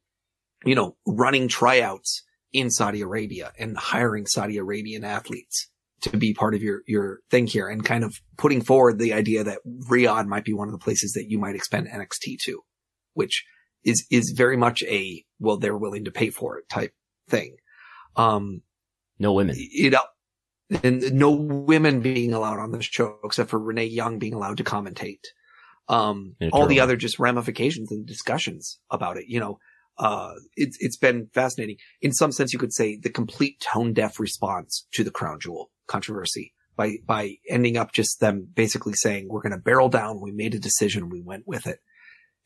you 0.66 0.74
know, 0.74 0.96
running 1.06 1.48
tryouts 1.48 2.24
in 2.52 2.70
Saudi 2.70 3.02
Arabia 3.02 3.52
and 3.58 3.78
hiring 3.78 4.26
Saudi 4.26 4.58
Arabian 4.58 5.04
athletes 5.04 5.70
to 6.02 6.18
be 6.18 6.34
part 6.34 6.56
of 6.56 6.62
your, 6.64 6.82
your 6.88 7.20
thing 7.30 7.48
here 7.48 7.68
and 7.68 7.84
kind 7.84 8.04
of 8.04 8.20
putting 8.38 8.62
forward 8.62 9.00
the 9.00 9.14
idea 9.14 9.44
that 9.44 9.60
Riyadh 9.90 10.28
might 10.28 10.46
be 10.46 10.54
one 10.54 10.68
of 10.68 10.72
the 10.72 10.80
places 10.80 11.14
that 11.14 11.30
you 11.30 11.38
might 11.38 11.56
expand 11.56 11.88
NXT 11.88 12.40
to, 12.44 12.62
which 13.14 13.46
is, 13.84 14.06
is 14.10 14.34
very 14.36 14.58
much 14.58 14.82
a, 14.84 15.24
well, 15.40 15.58
they're 15.58 15.78
willing 15.78 16.06
to 16.06 16.12
pay 16.12 16.30
for 16.30 16.58
it 16.58 16.70
type 16.70 16.94
thing. 17.28 17.58
Um, 18.16 18.62
no 19.20 19.34
women. 19.34 19.56
You 19.58 19.92
know, 19.92 20.04
and 20.84 21.14
no 21.14 21.32
women 21.32 22.02
being 22.02 22.34
allowed 22.34 22.60
on 22.60 22.72
the 22.72 22.82
show 22.82 23.18
except 23.24 23.50
for 23.50 23.60
Renee 23.60 23.86
Young 23.86 24.20
being 24.20 24.34
allowed 24.34 24.58
to 24.58 24.64
commentate. 24.64 25.24
Um, 25.88 26.36
all 26.54 26.68
the 26.68 26.82
other 26.82 26.96
just 26.96 27.18
ramifications 27.18 27.92
and 27.92 28.06
discussions 28.06 28.80
about 28.92 29.18
it, 29.18 29.26
you 29.28 29.40
know, 29.40 29.58
uh, 30.00 30.34
it's, 30.56 30.78
it's 30.80 30.98
been 30.98 31.28
fascinating. 31.34 31.76
In 32.02 32.12
some 32.14 32.32
sense, 32.32 32.54
you 32.54 32.60
could 32.60 32.74
say 32.74 32.98
the 32.98 33.10
complete 33.10 33.60
tone 33.60 33.94
deaf 33.94 34.20
response 34.20 34.88
to 34.94 35.04
the 35.04 35.12
crown 35.12 35.40
jewel 35.40 35.70
controversy 35.88 36.54
by, 36.76 36.96
by 37.06 37.36
ending 37.50 37.76
up 37.78 37.92
just 37.92 38.20
them 38.20 38.48
basically 38.56 38.94
saying, 38.94 39.28
we're 39.30 39.42
going 39.42 39.52
to 39.52 39.58
barrel 39.58 39.90
down. 39.90 40.22
We 40.22 40.32
made 40.32 40.56
a 40.56 40.60
decision. 40.60 41.10
We 41.10 41.22
went 41.22 41.44
with 41.46 41.68
it. 41.68 41.80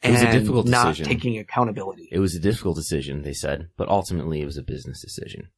It 0.01 0.12
was 0.12 0.22
a 0.22 0.32
difficult 0.32 0.68
not 0.68 0.88
decision. 0.95 1.06
taking 1.14 1.38
accountability. 1.38 2.10
It 2.12 2.20
was 2.20 2.36
a 2.36 2.39
difficult 2.39 2.76
decision, 2.76 3.22
they 3.22 3.32
said, 3.34 3.70
but 3.78 3.88
ultimately 3.88 4.41
it 4.41 4.45
was 4.45 4.58
a 4.58 4.64
business 4.64 4.99
decision. 5.01 5.49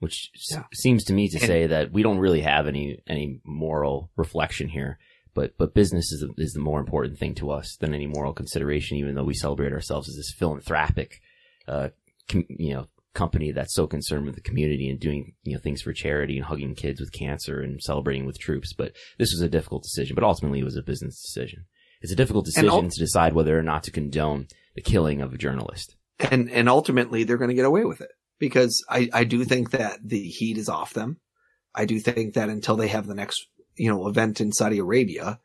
Which 0.00 0.30
s- 0.34 0.58
seems 0.72 1.04
to 1.04 1.12
me 1.12 1.28
to 1.28 1.36
And- 1.38 1.46
say 1.46 1.66
that 1.68 1.92
we 1.92 2.02
don't 2.02 2.18
really 2.18 2.40
have 2.40 2.66
any 2.66 2.98
any 3.06 3.40
moral 3.44 4.10
reflection 4.16 4.68
here, 4.68 4.98
but 5.34 5.56
but 5.58 5.74
business 5.74 6.12
is 6.12 6.24
is 6.38 6.52
the 6.52 6.60
more 6.60 6.80
important 6.80 7.18
thing 7.18 7.34
to 7.36 7.50
us 7.50 7.76
than 7.76 7.94
any 7.94 8.06
moral 8.06 8.32
consideration. 8.32 8.96
Even 8.96 9.14
though 9.14 9.24
we 9.24 9.34
celebrate 9.34 9.72
ourselves 9.72 10.08
as 10.08 10.16
this 10.16 10.34
philanthropic, 10.36 11.20
uh, 11.68 11.90
com- 12.28 12.46
you 12.48 12.74
know, 12.74 12.86
company 13.14 13.52
that's 13.52 13.74
so 13.74 13.86
concerned 13.86 14.26
with 14.26 14.34
the 14.34 14.40
community 14.40 14.88
and 14.88 15.00
doing 15.00 15.34
you 15.42 15.54
know 15.54 15.60
things 15.60 15.82
for 15.82 15.92
charity 15.92 16.36
and 16.36 16.46
hugging 16.46 16.74
kids 16.74 17.00
with 17.00 17.12
cancer 17.12 17.60
and 17.60 17.82
celebrating 17.82 18.26
with 18.26 18.38
troops. 18.38 18.72
But 18.72 18.92
this 19.18 19.32
was 19.32 19.40
a 19.40 19.48
difficult 19.48 19.82
decision, 19.82 20.14
but 20.14 20.24
ultimately 20.24 20.60
it 20.60 20.64
was 20.64 20.76
a 20.76 20.82
business 20.82 21.20
decision. 21.20 21.66
It's 22.00 22.12
a 22.12 22.16
difficult 22.16 22.44
decision 22.44 22.70
ul- 22.70 22.82
to 22.82 22.98
decide 22.98 23.34
whether 23.34 23.58
or 23.58 23.62
not 23.62 23.82
to 23.84 23.90
condone 23.90 24.48
the 24.74 24.82
killing 24.82 25.20
of 25.20 25.32
a 25.32 25.38
journalist. 25.38 25.96
and 26.30 26.50
and 26.50 26.68
ultimately 26.68 27.24
they're 27.24 27.38
going 27.38 27.48
to 27.48 27.54
get 27.54 27.64
away 27.64 27.84
with 27.84 28.00
it 28.00 28.10
because 28.38 28.84
I 28.88 29.08
I 29.12 29.24
do 29.24 29.44
think 29.44 29.70
that 29.70 29.98
the 30.04 30.22
heat 30.22 30.58
is 30.58 30.68
off 30.68 30.92
them. 30.92 31.18
I 31.74 31.86
do 31.86 31.98
think 31.98 32.34
that 32.34 32.48
until 32.48 32.76
they 32.76 32.88
have 32.88 33.06
the 33.06 33.14
next 33.14 33.48
you 33.76 33.90
know 33.90 34.08
event 34.08 34.40
in 34.40 34.52
Saudi 34.52 34.78
Arabia, 34.78 35.40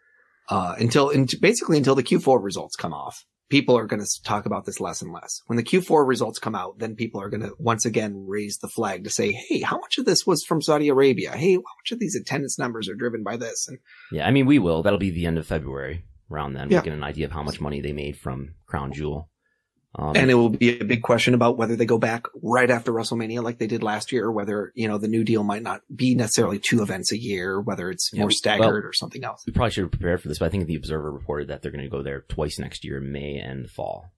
uh, 0.50 0.76
until 0.78 1.10
and 1.10 1.30
basically 1.42 1.78
until 1.78 1.96
the 1.96 2.04
Q4 2.04 2.44
results 2.44 2.76
come 2.76 2.94
off, 2.94 3.26
people 3.50 3.78
are 3.78 3.86
going 3.88 4.02
to 4.02 4.24
talk 4.24 4.46
about 4.46 4.66
this 4.66 4.80
less 4.80 5.02
and 5.02 5.12
less. 5.12 5.42
When 5.48 5.58
the 5.58 5.64
Q4 5.64 6.08
results 6.08 6.40
come 6.40 6.56
out, 6.56 6.80
then 6.80 6.96
people 6.96 7.22
are 7.22 7.30
going 7.30 7.42
to 7.42 7.54
once 7.58 7.86
again 7.86 8.26
raise 8.28 8.58
the 8.60 8.68
flag 8.68 9.04
to 9.04 9.10
say, 9.10 9.32
hey, 9.32 9.62
how 9.62 9.80
much 9.80 9.98
of 9.98 10.06
this 10.06 10.26
was 10.26 10.44
from 10.44 10.62
Saudi 10.62 10.88
Arabia? 10.90 11.32
Hey, 11.32 11.54
how 11.54 11.60
much 11.60 11.92
of 11.92 12.00
these 12.00 12.16
attendance 12.16 12.58
numbers 12.60 12.88
are 12.88 12.96
driven 12.96 13.24
by 13.24 13.38
this? 13.38 13.68
And 13.68 13.80
Yeah, 14.12 14.28
I 14.28 14.32
mean, 14.32 14.46
we 14.46 14.60
will. 14.60 14.84
That'll 14.84 15.00
be 15.00 15.10
the 15.12 15.26
end 15.26 15.38
of 15.38 15.48
February. 15.48 16.06
Around 16.32 16.54
then, 16.54 16.70
Yeah. 16.70 16.78
we'll 16.78 16.84
get 16.84 16.94
an 16.94 17.04
idea 17.04 17.26
of 17.26 17.32
how 17.32 17.42
much 17.42 17.60
money 17.60 17.82
they 17.82 17.94
made 17.94 18.16
from 18.18 18.54
Crown 18.68 18.94
Jewel. 18.94 19.30
Um, 19.96 20.14
and 20.16 20.30
it 20.30 20.36
will 20.36 20.50
be 20.50 20.80
a 20.80 20.86
big 20.86 21.02
question 21.02 21.34
about 21.34 21.58
whether 21.58 21.76
they 21.76 21.86
go 21.86 21.98
back 21.98 22.28
right 22.44 22.70
after 22.70 22.92
WrestleMania 22.92 23.42
like 23.42 23.58
they 23.58 23.66
did 23.66 23.82
last 23.82 24.12
year, 24.12 24.26
or 24.26 24.32
whether, 24.32 24.72
you 24.76 24.88
know, 24.88 25.00
the 25.00 25.08
new 25.08 25.24
deal 25.24 25.44
might 25.44 25.64
not 25.64 25.82
be 25.94 26.14
necessarily 26.14 26.60
two 26.60 26.84
events 26.84 27.12
a 27.12 27.18
year, 27.18 27.60
whether 27.60 27.90
it's 27.90 28.12
Yeah, 28.14 28.20
more 28.20 28.28
well- 28.28 28.32
staggered 28.36 28.86
or 28.86 28.94
something 28.94 29.24
else. 29.24 29.44
we 29.48 29.54
probably 29.54 29.72
should 29.72 29.86
have 29.86 29.92
prepared 29.92 30.22
for 30.22 30.28
this, 30.28 30.38
but 30.38 30.46
I 30.46 30.50
think 30.50 30.68
the 30.68 30.76
Observer 30.76 31.12
reported 31.12 31.48
that 31.48 31.64
they're 31.64 31.72
going 31.72 31.84
to 31.84 31.90
go 31.90 32.04
there 32.04 32.22
twice 32.30 32.60
next 32.60 32.86
year, 32.86 33.02
May 33.02 33.38
and 33.38 33.70
fall. 33.70 34.12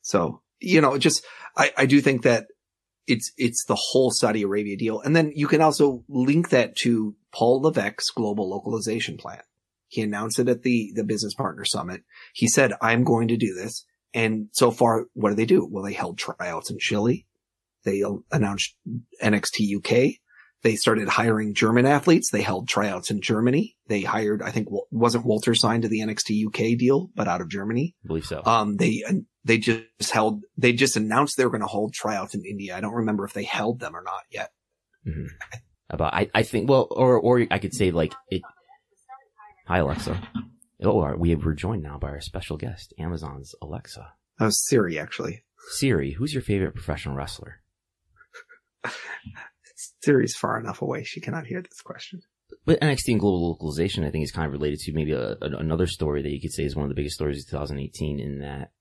So, 0.00 0.40
you 0.60 0.80
know, 0.80 0.96
just, 0.96 1.24
I, 1.56 1.72
I 1.76 1.86
do 1.86 2.00
think 2.00 2.22
that 2.22 2.46
it's, 3.06 3.32
it's 3.36 3.64
the 3.66 3.74
whole 3.76 4.10
Saudi 4.10 4.42
Arabia 4.42 4.76
deal. 4.76 5.00
And 5.00 5.14
then 5.14 5.32
you 5.34 5.46
can 5.46 5.60
also 5.60 6.04
link 6.08 6.50
that 6.50 6.76
to 6.76 7.14
Paul 7.32 7.60
Levesque's 7.60 8.10
global 8.10 8.48
localization 8.48 9.18
plan. 9.18 9.42
He 9.88 10.00
announced 10.02 10.38
it 10.38 10.48
at 10.48 10.62
the, 10.62 10.92
the 10.94 11.04
business 11.04 11.34
partner 11.34 11.64
summit. 11.64 12.02
He 12.32 12.46
said, 12.48 12.72
I'm 12.80 13.04
going 13.04 13.28
to 13.28 13.36
do 13.36 13.54
this. 13.54 13.84
And 14.14 14.48
so 14.52 14.70
far, 14.70 15.06
what 15.12 15.30
do 15.30 15.34
they 15.36 15.44
do? 15.46 15.66
Well, 15.70 15.84
they 15.84 15.92
held 15.92 16.18
tryouts 16.18 16.70
in 16.70 16.78
Chile. 16.78 17.26
They 17.84 18.02
announced 18.32 18.74
NXT 19.22 19.76
UK. 19.78 20.14
They 20.62 20.74
started 20.74 21.08
hiring 21.08 21.54
German 21.54 21.86
athletes. 21.86 22.30
They 22.30 22.42
held 22.42 22.68
tryouts 22.68 23.10
in 23.10 23.20
Germany. 23.20 23.76
They 23.86 24.00
hired, 24.00 24.42
I 24.42 24.50
think, 24.50 24.66
wasn't 24.90 25.24
Walter 25.24 25.54
signed 25.54 25.82
to 25.82 25.88
the 25.88 26.00
NXT 26.00 26.46
UK 26.48 26.76
deal, 26.76 27.10
but 27.14 27.28
out 27.28 27.40
of 27.40 27.48
Germany. 27.48 27.94
I 28.04 28.06
believe 28.08 28.26
so. 28.26 28.42
Um, 28.44 28.76
they, 28.76 29.04
they 29.44 29.58
just 29.58 30.10
held, 30.10 30.42
they 30.56 30.72
just 30.72 30.96
announced 30.96 31.36
they 31.36 31.44
were 31.44 31.50
going 31.50 31.60
to 31.60 31.68
hold 31.68 31.94
tryouts 31.94 32.34
in 32.34 32.44
India. 32.44 32.76
I 32.76 32.80
don't 32.80 32.94
remember 32.94 33.24
if 33.24 33.34
they 33.34 33.44
held 33.44 33.78
them 33.78 33.94
or 33.94 34.02
not 34.02 34.22
yet. 34.32 34.50
hmm 35.04 35.26
About, 35.88 36.12
I, 36.12 36.28
I 36.34 36.42
think, 36.42 36.68
well, 36.68 36.88
or, 36.90 37.18
or 37.18 37.46
I 37.50 37.58
could 37.58 37.74
say 37.74 37.92
like 37.92 38.14
it. 38.30 38.42
Hi, 39.68 39.78
Alexa. 39.78 40.20
Oh, 40.82 41.00
our- 41.00 41.16
we 41.16 41.34
were 41.34 41.54
joined 41.54 41.82
now 41.82 41.98
by 41.98 42.08
our 42.10 42.20
special 42.20 42.56
guest, 42.56 42.92
Amazon's 42.98 43.54
Alexa. 43.60 44.12
Was 44.38 44.64
Siri, 44.68 44.98
actually. 44.98 45.42
Siri, 45.72 46.12
who's 46.12 46.32
your 46.32 46.42
favorite 46.42 46.74
professional 46.74 47.16
wrestler? 47.16 47.60
Siri's 50.02 50.36
far 50.36 50.58
enough 50.58 50.82
away. 50.82 51.04
She 51.04 51.20
cannot 51.20 51.46
hear 51.46 51.60
this 51.62 51.80
question. 51.82 52.22
But 52.64 52.80
NXT 52.80 53.08
and 53.12 53.20
global 53.20 53.48
localization, 53.48 54.04
I 54.04 54.10
think, 54.10 54.24
is 54.24 54.32
kind 54.32 54.46
of 54.46 54.52
related 54.52 54.78
to 54.80 54.92
maybe 54.92 55.12
a, 55.12 55.32
a- 55.32 55.56
another 55.58 55.86
story 55.86 56.22
that 56.22 56.30
you 56.30 56.40
could 56.40 56.52
say 56.52 56.64
is 56.64 56.74
one 56.76 56.84
of 56.84 56.88
the 56.88 56.94
biggest 56.94 57.16
stories 57.16 57.44
of 57.44 57.50
2018 57.50 58.20
in 58.20 58.38
that 58.40 58.72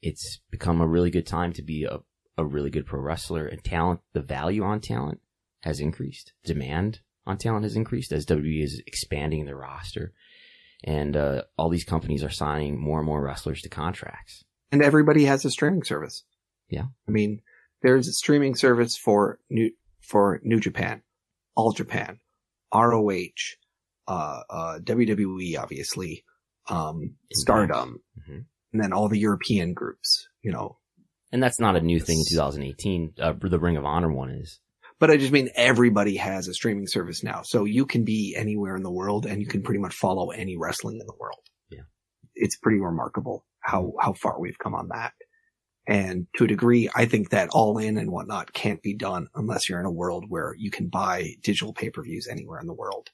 it's 0.00 0.40
become 0.50 0.80
a 0.80 0.86
really 0.86 1.10
good 1.10 1.26
time 1.26 1.52
to 1.54 1.62
be 1.62 1.84
a, 1.84 1.98
a 2.38 2.44
really 2.44 2.70
good 2.70 2.86
pro 2.86 3.00
wrestler 3.00 3.46
and 3.46 3.62
talent, 3.62 4.00
the 4.14 4.22
value 4.22 4.62
on 4.64 4.80
talent 4.80 5.20
has 5.60 5.78
increased. 5.80 6.32
Demand 6.44 7.00
on 7.26 7.36
talent 7.38 7.64
has 7.64 7.76
increased 7.76 8.12
as 8.12 8.26
WWE 8.26 8.64
is 8.64 8.82
expanding 8.86 9.44
their 9.44 9.56
roster. 9.56 10.12
And, 10.84 11.16
uh, 11.16 11.42
all 11.56 11.68
these 11.68 11.84
companies 11.84 12.24
are 12.24 12.30
signing 12.30 12.80
more 12.80 12.98
and 12.98 13.06
more 13.06 13.22
wrestlers 13.22 13.60
to 13.62 13.68
contracts. 13.68 14.44
And 14.70 14.82
everybody 14.82 15.24
has 15.26 15.44
a 15.44 15.50
streaming 15.50 15.84
service. 15.84 16.24
Yeah. 16.68 16.86
I 17.06 17.10
mean, 17.10 17.40
there's 17.82 18.08
a 18.08 18.12
streaming 18.12 18.54
service 18.56 18.96
for 18.96 19.38
New, 19.50 19.70
for 20.00 20.40
New 20.42 20.58
Japan, 20.60 21.02
All 21.54 21.72
Japan, 21.72 22.18
ROH, 22.74 23.56
uh, 24.08 24.40
uh, 24.50 24.78
WWE, 24.80 25.56
obviously, 25.58 26.24
um, 26.68 27.16
Stardom, 27.32 28.02
Mhm. 28.18 28.46
and 28.72 28.82
then 28.82 28.92
all 28.92 29.08
the 29.08 29.18
European 29.18 29.74
groups, 29.74 30.28
you 30.42 30.50
know. 30.50 30.78
And 31.30 31.42
that's 31.42 31.60
not 31.60 31.76
a 31.76 31.80
new 31.80 32.00
thing 32.00 32.18
in 32.18 32.24
2018. 32.30 33.14
Uh, 33.18 33.32
the 33.40 33.58
Ring 33.60 33.76
of 33.76 33.84
Honor 33.84 34.12
one 34.12 34.30
is. 34.30 34.60
But 35.02 35.10
I 35.10 35.16
just 35.16 35.32
mean 35.32 35.50
everybody 35.56 36.14
has 36.18 36.46
a 36.46 36.54
streaming 36.54 36.86
service 36.86 37.24
now. 37.24 37.42
So 37.42 37.64
you 37.64 37.86
can 37.86 38.04
be 38.04 38.36
anywhere 38.38 38.76
in 38.76 38.84
the 38.84 38.90
world 38.92 39.26
and 39.26 39.40
you 39.40 39.48
can 39.48 39.60
pretty 39.60 39.80
much 39.80 39.96
follow 39.96 40.30
any 40.30 40.56
wrestling 40.56 41.00
in 41.00 41.06
the 41.08 41.16
world. 41.18 41.40
Yeah. 41.70 41.80
It's 42.36 42.56
pretty 42.56 42.78
remarkable 42.78 43.44
how, 43.58 43.82
mm-hmm. 43.82 43.96
how 44.00 44.12
far 44.12 44.38
we've 44.38 44.60
come 44.60 44.76
on 44.76 44.90
that. 44.90 45.14
And 45.88 46.28
to 46.36 46.44
a 46.44 46.46
degree, 46.46 46.88
I 46.94 47.06
think 47.06 47.30
that 47.30 47.48
all 47.48 47.78
in 47.78 47.96
and 47.96 48.12
whatnot 48.12 48.52
can't 48.52 48.80
be 48.80 48.94
done 48.94 49.26
unless 49.34 49.68
you're 49.68 49.80
in 49.80 49.86
a 49.86 49.90
world 49.90 50.26
where 50.28 50.54
you 50.56 50.70
can 50.70 50.86
buy 50.86 51.30
digital 51.42 51.72
pay-per-views 51.72 52.28
anywhere 52.30 52.60
in 52.60 52.68
the 52.68 52.72
world 52.72 53.08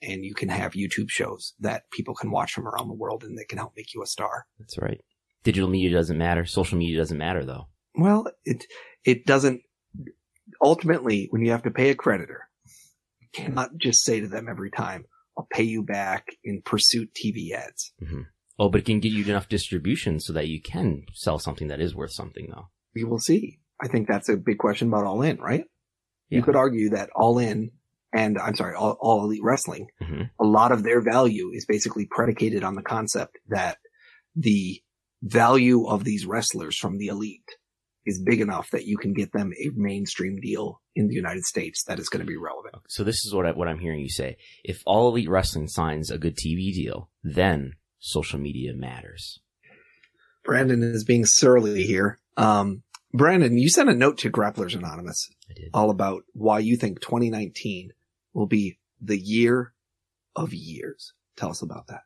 and 0.00 0.24
you 0.24 0.32
can 0.32 0.48
have 0.48 0.72
YouTube 0.72 1.10
shows 1.10 1.52
that 1.60 1.90
people 1.92 2.14
can 2.14 2.30
watch 2.30 2.54
from 2.54 2.66
around 2.66 2.88
the 2.88 2.94
world 2.94 3.22
and 3.24 3.36
that 3.36 3.50
can 3.50 3.58
help 3.58 3.74
make 3.76 3.92
you 3.92 4.02
a 4.02 4.06
star. 4.06 4.46
That's 4.58 4.78
right. 4.78 5.02
Digital 5.44 5.68
media 5.68 5.90
doesn't 5.90 6.16
matter. 6.16 6.46
Social 6.46 6.78
media 6.78 6.96
doesn't 6.96 7.18
matter 7.18 7.44
though. 7.44 7.68
Well, 7.94 8.26
it, 8.46 8.64
it 9.04 9.26
doesn't, 9.26 9.60
ultimately, 10.62 11.28
when 11.30 11.42
you 11.44 11.50
have 11.52 11.62
to 11.64 11.70
pay 11.70 11.90
a 11.90 11.94
creditor, 11.94 12.48
you 13.20 13.28
cannot 13.32 13.76
just 13.78 14.04
say 14.04 14.20
to 14.20 14.28
them 14.28 14.48
every 14.48 14.70
time, 14.70 15.06
I'll 15.38 15.48
pay 15.50 15.64
you 15.64 15.82
back 15.82 16.28
in 16.44 16.62
pursuit 16.62 17.10
TV 17.14 17.52
ads. 17.52 17.92
Oh, 18.58 18.68
but 18.70 18.80
it 18.80 18.84
can 18.86 19.00
get 19.00 19.12
you 19.12 19.24
enough 19.24 19.48
distribution 19.48 20.18
so 20.20 20.32
that 20.32 20.48
you 20.48 20.60
can 20.62 21.04
sell 21.12 21.38
something 21.38 21.68
that 21.68 21.80
is 21.80 21.94
worth 21.94 22.12
something 22.12 22.48
though. 22.50 22.68
We 22.94 23.04
will 23.04 23.18
see. 23.18 23.60
I 23.82 23.88
think 23.88 24.08
that's 24.08 24.30
a 24.30 24.36
big 24.38 24.56
question 24.58 24.88
about 24.88 25.04
All 25.04 25.20
In, 25.20 25.36
right? 25.38 25.64
Yeah. 26.30 26.38
You 26.38 26.42
could 26.42 26.56
argue 26.56 26.90
that 26.90 27.10
All 27.14 27.38
In 27.38 27.72
and 28.14 28.38
I'm 28.38 28.54
sorry, 28.56 28.74
All, 28.74 28.96
all 29.00 29.24
Elite 29.24 29.42
Wrestling, 29.42 29.88
Mhm. 30.00 30.30
a 30.40 30.44
lot 30.44 30.72
of 30.72 30.82
their 30.82 31.02
value 31.02 31.50
is 31.52 31.66
basically 31.66 32.06
predicated 32.06 32.64
on 32.64 32.74
the 32.74 32.82
concept 32.82 33.38
that 33.48 33.76
the 34.34 34.80
value 35.22 35.86
of 35.86 36.04
these 36.04 36.24
wrestlers 36.24 36.78
from 36.78 36.96
the 36.96 37.08
elite 37.08 37.56
is 38.06 38.22
big 38.22 38.40
enough 38.40 38.70
that 38.70 38.86
you 38.86 38.96
can 38.96 39.12
get 39.12 39.32
them 39.32 39.52
a 39.52 39.70
mainstream 39.74 40.38
deal 40.40 40.80
in 40.94 41.08
the 41.08 41.14
United 41.14 41.44
States 41.44 41.82
that 41.84 41.98
is 41.98 42.08
going 42.08 42.24
to 42.24 42.26
be 42.26 42.36
relevant. 42.36 42.76
So 42.88 43.04
this 43.04 43.24
is 43.24 43.34
what 43.34 43.46
I, 43.46 43.52
what 43.52 43.68
I'm 43.68 43.80
hearing 43.80 44.00
you 44.00 44.08
say. 44.08 44.36
If 44.64 44.80
all 44.86 45.08
elite 45.08 45.28
wrestling 45.28 45.68
signs 45.68 46.10
a 46.10 46.18
good 46.18 46.36
TV 46.36 46.72
deal, 46.72 47.10
then 47.22 47.72
social 47.98 48.38
media 48.38 48.72
matters. 48.74 49.40
Brandon 50.44 50.82
is 50.82 51.04
being 51.04 51.24
surly 51.26 51.82
here. 51.82 52.20
Um, 52.36 52.84
Brandon, 53.12 53.58
you 53.58 53.68
sent 53.68 53.88
a 53.88 53.94
note 53.94 54.18
to 54.18 54.30
Grapplers 54.30 54.76
Anonymous 54.76 55.28
all 55.74 55.90
about 55.90 56.22
why 56.32 56.60
you 56.60 56.76
think 56.76 57.00
2019 57.00 57.90
will 58.32 58.46
be 58.46 58.78
the 59.00 59.18
year 59.18 59.72
of 60.36 60.52
years. 60.52 61.12
Tell 61.36 61.50
us 61.50 61.62
about 61.62 61.88
that. 61.88 62.02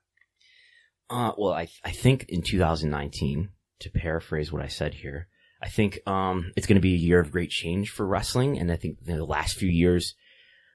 Uh, 1.10 1.32
well, 1.36 1.52
I, 1.52 1.68
I 1.84 1.90
think 1.90 2.26
in 2.28 2.42
2019, 2.42 3.50
to 3.80 3.90
paraphrase 3.90 4.52
what 4.52 4.62
I 4.62 4.68
said 4.68 4.94
here, 4.94 5.28
I 5.62 5.68
think 5.68 6.00
um, 6.06 6.52
it's 6.56 6.66
going 6.66 6.76
to 6.76 6.80
be 6.80 6.94
a 6.94 6.98
year 6.98 7.20
of 7.20 7.32
great 7.32 7.50
change 7.50 7.90
for 7.90 8.06
wrestling, 8.06 8.58
and 8.58 8.72
I 8.72 8.76
think 8.76 8.98
you 9.04 9.12
know, 9.12 9.18
the 9.18 9.24
last 9.24 9.56
few 9.58 9.68
years, 9.68 10.14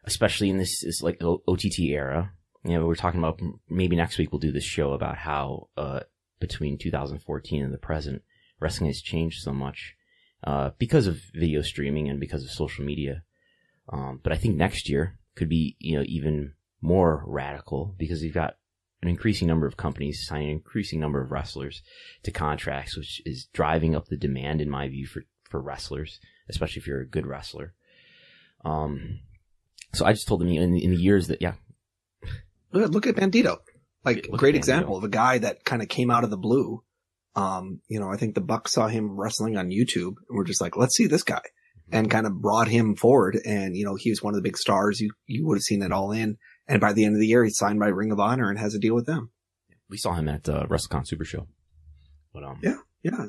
especially 0.04 0.50
in 0.50 0.58
this 0.58 0.84
is 0.84 1.02
like 1.02 1.22
OTT 1.22 1.80
era. 1.80 2.32
You 2.64 2.74
know, 2.74 2.86
we're 2.86 2.96
talking 2.96 3.20
about 3.20 3.40
maybe 3.70 3.96
next 3.96 4.18
week 4.18 4.32
we'll 4.32 4.40
do 4.40 4.52
this 4.52 4.64
show 4.64 4.94
about 4.94 5.18
how 5.18 5.70
uh, 5.78 6.02
between 6.40 6.78
2014 6.78 7.64
and 7.64 7.74
the 7.74 7.78
present, 7.78 8.22
wrestling 8.60 8.90
has 8.90 9.02
changed 9.02 9.42
so 9.42 9.52
much 9.52 9.96
uh, 10.44 10.72
because 10.78 11.08
of 11.08 11.20
video 11.34 11.62
streaming 11.62 12.10
and 12.10 12.20
because 12.20 12.44
of 12.44 12.52
social 12.52 12.86
media. 12.86 13.24
Um, 13.90 14.20
but 14.24 14.34
I 14.34 14.38
think 14.38 14.56
next 14.56 14.90
year 14.90 15.18
could 15.36 15.50
be 15.50 15.76
you 15.80 15.98
know 15.98 16.04
even 16.08 16.54
more 16.82 17.24
radical 17.26 17.96
because 17.98 18.24
you've 18.24 18.34
got 18.34 18.58
an 19.06 19.12
increasing 19.12 19.48
number 19.48 19.68
of 19.68 19.78
companies 19.78 20.26
signing 20.26 20.50
an 20.50 20.56
increasing 20.56 21.00
number 21.00 21.22
of 21.22 21.32
wrestlers 21.32 21.82
to 22.24 22.32
contracts, 22.32 22.98
which 22.98 23.22
is 23.26 23.48
driving 23.54 23.96
up 23.96 24.08
the 24.08 24.18
demand, 24.18 24.62
in 24.62 24.70
my 24.70 24.88
view, 24.88 25.06
for, 25.06 25.24
for 25.50 25.62
wrestlers, 25.62 26.20
especially 26.50 26.80
if 26.80 26.88
you're 26.88 27.02
a 27.02 27.08
good 27.08 27.28
wrestler. 27.28 27.74
Um, 28.64 29.20
so 29.94 30.06
I 30.06 30.14
just 30.14 30.28
told 30.28 30.42
them 30.42 30.50
in, 30.50 30.76
in 30.76 30.92
the 30.92 30.98
years 30.98 31.28
that, 31.28 31.42
yeah. 31.42 31.54
Look 32.74 33.08
at 33.08 33.16
Bandito. 33.16 33.58
Like, 34.04 34.28
Look 34.30 34.40
great 34.40 34.56
example 34.56 34.98
of 34.98 35.04
a 35.04 35.10
guy 35.10 35.38
that 35.38 35.64
kind 35.64 35.82
of 35.82 35.88
came 35.88 36.12
out 36.12 36.24
of 36.24 36.30
the 36.30 36.38
blue. 36.38 36.84
Um, 37.36 37.82
you 37.88 38.00
know, 38.00 38.10
I 38.10 38.18
think 38.18 38.34
the 38.34 38.42
Bucks 38.42 38.74
saw 38.74 38.88
him 38.88 39.20
wrestling 39.20 39.56
on 39.58 39.70
YouTube 39.70 40.16
and 40.28 40.38
we're 40.38 40.46
just 40.46 40.62
like, 40.62 40.78
let's 40.78 40.96
see 40.96 41.08
this 41.08 41.24
guy 41.24 41.36
mm-hmm. 41.36 41.96
and 41.96 42.12
kind 42.12 42.26
of 42.26 42.42
brought 42.42 42.68
him 42.68 42.96
forward. 42.96 43.40
And, 43.46 43.76
you 43.76 43.86
know, 43.86 43.96
he 43.96 44.10
was 44.10 44.22
one 44.22 44.34
of 44.34 44.38
the 44.38 44.48
big 44.48 44.58
stars. 44.58 45.00
You, 45.00 45.12
you 45.28 45.46
would 45.46 45.58
have 45.58 45.64
seen 45.64 45.84
it 45.84 45.92
all 45.92 46.12
in. 46.12 46.38
And 46.68 46.82
by 46.82 46.94
the 46.94 47.06
end 47.06 47.16
of 47.16 47.20
the 47.20 47.28
year, 47.28 47.44
he's 47.44 47.58
signed 47.58 47.80
by 47.80 47.88
Ring 47.88 48.12
of 48.12 48.20
Honor 48.20 48.50
and 48.50 48.58
has 48.58 48.74
a 48.74 48.80
deal 48.80 48.96
with 48.96 49.06
them. 49.06 49.32
We 49.90 49.98
saw 49.98 50.14
him 50.14 50.28
at 50.28 50.50
uh, 50.50 50.66
WrestleCon 50.68 51.08
Super 51.08 51.26
Show. 51.26 51.48
But 52.34 52.44
um, 52.44 52.60
yeah, 52.62 52.78
yeah, 53.04 53.26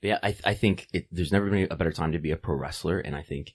yeah. 0.00 0.18
I 0.22 0.34
I 0.44 0.54
think 0.54 0.86
it, 0.92 1.06
there's 1.10 1.32
never 1.32 1.50
been 1.50 1.68
a 1.70 1.76
better 1.76 1.92
time 1.92 2.12
to 2.12 2.18
be 2.18 2.30
a 2.30 2.36
pro 2.36 2.54
wrestler, 2.54 2.98
and 2.98 3.14
I 3.14 3.22
think 3.22 3.52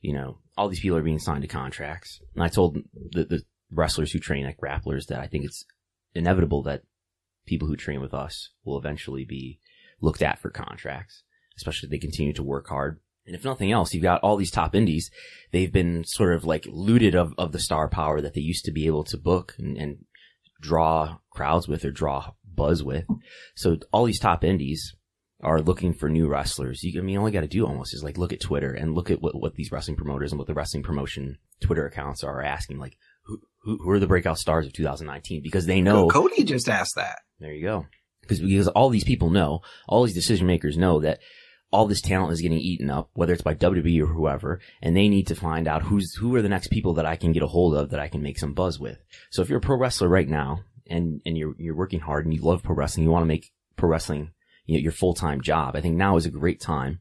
you 0.00 0.12
know 0.12 0.38
all 0.58 0.68
these 0.68 0.80
people 0.80 0.98
are 0.98 1.02
being 1.02 1.18
signed 1.18 1.42
to 1.42 1.48
contracts. 1.48 2.20
And 2.34 2.42
I 2.44 2.48
told 2.48 2.76
the 3.12 3.24
the 3.24 3.42
wrestlers 3.70 4.12
who 4.12 4.18
train 4.18 4.44
at 4.46 4.60
grapplers 4.60 5.06
that 5.06 5.20
I 5.20 5.26
think 5.26 5.44
it's 5.44 5.64
inevitable 6.14 6.62
that 6.64 6.82
people 7.46 7.68
who 7.68 7.76
train 7.76 8.00
with 8.00 8.12
us 8.12 8.50
will 8.64 8.78
eventually 8.78 9.24
be 9.24 9.60
looked 10.00 10.22
at 10.22 10.38
for 10.38 10.50
contracts, 10.50 11.22
especially 11.56 11.86
if 11.86 11.90
they 11.90 11.98
continue 11.98 12.34
to 12.34 12.42
work 12.42 12.68
hard. 12.68 13.00
And 13.26 13.34
if 13.34 13.44
nothing 13.44 13.72
else, 13.72 13.92
you've 13.92 14.02
got 14.02 14.22
all 14.22 14.36
these 14.36 14.50
top 14.50 14.74
indies. 14.74 15.10
They've 15.52 15.72
been 15.72 16.04
sort 16.04 16.34
of 16.34 16.44
like 16.44 16.66
looted 16.68 17.14
of, 17.14 17.34
of 17.38 17.52
the 17.52 17.58
star 17.58 17.88
power 17.88 18.20
that 18.20 18.34
they 18.34 18.40
used 18.40 18.64
to 18.66 18.72
be 18.72 18.86
able 18.86 19.04
to 19.04 19.16
book 19.16 19.54
and, 19.58 19.76
and 19.76 20.04
draw 20.60 21.18
crowds 21.30 21.68
with 21.68 21.84
or 21.84 21.90
draw 21.90 22.32
buzz 22.44 22.82
with. 22.82 23.04
So 23.54 23.78
all 23.92 24.04
these 24.04 24.20
top 24.20 24.44
indies 24.44 24.94
are 25.42 25.60
looking 25.60 25.92
for 25.92 26.08
new 26.08 26.28
wrestlers. 26.28 26.82
You, 26.82 27.00
I 27.00 27.04
mean, 27.04 27.18
all 27.18 27.28
you 27.28 27.32
got 27.32 27.42
to 27.42 27.46
do 27.46 27.66
almost 27.66 27.94
is 27.94 28.02
like 28.02 28.16
look 28.16 28.32
at 28.32 28.40
Twitter 28.40 28.72
and 28.72 28.94
look 28.94 29.10
at 29.10 29.20
what, 29.20 29.34
what 29.34 29.54
these 29.54 29.70
wrestling 29.70 29.96
promoters 29.96 30.32
and 30.32 30.38
what 30.38 30.46
the 30.46 30.54
wrestling 30.54 30.82
promotion 30.82 31.36
Twitter 31.60 31.86
accounts 31.86 32.24
are 32.24 32.42
asking. 32.42 32.78
Like, 32.78 32.96
who, 33.24 33.40
who, 33.62 33.78
who 33.78 33.90
are 33.90 33.98
the 33.98 34.06
breakout 34.06 34.38
stars 34.38 34.66
of 34.66 34.72
2019? 34.72 35.42
Because 35.42 35.66
they 35.66 35.80
know. 35.80 36.08
Cody 36.08 36.44
just 36.44 36.68
asked 36.68 36.94
that. 36.96 37.18
There 37.38 37.52
you 37.52 37.66
go. 37.66 37.86
Because, 38.22 38.40
because 38.40 38.68
all 38.68 38.88
these 38.88 39.04
people 39.04 39.30
know, 39.30 39.60
all 39.88 40.04
these 40.04 40.14
decision 40.14 40.46
makers 40.46 40.76
know 40.76 41.00
that 41.00 41.20
all 41.70 41.86
this 41.86 42.00
talent 42.00 42.32
is 42.32 42.40
getting 42.40 42.58
eaten 42.58 42.90
up, 42.90 43.10
whether 43.14 43.32
it's 43.32 43.42
by 43.42 43.54
WWE 43.54 44.02
or 44.02 44.06
whoever, 44.06 44.60
and 44.82 44.96
they 44.96 45.08
need 45.08 45.26
to 45.26 45.34
find 45.34 45.66
out 45.66 45.82
who's, 45.82 46.14
who 46.14 46.34
are 46.36 46.42
the 46.42 46.48
next 46.48 46.68
people 46.68 46.94
that 46.94 47.06
I 47.06 47.16
can 47.16 47.32
get 47.32 47.42
a 47.42 47.48
hold 47.48 47.74
of 47.74 47.90
that 47.90 48.00
I 48.00 48.08
can 48.08 48.22
make 48.22 48.38
some 48.38 48.54
buzz 48.54 48.78
with. 48.78 48.98
So 49.30 49.42
if 49.42 49.48
you're 49.48 49.58
a 49.58 49.62
pro 49.62 49.76
wrestler 49.76 50.08
right 50.08 50.28
now 50.28 50.60
and, 50.88 51.20
and 51.26 51.36
you're, 51.36 51.54
you're 51.58 51.76
working 51.76 52.00
hard 52.00 52.24
and 52.24 52.34
you 52.34 52.42
love 52.42 52.62
pro 52.62 52.74
wrestling, 52.74 53.04
you 53.04 53.10
want 53.10 53.22
to 53.22 53.28
make 53.28 53.52
pro 53.76 53.88
wrestling 53.88 54.30
you 54.66 54.76
know, 54.76 54.82
your 54.82 54.92
full-time 54.92 55.40
job, 55.40 55.76
I 55.76 55.80
think 55.80 55.96
now 55.96 56.16
is 56.16 56.26
a 56.26 56.30
great 56.30 56.60
time. 56.60 57.00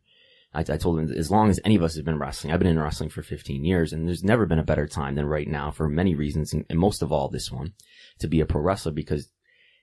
I, 0.54 0.62
I 0.62 0.78
told 0.78 0.98
them 0.98 1.12
as 1.12 1.30
long 1.30 1.50
as 1.50 1.60
any 1.64 1.76
of 1.76 1.84
us 1.84 1.96
have 1.96 2.06
been 2.06 2.20
wrestling, 2.20 2.52
I've 2.52 2.60
been 2.60 2.68
in 2.68 2.80
wrestling 2.80 3.10
for 3.10 3.22
15 3.22 3.64
years 3.66 3.94
and 3.94 4.08
there's 4.08 4.24
never 4.24 4.46
been 4.46 4.60
a 4.60 4.64
better 4.64 4.88
time 4.88 5.16
than 5.16 5.26
right 5.26 5.48
now 5.48 5.70
for 5.70 5.90
many 5.90 6.16
reasons 6.16 6.54
and, 6.54 6.66
and 6.70 6.80
most 6.80 7.02
of 7.02 7.12
all 7.12 7.30
this 7.30 7.52
one 7.52 7.74
to 8.20 8.28
be 8.28 8.40
a 8.40 8.46
pro 8.46 8.62
wrestler 8.62 8.92
because 8.92 9.30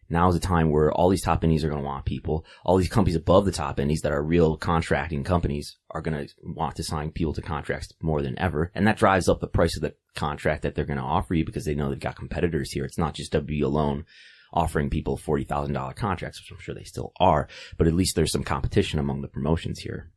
now 0.09 0.29
is 0.29 0.35
the 0.35 0.41
time 0.41 0.71
where 0.71 0.93
all 0.93 1.09
these 1.09 1.23
top 1.23 1.43
indies 1.43 1.65
are 1.65 1.69
going 1.69 1.81
to 1.81 1.87
want 1.87 2.05
people. 2.05 2.45
All 2.65 2.77
these 2.77 2.89
companies 2.89 3.17
above 3.17 3.45
the 3.45 3.53
top 3.53 3.81
indies 3.81 4.01
that 4.03 4.13
are 4.13 4.23
real 4.23 4.57
contracting 4.57 5.25
companies 5.25 5.79
are 5.91 6.03
going 6.03 6.27
to 6.27 6.33
want 6.43 6.77
to 6.77 6.85
sign 6.85 7.11
people 7.11 7.33
to 7.35 7.43
contracts 7.43 7.89
more 8.03 8.23
than 8.23 8.39
ever. 8.39 8.71
And 8.75 8.87
that 8.87 8.99
drives 8.99 9.29
up 9.29 9.41
the 9.41 9.47
price 9.47 9.77
of 9.77 9.83
the 9.83 9.95
contract 10.15 10.63
that 10.63 10.75
they're 10.75 10.85
going 10.85 10.99
to 10.99 11.05
offer 11.05 11.35
you 11.35 11.45
because 11.45 11.65
they 11.65 11.75
know 11.75 11.89
they've 11.89 11.99
got 11.99 12.17
competitors 12.17 12.73
here. 12.73 12.85
It's 12.85 12.99
not 12.99 13.15
just 13.15 13.33
WWE 13.33 13.63
alone 13.63 14.05
offering 14.53 14.91
people 14.91 15.17
$40,000 15.17 15.97
contracts, 15.97 16.41
which 16.41 16.51
I'm 16.51 16.63
sure 16.63 16.75
they 16.75 16.85
still 16.85 17.13
are, 17.19 17.49
but 17.79 17.87
at 17.87 17.95
least 17.95 18.17
there's 18.17 18.33
some 18.33 18.45
competition 18.45 18.99
among 18.99 19.23
the 19.23 19.29
promotions 19.29 19.81
here. 19.81 20.11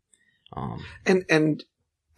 Um, 0.53 0.83
and, 1.05 1.23
and 1.29 1.63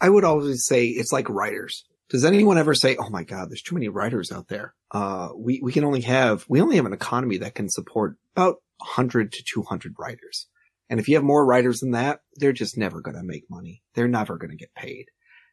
I 0.01 0.09
would 0.09 0.23
always 0.23 0.65
say 0.65 0.87
it's 0.87 1.11
like 1.11 1.29
writers. 1.29 1.85
Does 2.09 2.23
anyone 2.23 2.57
ever 2.57 2.73
say, 2.73 2.95
"Oh 2.95 3.09
my 3.09 3.23
God, 3.23 3.49
there's 3.49 3.61
too 3.61 3.75
many 3.75 3.89
writers 3.89 4.31
out 4.31 4.47
there"? 4.47 4.73
Uh, 4.91 5.29
we 5.35 5.59
we 5.61 5.73
can 5.73 5.83
only 5.83 6.01
have 6.01 6.45
we 6.47 6.61
only 6.61 6.77
have 6.77 6.85
an 6.85 6.93
economy 6.93 7.37
that 7.39 7.55
can 7.55 7.69
support 7.69 8.17
about 8.35 8.57
100 8.77 9.31
to 9.33 9.43
200 9.43 9.95
writers, 9.99 10.47
and 10.89 10.99
if 10.99 11.07
you 11.07 11.15
have 11.15 11.23
more 11.23 11.45
writers 11.45 11.79
than 11.79 11.91
that, 11.91 12.21
they're 12.35 12.53
just 12.53 12.77
never 12.77 13.01
going 13.01 13.17
to 13.17 13.23
make 13.23 13.49
money. 13.49 13.83
They're 13.93 14.07
never 14.07 14.37
going 14.37 14.51
to 14.51 14.57
get 14.57 14.73
paid. 14.73 15.07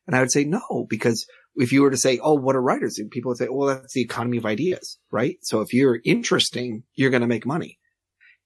And 0.06 0.14
I 0.14 0.20
would 0.20 0.30
say 0.30 0.44
no, 0.44 0.86
because 0.88 1.26
if 1.56 1.72
you 1.72 1.82
were 1.82 1.90
to 1.90 1.96
say, 1.96 2.20
"Oh, 2.22 2.34
what 2.34 2.54
are 2.56 2.62
writers?" 2.62 3.00
people 3.10 3.30
would 3.30 3.38
say, 3.38 3.48
"Well, 3.50 3.68
that's 3.68 3.94
the 3.94 4.02
economy 4.02 4.36
of 4.36 4.46
ideas, 4.46 4.98
right?" 5.10 5.38
So 5.42 5.60
if 5.60 5.72
you're 5.72 6.00
interesting, 6.04 6.84
you're 6.94 7.10
going 7.10 7.22
to 7.22 7.26
make 7.26 7.46
money. 7.46 7.78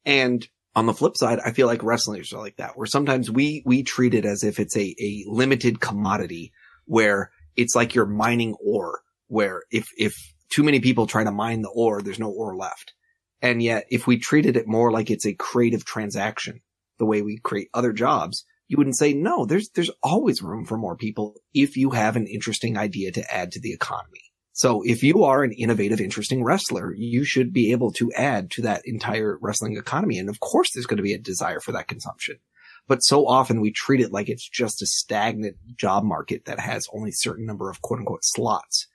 And 0.07 0.47
on 0.75 0.87
the 0.87 0.95
flip 0.95 1.17
side, 1.17 1.41
I 1.45 1.53
feel 1.53 1.67
like 1.67 1.83
wrestlers 1.83 2.33
are 2.33 2.39
like 2.39 2.57
that, 2.57 2.79
where 2.79 2.87
sometimes 2.87 3.31
we 3.31 3.63
we 3.67 3.83
treat 3.83 4.15
it 4.15 4.25
as 4.25 4.45
if 4.45 4.59
it's 4.59 4.77
a 4.77 4.95
a 4.99 5.25
limited 5.27 5.81
commodity 5.81 6.53
where 6.87 7.33
it's 7.59 7.75
like 7.75 7.95
you're 7.95 8.07
mining 8.07 8.55
ore 8.65 9.01
where 9.27 9.65
if, 9.71 9.89
if 9.99 10.15
too 10.49 10.63
many 10.63 10.81
people 10.81 11.07
try 11.07 11.25
to 11.25 11.33
mine 11.33 11.61
the 11.61 11.69
ore, 11.69 12.01
there's 12.01 12.21
no 12.21 12.31
ore 12.31 12.57
left. 12.57 12.95
And 13.43 13.63
yet 13.63 13.85
if 13.91 14.07
we 14.07 14.17
treated 14.17 14.57
it 14.57 14.67
more 14.67 14.91
like 14.91 15.11
it's 15.11 15.27
a 15.27 15.35
creative 15.35 15.85
transaction, 15.85 16.61
the 16.99 17.05
way 17.05 17.21
we 17.21 17.39
create 17.39 17.69
other 17.75 17.93
jobs, 17.93 18.45
you 18.69 18.77
wouldn't 18.77 18.97
say, 18.97 19.13
no, 19.13 19.45
there's, 19.45 19.69
there's 19.71 19.91
always 20.03 20.41
room 20.41 20.65
for 20.65 20.79
more 20.79 20.97
people 20.97 21.35
if 21.53 21.77
you 21.77 21.91
have 21.91 22.17
an 22.17 22.27
interesting 22.27 22.79
idea 22.79 23.11
to 23.13 23.35
add 23.35 23.53
to 23.53 23.61
the 23.61 23.73
economy. 23.73 24.23
So 24.53 24.83
if 24.83 25.03
you 25.03 25.25
are 25.25 25.43
an 25.43 25.53
innovative, 25.53 26.01
interesting 26.01 26.45
wrestler, 26.45 26.93
you 26.95 27.25
should 27.25 27.53
be 27.53 27.73
able 27.73 27.93
to 27.93 28.13
add 28.13 28.51
to 28.53 28.63
that 28.63 28.83
entire 28.85 29.39
wrestling 29.41 29.77
economy. 29.77 30.19
And 30.19 30.29
of 30.29 30.41
course, 30.41 30.71
there's 30.73 30.87
going 30.87 30.97
to 30.97 31.03
be 31.03 31.13
a 31.13 31.19
desire 31.19 31.61
for 31.61 31.73
that 31.73 31.89
consumption. 31.89 32.39
But 32.89 33.05
so 33.05 33.27
often 33.29 33.61
we 33.61 33.71
treat 33.71 34.01
it 34.01 34.13
like 34.13 34.29
it's 34.29 34.49
just 34.49 34.83
a 34.83 34.87
stagnant 34.87 35.57
job 35.77 36.05
market 36.05 36.47
that 36.47 36.59
has 36.59 36.89
only 36.93 37.11
a 37.11 37.15
certain 37.15 37.47
number 37.47 37.71
of 37.71 37.83
quote 37.83 38.01
unquote 38.01 38.25
slots. 38.25 38.89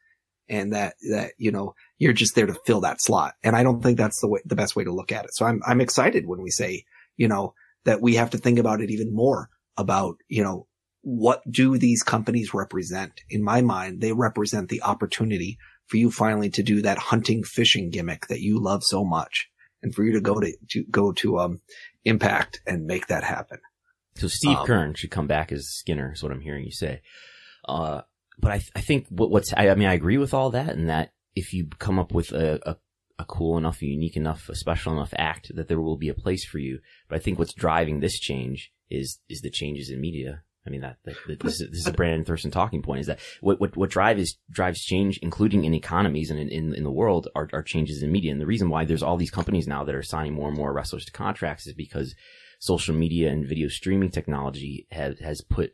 And 0.49 0.73
that, 0.73 0.95
that, 1.09 1.31
you 1.37 1.51
know, 1.51 1.73
you're 1.99 2.11
just 2.11 2.35
there 2.35 2.47
to 2.47 2.57
fill 2.65 2.81
that 2.81 3.01
slot. 3.01 3.35
And 3.43 3.55
I 3.55 3.63
don't 3.63 3.81
think 3.81 3.97
that's 3.97 4.19
the 4.19 4.27
way, 4.27 4.41
the 4.43 4.55
best 4.55 4.75
way 4.75 4.83
to 4.83 4.91
look 4.91 5.11
at 5.11 5.25
it. 5.25 5.33
So 5.33 5.45
I'm, 5.45 5.61
I'm 5.65 5.79
excited 5.79 6.27
when 6.27 6.41
we 6.41 6.49
say, 6.49 6.83
you 7.15 7.27
know, 7.27 7.53
that 7.85 8.01
we 8.01 8.15
have 8.15 8.31
to 8.31 8.37
think 8.37 8.59
about 8.59 8.81
it 8.81 8.89
even 8.89 9.15
more 9.15 9.49
about, 9.77 10.17
you 10.27 10.43
know, 10.43 10.67
what 11.01 11.41
do 11.49 11.77
these 11.77 12.03
companies 12.03 12.53
represent? 12.53 13.21
In 13.29 13.43
my 13.43 13.61
mind, 13.61 14.01
they 14.01 14.11
represent 14.11 14.69
the 14.69 14.81
opportunity 14.81 15.57
for 15.87 15.97
you 15.97 16.11
finally 16.11 16.49
to 16.51 16.63
do 16.63 16.81
that 16.81 16.97
hunting 16.97 17.43
fishing 17.43 17.89
gimmick 17.89 18.27
that 18.27 18.41
you 18.41 18.61
love 18.61 18.83
so 18.83 19.05
much 19.05 19.49
and 19.81 19.93
for 19.93 20.03
you 20.03 20.13
to 20.13 20.21
go 20.21 20.39
to, 20.39 20.55
to 20.71 20.83
go 20.89 21.11
to, 21.13 21.39
um, 21.39 21.61
impact 22.05 22.61
and 22.65 22.85
make 22.85 23.07
that 23.07 23.23
happen. 23.23 23.59
So 24.15 24.27
Steve 24.27 24.57
um, 24.57 24.67
Keirn 24.67 24.97
should 24.97 25.11
come 25.11 25.27
back 25.27 25.51
as 25.51 25.67
Skinner, 25.67 26.11
is 26.13 26.23
what 26.23 26.31
I'm 26.31 26.41
hearing 26.41 26.65
you 26.65 26.71
say. 26.71 27.01
Uh, 27.67 28.01
but 28.39 28.51
I, 28.51 28.61
I 28.75 28.81
think 28.81 29.07
what, 29.09 29.31
what's, 29.31 29.53
I, 29.53 29.69
I, 29.69 29.75
mean, 29.75 29.87
I 29.87 29.93
agree 29.93 30.17
with 30.17 30.33
all 30.33 30.51
that 30.51 30.69
and 30.69 30.89
that 30.89 31.13
if 31.35 31.53
you 31.53 31.67
come 31.79 31.99
up 31.99 32.11
with 32.11 32.31
a, 32.31 32.59
a, 32.67 32.77
a 33.19 33.25
cool 33.25 33.57
enough, 33.57 33.81
a 33.81 33.85
unique 33.85 34.17
enough, 34.17 34.49
a 34.49 34.55
special 34.55 34.93
enough 34.93 35.13
act 35.17 35.51
that 35.55 35.67
there 35.67 35.81
will 35.81 35.97
be 35.97 36.09
a 36.09 36.13
place 36.13 36.45
for 36.45 36.59
you. 36.59 36.79
But 37.07 37.15
I 37.17 37.19
think 37.19 37.39
what's 37.39 37.53
driving 37.53 37.99
this 37.99 38.19
change 38.19 38.71
is, 38.89 39.19
is 39.29 39.41
the 39.41 39.49
changes 39.49 39.89
in 39.89 40.01
media. 40.01 40.43
I 40.65 40.69
mean, 40.69 40.81
that, 40.81 40.97
that, 41.03 41.15
that 41.27 41.39
this, 41.41 41.59
is, 41.59 41.69
this 41.71 41.79
is 41.79 41.87
a 41.87 41.93
Brandon 41.93 42.23
Thurston 42.23 42.51
talking 42.51 42.81
point 42.81 43.01
is 43.01 43.07
that 43.07 43.19
what, 43.41 43.59
what, 43.59 43.75
what 43.75 43.89
drive 43.89 44.17
is, 44.17 44.37
drives 44.49 44.81
change, 44.81 45.19
including 45.21 45.65
in 45.65 45.73
economies 45.73 46.31
and 46.31 46.39
in, 46.39 46.49
in, 46.49 46.73
in 46.73 46.83
the 46.83 46.91
world 46.91 47.27
are, 47.35 47.49
are 47.51 47.63
changes 47.63 48.01
in 48.01 48.11
media. 48.11 48.31
And 48.31 48.39
the 48.39 48.45
reason 48.45 48.69
why 48.69 48.85
there's 48.85 49.03
all 49.03 49.17
these 49.17 49.31
companies 49.31 49.67
now 49.67 49.83
that 49.83 49.95
are 49.95 50.03
signing 50.03 50.33
more 50.33 50.47
and 50.47 50.57
more 50.57 50.71
wrestlers 50.71 51.05
to 51.05 51.11
contracts 51.11 51.67
is 51.67 51.73
because 51.73 52.15
social 52.63 52.95
media 52.95 53.29
and 53.29 53.45
video 53.45 53.67
streaming 53.67 54.09
technology 54.09 54.87
has, 54.89 55.19
has 55.19 55.41
put 55.41 55.71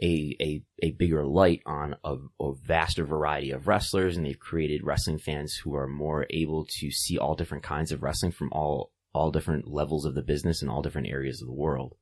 a, 0.00 0.36
a, 0.40 0.62
a 0.80 0.90
bigger 0.92 1.26
light 1.26 1.60
on 1.66 1.96
a, 2.04 2.14
a 2.40 2.52
vaster 2.64 3.04
variety 3.04 3.50
of 3.50 3.66
wrestlers 3.66 4.16
and 4.16 4.24
they've 4.24 4.38
created 4.38 4.84
wrestling 4.84 5.18
fans 5.18 5.56
who 5.64 5.74
are 5.74 5.88
more 5.88 6.26
able 6.30 6.64
to 6.78 6.90
see 6.92 7.18
all 7.18 7.34
different 7.34 7.64
kinds 7.64 7.90
of 7.90 8.04
wrestling 8.04 8.30
from 8.30 8.48
all, 8.52 8.92
all 9.12 9.32
different 9.32 9.66
levels 9.66 10.04
of 10.04 10.14
the 10.14 10.22
business 10.22 10.62
and 10.62 10.70
all 10.70 10.82
different 10.82 11.08
areas 11.08 11.42
of 11.42 11.48
the 11.48 11.52
world. 11.52 11.96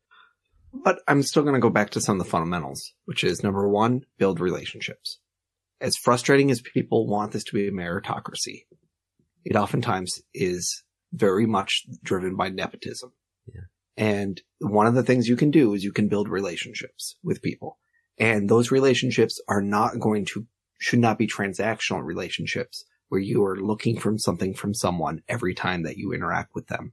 But 0.75 1.01
I'm 1.09 1.23
still 1.23 1.43
going 1.43 1.55
to 1.55 1.61
go 1.61 1.71
back 1.71 1.89
to 1.91 2.01
some 2.03 2.21
of 2.21 2.25
the 2.27 2.31
fundamentals, 2.31 2.93
which 3.07 3.25
is 3.25 3.43
number 3.43 3.67
one, 3.67 4.03
build 4.19 4.41
relationships. 4.41 5.21
As 5.81 5.97
frustrating 5.97 6.51
as 6.51 6.61
people 6.61 7.07
want 7.07 7.33
this 7.33 7.45
to 7.45 7.55
be 7.55 7.67
a 7.67 7.73
meritocracy, 7.73 8.67
it 9.47 9.57
oftentimes 9.57 10.21
is 10.35 10.85
very 11.15 11.47
much 11.47 11.87
driven 12.05 12.37
by 12.37 12.51
nepotism. 12.51 13.13
And 13.99 14.41
one 14.61 14.87
of 14.87 14.95
the 14.95 15.03
things 15.03 15.29
you 15.29 15.35
can 15.35 15.51
do 15.51 15.75
is 15.75 15.83
you 15.83 15.91
can 15.91 16.09
build 16.09 16.29
relationships 16.29 17.17
with 17.25 17.43
people. 17.43 17.79
And 18.17 18.49
those 18.49 18.71
relationships 18.71 19.41
are 19.49 19.61
not 19.61 19.99
going 19.99 20.25
to, 20.27 20.47
should 20.79 21.01
not 21.01 21.19
be 21.19 21.27
transactional 21.27 22.05
relationships 22.05 22.85
where 23.09 23.21
you 23.21 23.45
are 23.45 23.61
looking 23.61 23.99
for 23.99 24.17
something 24.17 24.55
from 24.55 24.73
someone 24.73 25.23
every 25.29 25.53
time 25.53 25.83
that 25.83 25.97
you 25.97 26.13
interact 26.13 26.55
with 26.55 26.69
them. 26.69 26.93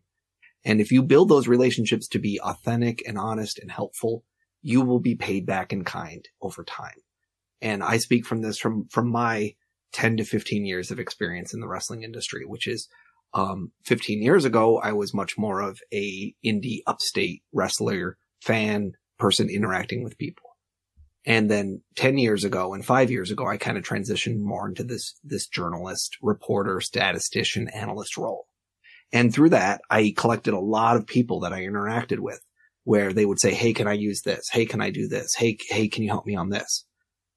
And 0.64 0.82
if 0.82 0.92
you 0.92 1.04
build 1.04 1.30
those 1.30 1.48
relationships 1.48 2.08
to 2.08 2.20
be 2.20 2.42
authentic 2.42 3.04
and 3.08 3.20
honest 3.20 3.60
and 3.60 3.70
helpful, 3.70 4.24
you 4.64 4.82
will 4.82 5.00
be 5.00 5.14
paid 5.14 5.46
back 5.46 5.72
in 5.72 5.84
kind 5.84 6.28
over 6.42 6.64
time. 6.64 6.98
And 7.62 7.84
I 7.84 7.98
speak 7.98 8.26
from 8.26 8.42
this 8.42 8.58
from, 8.58 8.88
from 8.90 9.12
my 9.12 9.54
10 9.94 10.18
to 10.18 10.24
15 10.24 10.66
years 10.66 10.90
of 10.90 11.00
experience 11.00 11.54
in 11.54 11.60
the 11.60 11.68
wrestling 11.68 12.02
industry, 12.02 12.46
which 12.46 12.66
is, 12.66 12.88
um, 13.36 13.74
15 13.84 14.24
years 14.24 14.46
ago, 14.46 14.80
I 14.80 14.94
was 14.94 15.14
much 15.14 15.38
more 15.38 15.60
of 15.60 15.82
a 15.94 16.34
indie 16.44 16.80
upstate 16.88 17.44
wrestler 17.54 18.18
fan 18.42 18.94
person 19.20 19.50
interacting 19.50 20.04
with 20.04 20.18
people. 20.18 20.44
And 21.26 21.52
then 21.52 21.82
10 21.96 22.18
years 22.18 22.46
ago 22.46 22.74
and 22.74 22.86
five 22.86 23.12
years 23.12 23.32
ago, 23.32 23.46
I 23.46 23.58
kind 23.58 23.78
of 23.78 23.84
transitioned 23.84 24.40
more 24.40 24.70
into 24.70 24.84
this, 24.84 25.16
this 25.24 25.48
journalist, 25.48 26.18
reporter, 26.22 26.80
statistician, 26.80 27.68
analyst 27.70 28.16
role. 28.16 28.48
And 29.12 29.34
through 29.34 29.50
that, 29.50 29.82
I 29.90 30.14
collected 30.16 30.54
a 30.54 30.60
lot 30.60 30.96
of 30.96 31.06
people 31.06 31.42
that 31.42 31.52
I 31.52 31.64
interacted 31.64 32.20
with 32.20 32.40
where 32.86 33.12
they 33.12 33.26
would 33.26 33.40
say, 33.40 33.54
Hey, 33.54 33.74
can 33.74 33.88
I 33.88 33.94
use 33.94 34.22
this? 34.22 34.48
Hey, 34.50 34.66
can 34.66 34.82
I 34.82 34.92
do 34.92 35.08
this? 35.08 35.34
Hey, 35.36 35.58
hey, 35.70 35.90
can 35.90 36.04
you 36.04 36.10
help 36.10 36.26
me 36.26 36.36
on 36.36 36.50
this? 36.50 36.86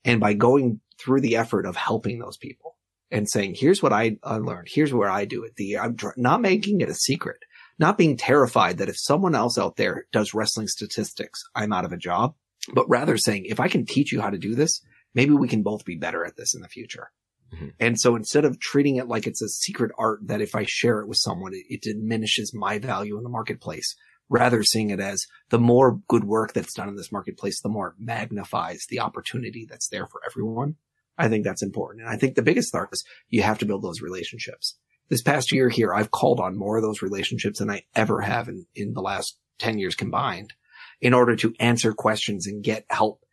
And 0.05 0.21
by 0.21 0.35
going 0.35 0.81
through 0.99 1.23
the 1.23 1.37
effort 1.37 1.67
of 1.67 1.75
helping 1.75 2.19
those 2.19 2.37
people 2.37 2.77
and 3.11 3.29
saying, 3.29 3.55
here's 3.57 3.83
what 3.83 3.93
I, 3.93 4.17
learned. 4.25 4.69
Here's 4.71 4.93
where 4.93 5.11
I 5.11 5.25
do 5.25 5.45
it. 5.45 5.57
The, 5.57 5.79
I'm 5.79 5.97
tr- 5.97 6.11
not 6.17 6.41
making 6.41 6.81
it 6.81 6.89
a 6.89 6.95
secret, 6.95 7.39
not 7.79 7.99
being 7.99 8.17
terrified 8.17 8.79
that 8.79 8.89
if 8.89 8.99
someone 8.99 9.35
else 9.35 9.59
out 9.59 9.77
there 9.77 10.07
does 10.13 10.35
wrestling 10.35 10.69
statistics, 10.69 11.43
I'm 11.55 11.73
out 11.73 11.85
of 11.85 11.93
a 11.93 11.97
job, 11.97 12.35
but 12.73 12.89
rather 12.89 13.17
saying, 13.17 13.47
if 13.47 13.61
I 13.61 13.69
can 13.69 13.87
teach 13.87 14.13
you 14.13 14.21
how 14.21 14.31
to 14.31 14.39
do 14.39 14.55
this, 14.55 14.83
maybe 15.15 15.33
we 15.33 15.49
can 15.49 15.63
both 15.63 15.85
be 15.85 15.97
better 15.97 16.25
at 16.25 16.37
this 16.37 16.55
in 16.55 16.61
the 16.61 16.69
future. 16.69 17.11
Mhm. 17.55 17.73
And 17.81 17.99
so 17.99 18.15
instead 18.15 18.45
of 18.45 18.61
treating 18.61 18.97
it 18.97 19.09
like 19.09 19.27
it's 19.27 19.41
a 19.41 19.49
secret 19.49 19.91
art 19.99 20.21
that 20.27 20.43
if 20.43 20.55
I 20.55 20.65
share 20.67 21.01
it 21.01 21.09
with 21.09 21.19
someone, 21.19 21.55
it, 21.55 21.65
it 21.71 21.83
diminishes 21.83 22.53
my 22.55 22.79
value 22.79 23.17
in 23.17 23.23
the 23.23 23.31
marketplace, 23.31 23.97
rather 24.29 24.63
seeing 24.63 24.91
it 24.91 25.01
as 25.01 25.27
the 25.49 25.59
more 25.59 26.01
good 26.09 26.25
work 26.25 26.53
that's 26.53 26.75
done 26.75 26.89
in 26.89 26.97
this 26.97 27.11
marketplace, 27.11 27.61
the 27.61 27.71
more 27.71 27.89
it 27.89 27.95
magnifies 27.99 28.85
the 28.91 29.01
opportunity 29.01 29.67
that's 29.69 29.89
there 29.89 30.07
for 30.07 30.21
everyone. 30.27 30.77
I 31.19 31.29
think 31.29 31.45
that's 31.45 31.63
important. 31.63 32.03
And 32.03 32.11
I 32.11 32.17
think 32.17 32.35
the 32.35 32.43
biggest 32.43 32.73
part 32.73 32.91
is 32.93 33.05
you 33.29 33.43
have 33.43 33.59
to 33.59 33.67
build 33.67 33.83
those 33.83 34.01
relationships. 34.01 34.77
This 35.09 35.23
past 35.23 35.53
year 35.53 35.69
here, 35.69 35.93
I've 35.93 36.11
called 36.11 36.39
on 36.39 36.57
more 36.57 36.77
of 36.77 36.83
those 36.83 37.03
relationships 37.03 37.59
than 37.59 37.71
I 37.71 37.83
ever 37.95 38.21
have 38.21 38.49
in, 38.49 38.67
in 38.75 38.93
the 38.93 39.01
last 39.01 39.39
10 39.59 39.79
years 39.79 39.95
combined 39.95 40.53
in 41.01 41.15
order 41.15 41.37
to 41.37 41.55
answer 41.59 41.93
questions 41.93 42.47
and 42.47 42.63
get 42.63 42.85
help. 42.91 43.25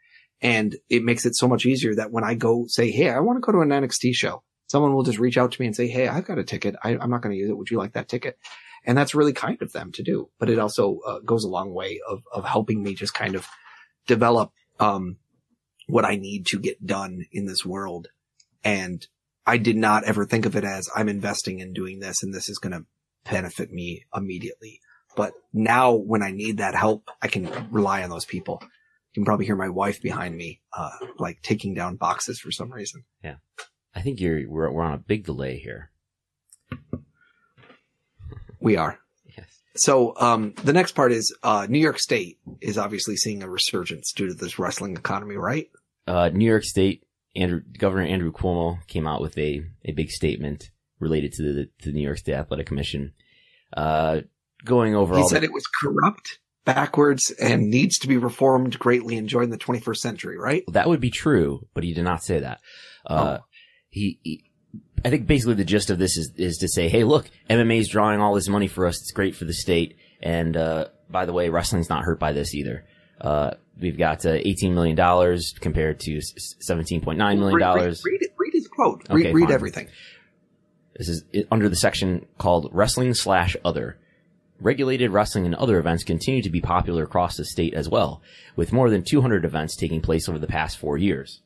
And 0.41 0.75
it 0.89 1.03
makes 1.03 1.25
it 1.25 1.35
so 1.35 1.47
much 1.47 1.65
easier 1.65 1.95
that 1.95 2.11
when 2.11 2.23
I 2.23 2.35
go 2.35 2.65
say, 2.67 2.91
Hey, 2.91 3.09
I 3.09 3.19
want 3.19 3.37
to 3.37 3.41
go 3.41 3.51
to 3.51 3.61
an 3.61 3.69
NXT 3.69 4.13
show, 4.13 4.43
someone 4.67 4.93
will 4.93 5.03
just 5.03 5.19
reach 5.19 5.37
out 5.37 5.51
to 5.51 5.61
me 5.61 5.67
and 5.67 5.75
say, 5.75 5.87
Hey, 5.87 6.07
I've 6.07 6.25
got 6.25 6.39
a 6.39 6.43
ticket. 6.43 6.75
I, 6.83 6.97
I'm 6.97 7.09
not 7.09 7.21
going 7.21 7.33
to 7.33 7.39
use 7.39 7.49
it. 7.49 7.57
Would 7.57 7.71
you 7.71 7.77
like 7.77 7.93
that 7.93 8.09
ticket? 8.09 8.37
And 8.85 8.97
that's 8.97 9.15
really 9.15 9.33
kind 9.33 9.61
of 9.61 9.71
them 9.71 9.91
to 9.93 10.03
do, 10.03 10.29
but 10.39 10.49
it 10.49 10.59
also 10.59 10.99
uh, 11.07 11.19
goes 11.19 11.43
a 11.43 11.49
long 11.49 11.73
way 11.73 11.99
of, 12.07 12.21
of 12.31 12.45
helping 12.45 12.83
me 12.83 12.93
just 12.93 13.15
kind 13.15 13.35
of 13.35 13.47
develop, 14.05 14.51
um, 14.79 15.17
what 15.87 16.05
I 16.05 16.15
need 16.15 16.45
to 16.47 16.59
get 16.59 16.85
done 16.85 17.25
in 17.31 17.45
this 17.45 17.65
world. 17.65 18.07
And 18.63 19.05
I 19.45 19.57
did 19.57 19.75
not 19.75 20.03
ever 20.03 20.25
think 20.25 20.45
of 20.45 20.55
it 20.55 20.63
as 20.63 20.89
I'm 20.95 21.09
investing 21.09 21.59
in 21.59 21.73
doing 21.73 21.99
this 21.99 22.23
and 22.23 22.33
this 22.33 22.49
is 22.49 22.57
going 22.57 22.73
to 22.73 22.85
benefit 23.29 23.71
me 23.71 24.05
immediately. 24.15 24.81
But 25.15 25.33
now 25.53 25.93
when 25.93 26.23
I 26.23 26.31
need 26.31 26.57
that 26.57 26.75
help, 26.75 27.09
I 27.21 27.27
can 27.27 27.69
rely 27.71 28.03
on 28.03 28.09
those 28.09 28.25
people. 28.25 28.59
You 28.61 29.21
can 29.21 29.25
probably 29.25 29.45
hear 29.45 29.55
my 29.55 29.69
wife 29.69 30.01
behind 30.01 30.35
me, 30.35 30.61
uh, 30.73 30.89
like 31.19 31.41
taking 31.41 31.73
down 31.73 31.95
boxes 31.95 32.39
for 32.39 32.51
some 32.51 32.71
reason. 32.71 33.05
Yeah. 33.23 33.35
I 33.93 34.01
think 34.01 34.19
you're 34.19 34.49
we're 34.49 34.69
we're 34.69 34.83
on 34.83 34.93
a 34.93 34.97
big 34.97 35.25
delay 35.25 35.57
here. 35.57 35.91
We 38.59 38.75
are. 38.75 38.99
So, 39.75 40.13
um, 40.17 40.53
the 40.63 40.73
next 40.73 40.93
part 40.93 41.11
is, 41.11 41.35
uh, 41.43 41.67
New 41.69 41.79
York 41.79 41.99
State 41.99 42.39
is 42.61 42.77
obviously 42.77 43.15
seeing 43.17 43.43
a 43.43 43.49
resurgence 43.49 44.11
due 44.13 44.27
to 44.27 44.33
this 44.33 44.57
wrestling 44.57 44.95
economy, 44.95 45.35
right? 45.35 45.67
Uh, 46.07 46.29
New 46.33 46.45
York 46.47 46.63
State 46.63 47.03
Andrew 47.35 47.61
Governor 47.77 48.03
Andrew 48.05 48.31
Cuomo 48.31 48.77
came 48.87 49.07
out 49.07 49.21
with 49.21 49.37
a 49.37 49.63
a 49.83 49.91
big 49.91 50.09
statement 50.09 50.69
related 50.99 51.33
to 51.33 51.43
the 51.43 51.65
to 51.81 51.91
the 51.91 51.93
New 51.93 52.03
York 52.03 52.17
State 52.17 52.33
Athletic 52.35 52.67
Commission, 52.67 53.13
uh, 53.75 54.21
going 54.63 54.95
over 54.95 55.17
He 55.17 55.27
said 55.27 55.41
the, 55.41 55.47
it 55.47 55.53
was 55.53 55.65
corrupt, 55.81 56.39
backwards, 56.63 57.31
and 57.39 57.69
needs 57.69 57.97
to 57.99 58.07
be 58.07 58.17
reformed 58.17 58.79
greatly 58.79 59.17
and 59.17 59.27
join 59.27 59.49
the 59.49 59.57
21st 59.57 59.97
century, 59.97 60.37
right? 60.37 60.63
that 60.69 60.87
would 60.87 61.01
be 61.01 61.11
true, 61.11 61.67
but 61.73 61.83
he 61.83 61.93
did 61.93 62.03
not 62.03 62.23
say 62.23 62.39
that. 62.39 62.61
Uh, 63.05 63.37
Oh. 63.39 63.43
he, 63.89 64.19
he, 64.23 64.43
I 65.05 65.11
think 65.11 65.27
basically 65.27 65.53
the 65.53 65.65
gist 65.65 65.91
of 65.91 65.99
this 65.99 66.17
is, 66.17 66.31
is 66.35 66.57
to 66.57 66.67
say, 66.67 66.89
hey, 66.89 67.03
look, 67.03 67.29
MMA 67.47 67.77
is 67.79 67.87
drawing 67.87 68.21
all 68.21 68.33
this 68.33 68.49
money 68.49 68.67
for 68.67 68.87
us. 68.87 68.99
It's 68.99 69.11
great 69.11 69.35
for 69.35 69.45
the 69.45 69.53
state. 69.53 69.97
And, 70.19 70.57
uh, 70.57 70.87
by 71.11 71.27
the 71.27 71.33
way, 71.33 71.49
wrestling's 71.49 71.89
not 71.89 72.03
hurt 72.03 72.19
by 72.19 72.33
this 72.33 72.55
either. 72.55 72.83
Uh, 73.21 73.51
we've 73.79 73.99
got, 73.99 74.25
uh, 74.25 74.29
$18 74.29 74.73
million 74.73 74.95
compared 75.59 75.99
to 75.99 76.17
$17.9 76.17 77.17
million. 77.17 77.53
Read, 77.53 77.75
read, 77.75 77.97
read 78.03 78.21
read 78.35 78.53
his 78.53 78.67
quote. 78.67 79.03
Okay, 79.07 79.31
read 79.31 79.35
read 79.35 79.51
everything. 79.51 79.89
This 80.95 81.09
is 81.09 81.23
under 81.51 81.69
the 81.69 81.75
section 81.75 82.25
called 82.39 82.69
wrestling 82.71 83.13
slash 83.13 83.55
other. 83.63 83.99
Regulated 84.59 85.11
wrestling 85.11 85.45
and 85.45 85.53
other 85.53 85.77
events 85.77 86.03
continue 86.03 86.41
to 86.41 86.49
be 86.49 86.61
popular 86.61 87.03
across 87.03 87.37
the 87.37 87.45
state 87.45 87.75
as 87.75 87.87
well, 87.87 88.23
with 88.55 88.73
more 88.73 88.89
than 88.89 89.03
200 89.03 89.45
events 89.45 89.75
taking 89.75 90.01
place 90.01 90.27
over 90.27 90.39
the 90.39 90.47
past 90.47 90.77
four 90.77 90.97
years. 90.97 91.41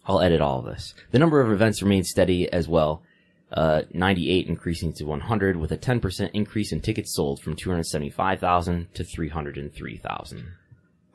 I'll 0.05 0.21
edit 0.21 0.41
all 0.41 0.59
of 0.59 0.65
this. 0.65 0.93
The 1.11 1.19
number 1.19 1.41
of 1.41 1.51
events 1.51 1.81
remained 1.81 2.07
steady 2.07 2.51
as 2.51 2.67
well. 2.67 3.03
Uh, 3.51 3.81
98 3.93 4.47
increasing 4.47 4.93
to 4.93 5.05
100 5.05 5.57
with 5.57 5.71
a 5.71 5.77
10% 5.77 6.29
increase 6.33 6.71
in 6.73 6.81
tickets 6.81 7.15
sold 7.15 7.41
from 7.41 7.55
275,000 7.55 8.93
to 8.93 9.03
303,000. 9.03 10.51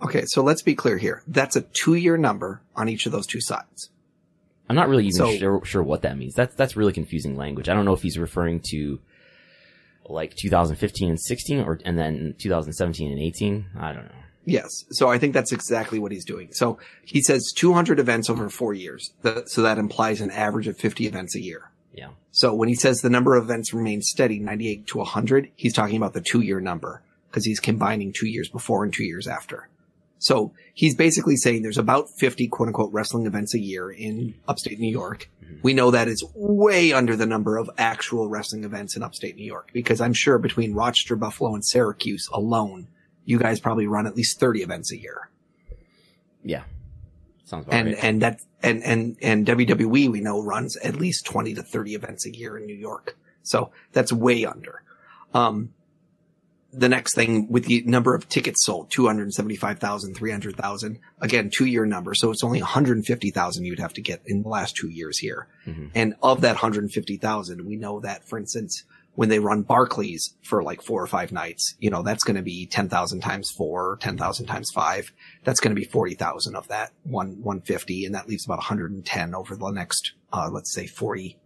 Okay, 0.03 0.24
so 0.27 0.43
let's 0.43 0.62
be 0.62 0.74
clear 0.74 0.99
here. 0.99 1.23
That's 1.27 1.57
a 1.57 1.61
two 1.62 1.95
year 1.95 2.16
number 2.16 2.61
on 2.74 2.89
each 2.89 3.07
of 3.07 3.12
those 3.12 3.27
two 3.27 3.41
sides. 3.41 3.91
I'm 4.69 4.77
not 4.77 4.89
really 4.89 5.05
even 5.05 5.16
So- 5.16 5.37
sure, 5.37 5.65
sure 5.65 5.83
what 5.83 6.03
that 6.03 6.16
means. 6.16 6.35
That's, 6.35 6.55
that's 6.55 6.77
really 6.77 6.93
confusing 6.93 7.37
language. 7.37 7.69
I 7.69 7.74
don't 7.74 7.85
know 7.85 7.93
if 7.93 8.03
he's 8.03 8.19
referring 8.19 8.61
to 8.70 9.01
like 10.09 10.35
2015 10.37 11.09
and 11.11 11.20
16 11.20 11.61
or, 11.61 11.79
and 11.85 11.99
then 11.99 12.35
2017 12.39 13.11
and 13.12 13.20
18. 13.20 13.66
I 13.79 13.93
don't 13.93 14.05
know. 14.07 14.11
Yes. 14.45 14.69
So 14.91 15.09
I 15.09 15.19
think 15.19 15.35
that's 15.35 15.53
exactly 15.53 15.99
what 16.01 16.11
he's 16.11 16.24
doing. 16.24 16.49
So 16.53 16.79
he 17.05 17.23
says 17.23 17.53
200 17.55 18.01
events 18.01 18.29
over 18.29 18.49
four 18.49 18.74
years. 18.74 19.12
That- 19.23 19.49
So 19.49 19.62
that 19.62 19.79
implies 19.79 20.20
an 20.20 20.31
average 20.31 20.66
of 20.66 20.77
50 20.77 21.07
events 21.07 21.37
a 21.37 21.41
year. 21.41 21.70
Yeah. 21.95 22.09
So 22.31 22.55
when 22.55 22.69
he 22.69 22.74
says 22.74 23.01
the 23.03 23.11
number 23.11 23.37
of 23.37 23.45
events 23.45 23.73
remains 23.74 24.09
steady, 24.09 24.39
98 24.41 24.87
to 24.89 24.99
100, 24.99 25.51
he's 25.55 25.74
talking 25.74 25.97
about 25.97 26.15
the 26.15 26.20
two 26.23 26.41
year 26.41 26.59
number 26.61 27.03
because 27.31 27.45
he's 27.45 27.61
combining 27.61 28.12
two 28.12 28.27
years 28.27 28.49
before 28.49 28.83
and 28.85 28.93
two 28.93 29.05
years 29.05 29.29
after. 29.29 29.69
So 30.23 30.53
he's 30.73 30.94
basically 30.94 31.35
saying 31.35 31.62
there's 31.62 31.78
about 31.78 32.09
50 32.09 32.47
quote 32.47 32.69
unquote 32.69 32.93
wrestling 32.93 33.27
events 33.27 33.55
a 33.55 33.59
year 33.59 33.90
in 33.90 34.35
upstate 34.47 34.78
New 34.78 34.90
York. 34.90 35.28
We 35.62 35.74
know 35.74 35.90
that 35.90 36.07
is 36.07 36.24
way 36.35 36.93
under 36.93 37.16
the 37.16 37.27
number 37.27 37.59
of 37.59 37.69
actual 37.77 38.28
wrestling 38.28 38.62
events 38.62 38.97
in 38.97 39.03
upstate 39.03 39.35
New 39.35 39.44
York 39.44 39.70
because 39.73 40.01
I'm 40.01 40.12
sure 40.12 40.39
between 40.39 40.74
Rochester, 40.74 41.16
Buffalo, 41.16 41.55
and 41.55 41.65
Syracuse 41.65 42.28
alone, 42.32 42.86
you 43.24 43.36
guys 43.39 43.59
probably 43.59 43.89
run 43.89 44.07
at 44.07 44.15
least 44.15 44.39
30 44.39 44.62
events 44.62 44.93
a 44.93 44.97
year. 44.97 45.28
Yeah. 46.44 46.62
Sounds 47.44 47.66
about 47.66 47.77
and 47.77 47.89
right. 47.89 48.05
and 48.05 48.23
that 48.23 48.40
and 48.62 48.82
and 48.85 49.16
and 49.20 49.44
WWE 49.44 50.09
we 50.09 50.20
know 50.20 50.40
runs 50.40 50.77
at 50.77 50.97
least 50.97 51.27
twenty 51.27 51.53
to 51.55 51.62
thirty 51.62 51.94
events 51.94 52.24
a 52.24 52.35
year 52.35 52.57
in 52.57 52.65
New 52.65 52.77
York, 52.77 53.16
so 53.43 53.73
that's 53.93 54.12
way 54.12 54.47
under. 54.47 54.82
Um, 55.35 55.74
the 56.73 56.89
next 56.89 57.15
thing 57.15 57.51
with 57.51 57.66
the 57.66 57.82
number 57.82 58.15
of 58.15 58.28
tickets 58.28 58.65
sold, 58.65 58.90
275,000, 58.90 60.15
300,000, 60.15 60.99
again, 61.20 61.51
two 61.51 61.66
year 61.66 61.85
number. 61.85 62.15
So 62.15 62.31
it's 62.31 62.43
only 62.43 62.61
150,000 62.61 63.65
you'd 63.65 63.78
have 63.78 63.93
to 63.94 64.01
get 64.01 64.23
in 64.24 64.43
the 64.43 64.49
last 64.49 64.74
two 64.77 64.89
years 64.89 65.19
here. 65.19 65.49
Mhm. 65.66 65.90
And 65.94 66.15
of 66.23 66.40
that 66.40 66.57
150,000, 66.57 67.66
we 67.66 67.77
know 67.77 68.01
that, 68.01 68.27
for 68.27 68.39
instance, 68.39 68.85
when 69.15 69.28
they 69.28 69.39
run 69.39 69.62
Barclays 69.62 70.35
for 70.43 70.62
like 70.62 70.81
four 70.81 71.03
or 71.03 71.07
five 71.07 71.32
nights, 71.32 71.74
you 71.78 71.90
know, 71.90 72.03
that's 72.03 72.24
going 72.24 72.36
to 72.36 72.43
be 72.43 72.66
10,000 72.66 73.20
times 73.20 73.51
four, 73.51 73.99
10,000 74.01 74.47
times 74.47 74.70
five. 74.70 75.12
That's 75.44 75.61
going 75.61 75.74
to 75.74 75.81
be 75.81 75.86
40,000 75.86 76.57
of 76.57 76.69
that 76.69 76.93
one, 77.03 77.43
150. 77.43 78.07
And 78.07 78.15
that 78.15 78.28
leaves 78.28 78.47
about 78.47 78.59
110 78.59 79.35
over 79.35 79.55
the 79.55 79.70
next, 79.70 80.12
uh, 80.32 80.49
let's 80.51 80.73
say 80.73 80.86
40 80.86 81.36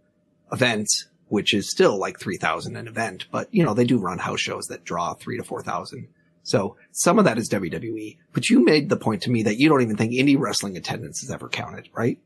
events, 0.51 1.07
which 1.29 1.53
is 1.53 1.69
still 1.69 1.97
like 1.97 2.19
3,000 2.19 2.75
an 2.75 2.87
event. 2.87 3.27
But, 3.31 3.53
you 3.53 3.63
know, 3.63 3.73
they 3.73 3.85
do 3.85 3.99
run 3.99 4.19
house 4.19 4.39
shows 4.39 4.67
that 4.67 4.83
draw 4.83 5.13
three 5.13 5.37
to 5.37 5.43
4,000. 5.43 6.07
So 6.43 6.77
some 6.91 7.19
of 7.19 7.25
that 7.25 7.37
is 7.37 7.49
WWE, 7.49 8.17
but 8.31 8.49
you 8.49 8.63
made 8.63 8.87
the 8.87 8.95
point 8.95 9.21
to 9.23 9.29
me 9.29 9.43
that 9.43 9.57
you 9.57 9.67
don't 9.67 9.81
even 9.81 9.97
think 9.97 10.13
indie 10.13 10.39
wrestling 10.39 10.77
attendance 10.77 11.21
is 11.21 11.29
ever 11.29 11.49
counted, 11.49 11.89
right? 11.93 12.19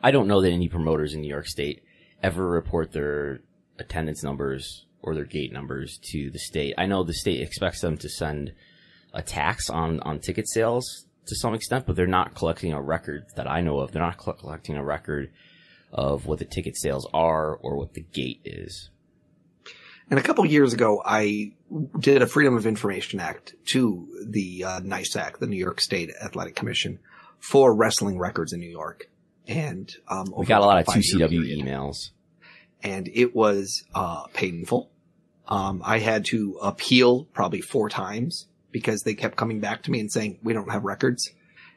I 0.00 0.12
don't 0.12 0.28
know 0.28 0.40
that 0.40 0.52
any 0.52 0.68
promoters 0.68 1.12
in 1.12 1.22
New 1.22 1.28
York 1.28 1.48
State 1.48 1.82
ever 2.22 2.48
report 2.48 2.92
their 2.92 3.40
attendance 3.78 4.22
numbers 4.22 4.86
or 5.02 5.14
their 5.14 5.24
gate 5.24 5.52
numbers 5.52 5.98
to 6.12 6.30
the 6.30 6.38
state. 6.38 6.74
I 6.78 6.86
know 6.86 7.02
the 7.02 7.12
state 7.12 7.40
expects 7.40 7.80
them 7.80 7.96
to 7.98 8.08
send 8.08 8.52
a 9.12 9.22
tax 9.22 9.68
on, 9.68 9.98
on 10.00 10.20
ticket 10.20 10.48
sales 10.48 11.06
to 11.26 11.34
some 11.34 11.54
extent, 11.54 11.86
but 11.86 11.96
they're 11.96 12.06
not 12.06 12.34
collecting 12.34 12.72
a 12.72 12.80
record 12.80 13.24
that 13.36 13.50
I 13.50 13.60
know 13.60 13.80
of. 13.80 13.92
They're 13.92 14.02
not 14.02 14.18
collecting 14.18 14.76
a 14.76 14.84
record 14.84 15.32
of 15.92 16.26
what 16.26 16.38
the 16.38 16.44
ticket 16.44 16.76
sales 16.76 17.06
are 17.12 17.54
or 17.54 17.76
what 17.76 17.94
the 17.94 18.00
gate 18.00 18.40
is. 18.44 18.90
And 20.10 20.18
a 20.18 20.22
couple 20.22 20.44
years 20.44 20.72
ago, 20.72 21.02
I 21.04 21.52
did 21.98 22.20
a 22.22 22.26
Freedom 22.26 22.56
of 22.56 22.66
Information 22.66 23.20
Act 23.20 23.54
to 23.66 24.08
the 24.26 24.64
uh, 24.64 24.80
NYSAC, 24.80 25.38
the 25.38 25.46
New 25.46 25.56
York 25.56 25.80
State 25.80 26.10
Athletic 26.22 26.54
Commission, 26.54 26.98
for 27.38 27.74
wrestling 27.74 28.18
records 28.18 28.52
in 28.52 28.60
New 28.60 28.68
York. 28.70 29.08
And 29.48 29.90
um, 30.08 30.32
We 30.36 30.44
got 30.46 30.60
a 30.60 30.66
lot 30.66 30.78
of 30.78 30.86
2CW 30.86 31.28
period. 31.30 31.58
emails. 31.66 32.10
and 32.82 33.08
it 33.12 33.34
was 33.34 33.84
uh, 33.94 34.24
painful. 34.34 34.90
Um, 35.48 35.82
I 35.84 35.98
had 35.98 36.24
to 36.26 36.58
appeal 36.62 37.24
probably 37.26 37.60
four 37.60 37.88
times 37.88 38.48
because 38.70 39.02
they 39.02 39.14
kept 39.14 39.36
coming 39.36 39.60
back 39.60 39.82
to 39.84 39.90
me 39.90 40.00
and 40.00 40.10
saying 40.10 40.38
we 40.42 40.52
don't 40.52 40.70
have 40.70 40.84
records, 40.84 41.30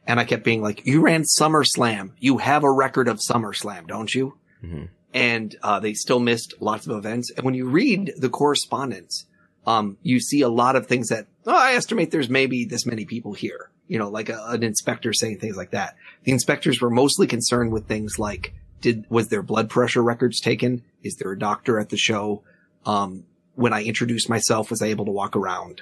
and 0.07 0.19
I 0.19 0.23
kept 0.23 0.43
being 0.43 0.61
like, 0.61 0.85
"You 0.85 1.01
ran 1.01 1.23
SummerSlam. 1.23 2.11
You 2.19 2.37
have 2.39 2.63
a 2.63 2.71
record 2.71 3.07
of 3.07 3.19
SummerSlam, 3.19 3.87
don't 3.87 4.13
you?" 4.13 4.37
Mhm. 4.63 4.89
And 5.13 5.55
uh, 5.63 5.79
they 5.79 5.93
still 5.93 6.19
missed 6.19 6.55
lots 6.59 6.87
of 6.87 6.97
events. 6.97 7.31
And 7.31 7.45
when 7.45 7.53
you 7.53 7.69
read 7.69 8.13
the 8.17 8.29
correspondence, 8.29 9.25
um, 9.65 9.97
you 10.03 10.19
see 10.19 10.41
a 10.41 10.49
lot 10.49 10.75
of 10.75 10.87
things 10.87 11.09
that 11.09 11.27
oh, 11.45 11.55
I 11.55 11.73
estimate 11.73 12.11
there's 12.11 12.29
maybe 12.29 12.65
this 12.65 12.85
many 12.85 13.05
people 13.05 13.33
here. 13.33 13.69
You 13.87 13.99
know, 13.99 14.09
like 14.09 14.29
a, 14.29 14.43
an 14.47 14.63
inspector 14.63 15.13
saying 15.13 15.39
things 15.39 15.55
like 15.55 15.71
that. 15.71 15.95
The 16.23 16.31
inspectors 16.31 16.81
were 16.81 16.89
mostly 16.89 17.27
concerned 17.27 17.71
with 17.71 17.87
things 17.87 18.17
like 18.17 18.53
did 18.81 19.05
was 19.09 19.29
their 19.29 19.43
blood 19.43 19.69
pressure 19.69 20.03
records 20.03 20.39
taken? 20.39 20.83
Is 21.03 21.15
there 21.15 21.31
a 21.31 21.39
doctor 21.39 21.79
at 21.79 21.89
the 21.89 21.97
show? 21.97 22.43
Um, 22.85 23.23
when 23.55 23.73
I 23.73 23.83
introduced 23.83 24.29
myself, 24.29 24.69
was 24.69 24.81
I 24.81 24.87
able 24.87 25.05
to 25.05 25.11
walk 25.11 25.35
around 25.35 25.81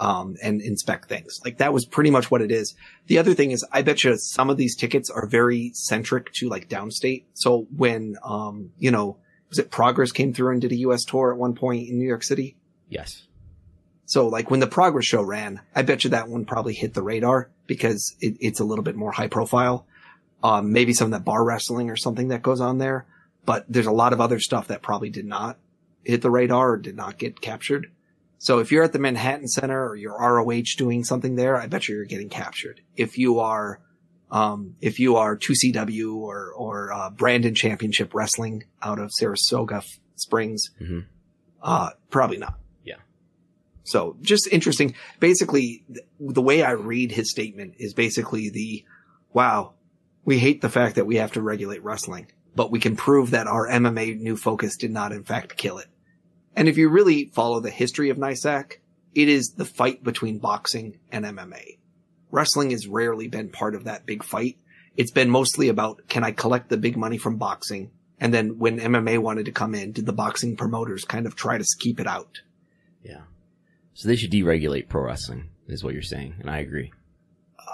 um, 0.00 0.36
and 0.42 0.60
inspect 0.60 1.08
things? 1.08 1.40
Like 1.44 1.58
that 1.58 1.72
was 1.72 1.84
pretty 1.84 2.10
much 2.10 2.30
what 2.30 2.42
it 2.42 2.50
is. 2.50 2.74
The 3.06 3.18
other 3.18 3.34
thing 3.34 3.50
is, 3.50 3.64
I 3.72 3.82
bet 3.82 4.04
you 4.04 4.16
some 4.16 4.50
of 4.50 4.56
these 4.56 4.76
tickets 4.76 5.10
are 5.10 5.26
very 5.26 5.72
centric 5.74 6.32
to 6.34 6.48
like 6.48 6.68
downstate. 6.68 7.24
So 7.34 7.66
when 7.76 8.16
um, 8.22 8.70
you 8.78 8.90
know, 8.90 9.18
was 9.48 9.58
it 9.58 9.70
Progress 9.70 10.12
came 10.12 10.32
through 10.32 10.52
and 10.52 10.60
did 10.60 10.72
a 10.72 10.76
U.S. 10.76 11.04
tour 11.04 11.32
at 11.32 11.38
one 11.38 11.54
point 11.54 11.88
in 11.88 11.98
New 11.98 12.08
York 12.08 12.24
City? 12.24 12.56
Yes. 12.88 13.26
So 14.06 14.28
like 14.28 14.50
when 14.50 14.60
the 14.60 14.66
Progress 14.66 15.06
show 15.06 15.22
ran, 15.22 15.60
I 15.74 15.82
bet 15.82 16.04
you 16.04 16.10
that 16.10 16.28
one 16.28 16.44
probably 16.44 16.74
hit 16.74 16.94
the 16.94 17.02
radar 17.02 17.50
because 17.66 18.14
it, 18.20 18.36
it's 18.40 18.60
a 18.60 18.64
little 18.64 18.84
bit 18.84 18.96
more 18.96 19.12
high 19.12 19.28
profile. 19.28 19.86
Um, 20.42 20.72
maybe 20.72 20.92
some 20.92 21.06
of 21.06 21.12
that 21.12 21.24
bar 21.24 21.42
wrestling 21.42 21.88
or 21.88 21.96
something 21.96 22.28
that 22.28 22.42
goes 22.42 22.60
on 22.60 22.76
there, 22.76 23.06
but 23.46 23.64
there's 23.66 23.86
a 23.86 23.92
lot 23.92 24.12
of 24.12 24.20
other 24.20 24.38
stuff 24.38 24.68
that 24.68 24.82
probably 24.82 25.08
did 25.08 25.24
not 25.24 25.56
hit 26.04 26.20
the 26.20 26.30
radar 26.30 26.72
or 26.72 26.76
did 26.76 26.96
not 26.96 27.18
get 27.18 27.40
captured. 27.40 27.90
So 28.44 28.58
if 28.58 28.70
you're 28.70 28.84
at 28.84 28.92
the 28.92 28.98
Manhattan 28.98 29.48
Center 29.48 29.88
or 29.88 29.96
you're 29.96 30.18
ROH 30.18 30.76
doing 30.76 31.02
something 31.02 31.34
there, 31.34 31.56
I 31.56 31.66
bet 31.66 31.88
you 31.88 31.94
you're 31.94 32.04
getting 32.04 32.28
captured. 32.28 32.82
If 32.94 33.16
you 33.16 33.38
are, 33.40 33.80
um, 34.30 34.74
if 34.82 34.98
you 34.98 35.16
are 35.16 35.34
2CW 35.34 36.16
or, 36.16 36.52
or, 36.54 36.92
uh, 36.92 37.08
Brandon 37.08 37.54
Championship 37.54 38.12
Wrestling 38.12 38.64
out 38.82 38.98
of 38.98 39.10
Saratoga 39.14 39.76
F- 39.76 39.98
Springs, 40.16 40.68
Mhm. 40.78 41.06
uh, 41.62 41.92
probably 42.10 42.36
not. 42.36 42.58
Yeah. 42.84 42.96
So 43.82 44.18
just 44.20 44.46
interesting. 44.52 44.94
Basically, 45.20 45.82
th- 45.90 46.04
the 46.20 46.42
way 46.42 46.62
I 46.62 46.72
read 46.72 47.12
his 47.12 47.30
statement 47.30 47.76
is 47.78 47.94
basically 47.94 48.50
the, 48.50 48.84
wow, 49.32 49.72
we 50.26 50.38
hate 50.38 50.60
the 50.60 50.68
fact 50.68 50.96
that 50.96 51.06
we 51.06 51.16
have 51.16 51.32
to 51.32 51.40
regulate 51.40 51.82
wrestling, 51.82 52.26
but 52.54 52.70
we 52.70 52.78
can 52.78 52.94
prove 52.94 53.30
that 53.30 53.46
our 53.46 53.66
MMA 53.70 54.12
new 54.20 54.36
focus 54.36 54.76
did 54.76 54.90
not 54.90 55.12
in 55.12 55.24
fact 55.24 55.56
kill 55.56 55.78
it. 55.78 55.86
And 56.56 56.68
if 56.68 56.76
you 56.76 56.88
really 56.88 57.26
follow 57.26 57.60
the 57.60 57.70
history 57.70 58.10
of 58.10 58.16
NYSAC, 58.16 58.74
it 59.14 59.28
is 59.28 59.54
the 59.56 59.64
fight 59.64 60.02
between 60.02 60.38
boxing 60.38 60.98
and 61.10 61.24
MMA. 61.24 61.78
Wrestling 62.30 62.70
has 62.70 62.86
rarely 62.86 63.28
been 63.28 63.48
part 63.48 63.74
of 63.74 63.84
that 63.84 64.06
big 64.06 64.24
fight. 64.24 64.58
It's 64.96 65.10
been 65.10 65.30
mostly 65.30 65.68
about, 65.68 66.08
can 66.08 66.24
I 66.24 66.32
collect 66.32 66.68
the 66.68 66.76
big 66.76 66.96
money 66.96 67.18
from 67.18 67.36
boxing? 67.36 67.90
And 68.20 68.32
then 68.32 68.58
when 68.58 68.78
MMA 68.78 69.18
wanted 69.18 69.46
to 69.46 69.52
come 69.52 69.74
in, 69.74 69.92
did 69.92 70.06
the 70.06 70.12
boxing 70.12 70.56
promoters 70.56 71.04
kind 71.04 71.26
of 71.26 71.34
try 71.34 71.58
to 71.58 71.64
keep 71.78 72.00
it 72.00 72.06
out? 72.06 72.40
Yeah. 73.02 73.22
So 73.94 74.08
they 74.08 74.16
should 74.16 74.32
deregulate 74.32 74.88
pro 74.88 75.02
wrestling, 75.02 75.50
is 75.68 75.84
what 75.84 75.94
you're 75.94 76.02
saying, 76.02 76.36
and 76.40 76.50
I 76.50 76.58
agree. 76.58 76.92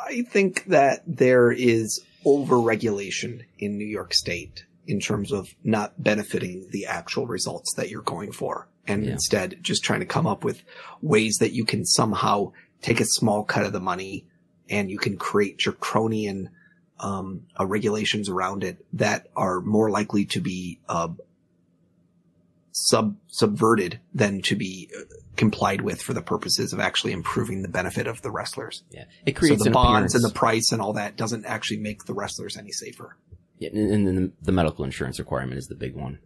I 0.07 0.23
think 0.23 0.65
that 0.67 1.03
there 1.07 1.51
is 1.53 2.03
overregulation 2.27 3.45
in 3.59 3.79
New 3.79 3.87
York 3.87 4.13
State 4.13 4.65
in 4.87 5.01
terms 5.01 5.33
of 5.33 5.55
not 5.63 6.03
benefiting 6.03 6.67
the 6.71 6.87
actual 6.87 7.27
results 7.27 7.75
that 7.75 7.91
you're 7.91 8.03
going 8.03 8.33
for. 8.33 8.67
And 8.87 9.05
Yeah. 9.05 9.13
instead 9.13 9.59
just 9.63 9.85
trying 9.85 10.01
to 10.01 10.07
come 10.07 10.27
up 10.27 10.45
with 10.45 10.63
ways 11.01 11.37
that 11.41 11.53
you 11.53 11.65
can 11.65 11.85
somehow 11.85 12.53
take 12.83 13.01
a 13.01 13.05
small 13.05 13.45
cut 13.45 13.65
of 13.65 13.73
the 13.73 13.81
money 13.81 14.27
and 14.69 14.91
you 14.91 14.99
can 14.99 15.17
create 15.17 15.59
draconian 15.59 16.51
um, 16.99 17.47
uh, 17.59 17.67
regulations 17.67 18.29
around 18.29 18.63
it 18.63 18.85
that 18.93 19.27
are 19.35 19.61
more 19.61 19.91
likely 19.91 20.25
to 20.27 20.41
be 20.41 20.81
uh, 20.89 21.09
sub 22.73 23.17
subverted 23.29 24.01
than 24.15 24.43
to 24.43 24.55
be 24.57 24.91
uh, 24.97 25.03
complied 25.37 25.81
with 25.81 26.03
for 26.03 26.13
the 26.13 26.23
purposes 26.23 26.73
of 26.73 26.81
actually 26.81 27.13
improving 27.13 27.63
the 27.63 27.69
benefit 27.69 28.07
of 28.07 28.21
the 28.23 28.31
wrestlers. 28.31 28.83
Yeah. 28.91 29.05
It 29.25 29.35
So 29.35 29.41
creates 29.41 29.63
the 29.63 29.71
an 29.71 29.73
bonds 29.73 30.15
and 30.15 30.25
the 30.25 30.31
price 30.31 30.73
and 30.73 30.81
all 30.81 30.93
that 30.95 31.17
doesn't 31.17 31.47
actually 31.47 31.79
make 31.79 32.05
the 32.05 32.15
wrestlers 32.15 32.57
any 32.57 32.73
safer. 32.73 33.17
Yeah, 33.59 33.71
and 33.73 33.91
and 33.91 34.07
then 34.07 34.15
the, 34.15 34.33
the 34.43 34.53
medical 34.53 34.85
insurance 34.85 35.19
requirement 35.19 35.59
is 35.59 35.67
the 35.67 35.75
big 35.75 35.95
one. 35.95 36.19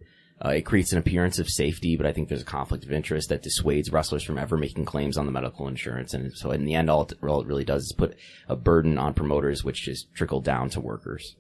Uh, 0.45 0.51
it 0.51 0.63
creates 0.63 0.93
an 0.93 0.99
appearance 0.99 1.39
of 1.39 1.49
safety, 1.49 1.97
but 1.97 2.07
I 2.07 2.13
think 2.13 2.29
there's 2.29 2.43
a 2.43 2.47
conflict 2.47 2.85
of 2.85 2.93
interest 2.93 3.29
that 3.29 3.43
dissuades 3.43 3.93
wrestlers 3.93 4.25
from 4.25 4.39
ever 4.39 4.57
making 4.57 4.85
claims 4.85 5.17
on 5.17 5.27
the 5.27 5.33
medical 5.33 5.69
insurance. 5.69 6.13
And 6.13 6.33
so 6.37 6.51
in 6.51 6.65
the 6.65 6.75
end, 6.75 6.91
all 6.91 7.03
it, 7.03 7.13
all 7.23 7.41
it 7.41 7.47
really 7.47 7.65
does 7.65 7.85
is 7.85 7.95
put 7.97 8.17
a 8.49 8.57
burden 8.57 8.99
on 8.99 9.15
promoters, 9.15 9.63
which 9.63 9.83
just 9.83 10.13
trickle 10.13 10.41
down 10.41 10.71
to 10.71 10.81
workers. 10.81 11.37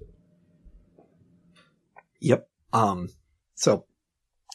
Yep. 2.21 2.49
Um, 2.73 3.09
so, 3.55 3.85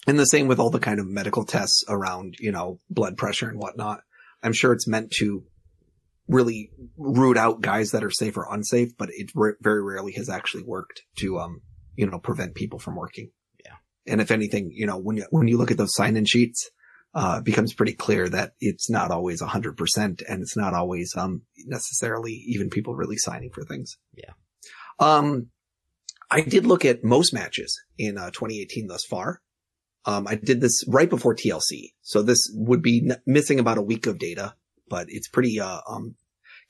and 0.08 0.18
the 0.18 0.26
same 0.26 0.48
with 0.48 0.60
all 0.60 0.72
the 0.72 0.80
kind 0.80 1.00
of 1.00 1.08
medical 1.08 1.46
tests 1.46 1.84
around, 1.88 2.36
you 2.40 2.52
know, 2.52 2.80
blood 2.90 3.18
pressure 3.18 3.50
and 3.50 3.60
whatnot. 3.60 4.02
I'm 4.42 4.54
sure 4.54 4.72
it's 4.72 4.88
meant 4.88 5.12
to 5.20 5.44
really 6.28 6.72
root 6.98 7.38
out 7.38 7.62
guys 7.62 7.92
that 7.92 8.04
are 8.04 8.10
safe 8.10 8.38
or 8.38 8.48
unsafe, 8.50 8.98
but 8.98 9.10
it 9.12 9.32
r- 9.36 9.58
very 9.62 9.84
rarely 9.84 10.14
has 10.14 10.30
actually 10.30 10.64
worked 10.64 11.02
to, 11.18 11.40
um, 11.40 11.62
you 11.96 12.08
know, 12.08 12.20
prevent 12.20 12.56
people 12.56 12.80
from 12.80 12.96
working. 12.96 13.32
And 14.08 14.22
if 14.22 14.32
anything, 14.32 14.72
you 14.74 14.86
know, 14.86 14.98
when 14.98 15.18
you, 15.18 15.26
when 15.30 15.48
you 15.48 15.58
look 15.58 15.72
at 15.72 15.78
those 15.78 15.96
sign-in 15.96 16.26
sheets, 16.26 16.70
uh, 17.14 17.38
it 17.40 17.46
becomes 17.46 17.74
pretty 17.74 17.94
clear 17.94 18.30
that 18.30 18.54
it's 18.60 18.90
not 18.90 19.12
always 19.12 19.42
hundred 19.42 19.78
percent 19.78 20.22
and 20.28 20.42
it's 20.42 20.56
not 20.56 20.74
always, 20.74 21.16
um, 21.16 21.42
necessarily 21.66 22.34
even 22.48 22.70
people 22.70 22.96
really 22.96 23.18
signing 23.18 23.50
for 23.52 23.64
things. 23.64 23.98
Yeah. 24.16 24.34
Um, 25.00 25.48
I 26.32 26.42
did 26.42 26.66
look 26.66 26.86
at 26.86 27.04
most 27.04 27.34
matches 27.34 27.82
in 27.98 28.18
uh, 28.18 28.30
2018 28.32 28.88
thus 28.88 29.04
far. 29.06 29.42
Um, 30.06 30.28
I 30.28 30.36
did 30.36 30.62
this 30.62 30.84
right 30.88 31.10
before 31.10 31.36
TLC, 31.36 31.94
so 32.02 32.22
this 32.22 32.50
would 32.54 32.82
be 32.82 33.10
n- 33.10 33.22
missing 33.26 33.60
about 33.60 33.78
a 33.78 33.82
week 33.84 34.08
of 34.08 34.18
data, 34.18 34.56
but 34.88 35.08
it's 35.10 35.28
pretty 35.28 35.60
uh, 35.60 35.82
um, 35.88 36.16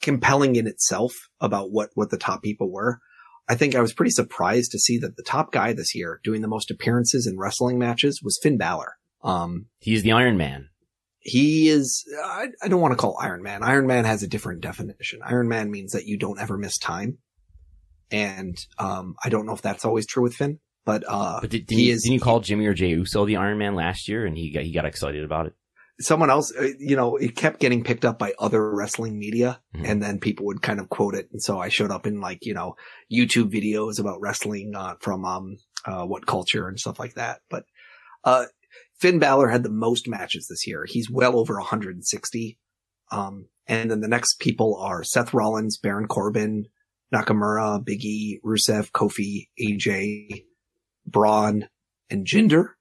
compelling 0.01 0.55
in 0.55 0.67
itself 0.67 1.13
about 1.39 1.71
what 1.71 1.91
what 1.93 2.09
the 2.09 2.17
top 2.17 2.41
people 2.41 2.71
were. 2.71 2.99
I 3.49 3.55
think 3.55 3.73
I 3.75 3.81
was 3.81 3.93
pretty 3.93 4.11
surprised 4.11 4.71
to 4.71 4.79
see 4.79 4.99
that 4.99 5.17
the 5.17 5.23
top 5.23 5.51
guy 5.51 5.73
this 5.73 5.95
year 5.95 6.21
doing 6.23 6.41
the 6.41 6.47
most 6.47 6.69
appearances 6.69 7.25
in 7.25 7.37
wrestling 7.39 7.79
matches 7.79 8.21
was 8.23 8.39
Finn 8.41 8.57
Balor. 8.57 8.93
Um, 9.23 9.65
He's 9.79 10.03
the 10.03 10.11
Iron 10.11 10.37
Man. 10.37 10.69
he 11.19 11.67
is, 11.67 12.05
I, 12.23 12.47
I 12.63 12.67
don't 12.67 12.79
want 12.79 12.91
to 12.91 12.95
call 12.97 13.17
Iron 13.19 13.41
Man. 13.41 13.63
Iron 13.63 13.87
Man 13.87 14.05
has 14.05 14.23
a 14.23 14.27
different 14.27 14.61
definition. 14.61 15.19
Iron 15.25 15.49
Man 15.49 15.71
means 15.71 15.91
that 15.93 16.05
you 16.05 16.17
don't 16.17 16.39
ever 16.39 16.57
miss 16.57 16.77
time. 16.77 17.17
And, 18.11 18.57
um, 18.77 19.15
I 19.23 19.29
don't 19.29 19.45
know 19.45 19.53
if 19.53 19.61
that's 19.61 19.83
always 19.85 20.05
true 20.05 20.23
with 20.23 20.33
Finn, 20.35 20.59
but, 20.85 21.03
uh, 21.07 21.41
But 21.41 21.49
did, 21.49 21.65
did 21.67 21.75
he 21.75 21.89
is, 21.89 22.03
didn't 22.03 22.13
you 22.13 22.19
call 22.19 22.39
Jimmy 22.39 22.65
or 22.65 22.73
Jey 22.73 22.89
Uso 22.89 23.25
the 23.25 23.35
Iron 23.37 23.57
Man 23.57 23.75
last 23.75 24.07
year, 24.07 24.25
and 24.25 24.37
he 24.37 24.51
got 24.51 24.63
he 24.63 24.71
got 24.71 24.85
excited 24.85 25.23
about 25.23 25.47
it? 25.47 25.53
Someone 26.01 26.29
else, 26.29 26.53
uh, 26.55 26.69
you 26.79 26.95
know, 26.95 27.17
it 27.17 27.35
kept 27.35 27.59
getting 27.59 27.83
picked 27.83 28.05
up 28.05 28.17
by 28.17 28.33
other 28.39 28.73
wrestling 28.73 29.19
media 29.19 29.61
Mhm. 29.75 29.85
and 29.85 30.01
then 30.03 30.19
people 30.19 30.45
would 30.45 30.61
kind 30.61 30.79
of 30.79 30.89
quote 30.89 31.13
it. 31.15 31.29
And 31.31 31.41
so 31.41 31.59
I 31.59 31.67
showed 31.69 31.91
up 31.91 32.07
in 32.07 32.21
like, 32.21 32.45
you 32.45 32.53
know, 32.53 32.75
YouTube 33.11 33.51
videos 33.51 33.99
about 33.99 34.21
wrestling, 34.21 34.73
uh, 34.75 34.95
from, 35.01 35.25
um, 35.25 35.57
uh, 35.85 36.05
WhatCulture 36.05 36.67
and 36.67 36.79
stuff 36.79 36.99
like 36.99 37.15
that. 37.15 37.41
But, 37.49 37.65
uh, 38.23 38.45
Finn 38.99 39.19
Balor 39.19 39.49
had 39.49 39.63
the 39.63 39.69
most 39.69 40.07
matches 40.07 40.47
this 40.47 40.65
year. 40.67 40.85
He's 40.87 41.09
well 41.09 41.37
over 41.37 41.59
160. 41.59 42.59
Um, 43.11 43.47
and 43.67 43.89
then 43.89 44.01
the 44.01 44.07
next 44.07 44.39
people 44.39 44.77
are 44.77 45.03
Seth 45.03 45.33
Rollins, 45.33 45.77
Baron 45.77 46.07
Corbin, 46.07 46.67
Nakamura, 47.13 47.83
Big 47.83 48.03
E, 48.05 48.39
Rusev, 48.45 48.91
Kofi, 48.91 49.47
AJ, 49.59 50.45
Braun, 51.05 51.67
and 52.09 52.25
Jinder, 52.25 52.73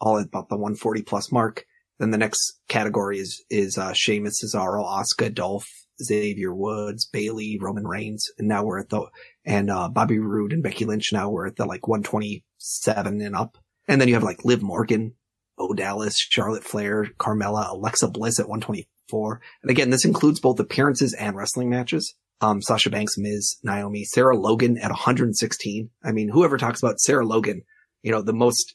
all 0.00 0.18
at 0.18 0.26
about 0.26 0.48
the 0.48 0.56
140 0.56 1.02
plus 1.02 1.30
mark. 1.30 1.66
Then 1.98 2.10
the 2.10 2.18
next 2.18 2.60
category 2.68 3.18
is, 3.18 3.44
is, 3.50 3.78
uh, 3.78 3.92
Sheamus, 3.92 4.42
Cesaro, 4.42 4.82
Oscar, 4.82 5.30
Dolph, 5.30 5.68
Xavier 6.02 6.54
Woods, 6.54 7.06
Bayley, 7.06 7.58
Roman 7.60 7.86
Reigns. 7.86 8.26
And 8.38 8.48
now 8.48 8.64
we're 8.64 8.80
at 8.80 8.88
the, 8.88 9.06
and, 9.44 9.70
uh, 9.70 9.88
Bobby 9.88 10.18
Roode 10.18 10.52
and 10.52 10.62
Becky 10.62 10.84
Lynch. 10.84 11.12
Now 11.12 11.30
we're 11.30 11.46
at 11.46 11.56
the 11.56 11.66
like 11.66 11.86
127 11.86 13.20
and 13.20 13.36
up. 13.36 13.58
And 13.86 14.00
then 14.00 14.08
you 14.08 14.14
have 14.14 14.22
like 14.22 14.44
Liv 14.44 14.62
Morgan, 14.62 15.14
Bo 15.56 15.72
Dallas, 15.72 16.18
Charlotte 16.18 16.64
Flair, 16.64 17.06
Carmella, 17.18 17.70
Alexa 17.70 18.08
Bliss 18.08 18.40
at 18.40 18.48
124. 18.48 19.40
And 19.62 19.70
again, 19.70 19.90
this 19.90 20.04
includes 20.04 20.40
both 20.40 20.58
appearances 20.58 21.14
and 21.14 21.36
wrestling 21.36 21.70
matches. 21.70 22.14
Um, 22.40 22.60
Sasha 22.60 22.90
Banks, 22.90 23.16
Miz, 23.16 23.56
Naomi, 23.62 24.04
Sarah 24.04 24.36
Logan 24.36 24.76
at 24.78 24.90
116. 24.90 25.90
I 26.02 26.12
mean, 26.12 26.28
whoever 26.28 26.58
talks 26.58 26.82
about 26.82 26.98
Sarah 26.98 27.24
Logan, 27.24 27.62
you 28.02 28.10
know, 28.10 28.22
the 28.22 28.32
most 28.32 28.74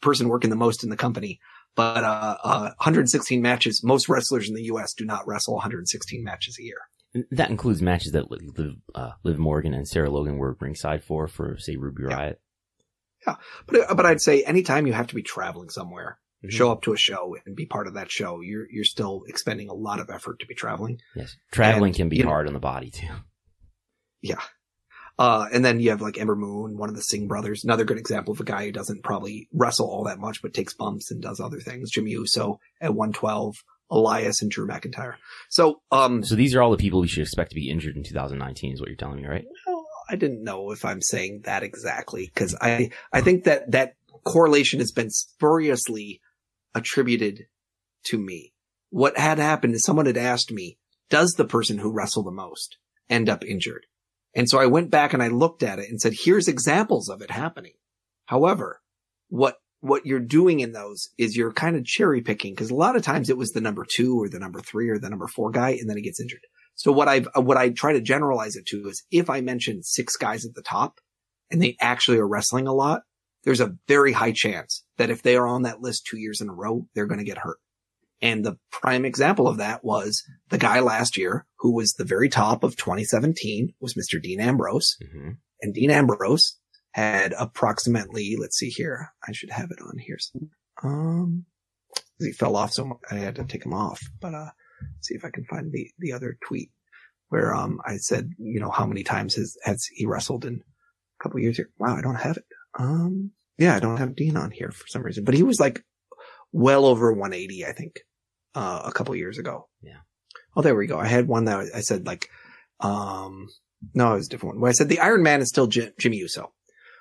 person 0.00 0.28
working 0.28 0.50
the 0.50 0.56
most 0.56 0.84
in 0.84 0.90
the 0.90 0.96
company, 0.96 1.40
but, 1.94 2.04
uh, 2.04 2.36
uh, 2.44 2.60
116 2.78 3.40
matches. 3.42 3.82
Most 3.84 4.08
wrestlers 4.08 4.48
in 4.48 4.54
the 4.54 4.64
U.S. 4.64 4.92
do 4.94 5.04
not 5.04 5.26
wrestle 5.26 5.54
116 5.54 6.22
matches 6.22 6.56
a 6.58 6.62
year. 6.62 6.78
And 7.14 7.24
That 7.32 7.50
includes 7.50 7.82
matches 7.82 8.12
that 8.12 8.30
Liv, 8.30 8.74
uh, 8.94 9.10
Liv 9.24 9.38
Morgan 9.38 9.74
and 9.74 9.88
Sarah 9.88 10.10
Logan 10.10 10.36
were 10.38 10.56
ringside 10.60 11.02
for, 11.02 11.26
for 11.26 11.56
say 11.58 11.76
Ruby 11.76 12.04
Yeah. 12.08 12.16
Riott. 13.26 13.36
But, 13.66 13.96
but 13.96 14.06
I'd 14.06 14.20
say 14.20 14.42
anytime 14.44 14.86
you 14.86 14.92
have 14.92 15.08
to 15.08 15.14
be 15.14 15.22
traveling 15.22 15.68
somewhere, 15.70 16.18
Mhm. 16.44 16.52
show 16.52 16.70
up 16.72 16.82
to 16.82 16.92
a 16.92 16.96
show 16.96 17.36
and 17.44 17.54
be 17.54 17.66
part 17.66 17.86
of 17.86 17.94
that 17.94 18.10
show, 18.10 18.40
you're, 18.40 18.66
you're 18.70 18.84
still 18.84 19.24
expending 19.26 19.68
a 19.68 19.74
lot 19.74 20.00
of 20.00 20.08
effort 20.08 20.38
to 20.40 20.46
be 20.46 20.54
traveling. 20.54 20.98
Yes. 21.14 21.36
Traveling 21.52 21.90
And, 21.90 21.96
can 21.96 22.08
be 22.08 22.16
you 22.16 22.22
know- 22.24 22.30
hard 22.30 22.46
on 22.46 22.54
the 22.54 22.60
body 22.60 22.90
too. 22.90 23.08
Yeah. 24.22 24.40
Uh, 25.20 25.46
and 25.52 25.62
then 25.62 25.80
you 25.80 25.90
have 25.90 26.00
like 26.00 26.16
Ember 26.16 26.34
Moon, 26.34 26.78
one 26.78 26.88
of 26.88 26.96
the 26.96 27.02
Singh 27.02 27.28
brothers, 27.28 27.62
another 27.62 27.84
good 27.84 27.98
example 27.98 28.32
of 28.32 28.40
a 28.40 28.44
guy 28.44 28.64
who 28.64 28.72
doesn't 28.72 29.02
probably 29.02 29.48
wrestle 29.52 29.86
all 29.86 30.04
that 30.04 30.18
much, 30.18 30.40
but 30.40 30.54
takes 30.54 30.72
bumps 30.72 31.10
and 31.10 31.20
does 31.20 31.40
other 31.40 31.60
things. 31.60 31.90
Jimmy 31.90 32.12
Uso 32.12 32.58
at 32.80 32.94
112, 32.94 33.62
Elias 33.90 34.40
and 34.40 34.50
Drew 34.50 34.66
McIntyre. 34.66 35.16
So, 35.50 35.82
um, 35.92 36.24
So 36.24 36.36
these 36.36 36.54
are 36.54 36.62
all 36.62 36.70
the 36.70 36.78
people 36.78 37.02
we 37.02 37.06
should 37.06 37.20
expect 37.20 37.50
to 37.50 37.54
be 37.54 37.68
injured 37.68 37.98
in 37.98 38.02
2019 38.02 38.72
is 38.72 38.80
what 38.80 38.88
you're 38.88 38.96
telling 38.96 39.20
me, 39.20 39.28
right? 39.28 39.44
well, 39.66 39.84
I 40.08 40.16
didn't 40.16 40.42
know 40.42 40.70
if 40.70 40.86
I'm 40.86 41.02
saying 41.02 41.42
that 41.44 41.62
exactly 41.62 42.24
because 42.24 42.56
I, 42.58 42.90
I 43.12 43.20
think 43.20 43.44
that 43.44 43.72
that 43.72 43.96
correlation 44.24 44.80
has 44.80 44.90
been 44.90 45.10
spuriously 45.10 46.22
attributed 46.74 47.44
to 48.04 48.16
me. 48.16 48.54
What 48.88 49.18
had 49.18 49.38
happened 49.38 49.74
is 49.74 49.84
someone 49.84 50.06
had 50.06 50.16
asked 50.16 50.50
me, 50.50 50.78
does 51.10 51.32
the 51.32 51.44
person 51.44 51.76
who 51.76 51.92
wrestled 51.92 52.24
the 52.24 52.30
most 52.30 52.78
end 53.10 53.28
up 53.28 53.44
injured? 53.44 53.84
And 54.34 54.48
so 54.48 54.58
I 54.58 54.66
went 54.66 54.90
back 54.90 55.12
and 55.12 55.22
I 55.22 55.28
looked 55.28 55.62
at 55.62 55.78
it 55.78 55.88
and 55.88 56.00
said, 56.00 56.14
here's 56.18 56.48
examples 56.48 57.08
of 57.08 57.20
it 57.20 57.30
happening. 57.30 57.72
However, 58.26 58.80
what, 59.28 59.56
what 59.80 60.06
you're 60.06 60.20
doing 60.20 60.60
in 60.60 60.72
those 60.72 61.08
is 61.18 61.36
you're 61.36 61.52
kind 61.52 61.76
of 61.76 61.84
cherry 61.84 62.20
picking 62.20 62.54
because 62.54 62.70
a 62.70 62.76
lot 62.76 62.96
of 62.96 63.02
times 63.02 63.28
it 63.28 63.36
was 63.36 63.50
the 63.50 63.60
number 63.60 63.84
two 63.88 64.20
or 64.20 64.28
the 64.28 64.38
number 64.38 64.60
three 64.60 64.88
or 64.88 64.98
the 64.98 65.10
number 65.10 65.26
four 65.26 65.50
guy 65.50 65.70
and 65.70 65.88
then 65.88 65.96
he 65.96 66.02
gets 66.02 66.20
injured. 66.20 66.40
So 66.74 66.92
what 66.92 67.08
I've, 67.08 67.28
what 67.34 67.56
I 67.56 67.70
try 67.70 67.92
to 67.92 68.00
generalize 68.00 68.56
it 68.56 68.66
to 68.66 68.88
is 68.88 69.04
if 69.10 69.28
I 69.28 69.40
mention 69.40 69.82
six 69.82 70.16
guys 70.16 70.46
at 70.46 70.54
the 70.54 70.62
top 70.62 70.98
and 71.50 71.60
they 71.60 71.76
actually 71.80 72.18
are 72.18 72.28
wrestling 72.28 72.66
a 72.66 72.72
lot, 72.72 73.02
there's 73.44 73.60
a 73.60 73.74
very 73.88 74.12
high 74.12 74.32
chance 74.32 74.84
that 74.98 75.10
if 75.10 75.22
they 75.22 75.36
are 75.36 75.46
on 75.46 75.62
that 75.62 75.80
list 75.80 76.06
two 76.06 76.18
years 76.18 76.40
in 76.40 76.48
a 76.48 76.54
row, 76.54 76.86
they're 76.94 77.06
going 77.06 77.18
to 77.18 77.24
get 77.24 77.38
hurt. 77.38 77.58
And 78.22 78.44
the 78.44 78.58
prime 78.70 79.04
example 79.04 79.48
of 79.48 79.58
that 79.58 79.84
was 79.84 80.22
the 80.50 80.58
guy 80.58 80.80
last 80.80 81.16
year 81.16 81.46
who 81.58 81.74
was 81.74 81.92
the 81.92 82.04
very 82.04 82.28
top 82.28 82.62
of 82.64 82.76
2017 82.76 83.74
was 83.80 83.94
Mr. 83.94 84.20
Dean 84.22 84.40
Ambrose. 84.40 84.96
hmm 85.12 85.30
And 85.62 85.74
Dean 85.74 85.90
Ambrose 85.90 86.58
had 86.92 87.34
approximately, 87.38 88.36
let's 88.38 88.58
see 88.58 88.68
here. 88.68 89.10
I 89.26 89.32
should 89.32 89.50
have 89.50 89.70
it 89.70 89.80
on 89.80 89.98
here. 89.98 90.18
Um, 90.82 91.46
he 92.18 92.32
fell 92.32 92.56
off 92.56 92.72
so 92.72 93.00
I 93.10 93.16
had 93.16 93.36
to 93.36 93.44
take 93.44 93.64
him 93.64 93.72
off, 93.72 94.00
but, 94.20 94.34
uh, 94.34 94.50
see 95.00 95.14
if 95.14 95.24
I 95.24 95.30
can 95.30 95.44
find 95.44 95.72
the, 95.72 95.90
the 95.98 96.12
other 96.12 96.36
tweet 96.46 96.70
where, 97.28 97.54
um, 97.54 97.80
I 97.86 97.96
said, 97.96 98.30
you 98.38 98.60
know, 98.60 98.70
how 98.70 98.86
many 98.86 99.02
times 99.02 99.36
has, 99.36 99.56
has 99.62 99.86
he 99.86 100.04
wrestled 100.06 100.44
in 100.44 100.56
a 101.20 101.22
couple 101.22 101.40
years 101.40 101.56
here? 101.56 101.70
Wow, 101.78 101.96
I 101.96 102.02
don't 102.02 102.16
have 102.16 102.36
it. 102.36 102.44
Um, 102.78 103.30
yeah, 103.56 103.76
I 103.76 103.80
don't 103.80 103.98
have 103.98 104.16
Dean 104.16 104.36
on 104.36 104.50
here 104.50 104.70
for 104.70 104.86
some 104.88 105.02
reason, 105.02 105.24
but 105.24 105.34
he 105.34 105.42
was 105.42 105.60
like 105.60 105.84
well 106.52 106.86
over 106.86 107.12
180, 107.12 107.66
I 107.66 107.72
think, 107.72 108.00
uh, 108.54 108.82
a 108.84 108.92
couple 108.92 109.14
years 109.16 109.38
ago. 109.38 109.68
Yeah. 109.82 109.98
Oh, 110.56 110.62
there 110.62 110.74
we 110.74 110.86
go. 110.86 110.98
I 110.98 111.06
had 111.06 111.28
one 111.28 111.44
that 111.44 111.66
I 111.74 111.80
said 111.80 112.06
like, 112.06 112.28
um, 112.80 113.48
no, 113.94 114.12
it 114.12 114.16
was 114.16 114.26
a 114.26 114.30
different 114.30 114.56
one. 114.56 114.62
Well, 114.62 114.70
I 114.70 114.72
said 114.72 114.88
the 114.88 115.00
Iron 115.00 115.22
Man 115.22 115.40
is 115.40 115.48
still 115.48 115.66
Jim, 115.66 115.92
Jimmy 115.98 116.16
Uso. 116.18 116.52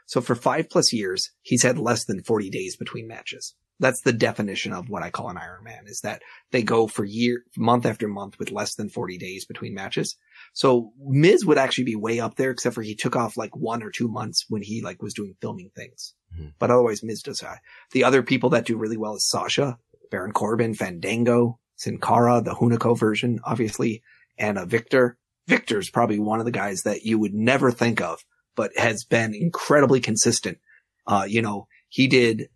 So 0.06 0.22
for 0.22 0.36
five 0.36 0.70
plus 0.70 0.92
years, 0.92 1.32
he's 1.42 1.64
had 1.64 1.78
less 1.78 2.06
than 2.06 2.24
40 2.24 2.50
days 2.50 2.76
between 2.76 3.08
matches. 3.08 3.56
That's 3.82 4.02
the 4.02 4.12
definition 4.12 4.74
of 4.74 4.90
what 4.90 5.04
I 5.04 5.10
call 5.10 5.30
an 5.30 5.38
Iron 5.38 5.64
Man 5.64 5.84
is 5.86 6.02
that 6.02 6.22
they 6.52 6.64
go 6.64 6.88
for 6.88 7.06
year, 7.06 7.44
month 7.56 7.86
after 7.86 8.08
month 8.10 8.38
with 8.38 8.52
less 8.52 8.76
than 8.76 8.90
40 8.90 9.18
days 9.18 9.46
between 9.46 9.74
matches. 9.74 10.18
So 10.54 10.92
Miz 11.00 11.46
would 11.46 11.58
actually 11.58 11.86
be 11.86 11.96
way 11.96 12.20
up 12.20 12.36
there, 12.36 12.52
except 12.52 12.76
for 12.76 12.82
he 12.82 12.96
took 12.96 13.16
off 13.16 13.38
like 13.38 13.56
one 13.56 13.82
or 13.82 13.90
two 13.90 14.10
months 14.10 14.46
when 14.50 14.64
he 14.64 14.82
like 14.82 15.02
was 15.02 15.14
doing 15.14 15.36
filming 15.42 15.70
things. 15.76 16.14
Mhm. 16.38 16.54
But 16.60 16.72
otherwise 16.72 17.04
Miz 17.04 17.22
does 17.22 17.40
high. 17.40 17.60
The 17.92 18.04
other 18.04 18.22
people 18.22 18.50
that 18.50 18.66
do 18.66 18.78
really 18.78 18.98
well 18.98 19.16
is 19.16 19.30
Sasha, 19.30 19.78
Baron 20.10 20.32
Corbin, 20.32 20.74
Fandango, 20.74 21.60
Sin 21.76 22.00
Cara, 22.00 22.42
the 22.42 22.56
Hunico 22.56 22.98
version, 22.98 23.40
obviously, 23.44 24.02
and 24.38 24.58
uh, 24.58 24.66
Viktor. 24.66 25.18
Viktor's 25.48 25.90
probably 25.90 26.20
one 26.20 26.40
of 26.40 26.46
the 26.46 26.52
guys 26.52 26.82
that 26.84 27.04
you 27.04 27.18
would 27.18 27.34
never 27.34 27.72
think 27.72 28.02
of, 28.02 28.20
but 28.56 28.78
has 28.78 29.04
been 29.04 29.34
incredibly 29.34 30.00
consistent. 30.00 30.60
Uh, 31.08 31.26
you 31.28 31.42
know, 31.42 31.68
he 31.88 32.08
did, 32.08 32.50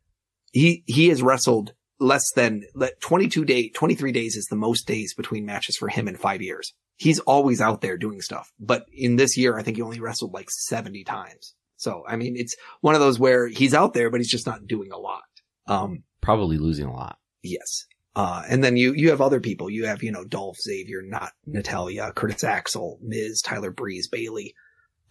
he, 0.52 0.84
he 0.86 1.10
has 1.10 1.24
wrestled 1.24 1.74
less 2.00 2.26
than 2.36 2.64
22 3.00 3.46
day, 3.46 3.70
23 3.70 4.12
days 4.12 4.36
is 4.36 4.46
the 4.46 4.56
most 4.56 4.86
days 4.86 5.14
between 5.14 5.46
matches 5.46 5.78
for 5.78 5.88
him 5.88 6.08
in 6.08 6.18
five 6.18 6.42
years. 6.42 6.74
He's 6.98 7.20
always 7.20 7.62
out 7.62 7.82
there 7.82 7.98
doing 7.98 8.22
stuff, 8.22 8.52
but 8.60 8.86
in 8.94 9.16
this 9.16 9.38
year, 9.38 9.58
I 9.58 9.64
think 9.64 9.78
he 9.78 9.84
only 9.84 10.00
wrestled 10.00 10.34
like 10.34 10.50
70 10.52 11.04
times. 11.06 11.56
So, 11.78 12.04
I 12.08 12.16
mean, 12.16 12.36
it's 12.38 12.56
one 12.82 12.94
of 12.96 13.02
those 13.02 13.20
where 13.20 13.48
he's 13.48 13.74
out 13.74 13.94
there, 13.94 14.10
but 14.10 14.20
he's 14.20 14.30
just 14.30 14.46
not 14.46 14.68
doing 14.68 14.92
a 14.92 14.98
lot. 14.98 15.24
Um, 15.68 16.04
Probably 16.22 16.58
losing 16.58 16.86
a 16.86 16.94
lot. 16.94 17.18
Yes. 17.44 17.86
Uh, 18.16 18.44
and 18.48 18.64
then 18.64 18.78
you, 18.78 18.94
you 18.94 19.10
have 19.10 19.22
other 19.22 19.40
people. 19.40 19.70
You 19.70 19.86
have, 19.86 20.04
you 20.04 20.12
know, 20.12 20.24
Dolph, 20.24 20.58
Xavier, 20.58 21.02
not 21.02 21.32
Natalya, 21.46 22.12
Curtis 22.16 22.44
Axel, 22.44 23.00
Miz, 23.02 23.42
Tyler 23.42 23.72
Breeze, 23.72 24.08
Bayley. 24.08 24.54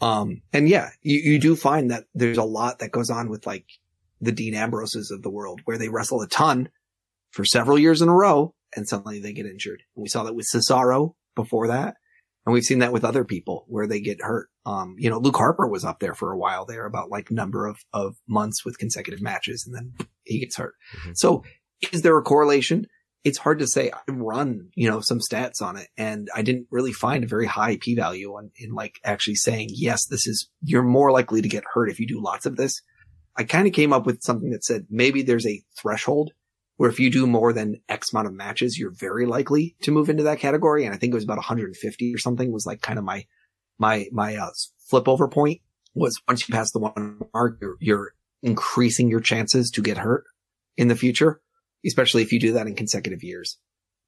Um, 0.01 0.43
and 0.53 0.69
yeah, 0.69 0.91
you, 1.03 1.19
you 1.19 1.39
do 1.39 1.57
find 1.57 1.91
that 1.91 2.05
there's 2.15 2.39
a 2.39 2.45
lot 2.45 2.79
that 2.79 2.93
goes 2.93 3.11
on 3.11 3.29
with 3.29 3.47
like 3.47 3.67
the 4.21 4.33
Dean 4.33 4.55
Ambroses 4.55 5.11
of 5.11 5.23
the 5.23 5.31
world 5.31 5.61
where 5.65 5.79
they 5.79 5.89
wrestle 5.89 6.23
a 6.23 6.29
ton 6.29 6.69
for 7.31 7.45
several 7.45 7.79
years 7.79 8.03
in 8.03 8.09
a 8.09 8.15
row 8.15 8.55
and 8.75 8.89
suddenly 8.89 9.21
they 9.21 9.33
get 9.33 9.47
injured. 9.47 9.83
And 9.97 10.03
we 10.03 10.09
saw 10.09 10.23
that 10.25 10.35
with 10.35 10.49
Cesaro 10.53 11.15
before 11.35 11.69
that. 11.69 11.97
And 12.45 12.53
we've 12.53 12.65
seen 12.65 12.81
that 12.81 12.93
with 12.93 13.05
other 13.05 13.25
people 13.25 13.65
where 13.69 13.87
they 13.87 14.01
get 14.01 14.21
hurt. 14.21 14.49
Um, 14.67 14.97
you 14.99 15.09
know, 15.11 15.19
Luke 15.19 15.37
Harper 15.37 15.69
was 15.69 15.85
up 15.85 16.01
there 16.01 16.15
for 16.15 16.33
a 16.33 16.39
while 16.39 16.67
there 16.67 16.87
about 16.87 17.11
like 17.11 17.31
number 17.31 17.67
of, 17.67 17.79
of 17.93 18.17
months 18.29 18.65
with 18.65 18.79
consecutive 18.79 19.23
matches 19.23 19.65
and 19.67 19.75
then 19.75 20.09
he 20.25 20.41
gets 20.41 20.57
hurt. 20.57 20.75
Mhm. 20.97 21.17
So 21.17 21.45
is 21.91 22.03
there 22.03 22.17
a 22.17 22.23
correlation? 22.23 22.87
It's 23.25 23.39
hard 23.39 23.61
to 23.61 23.67
say. 23.67 23.91
I've 23.91 24.17
run, 24.17 24.71
you 24.75 24.91
know, 24.91 25.01
some 25.01 25.21
stats 25.21 25.63
on 25.63 25.77
it 25.77 25.89
and 25.97 26.29
I 26.35 26.43
didn't 26.43 26.67
really 26.71 26.93
find 26.93 27.25
a 27.25 27.29
very 27.29 27.47
high 27.47 27.79
p 27.81 27.95
value 27.95 28.33
on 28.33 28.51
in 28.57 28.75
like 28.75 29.01
actually 29.05 29.37
saying, 29.37 29.71
yes, 29.73 30.07
this 30.07 30.27
is, 30.27 30.49
you're 30.63 30.83
more 30.83 31.13
likely 31.13 31.43
to 31.43 31.49
get 31.49 31.65
hurt 31.73 31.91
if 31.91 32.01
you 32.01 32.07
do 32.07 32.23
lots 32.23 32.47
of 32.47 32.57
this. 32.57 32.83
I 33.37 33.45
kind 33.45 33.67
of 33.67 33.73
came 33.73 33.93
up 33.93 34.07
with 34.07 34.23
something 34.23 34.51
that 34.51 34.65
said 34.65 34.87
maybe 34.91 35.23
there's 35.23 35.47
a 35.47 35.63
threshold 35.81 36.33
where 36.77 36.91
if 36.91 36.99
you 36.99 37.11
do 37.11 37.27
more 37.27 37.53
than 37.53 37.81
X 37.89 38.13
amount 38.13 38.27
of 38.27 38.35
matches, 38.35 38.79
you're 38.79 38.91
very 38.91 39.27
likely 39.27 39.77
to 39.83 39.93
move 39.93 40.09
into 40.09 40.25
that 40.25 40.41
category. 40.41 40.85
And 40.85 40.95
I 40.95 40.99
think 40.99 41.13
it 41.13 41.15
was 41.15 41.25
about 41.25 41.37
150 41.37 42.15
or 42.15 42.19
something 42.19 42.51
was 42.51 42.67
like 42.67 42.81
kind 42.83 42.99
of 42.99 43.05
my, 43.05 43.25
my, 43.79 44.07
my, 44.11 44.37
uh, 44.37 44.51
flip 44.89 45.09
over 45.09 45.29
point 45.29 45.61
was 45.95 46.21
once 46.27 46.47
you 46.47 46.53
pass 46.53 46.71
the 46.73 46.81
one 46.81 47.21
mark, 47.33 47.59
you're, 47.61 47.77
you're 47.81 48.15
increasing 48.43 49.09
your 49.09 49.21
chances 49.21 49.71
to 49.71 49.83
get 49.83 49.99
hurt 49.99 50.25
in 50.77 50.89
the 50.89 50.97
future, 50.97 51.41
especially 51.87 52.23
if 52.23 52.33
you 52.33 52.41
do 52.41 52.53
that 52.55 52.67
in 52.67 52.75
consecutive 52.75 53.23
years. 53.23 53.59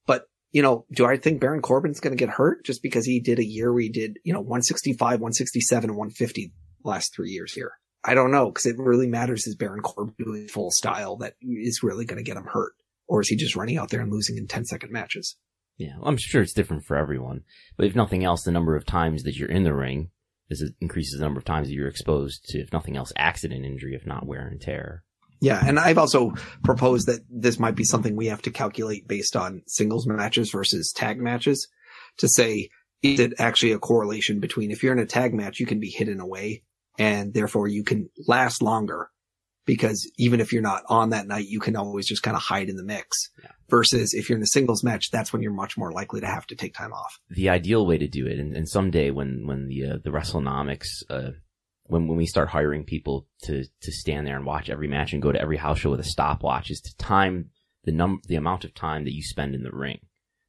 But, 0.07 0.25
you 0.53 0.63
know, 0.63 0.87
do 0.93 1.07
I 1.07 1.17
think 1.17 1.41
Baron 1.41 1.63
Corbin's 1.63 2.01
going 2.01 2.17
to 2.17 2.23
get 2.23 2.35
hurt 2.35 2.65
just 2.65 2.83
because 2.83 3.05
he 3.05 3.21
did 3.21 3.39
a 3.39 3.45
year 3.45 3.73
where 3.73 3.83
he 3.83 3.89
did, 3.89 4.19
you 4.25 4.33
know, 4.33 4.41
165, 4.41 4.99
167, 5.21 5.91
150 5.91 6.53
last 6.85 7.15
three 7.15 7.31
years 7.31 7.53
here? 7.53 7.73
I 8.05 8.15
don't 8.15 8.31
know 8.31 8.51
because 8.51 8.67
it 8.67 8.77
really 8.79 9.07
matters 9.07 9.47
is 9.47 9.57
Baron 9.57 9.81
Corbin 9.81 10.15
doing 10.19 10.47
full 10.49 10.71
style 10.71 11.17
that 11.19 11.35
is 11.41 11.83
really 11.83 12.05
going 12.05 12.23
to 12.23 12.29
get 12.29 12.37
him 12.37 12.47
hurt. 12.47 12.75
Or 13.07 13.21
is 13.21 13.29
he 13.29 13.37
just 13.37 13.57
running 13.57 13.79
out 13.79 13.91
there 13.91 14.01
and 14.01 14.13
losing 14.13 14.37
in 14.37 14.47
10 14.47 14.67
second 14.67 14.93
matches? 14.93 15.37
Yeah, 15.77 15.97
I'm 16.03 16.17
sure 16.17 16.43
it's 16.43 16.53
different 16.53 16.85
for 16.85 16.97
everyone. 16.97 17.43
But 17.77 17.87
if 17.87 17.97
nothing 17.97 18.25
else, 18.25 18.43
the 18.43 18.53
number 18.53 18.77
of 18.77 18.87
times 18.87 19.25
that 19.25 19.37
you're 19.37 19.49
in 19.49 19.65
the 19.65 19.75
ring 19.75 20.11
is 20.51 20.61
it 20.61 20.75
increases 20.81 21.19
the 21.19 21.25
number 21.25 21.39
of 21.39 21.45
times 21.45 21.69
that 21.69 21.75
you're 21.75 21.89
exposed 21.89 22.45
to, 22.47 22.59
if 22.61 22.73
nothing 22.73 22.97
else, 22.97 23.13
accident 23.17 23.65
injury, 23.65 23.95
if 23.95 24.07
not 24.07 24.27
wear 24.27 24.47
and 24.47 24.61
tear. 24.61 25.03
Yeah, 25.41 25.63
and 25.65 25.79
I've 25.79 25.99
also 25.99 26.33
proposed 26.63 27.07
that 27.09 27.21
this 27.29 27.59
might 27.59 27.75
be 27.75 27.85
something 27.85 28.17
we 28.17 28.27
have 28.27 28.43
to 28.43 28.51
calculate 28.51 29.07
based 29.07 29.37
on 29.37 29.63
singles 29.67 30.07
matches 30.07 30.51
versus 30.51 30.93
tag 30.93 31.21
matches 31.21 31.69
to 32.19 32.29
say, 32.29 32.71
is 33.03 33.21
it 33.21 33.35
actually 33.39 33.73
a 33.73 33.79
correlation 33.79 34.41
between 34.41 34.71
if 34.71 34.83
you're 34.83 34.93
in 34.93 34.99
a 34.99 35.07
tag 35.07 35.35
match, 35.35 35.61
you 35.61 35.67
can 35.67 35.81
be 35.81 35.91
hidden 35.91 36.21
away 36.21 36.63
and 36.99 37.35
therefore 37.35 37.69
you 37.69 37.85
can 37.85 38.09
last 38.27 38.63
longer 38.63 39.11
because 39.67 40.11
even 40.19 40.41
if 40.41 40.53
you're 40.53 40.63
not 40.63 40.83
on 40.89 41.11
that 41.11 41.27
night, 41.27 41.47
you 41.47 41.61
can 41.61 41.77
always 41.77 42.07
just 42.07 42.23
kind 42.23 42.37
of 42.37 42.43
hide 42.43 42.69
in 42.69 42.77
the 42.77 42.85
mix. 42.85 43.31
Yeah. 43.43 43.51
Versus 43.71 44.13
if 44.13 44.29
you're 44.29 44.37
in 44.37 44.43
a 44.43 44.47
singles 44.47 44.85
match, 44.85 45.11
that's 45.11 45.33
when 45.33 45.43
you're 45.43 45.53
much 45.53 45.79
more 45.79 45.91
likely 45.91 46.21
to 46.21 46.27
have 46.27 46.47
to 46.49 46.55
take 46.55 46.75
time 46.75 46.93
off. 46.93 47.19
The 47.31 47.49
ideal 47.49 47.87
way 47.87 47.97
to 47.97 48.07
do 48.07 48.27
it, 48.27 48.39
and, 48.39 48.55
and 48.55 48.69
someday 48.69 49.11
when 49.11 49.47
when 49.47 49.69
the 49.69 49.87
uh, 49.87 49.99
the 50.05 50.11
Wrestlenomics, 50.11 51.03
uh, 51.09 51.31
when 51.87 52.07
when 52.09 52.17
we 52.17 52.27
start 52.27 52.49
hiring 52.49 52.85
people 52.85 53.27
to 53.43 53.65
to 53.83 53.93
stand 53.93 54.27
there 54.27 54.37
and 54.37 54.47
watch 54.47 54.71
every 54.71 54.89
match 54.89 55.13
and 55.13 55.23
go 55.23 55.33
to 55.33 55.41
every 55.41 55.57
house 55.57 55.79
show 55.79 55.91
with 55.91 56.01
a 56.01 56.05
stopwatch, 56.05 56.71
is 56.71 56.81
to 56.81 56.97
time 56.97 57.51
the 57.85 57.93
num 57.93 58.21
the 58.27 58.37
amount 58.37 58.65
of 58.65 58.75
time 58.75 59.05
that 59.05 59.15
you 59.15 59.23
spend 59.23 59.55
in 59.55 59.63
the 59.63 59.71
ring 59.73 60.01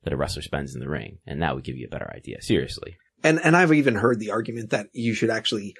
that 0.04 0.14
a 0.14 0.18
wrestler 0.18 0.42
spends 0.42 0.74
in 0.74 0.80
the 0.80 0.90
ring, 0.90 1.18
and 1.26 1.42
that 1.42 1.56
would 1.56 1.64
give 1.64 1.76
you 1.76 1.88
a 1.88 1.90
better 1.90 2.12
idea. 2.16 2.42
Seriously, 2.42 2.96
And 3.24 3.40
and 3.44 3.56
I've 3.56 3.74
even 3.74 3.96
heard 3.96 4.20
the 4.20 4.32
argument 4.32 4.70
that 4.70 4.88
you 4.94 5.14
should 5.14 5.30
actually 5.30 5.76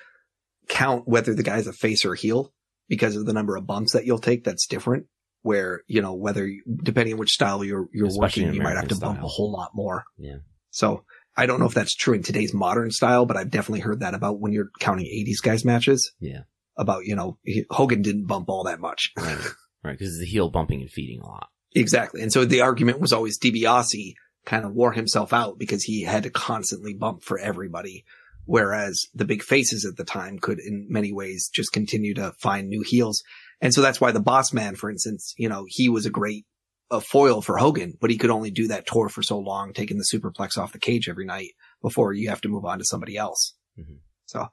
count 0.68 1.08
whether 1.08 1.34
the 1.34 1.44
guy's 1.44 1.68
a 1.68 1.74
face 1.74 2.06
or 2.06 2.14
a 2.14 2.18
heel 2.18 2.52
because 2.90 3.16
of 3.16 3.26
the 3.26 3.34
number 3.34 3.56
of 3.56 3.66
bumps 3.68 3.94
that 3.94 4.06
you'll 4.06 4.20
take. 4.20 4.44
That's 4.44 4.68
different. 4.68 5.06
Where 5.42 5.82
you 5.88 6.02
know 6.02 6.16
whether 6.16 6.50
depending 6.84 7.14
on 7.14 7.20
which 7.20 7.32
style 7.32 7.64
you're 7.64 7.88
you're 7.94 8.08
Especially 8.08 8.46
working, 8.46 8.56
you 8.56 8.64
might 8.64 8.76
have 8.76 8.88
to 8.88 8.96
American 8.96 9.16
bump 9.16 9.24
a 9.24 9.28
whole 9.28 9.52
lot 9.52 9.72
more. 9.76 10.06
Yeah. 10.18 10.38
So 10.72 11.06
I 11.38 11.46
don't 11.46 11.60
know 11.60 11.66
if 11.68 11.74
that's 11.74 11.96
true 11.96 12.14
in 12.14 12.24
today's 12.24 12.54
modern 12.54 12.92
style, 12.92 13.26
but 13.26 13.38
I've 13.38 13.52
definitely 13.52 13.82
heard 13.82 14.00
that 14.00 14.14
about 14.14 14.40
when 14.40 14.54
you're 14.54 14.70
counting 14.80 15.06
'80s 15.06 15.42
guys 15.42 15.66
matches. 15.66 16.14
Yeah. 16.20 16.42
About 16.78 17.06
you 17.06 17.16
know 17.16 17.38
he- 17.44 17.66
Hogan 17.70 18.02
didn't 18.02 18.26
bump 18.28 18.50
all 18.50 18.64
that 18.66 18.80
much. 18.80 19.12
right, 19.18 19.38
right, 19.84 19.98
because 19.98 20.20
the 20.20 20.26
heel 20.26 20.50
bumping 20.50 20.82
and 20.82 20.90
feeding 20.90 21.22
a 21.22 21.28
lot. 21.28 21.50
Exactly. 21.74 22.22
And 22.22 22.32
so 22.32 22.46
the 22.46 22.62
argument 22.62 23.02
was 23.02 23.12
always 23.12 23.38
DiBiase 23.38 24.14
kind 24.46 24.64
of 24.66 24.74
wore 24.74 24.94
himself 24.94 25.34
out 25.34 25.58
because 25.60 25.84
he 25.84 26.04
had 26.04 26.24
to 26.24 26.30
constantly 26.30 26.94
bump 26.94 27.24
for 27.24 27.38
everybody. 27.38 28.06
Whereas 28.46 29.08
the 29.14 29.26
big 29.26 29.42
faces 29.42 29.86
at 29.86 29.98
the 29.98 30.04
time 30.06 30.38
could 30.40 30.60
in 30.60 30.86
many 30.90 31.12
ways 31.12 31.50
just 31.54 31.72
continue 31.72 32.14
to 32.14 32.32
find 32.40 32.70
new 32.70 32.84
heels. 32.84 33.24
And 33.60 33.74
so 33.74 33.82
that's 33.82 34.00
why 34.00 34.12
the 34.12 34.20
boss 34.20 34.54
man, 34.54 34.76
for 34.76 34.90
instance, 34.90 35.34
you 35.38 35.50
know, 35.50 35.66
he 35.68 35.90
was 35.90 36.06
a 36.06 36.12
great 36.12 36.46
a 36.92 37.02
foil 37.02 37.42
for 37.42 37.58
Hogan, 37.58 37.98
but 38.00 38.12
he 38.12 38.18
could 38.18 38.30
only 38.30 38.52
do 38.52 38.68
that 38.68 38.86
tour 38.86 39.10
for 39.10 39.24
so 39.24 39.40
long, 39.40 39.74
taking 39.74 39.98
the 39.98 40.08
superplex 40.12 40.58
off 40.58 40.72
the 40.72 40.80
cage 40.80 41.10
every 41.10 41.26
night 41.26 41.52
before 41.82 42.14
you 42.14 42.30
have 42.30 42.42
to 42.42 42.50
move 42.50 42.66
on 42.66 42.78
to 42.78 42.86
somebody 42.86 43.18
else. 43.18 43.56
Mhm. 43.80 44.00
So, 44.26 44.48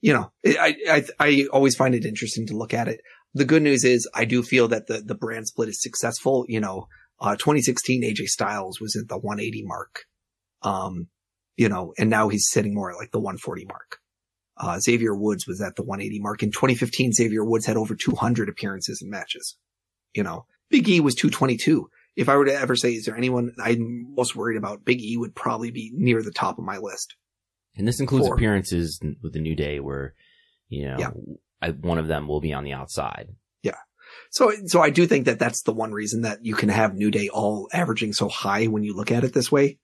you 0.00 0.12
know, 0.12 0.32
I, 0.46 0.76
I, 0.88 1.04
I 1.18 1.46
always 1.52 1.76
find 1.76 1.94
it 1.94 2.04
interesting 2.04 2.46
to 2.48 2.56
look 2.56 2.74
at 2.74 2.88
it. 2.88 3.00
The 3.34 3.44
good 3.44 3.62
news 3.62 3.84
is 3.84 4.08
I 4.14 4.24
do 4.24 4.42
feel 4.42 4.68
that 4.68 4.86
the, 4.86 5.00
the 5.00 5.14
brand 5.14 5.48
split 5.48 5.68
is 5.68 5.82
successful. 5.82 6.44
You 6.48 6.60
know, 6.60 6.86
uh, 7.20 7.36
2016 7.36 8.02
AJ 8.02 8.26
Styles 8.26 8.80
was 8.80 8.96
at 8.96 9.08
the 9.08 9.18
180 9.18 9.62
mark. 9.64 10.04
Um, 10.62 11.08
you 11.56 11.68
know, 11.68 11.92
and 11.98 12.10
now 12.10 12.28
he's 12.28 12.48
sitting 12.50 12.74
more 12.74 12.90
at 12.90 12.96
like 12.96 13.10
the 13.10 13.20
140 13.20 13.66
mark. 13.66 13.98
Uh, 14.56 14.78
Xavier 14.78 15.14
Woods 15.14 15.46
was 15.46 15.60
at 15.60 15.76
the 15.76 15.82
180 15.82 16.20
mark. 16.20 16.42
In 16.42 16.50
2015, 16.50 17.12
Xavier 17.12 17.44
Woods 17.44 17.66
had 17.66 17.76
over 17.76 17.94
200 17.94 18.48
appearances 18.48 19.00
and 19.00 19.10
matches. 19.10 19.56
You 20.14 20.22
know, 20.22 20.46
Big 20.72 20.88
E 20.88 21.00
was 21.00 21.14
222. 21.14 21.88
If 22.16 22.28
I 22.28 22.36
were 22.36 22.44
to 22.46 22.54
ever 22.54 22.74
say, 22.74 22.92
is 22.94 23.04
there 23.04 23.16
anyone 23.16 23.54
I'm 23.62 24.14
most 24.14 24.34
worried 24.34 24.56
about? 24.56 24.84
Big 24.84 25.00
E 25.00 25.16
would 25.16 25.34
probably 25.34 25.70
be 25.70 25.92
near 25.94 26.22
the 26.22 26.32
top 26.32 26.58
of 26.58 26.64
my 26.64 26.78
list. 26.78 27.14
And 27.76 27.86
this 27.88 28.00
includes 28.00 28.26
Four. 28.26 28.34
appearances 28.34 29.00
with 29.22 29.32
the 29.32 29.38
New 29.40 29.54
Day 29.54 29.80
where, 29.80 30.14
you 30.68 30.86
know, 30.88 30.96
Yeah. 30.98 31.10
I, 31.62 31.70
one 31.70 31.98
of 31.98 32.08
them 32.08 32.26
will 32.26 32.40
be 32.40 32.52
on 32.52 32.64
the 32.64 32.72
outside. 32.72 33.28
Yeah. 33.62 33.76
So, 34.30 34.52
so 34.66 34.82
I 34.82 34.90
do 34.90 35.06
think 35.06 35.26
that 35.26 35.38
that's 35.38 35.62
the 35.62 35.72
one 35.72 35.92
reason 35.92 36.22
that 36.22 36.44
you 36.44 36.54
can 36.54 36.68
have 36.68 36.94
New 36.94 37.10
Day 37.10 37.28
all 37.28 37.68
averaging 37.72 38.12
so 38.12 38.28
high 38.28 38.66
when 38.66 38.82
you 38.82 38.94
look 38.94 39.12
at 39.12 39.24
it 39.24 39.32
this 39.32 39.52
way. 39.52 39.78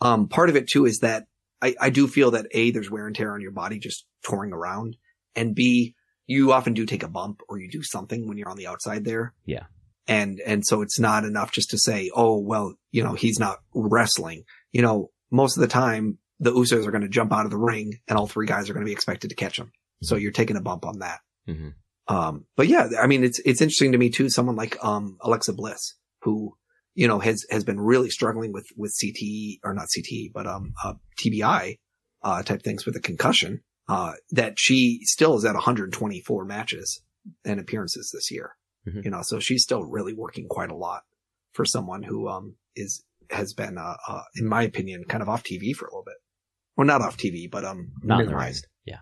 Um, 0.00 0.28
part 0.28 0.50
of 0.50 0.56
it 0.56 0.68
too 0.68 0.84
is 0.86 1.00
that 1.00 1.24
I, 1.62 1.74
I 1.80 1.90
do 1.90 2.06
feel 2.06 2.32
that 2.32 2.46
A, 2.50 2.70
there's 2.70 2.90
wear 2.90 3.06
and 3.06 3.16
tear 3.16 3.32
on 3.32 3.40
your 3.40 3.50
body 3.50 3.78
just 3.78 4.06
touring 4.22 4.52
around 4.52 4.96
and 5.34 5.54
B, 5.54 5.94
you 6.26 6.52
often 6.52 6.74
do 6.74 6.84
take 6.86 7.02
a 7.02 7.08
bump 7.08 7.40
or 7.48 7.58
you 7.58 7.70
do 7.70 7.82
something 7.82 8.28
when 8.28 8.36
you're 8.36 8.50
on 8.50 8.56
the 8.58 8.66
outside 8.66 9.04
there. 9.04 9.32
Yeah. 9.46 9.64
And, 10.08 10.40
and 10.46 10.64
so 10.64 10.82
it's 10.82 11.00
not 11.00 11.24
enough 11.24 11.52
just 11.52 11.70
to 11.70 11.78
say, 11.78 12.10
oh, 12.14 12.38
well, 12.38 12.74
you 12.92 13.02
know, 13.02 13.14
he's 13.14 13.38
not 13.38 13.58
wrestling. 13.74 14.44
You 14.72 14.82
know, 14.82 15.10
most 15.30 15.56
of 15.56 15.60
the 15.60 15.68
time 15.68 16.18
the 16.38 16.52
Usos 16.52 16.86
are 16.86 16.90
going 16.90 17.02
to 17.02 17.08
jump 17.08 17.32
out 17.32 17.44
of 17.44 17.50
the 17.50 17.56
ring 17.56 17.98
and 18.06 18.18
all 18.18 18.26
three 18.26 18.46
guys 18.46 18.68
are 18.68 18.72
going 18.72 18.84
to 18.84 18.88
be 18.88 18.92
expected 18.92 19.30
to 19.30 19.36
catch 19.36 19.58
him. 19.58 19.72
So 20.02 20.16
you're 20.16 20.32
taking 20.32 20.56
a 20.56 20.60
bump 20.60 20.84
on 20.84 21.00
that. 21.00 21.20
Mhm. 21.48 21.74
Um, 22.08 22.44
but 22.56 22.68
yeah, 22.68 22.88
I 23.00 23.06
mean, 23.06 23.24
it's, 23.24 23.40
it's 23.40 23.60
interesting 23.60 23.92
to 23.92 23.98
me 23.98 24.10
too. 24.10 24.30
Someone 24.30 24.54
like, 24.54 24.82
um, 24.84 25.16
Alexa 25.22 25.52
Bliss, 25.54 25.94
who, 26.22 26.56
you 26.94 27.08
know, 27.08 27.18
has, 27.18 27.44
has 27.50 27.64
been 27.64 27.80
really 27.80 28.10
struggling 28.10 28.52
with, 28.52 28.66
with 28.76 28.94
CTE 28.94 29.58
or 29.64 29.74
not 29.74 29.88
CTE, 29.88 30.32
but, 30.32 30.46
um, 30.46 30.72
uh, 30.84 30.94
TBI, 31.18 31.78
uh, 32.22 32.42
type 32.42 32.62
things 32.62 32.86
with 32.86 32.94
a 32.94 33.00
concussion, 33.00 33.62
uh, 33.88 34.12
that 34.30 34.54
she 34.58 35.00
still 35.02 35.36
is 35.36 35.44
at 35.44 35.54
124 35.54 36.44
matches 36.44 37.02
and 37.44 37.58
appearances 37.58 38.10
this 38.14 38.30
year. 38.30 38.52
Mhm. 38.86 39.04
You 39.04 39.10
know, 39.10 39.22
so 39.22 39.40
she's 39.40 39.62
still 39.62 39.84
really 39.84 40.12
working 40.14 40.46
quite 40.48 40.70
a 40.70 40.76
lot 40.76 41.02
for 41.52 41.64
someone 41.64 42.02
who, 42.02 42.28
um, 42.28 42.54
is, 42.74 43.04
has 43.30 43.52
been, 43.54 43.78
uh, 43.78 43.96
uh, 44.06 44.22
in 44.36 44.46
my 44.46 44.62
opinion, 44.62 45.04
kind 45.04 45.22
of 45.22 45.28
off 45.28 45.42
TV 45.42 45.72
for 45.74 45.86
a 45.86 45.90
little 45.90 46.04
bit. 46.04 46.14
Well, 46.76 46.86
not 46.86 47.00
off 47.00 47.16
TV, 47.16 47.50
but, 47.50 47.64
um, 47.64 47.92
Not 48.02 48.20
in 48.20 48.26
the 48.26 48.32
ring. 48.32 48.36
minimized. 48.36 48.66
Yeah. 48.84 48.98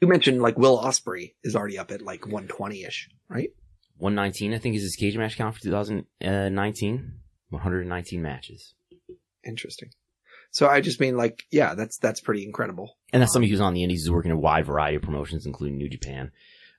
You 0.00 0.08
mentioned 0.08 0.42
like 0.42 0.58
Will 0.58 0.78
Ospreay 0.78 1.34
is 1.44 1.54
already 1.54 1.78
up 1.78 1.90
at 1.92 2.02
like 2.02 2.24
120 2.26 2.82
ish, 2.84 3.08
right? 3.28 3.50
119, 3.98 4.52
I 4.52 4.58
think, 4.58 4.74
is 4.74 4.82
his 4.82 4.96
cage 4.96 5.16
match 5.16 5.36
count 5.36 5.54
for 5.54 5.60
2019. 5.60 7.12
119 7.50 8.22
matches. 8.22 8.74
Interesting. 9.46 9.90
So 10.50 10.68
I 10.68 10.80
just 10.80 10.98
mean 11.00 11.16
like, 11.16 11.44
yeah, 11.52 11.74
that's, 11.74 11.98
that's 11.98 12.20
pretty 12.20 12.44
incredible. 12.44 12.96
And 13.12 13.22
that's 13.22 13.32
somebody 13.32 13.50
who's 13.50 13.60
on 13.60 13.74
the 13.74 13.82
indies, 13.82 14.04
who's 14.04 14.10
working 14.12 14.32
a 14.32 14.36
wide 14.38 14.66
variety 14.66 14.96
of 14.96 15.02
promotions, 15.02 15.46
including 15.46 15.76
New 15.76 15.88
Japan, 15.88 16.32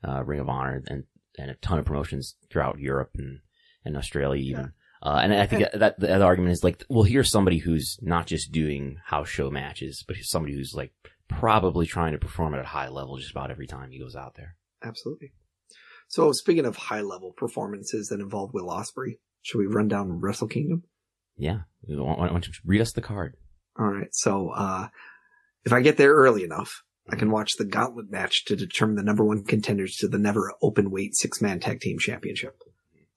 uh, 0.05 0.23
Ring 0.23 0.39
of 0.39 0.49
Honor, 0.49 0.83
and, 0.87 1.03
and 1.37 1.51
a 1.51 1.55
ton 1.55 1.79
of 1.79 1.85
promotions 1.85 2.35
throughout 2.49 2.79
Europe 2.79 3.11
and, 3.17 3.39
and 3.83 3.97
Australia 3.97 4.41
even. 4.41 4.73
Uh, 5.01 5.19
and 5.21 5.33
I 5.33 5.45
think 5.45 5.63
that, 5.63 5.79
that 5.79 5.99
the 5.99 6.13
other 6.13 6.25
argument 6.25 6.53
is 6.53 6.63
like, 6.63 6.83
well, 6.89 7.03
here's 7.03 7.29
somebody 7.29 7.57
who's 7.57 7.97
not 8.01 8.27
just 8.27 8.51
doing 8.51 8.97
house 9.05 9.29
show 9.29 9.49
matches, 9.49 10.03
but 10.07 10.17
somebody 10.21 10.55
who's 10.55 10.73
like 10.73 10.93
probably 11.27 11.85
trying 11.85 12.13
to 12.13 12.17
perform 12.17 12.53
at 12.53 12.61
a 12.61 12.67
high 12.67 12.89
level 12.89 13.17
just 13.17 13.31
about 13.31 13.51
every 13.51 13.67
time 13.67 13.91
he 13.91 13.99
goes 13.99 14.15
out 14.15 14.35
there. 14.35 14.55
Absolutely. 14.83 15.33
So 16.07 16.31
speaking 16.31 16.65
of 16.65 16.75
high 16.75 17.01
level 17.01 17.31
performances 17.31 18.09
that 18.09 18.19
involve 18.19 18.53
Will 18.53 18.67
Ospreay, 18.67 19.17
should 19.41 19.57
we 19.57 19.67
run 19.67 19.87
down 19.87 20.21
Wrestle 20.21 20.47
Kingdom? 20.47 20.83
Yeah. 21.37 21.61
Why 21.81 22.27
don't 22.27 22.47
you 22.47 22.53
read 22.65 22.81
us 22.81 22.93
the 22.93 23.01
card? 23.01 23.35
All 23.77 23.87
right. 23.87 24.13
So, 24.13 24.49
uh, 24.49 24.87
if 25.65 25.73
I 25.73 25.81
get 25.81 25.97
there 25.97 26.13
early 26.13 26.43
enough, 26.43 26.83
I 27.09 27.15
can 27.15 27.29
watch 27.29 27.53
the 27.57 27.65
gauntlet 27.65 28.09
match 28.09 28.45
to 28.45 28.55
determine 28.55 28.95
the 28.95 29.03
number 29.03 29.23
one 29.23 29.43
contenders 29.43 29.95
to 29.97 30.07
the 30.07 30.17
NEVER 30.17 30.53
Openweight 30.63 31.13
six 31.13 31.41
man 31.41 31.59
tag 31.59 31.79
team 31.79 31.99
championship. 31.99 32.61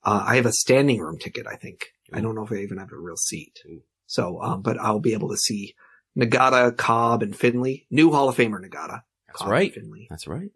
Uh, 0.03 0.23
I 0.25 0.35
have 0.35 0.45
a 0.45 0.51
standing 0.51 0.99
room 0.99 1.17
ticket, 1.17 1.47
I 1.47 1.55
think. 1.55 1.87
I 2.13 2.21
don't 2.21 2.35
know 2.35 2.45
if 2.45 2.51
I 2.51 2.55
even 2.55 2.77
have 2.77 2.91
a 2.91 2.97
real 2.97 3.17
seat. 3.17 3.59
So, 4.05 4.41
um, 4.41 4.61
but 4.61 4.79
I'll 4.79 4.99
be 4.99 5.13
able 5.13 5.29
to 5.29 5.37
see 5.37 5.75
Nagata, 6.17 6.75
Cobb, 6.75 7.21
and 7.21 7.35
Finlay. 7.35 7.85
New 7.91 8.11
Hall 8.11 8.29
of 8.29 8.35
Famer 8.35 8.59
Nagata. 8.59 9.01
That's 9.27 9.41
Cobb 9.41 9.49
right. 9.49 9.73
Finlay 9.73 10.07
That's 10.09 10.27
right. 10.27 10.51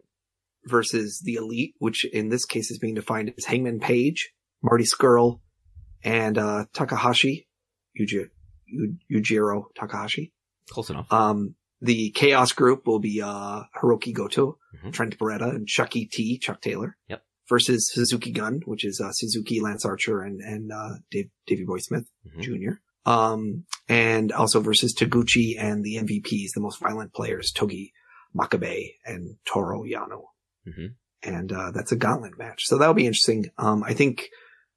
versus 0.64 1.20
the 1.24 1.34
Elite, 1.34 1.74
which 1.78 2.04
in 2.06 2.28
this 2.28 2.44
case 2.44 2.70
is 2.70 2.78
being 2.78 2.94
defined 2.94 3.32
as 3.36 3.44
Hangman 3.44 3.80
Page, 3.80 4.32
Marty 4.62 4.84
Scurll, 4.84 5.40
and, 6.02 6.38
uh, 6.38 6.66
Takahashi, 6.72 7.46
Yuji, 8.00 8.28
Yujiro 9.12 9.66
Takahashi. 9.76 10.32
Close 10.70 10.90
enough. 10.90 11.12
Um, 11.12 11.54
the 11.84 12.10
Chaos 12.10 12.52
Group 12.52 12.86
will 12.86 12.98
be 13.00 13.20
uh, 13.22 13.62
Hiroki 13.80 14.12
Goto, 14.14 14.58
Mhm. 14.82 14.92
Trent 14.92 15.18
Beretta, 15.18 15.54
and 15.54 15.66
Chucky 15.66 16.06
T, 16.06 16.38
Chuck 16.38 16.60
Taylor. 16.60 16.96
Yep. 17.08 17.22
Versus 17.48 17.90
Suzuki 17.92 18.32
Gun, 18.32 18.62
which 18.64 18.84
is 18.84 19.00
uh, 19.00 19.12
Suzuki, 19.12 19.60
Lance 19.60 19.84
Archer, 19.84 20.22
and 20.22 20.40
and 20.40 20.72
uh, 20.72 20.94
Dave, 21.10 21.28
Davey 21.46 21.64
Boy 21.64 21.78
Smith 21.78 22.06
Mhm. 22.26 22.40
Jr. 22.42 23.10
Um, 23.10 23.64
and 23.88 24.32
also 24.32 24.60
versus 24.60 24.94
Taguchi 24.94 25.56
and 25.58 25.84
the 25.84 25.96
MVPs, 25.96 26.52
the 26.54 26.60
most 26.62 26.80
violent 26.80 27.12
players, 27.12 27.52
Togi 27.52 27.92
Makabe 28.34 28.94
and 29.04 29.36
Toru 29.44 29.82
Yano. 29.84 30.22
Mhm. 30.66 30.94
And 31.22 31.52
uh, 31.52 31.70
that's 31.70 31.92
a 31.92 31.96
gauntlet 31.96 32.38
match, 32.38 32.62
so 32.64 32.78
that'll 32.78 32.94
be 32.94 33.06
interesting. 33.06 33.50
Um, 33.58 33.82
I 33.84 33.92
think 33.94 34.28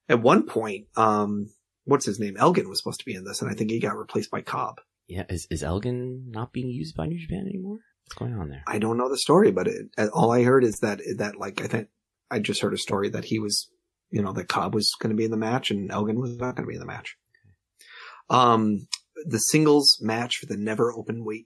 at 0.10 0.22
one 0.22 0.46
point, 0.46 0.88
um, 0.98 1.50
what's 1.86 2.06
his 2.06 2.20
name? 2.20 2.36
Elgin 2.38 2.68
was 2.70 2.80
supposed 2.80 3.00
to 3.00 3.06
be 3.06 3.16
in 3.16 3.24
this, 3.24 3.42
and 3.42 3.50
I 3.50 3.54
think 3.54 3.72
he 3.72 3.80
got 3.80 3.98
replaced 3.98 4.30
by 4.32 4.42
Cobb. 4.42 4.82
Yeah. 5.08 5.24
Is, 5.30 5.48
is 5.50 5.64
Elgin 5.64 6.32
not 6.32 6.54
being 6.54 6.70
used 6.70 6.96
by 6.96 7.06
New 7.08 7.20
Japan 7.20 7.48
anymore? 7.48 7.80
What's 8.06 8.18
going 8.18 8.34
on 8.34 8.50
there? 8.50 8.64
I 8.68 8.80
don't 8.80 8.98
know 8.98 9.10
the 9.10 9.18
story, 9.18 9.52
but 9.52 9.68
it, 9.68 9.88
all 10.14 10.32
I 10.32 10.44
heard 10.44 10.64
is 10.64 10.80
that 10.82 11.02
that 11.18 11.38
like 11.38 11.62
I 11.62 11.68
think 11.68 11.90
I 12.32 12.40
just 12.40 12.62
heard 12.62 12.74
a 12.74 12.78
story 12.78 13.10
that 13.10 13.26
he 13.26 13.40
was 13.40 13.70
you 14.10 14.22
know, 14.22 14.34
that 14.34 14.48
Cobb 14.48 14.74
was 14.74 14.94
going 15.00 15.10
to 15.10 15.16
be 15.16 15.26
in 15.26 15.32
the 15.32 15.38
match 15.38 15.72
and 15.72 15.92
Elgin 15.92 16.20
was 16.20 16.38
not 16.38 16.56
going 16.56 16.66
to 16.66 16.70
be 16.70 16.76
in 16.76 16.80
the 16.80 16.86
match. 16.86 17.18
Um, 18.30 18.88
the 19.26 19.40
singles 19.40 19.98
match 20.02 20.38
for 20.38 20.46
the 20.46 20.58
NEVER 20.58 20.94
Openweight 20.94 21.46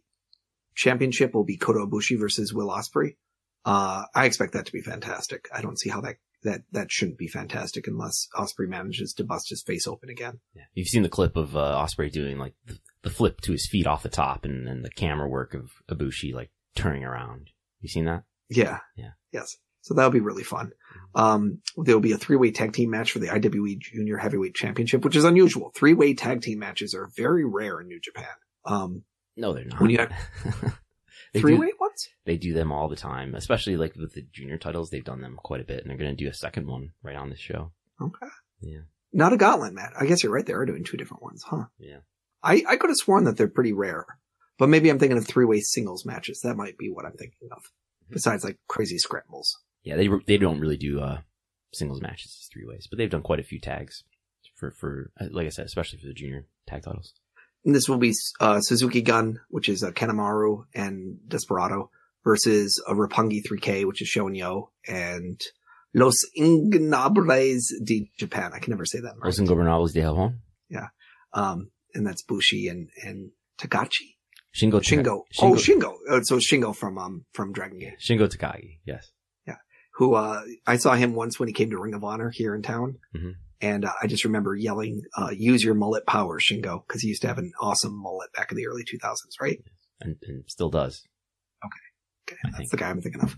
championship 0.75 1.33
will 1.33 1.43
be 1.43 1.57
Kota 1.57 1.79
Ibushi 1.79 2.19
versus 2.19 2.53
Will 2.53 2.69
Ospreay. 2.69 3.15
Uh, 3.65 4.05
I 4.15 4.25
expect 4.25 4.53
that 4.53 4.65
to 4.65 4.71
be 4.71 4.81
fantastic. 4.81 5.47
I 5.53 5.61
don't 5.61 5.79
see 5.79 5.89
how 5.89 6.01
that, 6.01 6.15
that, 6.43 6.61
that 6.71 6.91
shouldn't 6.91 7.17
be 7.17 7.27
fantastic 7.27 7.87
unless 7.87 8.27
Ospreay 8.35 8.67
manages 8.67 9.13
to 9.13 9.23
bust 9.23 9.49
his 9.49 9.61
face 9.61 9.87
open 9.87 10.09
again. 10.09 10.39
Yeah. 10.55 10.63
You've 10.73 10.87
seen 10.87 11.03
the 11.03 11.09
clip 11.09 11.35
of 11.35 11.55
uh, 11.55 11.59
Ospreay 11.59 12.11
doing 12.11 12.37
like 12.37 12.53
the, 12.65 12.79
the 13.03 13.09
flip 13.09 13.41
to 13.41 13.51
his 13.51 13.67
feet 13.67 13.87
off 13.87 14.03
the 14.03 14.09
top, 14.09 14.45
and 14.45 14.67
then 14.67 14.81
the 14.81 14.89
camera 14.89 15.27
work 15.27 15.53
of 15.53 15.71
Ibushi 15.89 16.33
like 16.33 16.51
turning 16.75 17.03
around. 17.03 17.49
You 17.79 17.89
seen 17.89 18.05
that? 18.05 18.23
Yeah. 18.49 18.79
Yeah. 18.95 19.11
Yes. 19.31 19.57
So 19.81 19.95
that'll 19.95 20.11
be 20.11 20.19
really 20.19 20.43
fun. 20.43 20.71
Um, 21.15 21.59
there 21.75 21.95
will 21.95 22.01
be 22.01 22.11
a 22.11 22.17
three-way 22.17 22.51
tag 22.51 22.73
team 22.73 22.91
match 22.91 23.11
for 23.11 23.19
the 23.19 23.29
IWE 23.29 23.79
Junior 23.79 24.17
Heavyweight 24.17 24.53
Championship, 24.53 25.03
which 25.03 25.15
is 25.15 25.23
unusual. 25.23 25.71
Three-way 25.75 26.13
tag 26.13 26.41
team 26.41 26.59
matches 26.59 26.93
are 26.93 27.09
very 27.17 27.43
rare 27.45 27.81
in 27.81 27.87
New 27.87 27.99
Japan. 27.99 28.27
Um, 28.65 29.03
No, 29.35 29.53
they're 29.53 29.65
not. 29.65 29.81
When 29.81 29.89
you 29.89 29.97
do- 31.33 31.41
three-way 31.41 31.71
ones? 31.79 32.09
They 32.25 32.37
do 32.37 32.53
them 32.53 32.71
all 32.71 32.87
the 32.89 32.95
time, 32.95 33.35
especially 33.35 33.77
like 33.77 33.95
with 33.95 34.13
the 34.13 34.21
junior 34.31 34.57
titles. 34.57 34.89
They've 34.89 35.03
done 35.03 35.21
them 35.21 35.37
quite 35.41 35.61
a 35.61 35.65
bit, 35.65 35.81
and 35.81 35.89
they're 35.89 35.97
going 35.97 36.15
to 36.15 36.23
do 36.23 36.29
a 36.29 36.33
second 36.33 36.67
one 36.67 36.91
right 37.03 37.15
on 37.15 37.29
this 37.29 37.39
show. 37.39 37.71
Okay. 38.01 38.27
Yeah. 38.61 38.81
Not 39.13 39.33
a 39.33 39.37
gauntlet 39.37 39.73
match. 39.73 39.91
I 39.99 40.05
guess 40.05 40.23
you're 40.23 40.31
right. 40.31 40.45
They 40.45 40.53
are 40.53 40.65
doing 40.65 40.83
two 40.83 40.97
different 40.97 41.23
ones, 41.23 41.43
huh? 41.43 41.65
Yeah. 41.77 41.99
I, 42.43 42.63
I 42.67 42.75
could 42.77 42.89
have 42.89 42.97
sworn 42.97 43.25
that 43.25 43.37
they're 43.37 43.47
pretty 43.47 43.73
rare, 43.73 44.05
but 44.57 44.69
maybe 44.69 44.89
I'm 44.89 44.99
thinking 44.99 45.17
of 45.17 45.27
three-way 45.27 45.59
singles 45.59 46.05
matches. 46.05 46.41
That 46.41 46.55
might 46.55 46.77
be 46.77 46.89
what 46.89 47.05
I'm 47.05 47.13
thinking 47.17 47.49
of. 47.51 47.63
Besides 48.09 48.43
like 48.43 48.57
crazy 48.67 48.97
scrambles. 48.97 49.57
Yeah, 49.83 49.95
they 49.95 50.09
they 50.27 50.37
don't 50.37 50.59
really 50.59 50.75
do 50.77 50.99
uh 50.99 51.21
singles 51.73 52.01
matches 52.01 52.37
as 52.41 52.49
three 52.51 52.65
ways, 52.65 52.87
but 52.89 52.97
they've 52.97 53.09
done 53.09 53.21
quite 53.21 53.39
a 53.39 53.43
few 53.43 53.59
tags 53.59 54.03
for 54.55 54.69
for 54.71 55.11
uh, 55.19 55.27
like 55.31 55.45
I 55.45 55.49
said, 55.49 55.65
especially 55.65 55.99
for 55.99 56.07
the 56.07 56.13
junior 56.13 56.45
tag 56.67 56.83
titles. 56.83 57.13
And 57.65 57.75
this 57.75 57.87
will 57.87 57.97
be 57.97 58.13
uh, 58.39 58.59
Suzuki 58.61 59.01
Gun, 59.01 59.39
which 59.49 59.69
is 59.69 59.83
uh, 59.83 59.91
Kanemaru 59.91 60.65
and 60.73 61.17
Desperado, 61.27 61.91
versus 62.23 62.81
a 62.87 62.93
Roppongi 62.93 63.41
3K, 63.47 63.85
which 63.85 64.01
is 64.01 64.11
Shonyo, 64.15 64.69
and 64.87 65.39
Los 65.93 66.15
Ingobernables 66.39 67.61
de 67.83 68.09
Japan. 68.17 68.51
I 68.53 68.59
can 68.59 68.71
never 68.71 68.85
say 68.85 68.99
that. 69.01 69.13
Los 69.23 69.39
Ingobernables 69.39 69.93
de 69.93 70.01
Japón. 70.01 70.39
Yeah, 70.69 70.87
um, 71.33 71.69
and 71.93 72.05
that's 72.07 72.23
Bushi 72.23 72.67
and, 72.67 72.89
and 73.03 73.31
Tagachi. 73.59 74.15
Shingo 74.55 74.81
Shingo. 74.81 75.23
Shingo. 75.33 75.41
Oh, 75.41 75.53
Shingo. 75.53 75.93
Uh, 76.09 76.21
so 76.23 76.37
Shingo 76.37 76.75
from, 76.75 76.97
um, 76.97 77.25
from 77.33 77.53
Dragon 77.53 77.79
Gate, 77.79 77.93
Shingo 77.99 78.27
Takagi. 78.27 78.79
Yes. 78.85 79.11
Yeah. 79.47 79.55
Who, 79.95 80.15
uh, 80.15 80.41
I 80.67 80.77
saw 80.77 80.93
him 80.93 81.13
once 81.13 81.39
when 81.39 81.47
he 81.47 81.53
came 81.53 81.69
to 81.69 81.77
Ring 81.77 81.93
of 81.93 82.03
Honor 82.03 82.29
here 82.31 82.53
in 82.55 82.61
town. 82.61 82.97
Mhm. 83.15 83.35
And 83.61 83.85
uh, 83.85 83.91
I 84.01 84.07
just 84.07 84.23
remember 84.25 84.55
yelling, 84.55 85.03
uh, 85.17 85.29
use 85.31 85.63
your 85.63 85.75
mullet 85.75 86.05
power, 86.07 86.39
Shingo, 86.39 86.81
because 86.87 87.01
he 87.01 87.09
used 87.09 87.21
to 87.21 87.27
have 87.27 87.37
an 87.37 87.51
awesome 87.61 87.95
mullet 87.95 88.33
back 88.33 88.51
in 88.51 88.57
the 88.57 88.67
early 88.67 88.83
2000s, 88.83 89.15
right? 89.39 89.59
And, 89.99 90.15
and 90.27 90.43
still 90.47 90.69
does. 90.69 91.03
Okay, 91.63 92.35
I 92.43 92.49
that's 92.49 92.57
think. 92.57 92.71
the 92.71 92.77
guy 92.77 92.89
I'm 92.89 93.01
thinking 93.01 93.21
of. 93.21 93.37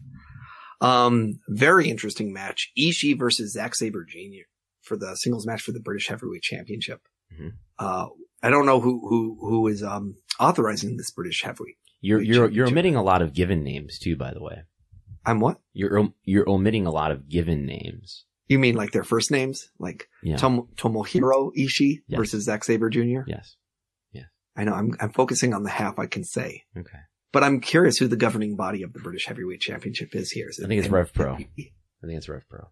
Um, 0.81 1.39
very 1.49 1.89
interesting 1.89 2.31
match. 2.33 2.71
Ishii 2.77 3.17
versus 3.19 3.53
Zack 3.53 3.75
Sabre 3.75 4.05
Jr. 4.07 4.45
for 4.81 4.97
the 4.97 5.15
singles 5.15 5.45
match 5.45 5.61
for 5.61 5.71
the 5.71 5.79
British 5.79 6.07
Heavyweight 6.07 6.41
Championship. 6.41 7.01
Mhm. 7.37 7.53
Uh, 7.79 8.07
I 8.41 8.49
don't 8.49 8.65
know 8.65 8.79
who, 8.79 8.99
who, 9.07 9.37
who 9.39 9.67
is, 9.67 9.83
um, 9.83 10.15
authorizing 10.39 10.97
this 10.97 11.11
British 11.11 11.43
Heavyweight. 11.43 11.77
You're 12.01 12.21
you're 12.21 12.49
you're 12.49 12.67
omitting 12.67 12.95
a 12.97 13.01
lot 13.03 13.21
of 13.21 13.33
given 13.33 13.63
names 13.63 13.97
too, 13.97 14.17
by 14.17 14.33
the 14.33 14.43
way. 14.43 14.63
I'm 15.25 15.39
what? 15.39 15.59
You're 15.71 16.09
you're 16.25 16.49
omitting 16.49 16.85
a 16.85 16.91
lot 16.91 17.11
of 17.11 17.29
given 17.29 17.65
names. 17.65 18.25
You 18.47 18.59
mean 18.59 18.75
like 18.75 18.91
their 18.91 19.03
first 19.03 19.31
names? 19.31 19.69
Like 19.79 20.09
Yeah. 20.21 20.37
Tom- 20.37 20.67
Tomohiro 20.75 21.51
Ishii 21.57 22.01
Yes. 22.07 22.17
versus 22.17 22.43
Zack 22.45 22.63
Sabre 22.63 22.89
Jr.? 22.89 23.21
yes. 23.27 23.55
Yes. 24.11 24.25
I 24.55 24.63
know 24.65 24.73
I'm, 24.73 24.91
I'm 24.99 25.11
focusing 25.11 25.53
on 25.53 25.63
the 25.63 25.69
half 25.69 25.97
I 25.97 26.05
can 26.07 26.23
say, 26.23 26.63
Okay. 26.77 26.99
but 27.31 27.43
I'm 27.43 27.59
curious 27.61 27.97
who 27.97 28.07
the 28.07 28.17
governing 28.17 28.55
body 28.55 28.83
of 28.83 28.93
the 28.93 28.99
British 28.99 29.25
Heavyweight 29.27 29.61
Championship 29.61 30.13
is 30.15 30.31
here. 30.31 30.49
Is 30.49 30.59
I 30.63 30.67
think 30.67 30.79
it's 30.83 30.89
Rev 30.91 31.13
Pro. 31.13 31.33
I 31.35 31.37
think 31.37 32.17
it's 32.17 32.27
Rev 32.29 32.43
Pro. 32.49 32.67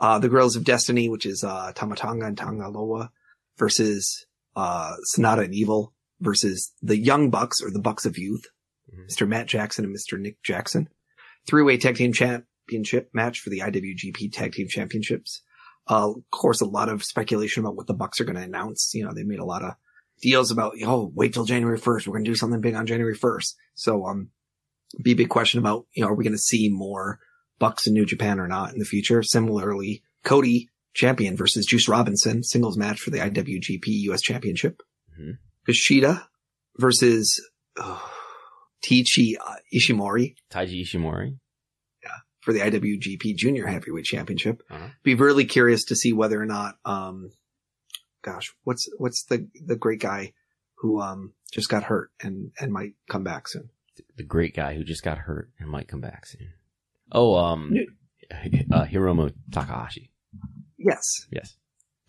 Uh, 0.00 0.18
the 0.18 0.28
Guerrillas 0.28 0.56
of 0.56 0.64
Destiny, 0.64 1.08
which 1.08 1.24
is, 1.26 1.44
uh, 1.44 1.72
Tama 1.74 1.94
Tonga 1.94 2.26
and 2.26 2.36
Tanga 2.36 2.68
Loa 2.68 3.12
versus, 3.58 4.26
uh, 4.56 4.94
Sanada 5.16 5.44
and 5.44 5.54
Evil 5.54 5.94
versus 6.20 6.72
the 6.82 6.96
Young 6.98 7.30
Bucks 7.30 7.62
or 7.62 7.70
the 7.70 7.78
Bucks 7.80 8.04
of 8.04 8.18
Youth, 8.18 8.46
Mhm. 8.92 9.06
Mr. 9.08 9.28
Matt 9.28 9.46
Jackson 9.46 9.84
and 9.84 9.94
Mr. 9.96 10.18
Nick 10.18 10.42
Jackson. 10.42 10.88
Three-way 11.46 11.76
tag 11.78 11.96
team 11.96 12.12
championship 12.66 13.10
match 13.12 13.40
for 13.40 13.50
the 13.50 13.60
IWGP 13.60 14.32
tag 14.32 14.52
team 14.52 14.68
championships. 14.68 15.42
Uh, 15.88 16.10
of 16.10 16.30
course, 16.30 16.60
a 16.60 16.66
lot 16.66 16.88
of 16.88 17.02
speculation 17.02 17.62
about 17.64 17.76
what 17.76 17.86
the 17.86 17.94
Bucks 17.94 18.20
are 18.20 18.24
going 18.24 18.36
to 18.36 18.42
announce. 18.42 18.92
You 18.94 19.04
know, 19.04 19.12
they 19.12 19.24
made 19.24 19.40
a 19.40 19.44
lot 19.44 19.64
of 19.64 19.74
deals 20.20 20.50
about, 20.50 20.74
oh, 20.84 21.10
wait 21.14 21.34
till 21.34 21.44
January 21.44 21.78
1st. 21.78 22.06
We're 22.06 22.14
going 22.14 22.24
to 22.24 22.30
do 22.30 22.36
something 22.36 22.60
big 22.60 22.74
on 22.74 22.86
January 22.86 23.16
1st. 23.16 23.54
So, 23.74 24.06
um, 24.06 24.28
be 25.02 25.12
a 25.12 25.16
big 25.16 25.28
question 25.28 25.58
about, 25.58 25.86
you 25.94 26.02
know, 26.02 26.10
are 26.10 26.14
we 26.14 26.24
going 26.24 26.34
to 26.34 26.38
see 26.38 26.68
more 26.68 27.18
Bucks 27.58 27.86
in 27.86 27.94
New 27.94 28.06
Japan 28.06 28.38
or 28.38 28.46
not 28.46 28.72
in 28.72 28.78
the 28.78 28.84
future? 28.84 29.22
Similarly, 29.22 30.02
Cody 30.22 30.68
champion 30.94 31.36
versus 31.36 31.66
Juice 31.66 31.88
Robinson 31.88 32.42
singles 32.44 32.76
match 32.76 33.00
for 33.00 33.10
the 33.10 33.18
IWGP 33.18 33.86
US 33.86 34.20
championship. 34.20 34.82
Mhm. 35.18 35.38
Versus 36.78 37.40
uh, 37.80 37.98
Tichi 38.84 39.34
Ishimori 39.74 40.34
Taiji 40.50 40.82
Ishimori. 40.82 41.38
For 42.42 42.52
the 42.52 42.60
IWGP 42.60 43.36
Junior 43.36 43.66
Heavyweight 43.66 44.04
Championship. 44.04 44.62
Uh-huh. 44.70 44.88
Be 45.02 45.14
really 45.14 45.44
curious 45.46 45.84
to 45.84 45.96
see 45.96 46.12
whether 46.12 46.40
or 46.40 46.46
not, 46.46 46.76
um, 46.84 47.30
gosh, 48.22 48.52
what's 48.64 48.88
what's 48.98 49.24
the 49.24 49.48
the 49.64 49.76
great 49.76 50.00
guy 50.00 50.32
who 50.76 51.00
um 51.00 51.32
just 51.52 51.68
got 51.68 51.84
hurt 51.84 52.10
and 52.20 52.50
and 52.60 52.72
might 52.72 52.94
come 53.08 53.24
back 53.24 53.48
soon. 53.48 53.70
The 54.16 54.22
great 54.24 54.54
guy 54.54 54.74
who 54.74 54.84
just 54.84 55.02
got 55.02 55.18
hurt 55.18 55.50
and 55.58 55.68
might 55.68 55.88
come 55.88 56.00
back 56.00 56.26
soon. 56.26 56.52
Oh, 57.12 57.36
um, 57.36 57.74
uh, 58.72 58.84
Hiromu 58.86 59.32
Takahashi. 59.52 60.10
Yes, 60.78 61.26
Yes. 61.30 61.56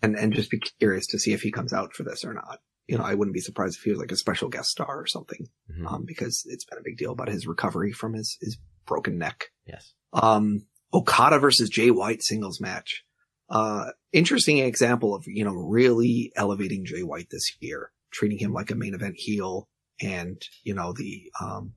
and 0.02 0.16
and 0.16 0.32
just 0.34 0.50
be 0.50 0.60
curious 0.80 1.06
to 1.08 1.18
see 1.18 1.32
if 1.32 1.42
he 1.42 1.52
comes 1.52 1.72
out 1.72 1.92
for 1.94 2.02
this 2.02 2.24
or 2.24 2.34
not. 2.34 2.60
You 2.88 2.98
know, 2.98 3.04
I 3.04 3.14
wouldn't 3.14 3.34
be 3.34 3.40
surprised 3.40 3.76
if 3.78 3.82
he 3.84 3.90
was 3.90 3.98
like 4.00 4.12
a 4.12 4.16
special 4.16 4.48
guest 4.48 4.68
star 4.70 4.98
or 5.00 5.06
something, 5.06 5.46
Mhm. 5.70 5.86
um, 5.90 6.04
because 6.04 6.44
it's 6.48 6.64
been 6.64 6.78
a 6.78 6.82
big 6.84 6.98
deal 6.98 7.12
about 7.12 7.28
his 7.28 7.46
recovery 7.46 7.92
from 7.92 8.14
his 8.14 8.36
his 8.40 8.58
broken 8.86 9.18
neck. 9.18 9.50
yes. 9.66 9.92
Um, 10.12 10.66
Okada 10.92 11.38
versus 11.40 11.68
Jay 11.68 11.90
White 11.90 12.22
singles 12.22 12.60
match. 12.60 13.04
Uh, 13.50 13.86
interesting 14.12 14.58
example 14.58 15.14
of, 15.14 15.24
you 15.26 15.44
know, 15.44 15.52
really 15.52 16.32
elevating 16.36 16.84
Jay 16.84 17.02
White 17.02 17.28
this 17.30 17.56
year, 17.60 17.90
treating 18.12 18.38
him 18.38 18.52
like 18.52 18.70
a 18.70 18.74
main 18.76 18.94
event 18.94 19.16
heel. 19.16 19.68
And, 20.00 20.40
you 20.62 20.74
know, 20.74 20.92
the, 20.92 21.30
um, 21.40 21.72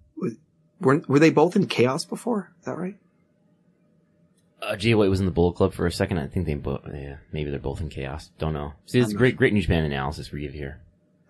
were, 0.80 1.02
were 1.08 1.20
they 1.20 1.32
both 1.32 1.56
in 1.56 1.68
chaos 1.68 2.06
before? 2.06 2.54
Is 2.60 2.66
that 2.66 2.78
right? 2.78 2.96
Uh, 4.62 4.76
Jay 4.76 4.96
White 4.96 5.10
was 5.10 5.20
in 5.20 5.26
the 5.26 5.32
Bullet 5.32 5.56
Club 5.56 5.74
for 5.74 5.86
a 5.86 5.92
second. 5.92 6.18
I 6.18 6.28
think 6.28 6.46
they 6.46 6.56
both, 6.56 6.82
yeah, 6.92 7.18
maybe 7.32 7.52
they're 7.52 7.60
both 7.60 7.82
in 7.82 7.90
chaos. 7.90 8.32
Don't 8.40 8.54
know. 8.54 8.74
See, 8.86 9.00
it's 9.00 9.14
great, 9.14 9.38
great 9.38 9.54
New 9.54 9.62
Japan 9.62 9.84
analysis 9.84 10.32
we 10.32 10.42
give 10.42 10.54
here. 10.54 10.82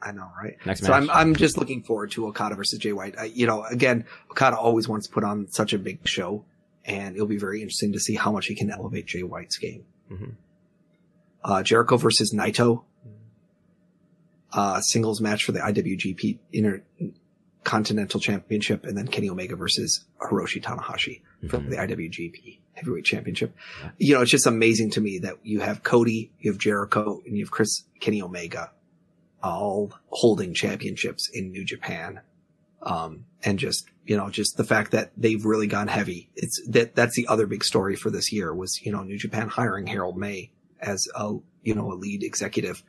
I 0.02 0.12
know, 0.12 0.30
right? 0.42 0.56
Next 0.66 0.82
So 0.84 0.90
match. 0.92 1.04
I'm, 1.04 1.10
I'm 1.10 1.36
just 1.36 1.58
looking 1.58 1.82
forward 1.84 2.12
to 2.12 2.28
Okada 2.28 2.56
versus 2.56 2.78
Jay 2.80 2.94
White. 2.94 3.16
I, 3.18 3.26
you 3.26 3.48
know, 3.48 3.64
again, 3.64 4.06
Okada 4.32 4.56
always 4.58 4.88
wants 4.88 5.08
to 5.08 5.14
put 5.14 5.24
on 5.24 5.48
such 5.50 5.74
a 5.74 5.80
big 5.80 6.08
show 6.08 6.46
and 6.86 7.16
it'll 7.16 7.28
be 7.28 7.38
very 7.38 7.62
interesting 7.62 7.94
to 7.94 8.00
see 8.00 8.16
how 8.16 8.32
much 8.32 8.46
he 8.46 8.56
can 8.56 8.70
elevate 8.72 9.06
Jay 9.08 9.24
White's 9.24 9.58
game. 9.58 9.84
Mhm. 10.12 10.34
Uh, 11.44 11.64
Jericho 11.64 11.98
versus 11.98 12.34
Naito. 12.34 12.84
Uh, 14.54 14.80
singles 14.82 15.20
match 15.20 15.44
for 15.44 15.52
the 15.52 15.60
IWGP 15.60 16.40
Intercontinental 16.54 18.20
Championship 18.20 18.86
and 18.86 18.98
then 18.98 19.08
Kenny 19.08 19.30
Omega 19.30 19.56
versus 19.56 20.06
Hiroshi 20.22 20.62
Tanahashi 20.62 21.22
for 21.50 21.58
Mhm. 21.60 21.70
the 21.70 21.76
IWGP 21.78 22.60
Heavyweight 22.74 23.04
Championship. 23.06 23.54
Yeah. 23.82 23.90
You 23.98 24.14
know, 24.16 24.22
it's 24.22 24.32
just 24.32 24.48
amazing 24.48 24.92
to 24.92 25.02
me 25.02 25.20
that 25.20 25.36
you 25.44 25.60
have 25.60 25.84
Cody, 25.84 26.32
you 26.40 26.52
have 26.52 26.60
Jericho, 26.60 27.22
and 27.26 27.36
you 27.38 27.44
have 27.44 27.52
Chris 27.52 27.84
Kenny 28.00 28.22
Omega 28.22 28.72
all 29.44 29.94
holding 30.10 30.54
championships 30.54 31.30
in 31.34 31.52
New 31.52 31.64
Japan. 31.64 32.22
Um, 32.82 33.26
and 33.44 33.60
just, 33.60 33.90
you 34.06 34.16
know, 34.16 34.30
just 34.30 34.56
the 34.56 34.64
fact 34.64 34.92
that 34.92 35.12
they've 35.18 35.44
really 35.44 35.68
gone 35.68 35.88
heavy. 35.88 36.30
It's 36.36 36.62
that, 36.70 36.96
that's 36.96 37.16
the 37.16 37.28
other 37.28 37.48
big 37.48 37.64
story 37.64 37.96
for 37.96 38.10
this 38.10 38.32
year 38.32 38.54
was, 38.54 38.82
you 38.84 38.92
know, 38.92 39.04
New 39.04 39.18
Japan 39.18 39.48
hiring 39.48 39.88
Harold 39.88 40.18
Meij 40.18 40.50
as 40.80 41.08
a, 41.16 41.34
you 41.64 41.76
know, 41.76 41.92
a 41.92 41.96
lead 41.96 42.24
executive. 42.24 42.84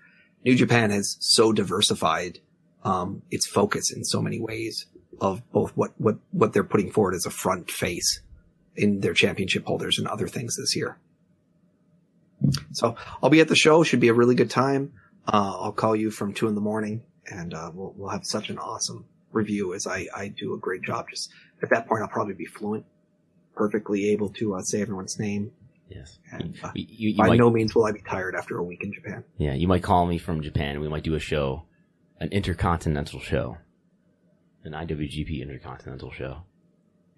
New 0.44 0.54
Japan 0.54 0.90
has 0.90 1.16
so 1.20 1.52
diversified, 1.52 2.38
um, 2.84 3.22
its 3.30 3.46
focus 3.46 3.90
in 3.90 4.04
so 4.04 4.22
many 4.22 4.38
ways 4.38 4.86
of 5.20 5.42
both 5.50 5.72
what, 5.76 5.92
what, 5.98 6.18
what 6.30 6.52
they're 6.52 6.62
putting 6.62 6.92
forward 6.92 7.14
as 7.14 7.26
a 7.26 7.30
front 7.30 7.70
face 7.70 8.20
in 8.76 9.00
their 9.00 9.14
championship 9.14 9.66
holders 9.66 9.98
and 9.98 10.06
other 10.06 10.28
things 10.28 10.56
this 10.56 10.76
year. 10.76 10.98
So 12.72 12.94
I'll 13.20 13.30
be 13.30 13.40
at 13.40 13.48
the 13.48 13.56
show. 13.56 13.82
Should 13.82 14.00
be 14.00 14.08
a 14.08 14.14
really 14.14 14.36
good 14.36 14.50
time. 14.50 14.92
Uh, 15.32 15.56
I'll 15.60 15.72
call 15.72 15.94
you 15.94 16.10
from 16.10 16.32
two 16.32 16.48
in 16.48 16.54
the 16.54 16.60
morning 16.60 17.02
and, 17.30 17.52
uh, 17.52 17.70
we'll, 17.74 17.92
we'll 17.96 18.08
have 18.10 18.24
such 18.24 18.48
an 18.48 18.58
awesome 18.58 19.04
review 19.32 19.74
as 19.74 19.86
I, 19.86 20.06
I 20.16 20.28
do 20.28 20.54
a 20.54 20.58
great 20.58 20.82
job. 20.82 21.06
Just 21.10 21.30
at 21.62 21.68
that 21.70 21.86
point, 21.86 22.00
I'll 22.02 22.08
probably 22.08 22.32
be 22.34 22.46
fluent, 22.46 22.86
perfectly 23.54 24.08
able 24.10 24.30
to 24.30 24.54
uh, 24.54 24.62
say 24.62 24.80
everyone's 24.82 25.18
name 25.18 25.52
Yes. 25.90 26.18
And, 26.30 26.54
uh, 26.62 26.70
You- 26.74 26.84
you- 26.88 27.08
you 27.12 27.16
by 27.16 27.28
might- 27.28 27.38
no 27.38 27.48
means 27.48 27.74
will 27.74 27.86
I 27.86 27.92
be 27.92 28.02
tired 28.02 28.34
after 28.34 28.58
a 28.58 28.62
week 28.62 28.84
in 28.84 28.92
Japan. 28.92 29.24
Yeah, 29.38 29.54
you 29.54 29.66
might 29.66 29.82
call 29.82 30.04
me 30.06 30.18
from 30.18 30.42
Japan. 30.42 30.80
We 30.80 30.88
might 30.88 31.02
do 31.02 31.14
a 31.14 31.18
show, 31.18 31.62
an 32.20 32.28
intercontinental 32.30 33.20
show, 33.20 33.56
an 34.64 34.72
IWGP 34.74 35.40
intercontinental 35.40 36.10
show. 36.10 36.42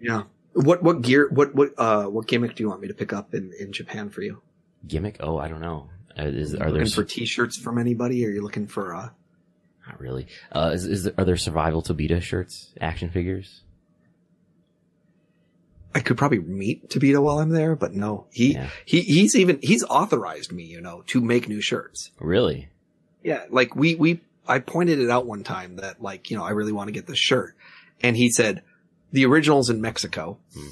Yeah. 0.00 0.22
What 0.52 0.84
what 0.84 1.02
gear 1.02 1.28
what 1.30 1.52
what 1.52 1.72
uh 1.78 2.04
what 2.06 2.28
gimmick 2.28 2.54
do 2.54 2.62
you 2.62 2.68
want 2.68 2.80
me 2.80 2.86
to 2.86 2.94
pick 2.94 3.12
up 3.12 3.34
in 3.34 3.52
in 3.58 3.72
Japan 3.72 4.08
for 4.08 4.22
you? 4.22 4.40
Gimmick? 4.86 5.16
Oh, 5.18 5.36
I 5.38 5.48
don't 5.48 5.60
know. 5.60 5.88
Uh, 6.18 6.24
Is, 6.24 6.54
are 6.54 6.66
looking 6.70 6.74
there 6.74 6.86
for 6.86 7.04
t-shirts 7.04 7.56
from 7.58 7.78
anybody? 7.78 8.24
Or 8.24 8.28
are 8.28 8.32
you 8.32 8.42
looking 8.42 8.66
for 8.66 8.94
uh 8.94 9.08
not 9.86 10.00
really? 10.00 10.26
Uh, 10.52 10.70
is, 10.74 10.86
is 10.86 11.02
there, 11.04 11.14
are 11.18 11.24
there 11.24 11.36
survival 11.36 11.82
Tobita 11.82 12.20
shirts, 12.22 12.72
action 12.80 13.10
figures? 13.10 13.62
I 15.94 16.00
could 16.00 16.16
probably 16.16 16.38
meet 16.38 16.88
Tobita 16.88 17.20
while 17.20 17.38
I'm 17.40 17.50
there, 17.50 17.74
but 17.74 17.94
no. 17.94 18.26
He 18.30 18.52
Yeah. 18.54 18.68
he 18.84 19.00
he's 19.00 19.34
even 19.34 19.58
he's 19.62 19.82
authorized 19.84 20.52
me, 20.52 20.64
you 20.64 20.80
know, 20.80 21.02
to 21.08 21.20
make 21.20 21.48
new 21.48 21.60
shirts. 21.60 22.10
Really? 22.20 22.68
Yeah, 23.24 23.44
like 23.50 23.74
we 23.74 23.96
we 23.96 24.20
I 24.46 24.60
pointed 24.60 25.00
it 25.00 25.10
out 25.10 25.26
one 25.26 25.42
time 25.42 25.76
that 25.76 26.00
like, 26.00 26.30
you 26.30 26.36
know, 26.36 26.44
I 26.44 26.50
really 26.50 26.72
want 26.72 26.88
to 26.88 26.92
get 26.92 27.06
this 27.06 27.18
shirt. 27.18 27.56
And 28.02 28.16
he 28.16 28.30
said, 28.30 28.62
"The 29.12 29.26
original's 29.26 29.68
in 29.68 29.80
Mexico. 29.80 30.38
Hmm. 30.54 30.68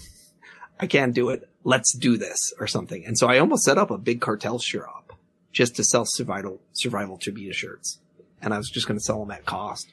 I 0.80 0.86
can't 0.86 1.12
do 1.14 1.30
it. 1.30 1.48
Let's 1.64 1.96
do 1.96 2.16
this 2.16 2.52
or 2.60 2.68
something." 2.68 3.04
And 3.04 3.18
so 3.18 3.26
I 3.26 3.38
almost 3.38 3.64
set 3.64 3.76
up 3.78 3.90
a 3.90 3.98
big 3.98 4.20
cartel 4.20 4.58
shop 4.60 4.97
just 5.58 5.74
to 5.74 5.82
sell 5.82 6.04
survival 6.06 6.60
survival 6.72 7.18
Tobita 7.18 7.52
shirts. 7.52 7.98
And 8.40 8.54
I 8.54 8.58
was 8.58 8.70
just 8.70 8.86
going 8.86 8.96
to 8.98 9.04
sell 9.04 9.18
them 9.18 9.32
at 9.32 9.44
cost. 9.44 9.88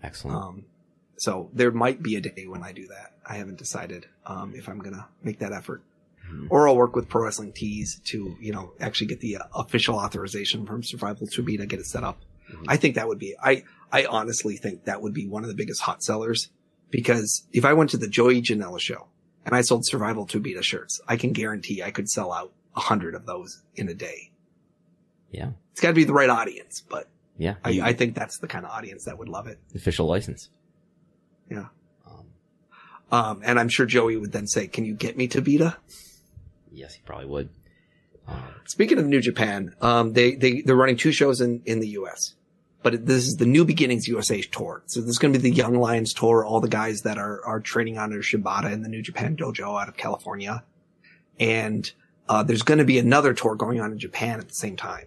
Excellent. 0.00 0.36
Um, 0.36 0.64
so 1.16 1.50
there 1.52 1.72
might 1.72 2.00
be 2.04 2.14
a 2.14 2.20
day 2.20 2.46
when 2.46 2.62
I 2.62 2.70
do 2.72 2.86
that. 2.86 3.08
I 3.26 3.34
haven't 3.34 3.58
decided 3.58 4.06
um, 4.26 4.54
if 4.54 4.68
I'm 4.68 4.78
gonna 4.78 5.06
make 5.22 5.38
that 5.40 5.52
effort, 5.52 5.82
Mhm. 6.30 6.46
or 6.50 6.68
I'll 6.68 6.76
work 6.76 6.94
with 6.96 7.08
Pro 7.08 7.24
Wrestling 7.24 7.52
Tees 7.52 8.00
to 8.10 8.36
you 8.40 8.52
know 8.52 8.72
actually 8.80 9.08
get 9.08 9.20
the 9.20 9.36
uh, 9.38 9.44
official 9.54 9.96
authorization 9.96 10.66
from 10.66 10.82
Survival 10.84 11.26
Tobita, 11.26 11.66
get 11.68 11.80
it 11.80 11.86
set 11.86 12.04
up. 12.04 12.18
Mhm. 12.50 12.64
I 12.68 12.76
think 12.76 12.94
that 12.94 13.06
would 13.08 13.18
be. 13.18 13.34
I 13.42 13.64
I 13.92 14.04
honestly 14.06 14.56
think 14.56 14.84
that 14.84 15.02
would 15.02 15.14
be 15.14 15.26
one 15.26 15.42
of 15.44 15.48
the 15.48 15.54
biggest 15.62 15.80
hot 15.82 16.02
sellers 16.04 16.48
because 16.90 17.44
if 17.52 17.64
I 17.64 17.72
went 17.72 17.90
to 17.90 17.96
the 17.96 18.08
Joey 18.08 18.40
Janela 18.42 18.78
show 18.80 19.06
and 19.44 19.54
I 19.54 19.62
sold 19.62 19.84
Survival 19.86 20.26
Tobita 20.26 20.62
shirts, 20.62 21.00
I 21.08 21.16
can 21.16 21.32
guarantee 21.32 21.82
I 21.82 21.90
could 21.92 22.08
sell 22.08 22.32
out 22.32 22.52
a 22.74 22.80
hundred 22.80 23.14
of 23.14 23.26
those 23.26 23.62
in 23.76 23.88
a 23.88 23.94
day. 23.94 24.30
Yeah. 25.32 25.50
It's 25.72 25.80
got 25.80 25.88
to 25.88 25.94
be 25.94 26.04
the 26.04 26.12
right 26.12 26.30
audience, 26.30 26.82
but 26.88 27.08
Yeah. 27.38 27.54
I, 27.64 27.80
I 27.82 27.92
think 27.94 28.14
that's 28.14 28.38
the 28.38 28.46
kind 28.46 28.64
of 28.64 28.70
audience 28.70 29.04
that 29.06 29.18
would 29.18 29.28
love 29.28 29.46
it. 29.48 29.58
official 29.74 30.06
license. 30.06 30.48
Yeah. 31.50 31.66
Um, 32.06 32.26
Um, 33.10 33.42
and 33.44 33.58
I'm 33.58 33.68
sure 33.68 33.86
Joey 33.86 34.16
would 34.16 34.32
then 34.32 34.46
say, 34.46 34.66
"Can 34.68 34.84
you 34.84 34.94
get 34.94 35.16
me 35.16 35.26
to 35.28 35.40
Tobita?" 35.42 35.76
yes, 36.70 36.94
he 36.94 37.02
probably 37.04 37.26
would. 37.26 37.48
Uh, 38.28 38.36
Speaking 38.66 38.98
of 38.98 39.06
New 39.06 39.20
Japan, 39.20 39.74
um, 39.80 40.12
they 40.12 40.34
they 40.36 40.60
they're 40.62 40.76
running 40.76 40.96
two 40.96 41.12
shows 41.12 41.40
in 41.40 41.62
in 41.66 41.80
the 41.80 41.88
U.S. 42.00 42.34
But 42.82 43.06
this 43.06 43.26
is 43.26 43.36
the 43.36 43.46
New 43.46 43.64
Beginnings 43.64 44.08
USA 44.08 44.40
tour. 44.42 44.82
So 44.86 45.00
this 45.00 45.10
is 45.10 45.18
going 45.18 45.32
to 45.32 45.38
be 45.38 45.50
the 45.50 45.54
Young 45.56 45.74
Lions 45.76 46.12
tour. 46.12 46.44
All 46.44 46.60
the 46.60 46.68
guys 46.68 47.02
that 47.02 47.18
are 47.18 47.44
are 47.44 47.60
training 47.60 47.98
under 47.98 48.18
Shibata 48.22 48.72
in 48.72 48.82
the 48.82 48.88
New 48.88 49.02
Japan 49.02 49.36
dojo 49.36 49.80
out 49.80 49.88
of 49.88 49.96
California, 49.96 50.62
and 51.38 51.90
uh, 52.28 52.42
there's 52.42 52.62
going 52.62 52.78
to 52.78 52.84
be 52.84 52.98
another 52.98 53.34
tour 53.34 53.54
going 53.56 53.80
on 53.80 53.92
in 53.92 53.98
Japan 53.98 54.38
at 54.40 54.48
the 54.48 54.54
same 54.54 54.76
time. 54.76 55.06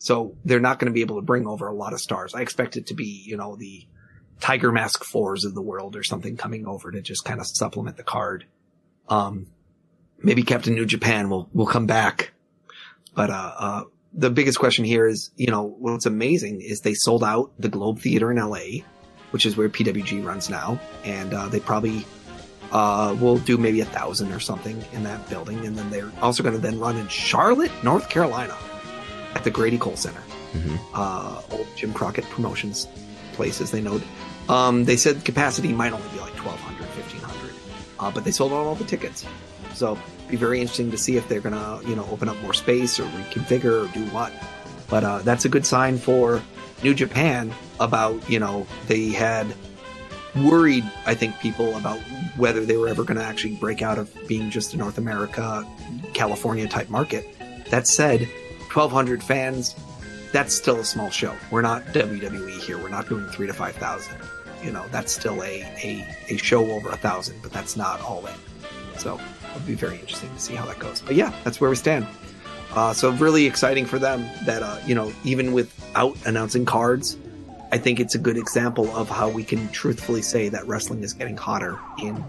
So 0.00 0.34
they're 0.44 0.58
not 0.58 0.80
going 0.80 0.90
to 0.90 0.94
be 0.94 1.02
able 1.02 1.16
to 1.16 1.22
bring 1.22 1.46
over 1.46 1.68
a 1.68 1.74
lot 1.74 1.92
of 1.92 2.00
stars. 2.00 2.34
I 2.34 2.40
expect 2.40 2.76
it 2.76 2.88
to 2.88 2.94
be 2.94 3.22
you 3.24 3.36
know 3.36 3.54
the 3.54 3.86
Tiger 4.40 4.72
Mask 4.72 5.04
fours 5.04 5.44
of 5.44 5.54
the 5.54 5.62
world 5.62 5.94
or 5.94 6.02
something 6.02 6.36
coming 6.36 6.66
over 6.66 6.90
to 6.90 7.00
just 7.00 7.24
kind 7.24 7.38
of 7.38 7.46
supplement 7.46 7.96
the 7.96 8.02
card. 8.02 8.46
Um, 9.08 9.46
maybe 10.18 10.42
Captain 10.42 10.74
New 10.74 10.86
Japan 10.86 11.30
will 11.30 11.48
will 11.52 11.66
come 11.66 11.86
back 11.86 12.32
but 13.14 13.30
uh, 13.30 13.52
uh, 13.58 13.84
the 14.12 14.30
biggest 14.30 14.58
question 14.58 14.84
here 14.84 15.06
is, 15.06 15.30
you 15.36 15.48
know, 15.48 15.64
what's 15.78 16.06
amazing 16.06 16.60
is 16.60 16.80
they 16.80 16.94
sold 16.94 17.24
out 17.24 17.52
the 17.58 17.68
Globe 17.68 18.00
Theater 18.00 18.30
in 18.30 18.38
LA, 18.38 18.84
which 19.30 19.46
is 19.46 19.56
where 19.56 19.68
PWG 19.68 20.24
runs 20.24 20.50
now, 20.50 20.80
and 21.04 21.32
uh, 21.34 21.48
they 21.48 21.60
probably 21.60 22.04
uh, 22.72 23.16
will 23.20 23.38
do 23.38 23.56
maybe 23.56 23.80
a 23.80 23.84
thousand 23.84 24.32
or 24.32 24.40
something 24.40 24.82
in 24.92 25.02
that 25.04 25.28
building, 25.28 25.66
and 25.66 25.76
then 25.76 25.90
they're 25.90 26.10
also 26.22 26.42
going 26.42 26.54
to 26.54 26.60
then 26.60 26.78
run 26.78 26.96
in 26.96 27.08
Charlotte, 27.08 27.72
North 27.82 28.08
Carolina, 28.08 28.56
at 29.34 29.44
the 29.44 29.50
Grady 29.50 29.78
Cole 29.78 29.96
Center, 29.96 30.22
mhm. 30.52 30.78
uh, 30.94 31.42
old 31.50 31.66
Jim 31.76 31.92
Crockett 31.92 32.24
Promotions 32.30 32.88
place, 33.32 33.60
as 33.60 33.70
they 33.70 33.80
know. 33.80 34.00
Um, 34.48 34.84
they 34.84 34.96
said 34.96 35.24
capacity 35.24 35.72
might 35.72 35.92
only 35.92 36.08
be 36.08 36.18
like 36.18 36.34
1,200, 36.34 36.80
1,500, 36.80 37.54
uh, 38.00 38.10
but 38.10 38.24
they 38.24 38.32
sold 38.32 38.52
out 38.52 38.66
all 38.66 38.74
the 38.74 38.84
tickets. 38.84 39.24
So 39.74 39.98
be 40.28 40.36
very 40.36 40.60
interesting 40.60 40.90
to 40.90 40.98
see 40.98 41.16
if 41.16 41.28
they're 41.28 41.40
gonna, 41.40 41.80
you 41.86 41.94
know, 41.94 42.06
open 42.10 42.28
up 42.28 42.40
more 42.42 42.54
space 42.54 42.98
or 42.98 43.04
reconfigure 43.04 43.88
or 43.88 43.92
do 43.92 44.04
what. 44.06 44.32
But 44.88 45.04
uh, 45.04 45.18
that's 45.20 45.44
a 45.44 45.48
good 45.48 45.64
sign 45.64 45.98
for 45.98 46.42
New 46.82 46.94
Japan 46.94 47.52
about, 47.78 48.28
you 48.28 48.40
know, 48.40 48.66
they 48.88 49.10
had 49.10 49.46
worried, 50.36 50.84
I 51.06 51.14
think, 51.14 51.38
people 51.40 51.76
about 51.76 51.98
whether 52.36 52.64
they 52.64 52.76
were 52.76 52.88
ever 52.88 53.04
going 53.04 53.18
to 53.18 53.24
actually 53.24 53.54
break 53.56 53.82
out 53.82 53.98
of 53.98 54.14
being 54.26 54.50
just 54.50 54.74
a 54.74 54.76
North 54.76 54.98
America, 54.98 55.66
California 56.14 56.68
type 56.68 56.88
market. 56.88 57.26
That 57.70 57.86
said, 57.86 58.28
1,200 58.74 59.22
fans, 59.22 59.74
that's 60.32 60.54
still 60.54 60.78
a 60.80 60.84
small 60.84 61.10
show. 61.10 61.34
We're 61.50 61.62
not 61.62 61.84
WWE 61.86 62.50
here. 62.60 62.78
We're 62.78 62.88
not 62.88 63.08
doing 63.08 63.26
three 63.26 63.46
to 63.46 63.52
5,000. 63.52 64.16
You 64.62 64.72
know, 64.72 64.86
that's 64.90 65.12
still 65.12 65.42
a, 65.42 65.62
a, 65.82 66.06
a 66.28 66.36
show 66.36 66.70
over 66.70 66.90
a 66.90 66.96
thousand, 66.96 67.40
but 67.42 67.52
that's 67.52 67.76
not 67.76 68.00
all 68.02 68.24
in. 68.26 68.34
So 68.98 69.18
it'll 69.54 69.66
be 69.66 69.74
very 69.74 69.98
interesting 69.98 70.32
to 70.34 70.38
see 70.38 70.54
how 70.54 70.66
that 70.66 70.78
goes. 70.78 71.00
But 71.00 71.16
yeah, 71.16 71.32
that's 71.44 71.60
where 71.60 71.70
we 71.70 71.76
stand. 71.76 72.06
Uh, 72.72 72.92
so 72.92 73.10
really 73.12 73.46
exciting 73.46 73.84
for 73.84 73.98
them 73.98 74.28
that, 74.44 74.62
uh, 74.62 74.78
you 74.86 74.94
know, 74.94 75.12
even 75.24 75.52
without 75.52 76.16
announcing 76.26 76.64
cards, 76.64 77.16
I 77.72 77.78
think 77.78 77.98
it's 77.98 78.14
a 78.14 78.18
good 78.18 78.36
example 78.36 78.88
of 78.96 79.08
how 79.08 79.28
we 79.28 79.42
can 79.44 79.68
truthfully 79.70 80.22
say 80.22 80.48
that 80.48 80.66
wrestling 80.66 81.02
is 81.02 81.12
getting 81.12 81.36
hotter 81.36 81.78
in 82.00 82.22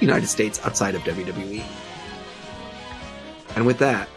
United 0.00 0.28
States 0.28 0.60
outside 0.64 0.94
of 0.94 1.02
WWE. 1.02 1.62
And 3.54 3.66
with 3.66 3.78
that, 3.78 4.08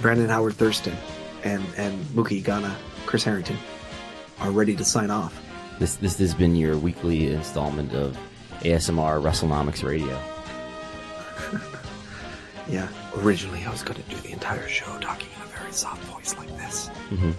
Brandon 0.00 0.28
Howard 0.28 0.54
Thurston 0.54 0.96
and, 1.44 1.64
and 1.76 2.04
Mookieghana, 2.06 2.74
Chris 3.06 3.24
Harrington 3.24 3.56
are 4.40 4.50
ready 4.50 4.76
to 4.76 4.84
sign 4.84 5.10
off. 5.10 5.40
This 5.78 5.96
this 5.96 6.18
has 6.18 6.34
been 6.34 6.56
your 6.56 6.76
weekly 6.76 7.28
installment 7.32 7.92
of 7.94 8.16
ASMR 8.60 9.22
WrestleNomics 9.22 9.82
Radio. 9.86 10.18
Yeah, 12.70 12.86
originally 13.16 13.64
I 13.64 13.70
was 13.70 13.82
going 13.82 14.02
to 14.02 14.10
do 14.10 14.16
the 14.16 14.30
entire 14.30 14.68
show 14.68 14.98
talking 14.98 15.28
in 15.36 15.42
a 15.42 15.46
very 15.58 15.72
soft 15.72 16.02
voice 16.04 16.36
like 16.36 16.54
this. 16.58 16.90
Mhm. 17.08 17.32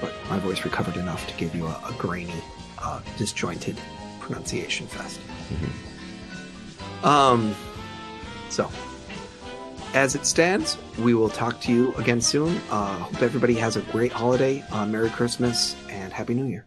But 0.00 0.12
my 0.28 0.40
voice 0.40 0.64
recovered 0.64 0.96
enough 0.96 1.28
to 1.28 1.34
give 1.36 1.54
you 1.54 1.66
a, 1.66 1.80
a 1.88 1.94
grainy, 1.96 2.42
uh, 2.82 3.00
disjointed 3.16 3.78
pronunciation 4.18 4.88
fest. 4.88 5.20
Um, 7.04 7.54
so, 8.48 8.68
as 9.94 10.14
it 10.14 10.26
stands, 10.26 10.78
we 10.98 11.14
will 11.14 11.28
talk 11.28 11.60
to 11.62 11.72
you 11.72 11.94
again 11.94 12.20
soon. 12.20 12.56
Uh, 12.70 12.98
hope 12.98 13.22
everybody 13.22 13.54
has 13.54 13.76
a 13.76 13.80
great 13.82 14.12
holiday. 14.12 14.62
Uh, 14.70 14.86
Merry 14.86 15.10
Christmas 15.10 15.76
and 15.88 16.12
Happy 16.12 16.34
New 16.34 16.46
Year. 16.46 16.66